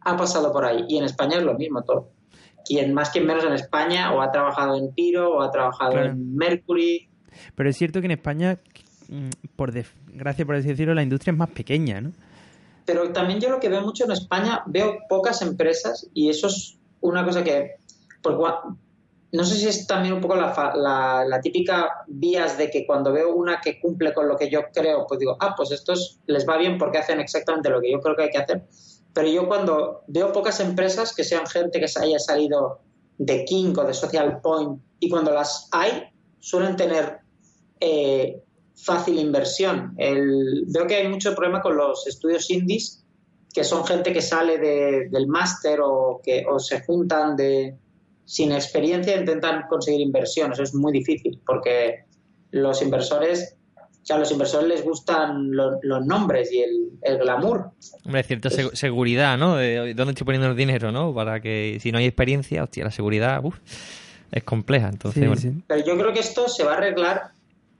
ha 0.00 0.16
pasado 0.16 0.52
por 0.52 0.64
ahí. 0.64 0.84
Y 0.88 0.98
en 0.98 1.04
España 1.04 1.38
es 1.38 1.44
lo 1.44 1.54
mismo 1.54 1.82
todo. 1.82 2.10
Quien 2.64 2.92
más 2.92 3.10
quien 3.10 3.26
menos 3.26 3.44
en 3.44 3.52
España 3.52 4.12
o 4.12 4.20
ha 4.20 4.30
trabajado 4.30 4.76
en 4.76 4.92
Piro 4.92 5.36
o 5.36 5.42
ha 5.42 5.50
trabajado 5.50 6.02
en 6.02 6.36
Mercury. 6.36 7.08
Pero 7.54 7.70
es 7.70 7.76
cierto 7.76 8.00
que 8.00 8.06
en 8.06 8.12
España 8.12 8.58
mm, 9.08 9.28
por 9.56 9.72
desgracia 9.72 10.44
por 10.44 10.56
así 10.56 10.68
decirlo 10.68 10.94
la 10.94 11.02
industria 11.02 11.32
es 11.32 11.38
más 11.38 11.50
pequeña 11.50 12.00
¿no? 12.00 12.12
pero 12.88 13.12
también 13.12 13.38
yo 13.38 13.50
lo 13.50 13.60
que 13.60 13.68
veo 13.68 13.82
mucho 13.82 14.06
en 14.06 14.12
España 14.12 14.62
veo 14.64 15.00
pocas 15.10 15.42
empresas 15.42 16.08
y 16.14 16.30
eso 16.30 16.46
es 16.46 16.78
una 17.02 17.22
cosa 17.22 17.44
que 17.44 17.76
no 19.30 19.44
sé 19.44 19.56
si 19.56 19.68
es 19.68 19.86
también 19.86 20.14
un 20.14 20.20
poco 20.20 20.36
la, 20.36 21.24
la, 21.26 21.40
típica 21.40 22.04
vías 22.06 22.56
de 22.56 22.70
que 22.70 22.86
cuando 22.86 23.12
veo 23.12 23.34
una 23.34 23.60
que 23.60 23.78
cumple 23.78 24.14
con 24.14 24.26
lo 24.26 24.36
que 24.36 24.48
yo 24.48 24.62
creo, 24.72 25.06
pues 25.06 25.20
digo, 25.20 25.36
ah, 25.38 25.54
pues 25.54 25.70
estos 25.70 26.20
les 26.26 26.48
va 26.48 26.56
bien 26.56 26.78
porque 26.78 26.98
hacen 26.98 27.20
exactamente 27.20 27.68
lo 27.68 27.80
que 27.80 27.92
yo 27.92 28.00
creo 28.00 28.16
que 28.16 28.22
hay 28.22 28.30
que 28.30 28.38
hacer. 28.38 28.62
Pero 29.12 29.28
yo 29.28 29.46
cuando 29.46 30.02
veo 30.06 30.32
pocas 30.32 30.60
empresas 30.60 31.14
que 31.14 31.24
sean 31.24 31.46
gente 31.46 31.78
que 31.78 31.88
se 31.88 32.02
haya 32.02 32.18
salido 32.18 32.80
de 33.18 33.44
King 33.44 33.74
o 33.76 33.84
de 33.84 33.92
Social 33.92 34.40
Point 34.40 34.80
y 35.00 35.10
cuando 35.10 35.32
las 35.32 35.68
hay, 35.72 36.04
suelen 36.38 36.76
tener 36.76 37.18
eh, 37.80 38.42
fácil 38.76 39.18
inversión. 39.18 39.94
veo 39.96 40.86
que 40.86 40.96
hay 40.96 41.08
mucho 41.08 41.34
problema 41.34 41.60
con 41.60 41.76
los 41.76 42.06
estudios 42.06 42.48
indies, 42.50 43.04
que 43.52 43.64
son 43.64 43.84
gente 43.84 44.12
que 44.12 44.22
sale 44.22 44.58
del 44.58 45.26
máster 45.26 45.80
o 45.82 46.20
que 46.22 46.46
o 46.48 46.58
se 46.58 46.80
juntan 46.82 47.36
de 47.36 47.76
sin 48.28 48.52
experiencia 48.52 49.16
intentan 49.16 49.62
conseguir 49.70 50.02
inversión. 50.02 50.52
Eso 50.52 50.62
es 50.62 50.74
muy 50.74 50.92
difícil 50.92 51.40
porque 51.46 52.04
los 52.50 52.82
inversores, 52.82 53.56
o 53.74 54.06
sea, 54.06 54.16
a 54.16 54.18
los 54.18 54.30
inversores 54.30 54.68
les 54.68 54.84
gustan 54.84 55.50
los 55.50 56.06
nombres 56.06 56.52
y 56.52 56.62
el, 56.62 57.18
glamour. 57.18 57.70
Hombre, 58.04 58.22
cierta 58.24 58.50
seguridad, 58.50 59.38
¿no? 59.38 59.56
De 59.56 59.94
dónde 59.94 60.12
estoy 60.12 60.26
poniendo 60.26 60.48
el 60.48 60.56
dinero, 60.56 60.92
¿no? 60.92 61.14
Para 61.14 61.40
que 61.40 61.78
si 61.80 61.90
no 61.90 61.96
hay 61.96 62.04
experiencia, 62.04 62.62
hostia, 62.64 62.84
la 62.84 62.90
seguridad 62.90 63.42
es 64.30 64.44
compleja. 64.44 64.90
Entonces, 64.90 65.48
Pero 65.66 65.86
yo 65.86 65.96
creo 65.96 66.12
que 66.12 66.20
esto 66.20 66.48
se 66.50 66.64
va 66.64 66.74
a 66.74 66.76
arreglar, 66.76 67.30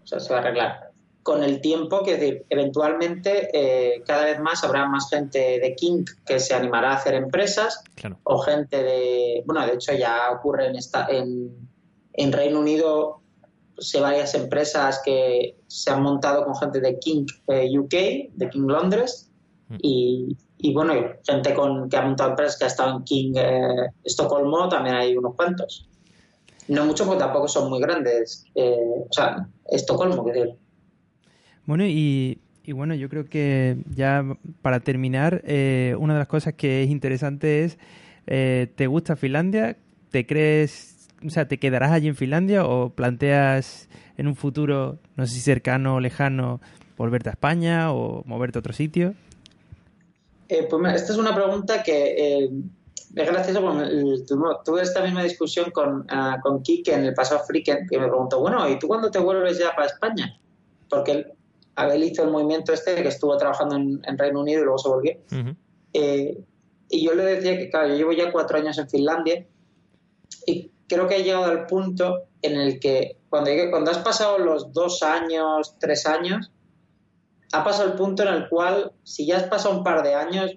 o 0.02 0.06
sea, 0.06 0.18
se 0.18 0.32
va 0.32 0.38
a 0.38 0.42
arreglar 0.42 0.87
con 1.28 1.44
el 1.44 1.60
tiempo 1.60 2.02
que 2.02 2.46
eventualmente 2.48 3.50
eh, 3.52 4.02
cada 4.06 4.24
vez 4.24 4.40
más 4.40 4.64
habrá 4.64 4.88
más 4.88 5.10
gente 5.10 5.60
de 5.60 5.74
King 5.74 6.02
que 6.24 6.40
se 6.40 6.54
animará 6.54 6.92
a 6.92 6.94
hacer 6.94 7.12
empresas 7.12 7.84
o 8.22 8.38
gente 8.38 8.82
de, 8.82 9.42
bueno, 9.44 9.66
de 9.66 9.74
hecho 9.74 9.92
ya 9.92 10.30
ocurre 10.32 10.68
en, 10.68 10.76
esta, 10.76 11.06
en, 11.10 11.68
en 12.14 12.32
Reino 12.32 12.60
Unido 12.60 13.20
pues, 13.74 13.94
varias 14.00 14.34
empresas 14.36 15.02
que 15.04 15.58
se 15.66 15.90
han 15.90 16.02
montado 16.02 16.46
con 16.46 16.56
gente 16.56 16.80
de 16.80 16.98
King 16.98 17.26
eh, 17.48 17.78
UK, 17.78 17.92
de 18.32 18.48
King 18.50 18.66
Londres 18.66 19.30
mm. 19.68 19.76
y, 19.82 20.34
y, 20.56 20.72
bueno, 20.72 20.94
gente 21.26 21.52
con, 21.52 21.90
que 21.90 21.96
ha 21.98 22.06
montado 22.06 22.30
empresas 22.30 22.56
que 22.56 22.64
ha 22.64 22.68
estado 22.68 22.96
en 22.96 23.04
King 23.04 23.34
eh, 23.36 23.90
Estocolmo 24.02 24.66
también 24.70 24.96
hay 24.96 25.14
unos 25.14 25.34
cuantos. 25.34 25.86
No 26.68 26.86
muchos 26.86 27.06
porque 27.06 27.20
tampoco 27.20 27.48
son 27.48 27.68
muy 27.68 27.80
grandes. 27.80 28.46
o 28.54 29.08
sea, 29.10 29.46
Estocolmo, 29.66 30.24
que 30.24 30.56
bueno, 31.68 31.84
y, 31.84 32.40
bueno, 32.66 32.94
yo 32.94 33.10
creo 33.10 33.26
que 33.26 33.76
ya 33.94 34.24
para 34.62 34.80
terminar, 34.80 35.42
eh, 35.44 35.94
una 35.98 36.14
de 36.14 36.20
las 36.20 36.26
cosas 36.26 36.54
que 36.54 36.82
es 36.82 36.88
interesante 36.88 37.62
es, 37.62 37.76
eh, 38.26 38.72
¿te 38.74 38.86
gusta 38.86 39.16
Finlandia? 39.16 39.76
¿Te 40.10 40.26
crees, 40.26 41.10
o 41.22 41.28
sea, 41.28 41.46
te 41.46 41.58
quedarás 41.58 41.92
allí 41.92 42.08
en 42.08 42.16
Finlandia 42.16 42.64
o 42.64 42.88
planteas 42.88 43.90
en 44.16 44.28
un 44.28 44.34
futuro, 44.34 44.98
no 45.16 45.26
sé 45.26 45.34
si 45.34 45.40
cercano 45.40 45.96
o 45.96 46.00
lejano, 46.00 46.62
volverte 46.96 47.28
a 47.28 47.32
España 47.32 47.92
o 47.92 48.22
moverte 48.24 48.56
a 48.56 48.60
otro 48.60 48.72
sitio? 48.72 49.12
Eh, 50.48 50.66
pues 50.70 50.94
esta 50.94 51.12
es 51.12 51.18
una 51.18 51.34
pregunta 51.34 51.82
que 51.82 52.44
es 52.44 52.50
gracioso 53.30 53.60
porque 53.60 54.24
tuve 54.64 54.80
esta 54.80 55.02
misma 55.02 55.22
discusión 55.22 55.70
con, 55.70 56.00
uh, 56.00 56.40
con 56.42 56.62
Kike 56.62 56.94
en 56.94 57.04
el 57.04 57.12
pasado 57.12 57.44
Freaken, 57.44 57.86
que 57.86 57.98
me 57.98 58.08
preguntó, 58.08 58.40
bueno, 58.40 58.66
¿y 58.70 58.78
tú 58.78 58.88
cuándo 58.88 59.10
te 59.10 59.18
vuelves 59.18 59.58
ya 59.58 59.76
para 59.76 59.88
España? 59.88 60.40
Porque 60.88 61.12
él 61.12 61.32
Abel 61.78 62.02
hizo 62.02 62.24
el 62.24 62.30
movimiento 62.30 62.72
este 62.72 63.02
que 63.02 63.08
estuvo 63.08 63.36
trabajando 63.36 63.76
en, 63.76 64.18
Reino 64.18 64.40
Unido 64.40 64.62
y 64.62 64.64
luego 64.64 64.78
se 64.78 64.88
volvió. 64.88 65.16
Eh, 65.92 66.44
y 66.88 67.04
yo 67.04 67.14
le 67.14 67.22
decía 67.22 67.56
que, 67.56 67.70
claro, 67.70 67.88
yo 67.88 67.94
llevo 67.94 68.12
ya 68.12 68.32
cuatro 68.32 68.58
años 68.58 68.78
en 68.78 68.90
Finlandia 68.90 69.46
y 70.44 70.72
creo 70.88 71.06
que 71.06 71.16
he 71.16 71.22
llegado 71.22 71.44
al 71.44 71.66
punto 71.66 72.24
en 72.42 72.56
el 72.56 72.80
que 72.80 73.18
cuando, 73.28 73.52
cuando 73.70 73.92
has 73.92 73.98
pasado 73.98 74.38
los 74.38 74.72
dos 74.72 75.04
años, 75.04 75.76
tres 75.78 76.04
años, 76.06 76.50
ha 77.52 77.62
pasado 77.62 77.90
el 77.90 77.94
punto 77.94 78.24
en 78.24 78.30
el 78.30 78.48
cual 78.48 78.92
si 79.04 79.26
ya 79.26 79.36
has 79.36 79.44
pasado 79.44 79.78
un 79.78 79.84
par 79.84 80.02
de 80.02 80.14
años, 80.14 80.56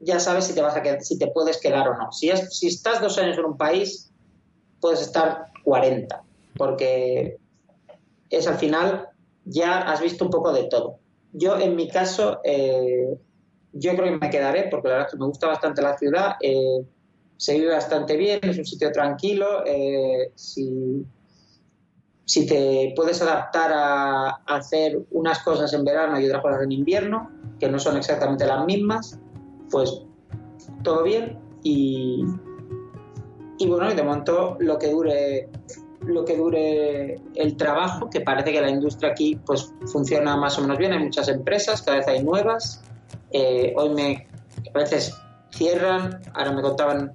ya 0.00 0.20
sabes 0.20 0.44
si 0.44 0.54
te 0.54 0.60
vas 0.60 0.76
a 0.76 0.82
quedar, 0.82 1.00
si 1.00 1.18
te 1.18 1.28
puedes 1.28 1.58
quedar 1.58 1.88
o 1.88 1.96
no. 1.96 2.12
Si, 2.12 2.30
si 2.50 2.66
estás 2.66 3.00
dos 3.00 3.16
años 3.16 3.38
en 3.38 3.46
un 3.46 3.56
país, 3.56 4.12
puedes 4.80 5.00
estar 5.00 5.46
40, 5.64 6.22
porque 6.58 7.38
es 8.28 8.46
al 8.46 8.58
final 8.58 9.08
ya 9.44 9.80
has 9.80 10.00
visto 10.00 10.24
un 10.24 10.30
poco 10.30 10.52
de 10.52 10.64
todo. 10.64 10.98
Yo, 11.32 11.58
en 11.58 11.76
mi 11.76 11.88
caso, 11.88 12.40
eh, 12.44 13.16
yo 13.72 13.92
creo 13.92 14.04
que 14.04 14.18
me 14.18 14.30
quedaré 14.30 14.68
porque 14.70 14.88
la 14.88 14.94
verdad 14.94 15.08
es 15.08 15.12
que 15.12 15.18
me 15.18 15.26
gusta 15.26 15.46
bastante 15.46 15.82
la 15.82 15.96
ciudad, 15.96 16.36
eh, 16.40 16.84
se 17.36 17.54
vive 17.54 17.72
bastante 17.72 18.16
bien, 18.16 18.40
es 18.42 18.58
un 18.58 18.64
sitio 18.64 18.92
tranquilo, 18.92 19.64
eh, 19.66 20.30
si, 20.34 21.06
te 22.46 22.92
puedes 22.94 23.20
adaptar 23.20 23.72
a, 23.74 24.28
hacer 24.46 25.00
unas 25.10 25.40
cosas 25.40 25.72
en 25.72 25.84
verano 25.84 26.20
y 26.20 26.26
otras 26.26 26.42
cosas 26.42 26.62
en 26.62 26.72
invierno, 26.72 27.30
que 27.58 27.68
no 27.68 27.78
son 27.78 27.96
exactamente 27.96 28.46
las 28.46 28.64
mismas, 28.64 29.18
pues 29.70 30.02
todo 30.84 31.02
bien 31.02 31.38
y, 31.62 32.24
y 33.58 33.66
bueno, 33.66 33.90
y 33.90 33.94
de 33.94 34.02
momento 34.02 34.56
lo 34.60 34.78
que 34.78 34.90
dure 34.90 35.48
lo 36.04 36.24
que 36.24 36.36
dure 36.36 37.20
el 37.34 37.56
trabajo, 37.56 38.10
que 38.10 38.20
parece 38.20 38.52
que 38.52 38.60
la 38.60 38.70
industria 38.70 39.12
aquí 39.12 39.38
pues 39.44 39.72
funciona 39.86 40.36
más 40.36 40.58
o 40.58 40.62
menos 40.62 40.78
bien, 40.78 40.92
hay 40.92 40.98
muchas 40.98 41.28
empresas, 41.28 41.82
cada 41.82 41.98
vez 41.98 42.08
hay 42.08 42.22
nuevas, 42.22 42.82
eh, 43.30 43.72
hoy 43.76 43.90
me, 43.90 44.26
a 44.74 44.78
veces 44.78 45.14
cierran, 45.50 46.20
ahora 46.34 46.52
me 46.52 46.62
contaban 46.62 47.12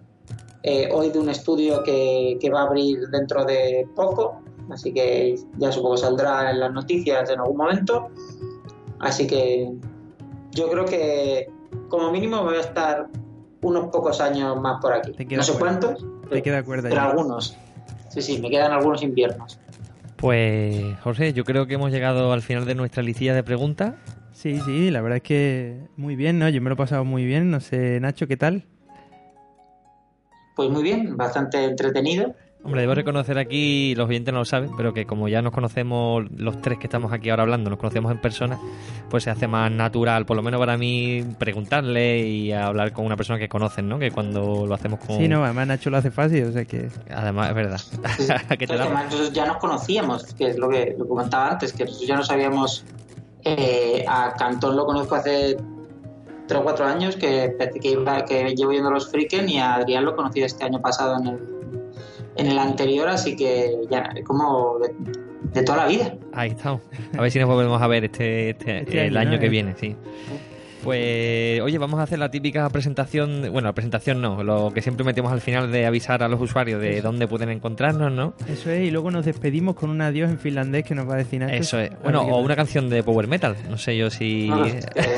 eh, 0.64 0.90
hoy 0.92 1.10
de 1.10 1.20
un 1.20 1.30
estudio 1.30 1.84
que, 1.84 2.38
que, 2.40 2.50
va 2.50 2.62
a 2.62 2.64
abrir 2.64 3.08
dentro 3.10 3.46
de 3.46 3.88
poco, 3.96 4.42
así 4.70 4.94
que 4.94 5.36
ya 5.58 5.72
supongo 5.72 5.98
saldrá 5.98 6.52
en 6.52 6.60
las 6.60 6.72
noticias 6.74 7.30
en 7.30 7.40
algún 7.40 7.58
momento, 7.58 8.10
así 9.00 9.28
que 9.28 9.72
yo 10.52 10.70
creo 10.70 10.86
que 10.86 11.50
como 11.90 12.12
mínimo 12.12 12.44
voy 12.44 12.56
a 12.56 12.62
estar 12.62 13.08
unos 13.62 13.90
pocos 13.90 14.22
años 14.22 14.60
más 14.62 14.82
por 14.82 14.94
aquí. 14.94 15.14
No 15.36 15.44
sé 15.44 15.54
cuántos, 15.58 16.06
Te 16.30 16.42
queda 16.42 16.64
pero 16.64 17.02
algunos. 17.02 17.58
Sí, 18.18 18.34
sí, 18.34 18.42
me 18.42 18.50
quedan 18.50 18.72
algunos 18.72 19.04
inviernos. 19.04 19.60
Pues, 20.16 21.00
José, 21.02 21.34
yo 21.34 21.44
creo 21.44 21.68
que 21.68 21.76
hemos 21.76 21.92
llegado 21.92 22.34
al 22.34 22.42
final 22.42 22.66
de 22.66 22.74
nuestra 22.74 23.04
listilla 23.04 23.36
de 23.36 23.44
preguntas. 23.44 23.94
Sí, 24.34 24.60
sí, 24.62 24.90
la 24.90 25.02
verdad 25.02 25.18
es 25.18 25.24
que 25.24 25.78
muy 25.98 26.16
bien, 26.16 26.40
¿no? 26.40 26.50
Yo 26.50 26.60
me 26.60 26.70
lo 26.70 26.74
he 26.74 26.78
pasado 26.78 27.06
muy 27.06 27.26
bien. 27.26 27.52
No 27.52 27.60
sé, 27.60 28.00
Nacho, 28.00 28.28
¿qué 28.28 28.36
tal? 28.36 28.64
Pues 30.56 30.72
muy 30.72 30.82
bien, 30.82 31.16
bastante 31.16 31.64
entretenido. 31.64 32.34
Hombre, 32.68 32.82
debo 32.82 32.96
reconocer 32.96 33.38
aquí, 33.38 33.96
los 33.96 34.10
oyentes 34.10 34.34
no 34.34 34.40
lo 34.40 34.46
saben, 34.46 34.72
pero 34.76 34.94
que 34.94 35.06
como 35.06 35.30
ya 35.30 35.42
nos 35.42 35.54
conocemos 35.54 36.26
los 36.36 36.62
tres 36.62 36.78
que 36.78 36.88
estamos 36.88 37.14
aquí 37.14 37.30
ahora 37.30 37.44
hablando, 37.44 37.70
nos 37.70 37.80
conocemos 37.80 38.12
en 38.12 38.20
persona, 38.20 38.60
pues 39.10 39.24
se 39.24 39.30
hace 39.30 39.48
más 39.48 39.72
natural, 39.72 40.26
por 40.26 40.36
lo 40.36 40.44
menos 40.44 40.60
para 40.60 40.76
mí, 40.76 41.24
preguntarle 41.40 42.28
y 42.28 42.52
hablar 42.52 42.92
con 42.92 43.06
una 43.06 43.16
persona 43.16 43.40
que 43.40 43.48
conocen, 43.48 43.88
¿no? 43.88 43.98
Que 43.98 44.12
cuando 44.12 44.68
lo 44.68 44.76
hacemos 44.76 45.00
con... 45.00 45.16
Sí, 45.16 45.30
no, 45.30 45.46
además 45.46 45.66
Nacho 45.66 45.90
lo 45.90 45.96
hace 45.96 46.12
fácil, 46.12 46.44
o 46.44 46.52
sea 46.52 46.66
que... 46.66 46.90
Además, 47.10 47.48
es 47.48 47.56
verdad. 47.56 47.80
que 48.60 48.66
además 48.66 49.06
nosotros 49.06 49.32
ya 49.32 49.46
nos 49.46 49.58
conocíamos, 49.60 50.34
que 50.34 50.48
es 50.48 50.58
lo 50.58 50.68
que 50.68 50.94
lo 51.00 51.08
comentaba 51.08 51.52
antes, 51.52 51.72
que 51.72 51.86
nosotros 51.86 52.06
ya 52.06 52.18
no 52.18 52.24
sabíamos... 52.24 52.84
Eh, 53.46 54.04
a 54.06 54.34
Cantón 54.34 54.76
lo 54.76 54.86
conozco 54.86 55.16
hace 55.16 55.56
tres 56.48 56.60
o 56.60 56.64
cuatro 56.64 56.86
años 56.86 57.16
que, 57.16 57.56
que, 57.82 57.92
iba, 57.92 58.26
que 58.26 58.54
llevo 58.56 58.74
yendo 58.74 58.92
los 58.92 59.10
Freaken 59.10 59.48
y 59.48 59.58
a 59.58 59.76
Adrián 59.76 60.04
lo 60.04 60.18
conocí 60.18 60.42
este 60.42 60.66
año 60.66 60.82
pasado 60.82 61.18
en 61.18 61.28
el, 61.28 61.57
en 62.38 62.48
el 62.48 62.60
anterior, 62.60 63.08
así 63.08 63.36
que 63.36 63.76
ya 63.90 64.10
como 64.26 64.78
de, 65.54 65.64
toda 65.64 65.80
la 65.80 65.88
vida. 65.88 66.16
Ahí 66.34 66.52
estamos. 66.52 66.82
A 67.18 67.22
ver 67.22 67.32
si 67.32 67.40
nos 67.40 67.48
volvemos 67.50 67.82
a 67.82 67.88
ver 67.88 68.06
este, 68.06 68.52
este, 68.52 68.80
este 68.80 69.08
el 69.08 69.18
año, 69.18 69.40
que 69.40 69.50
viene, 69.50 69.76
sí. 69.78 69.96
Pues, 70.84 71.60
oye, 71.62 71.78
vamos 71.80 72.00
a 72.00 72.04
hacer 72.04 72.20
la 72.20 72.30
típica 72.30 72.70
presentación, 72.70 73.42
bueno, 73.52 73.68
la 73.68 73.74
presentación 73.74 74.22
no, 74.22 74.44
lo 74.44 74.72
que 74.72 74.82
siempre 74.82 75.04
metemos 75.04 75.32
al 75.32 75.42
final 75.42 75.72
de 75.72 75.86
avisar 75.86 76.24
a 76.24 76.28
los 76.28 76.40
usuarios 76.40 76.80
de 76.80 77.02
dónde 77.02 77.28
pueden 77.28 77.50
encontrarnos, 77.50 78.12
¿no? 78.12 78.36
Eso 78.48 78.70
es, 78.70 78.88
y 78.88 78.92
luego 78.92 79.12
nos 79.12 79.26
despedimos 79.26 79.76
con 79.76 79.90
un 79.90 80.02
adiós 80.02 80.30
en 80.30 80.40
finlandés 80.40 80.86
que 80.86 80.96
nos 80.96 81.10
va 81.10 81.16
a 81.16 81.18
decir 81.18 81.44
Eso 81.44 81.80
es, 81.80 81.92
bueno, 82.04 82.22
o 82.22 82.40
una 82.42 82.56
canción 82.56 82.90
de 82.90 83.04
power 83.04 83.28
metal, 83.28 83.58
no 83.70 83.78
sé 83.78 83.98
yo 83.98 84.10
si... 84.10 84.50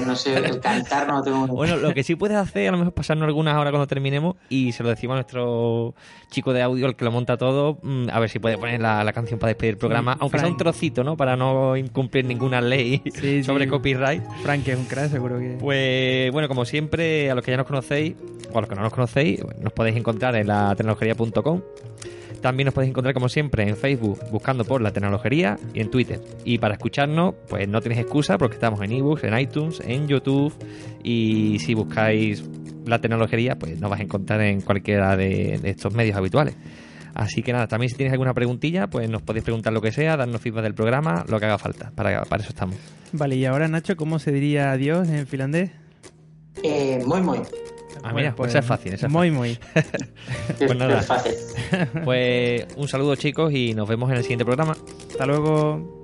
No, 0.05 0.15
sé, 0.15 0.37
el 0.37 0.59
cantar 0.59 1.07
no 1.07 1.21
tengo... 1.21 1.47
Bueno, 1.59 1.75
lo 1.75 1.93
que 1.93 2.03
sí 2.03 2.15
puedes 2.15 2.37
hacer, 2.37 2.69
a 2.69 2.71
lo 2.71 2.77
mejor 2.77 2.93
pasarnos 2.93 3.27
algunas 3.27 3.53
ahora 3.55 3.69
cuando 3.69 3.85
terminemos 3.85 4.37
y 4.49 4.71
se 4.71 4.81
lo 4.81 4.89
decimos 4.89 5.13
a 5.13 5.17
nuestro 5.17 5.93
chico 6.29 6.53
de 6.53 6.61
audio, 6.61 6.87
el 6.87 6.95
que 6.95 7.05
lo 7.05 7.11
monta 7.11 7.37
todo, 7.37 7.79
mm, 7.81 8.07
a 8.11 8.19
ver 8.19 8.29
si 8.29 8.39
puede 8.39 8.57
poner 8.57 8.79
la, 8.79 9.11
canción 9.13 9.39
para 9.39 9.49
despedir 9.49 9.73
el 9.73 9.77
programa, 9.77 10.15
aunque 10.19 10.39
sea 10.39 10.47
un 10.47 10.57
trocito, 10.57 11.03
¿no? 11.03 11.17
Para 11.17 11.35
no 11.35 11.75
incumplir 11.75 12.25
ninguna 12.25 12.61
ley 12.61 13.01
sobre 13.43 13.67
copyright. 13.67 14.23
Frank 14.43 14.67
es 14.67 14.77
un 14.77 14.85
crack, 14.85 15.09
seguro 15.09 15.39
que... 15.39 15.57
Pues 15.59 16.31
bueno, 16.31 16.47
como 16.47 16.65
siempre, 16.65 17.29
a 17.31 17.35
los 17.35 17.43
que 17.43 17.51
ya 17.51 17.57
nos 17.57 17.65
conocéis, 17.65 18.15
o 18.51 18.57
a 18.57 18.61
los 18.61 18.69
que 18.69 18.75
no 18.75 18.81
nos 18.81 18.93
conocéis, 18.93 19.41
nos 19.61 19.73
podéis 19.73 19.97
encontrar 19.97 20.35
en 20.35 20.47
la 20.47 20.75
tecnología.com. 20.75 21.61
También 22.41 22.65
nos 22.65 22.73
podéis 22.73 22.91
encontrar, 22.91 23.13
como 23.13 23.27
siempre, 23.27 23.67
en 23.67 23.75
Facebook 23.75 24.19
buscando 24.31 24.63
por 24.63 24.81
la 24.81 24.91
tecnología 24.91 25.57
y 25.73 25.81
en 25.81 25.91
Twitter. 25.91 26.21
Y 26.45 26.57
para 26.57 26.75
escucharnos, 26.75 27.35
pues 27.49 27.67
no 27.67 27.81
tenéis 27.81 28.01
excusa 28.01 28.37
porque 28.37 28.55
estamos 28.55 28.81
en 28.81 28.93
ebooks, 28.93 29.23
en 29.25 29.37
iTunes, 29.37 29.81
en 29.85 30.07
YouTube. 30.07 30.53
Y 31.03 31.59
si 31.59 31.73
buscáis 31.73 32.43
la 32.85 32.99
tecnología, 32.99 33.57
pues 33.57 33.79
nos 33.79 33.89
vais 33.89 34.01
a 34.01 34.03
encontrar 34.03 34.41
en 34.41 34.61
cualquiera 34.61 35.15
de, 35.15 35.59
estos 35.63 35.93
medios 35.93 36.15
habituales. 36.17 36.55
Así 37.13 37.41
que 37.41 37.51
nada, 37.51 37.67
también 37.67 37.89
si 37.89 37.95
tienes 37.95 38.13
alguna 38.13 38.33
preguntilla, 38.33 38.87
pues 38.87 39.09
nos 39.09 39.21
podéis 39.21 39.43
preguntar 39.43 39.73
lo 39.73 39.81
que 39.81 39.91
sea, 39.91 40.15
darnos 40.15 40.41
feedback 40.41 40.63
del 40.63 40.75
programa, 40.75 41.25
lo 41.27 41.39
que 41.39 41.45
haga 41.45 41.57
falta. 41.57 41.91
Para, 41.95 42.23
para 42.23 42.41
eso 42.41 42.51
estamos. 42.51 42.77
Vale, 43.11 43.35
y 43.35 43.45
ahora 43.45 43.67
Nacho, 43.67 43.95
¿cómo 43.95 44.19
se 44.19 44.31
diría 44.31 44.71
adiós 44.71 45.09
en 45.09 45.27
finlandés? 45.27 45.71
Eh, 46.63 47.01
muy, 47.05 47.21
muy. 47.21 47.39
Ah, 48.03 48.13
mira, 48.13 48.33
pues, 48.35 48.49
esa 48.49 48.59
es 48.59 48.65
fácil. 48.65 48.93
Esa 48.93 49.07
es 49.07 49.11
muy, 49.11 49.31
muy. 49.31 49.57
pues 50.57 50.77
nada. 50.77 51.05
Pues 52.03 52.65
un 52.77 52.87
saludo, 52.87 53.15
chicos, 53.15 53.53
y 53.53 53.73
nos 53.73 53.87
vemos 53.87 54.09
en 54.09 54.17
el 54.17 54.23
siguiente 54.23 54.45
programa. 54.45 54.75
Hasta 55.09 55.25
luego. 55.25 56.03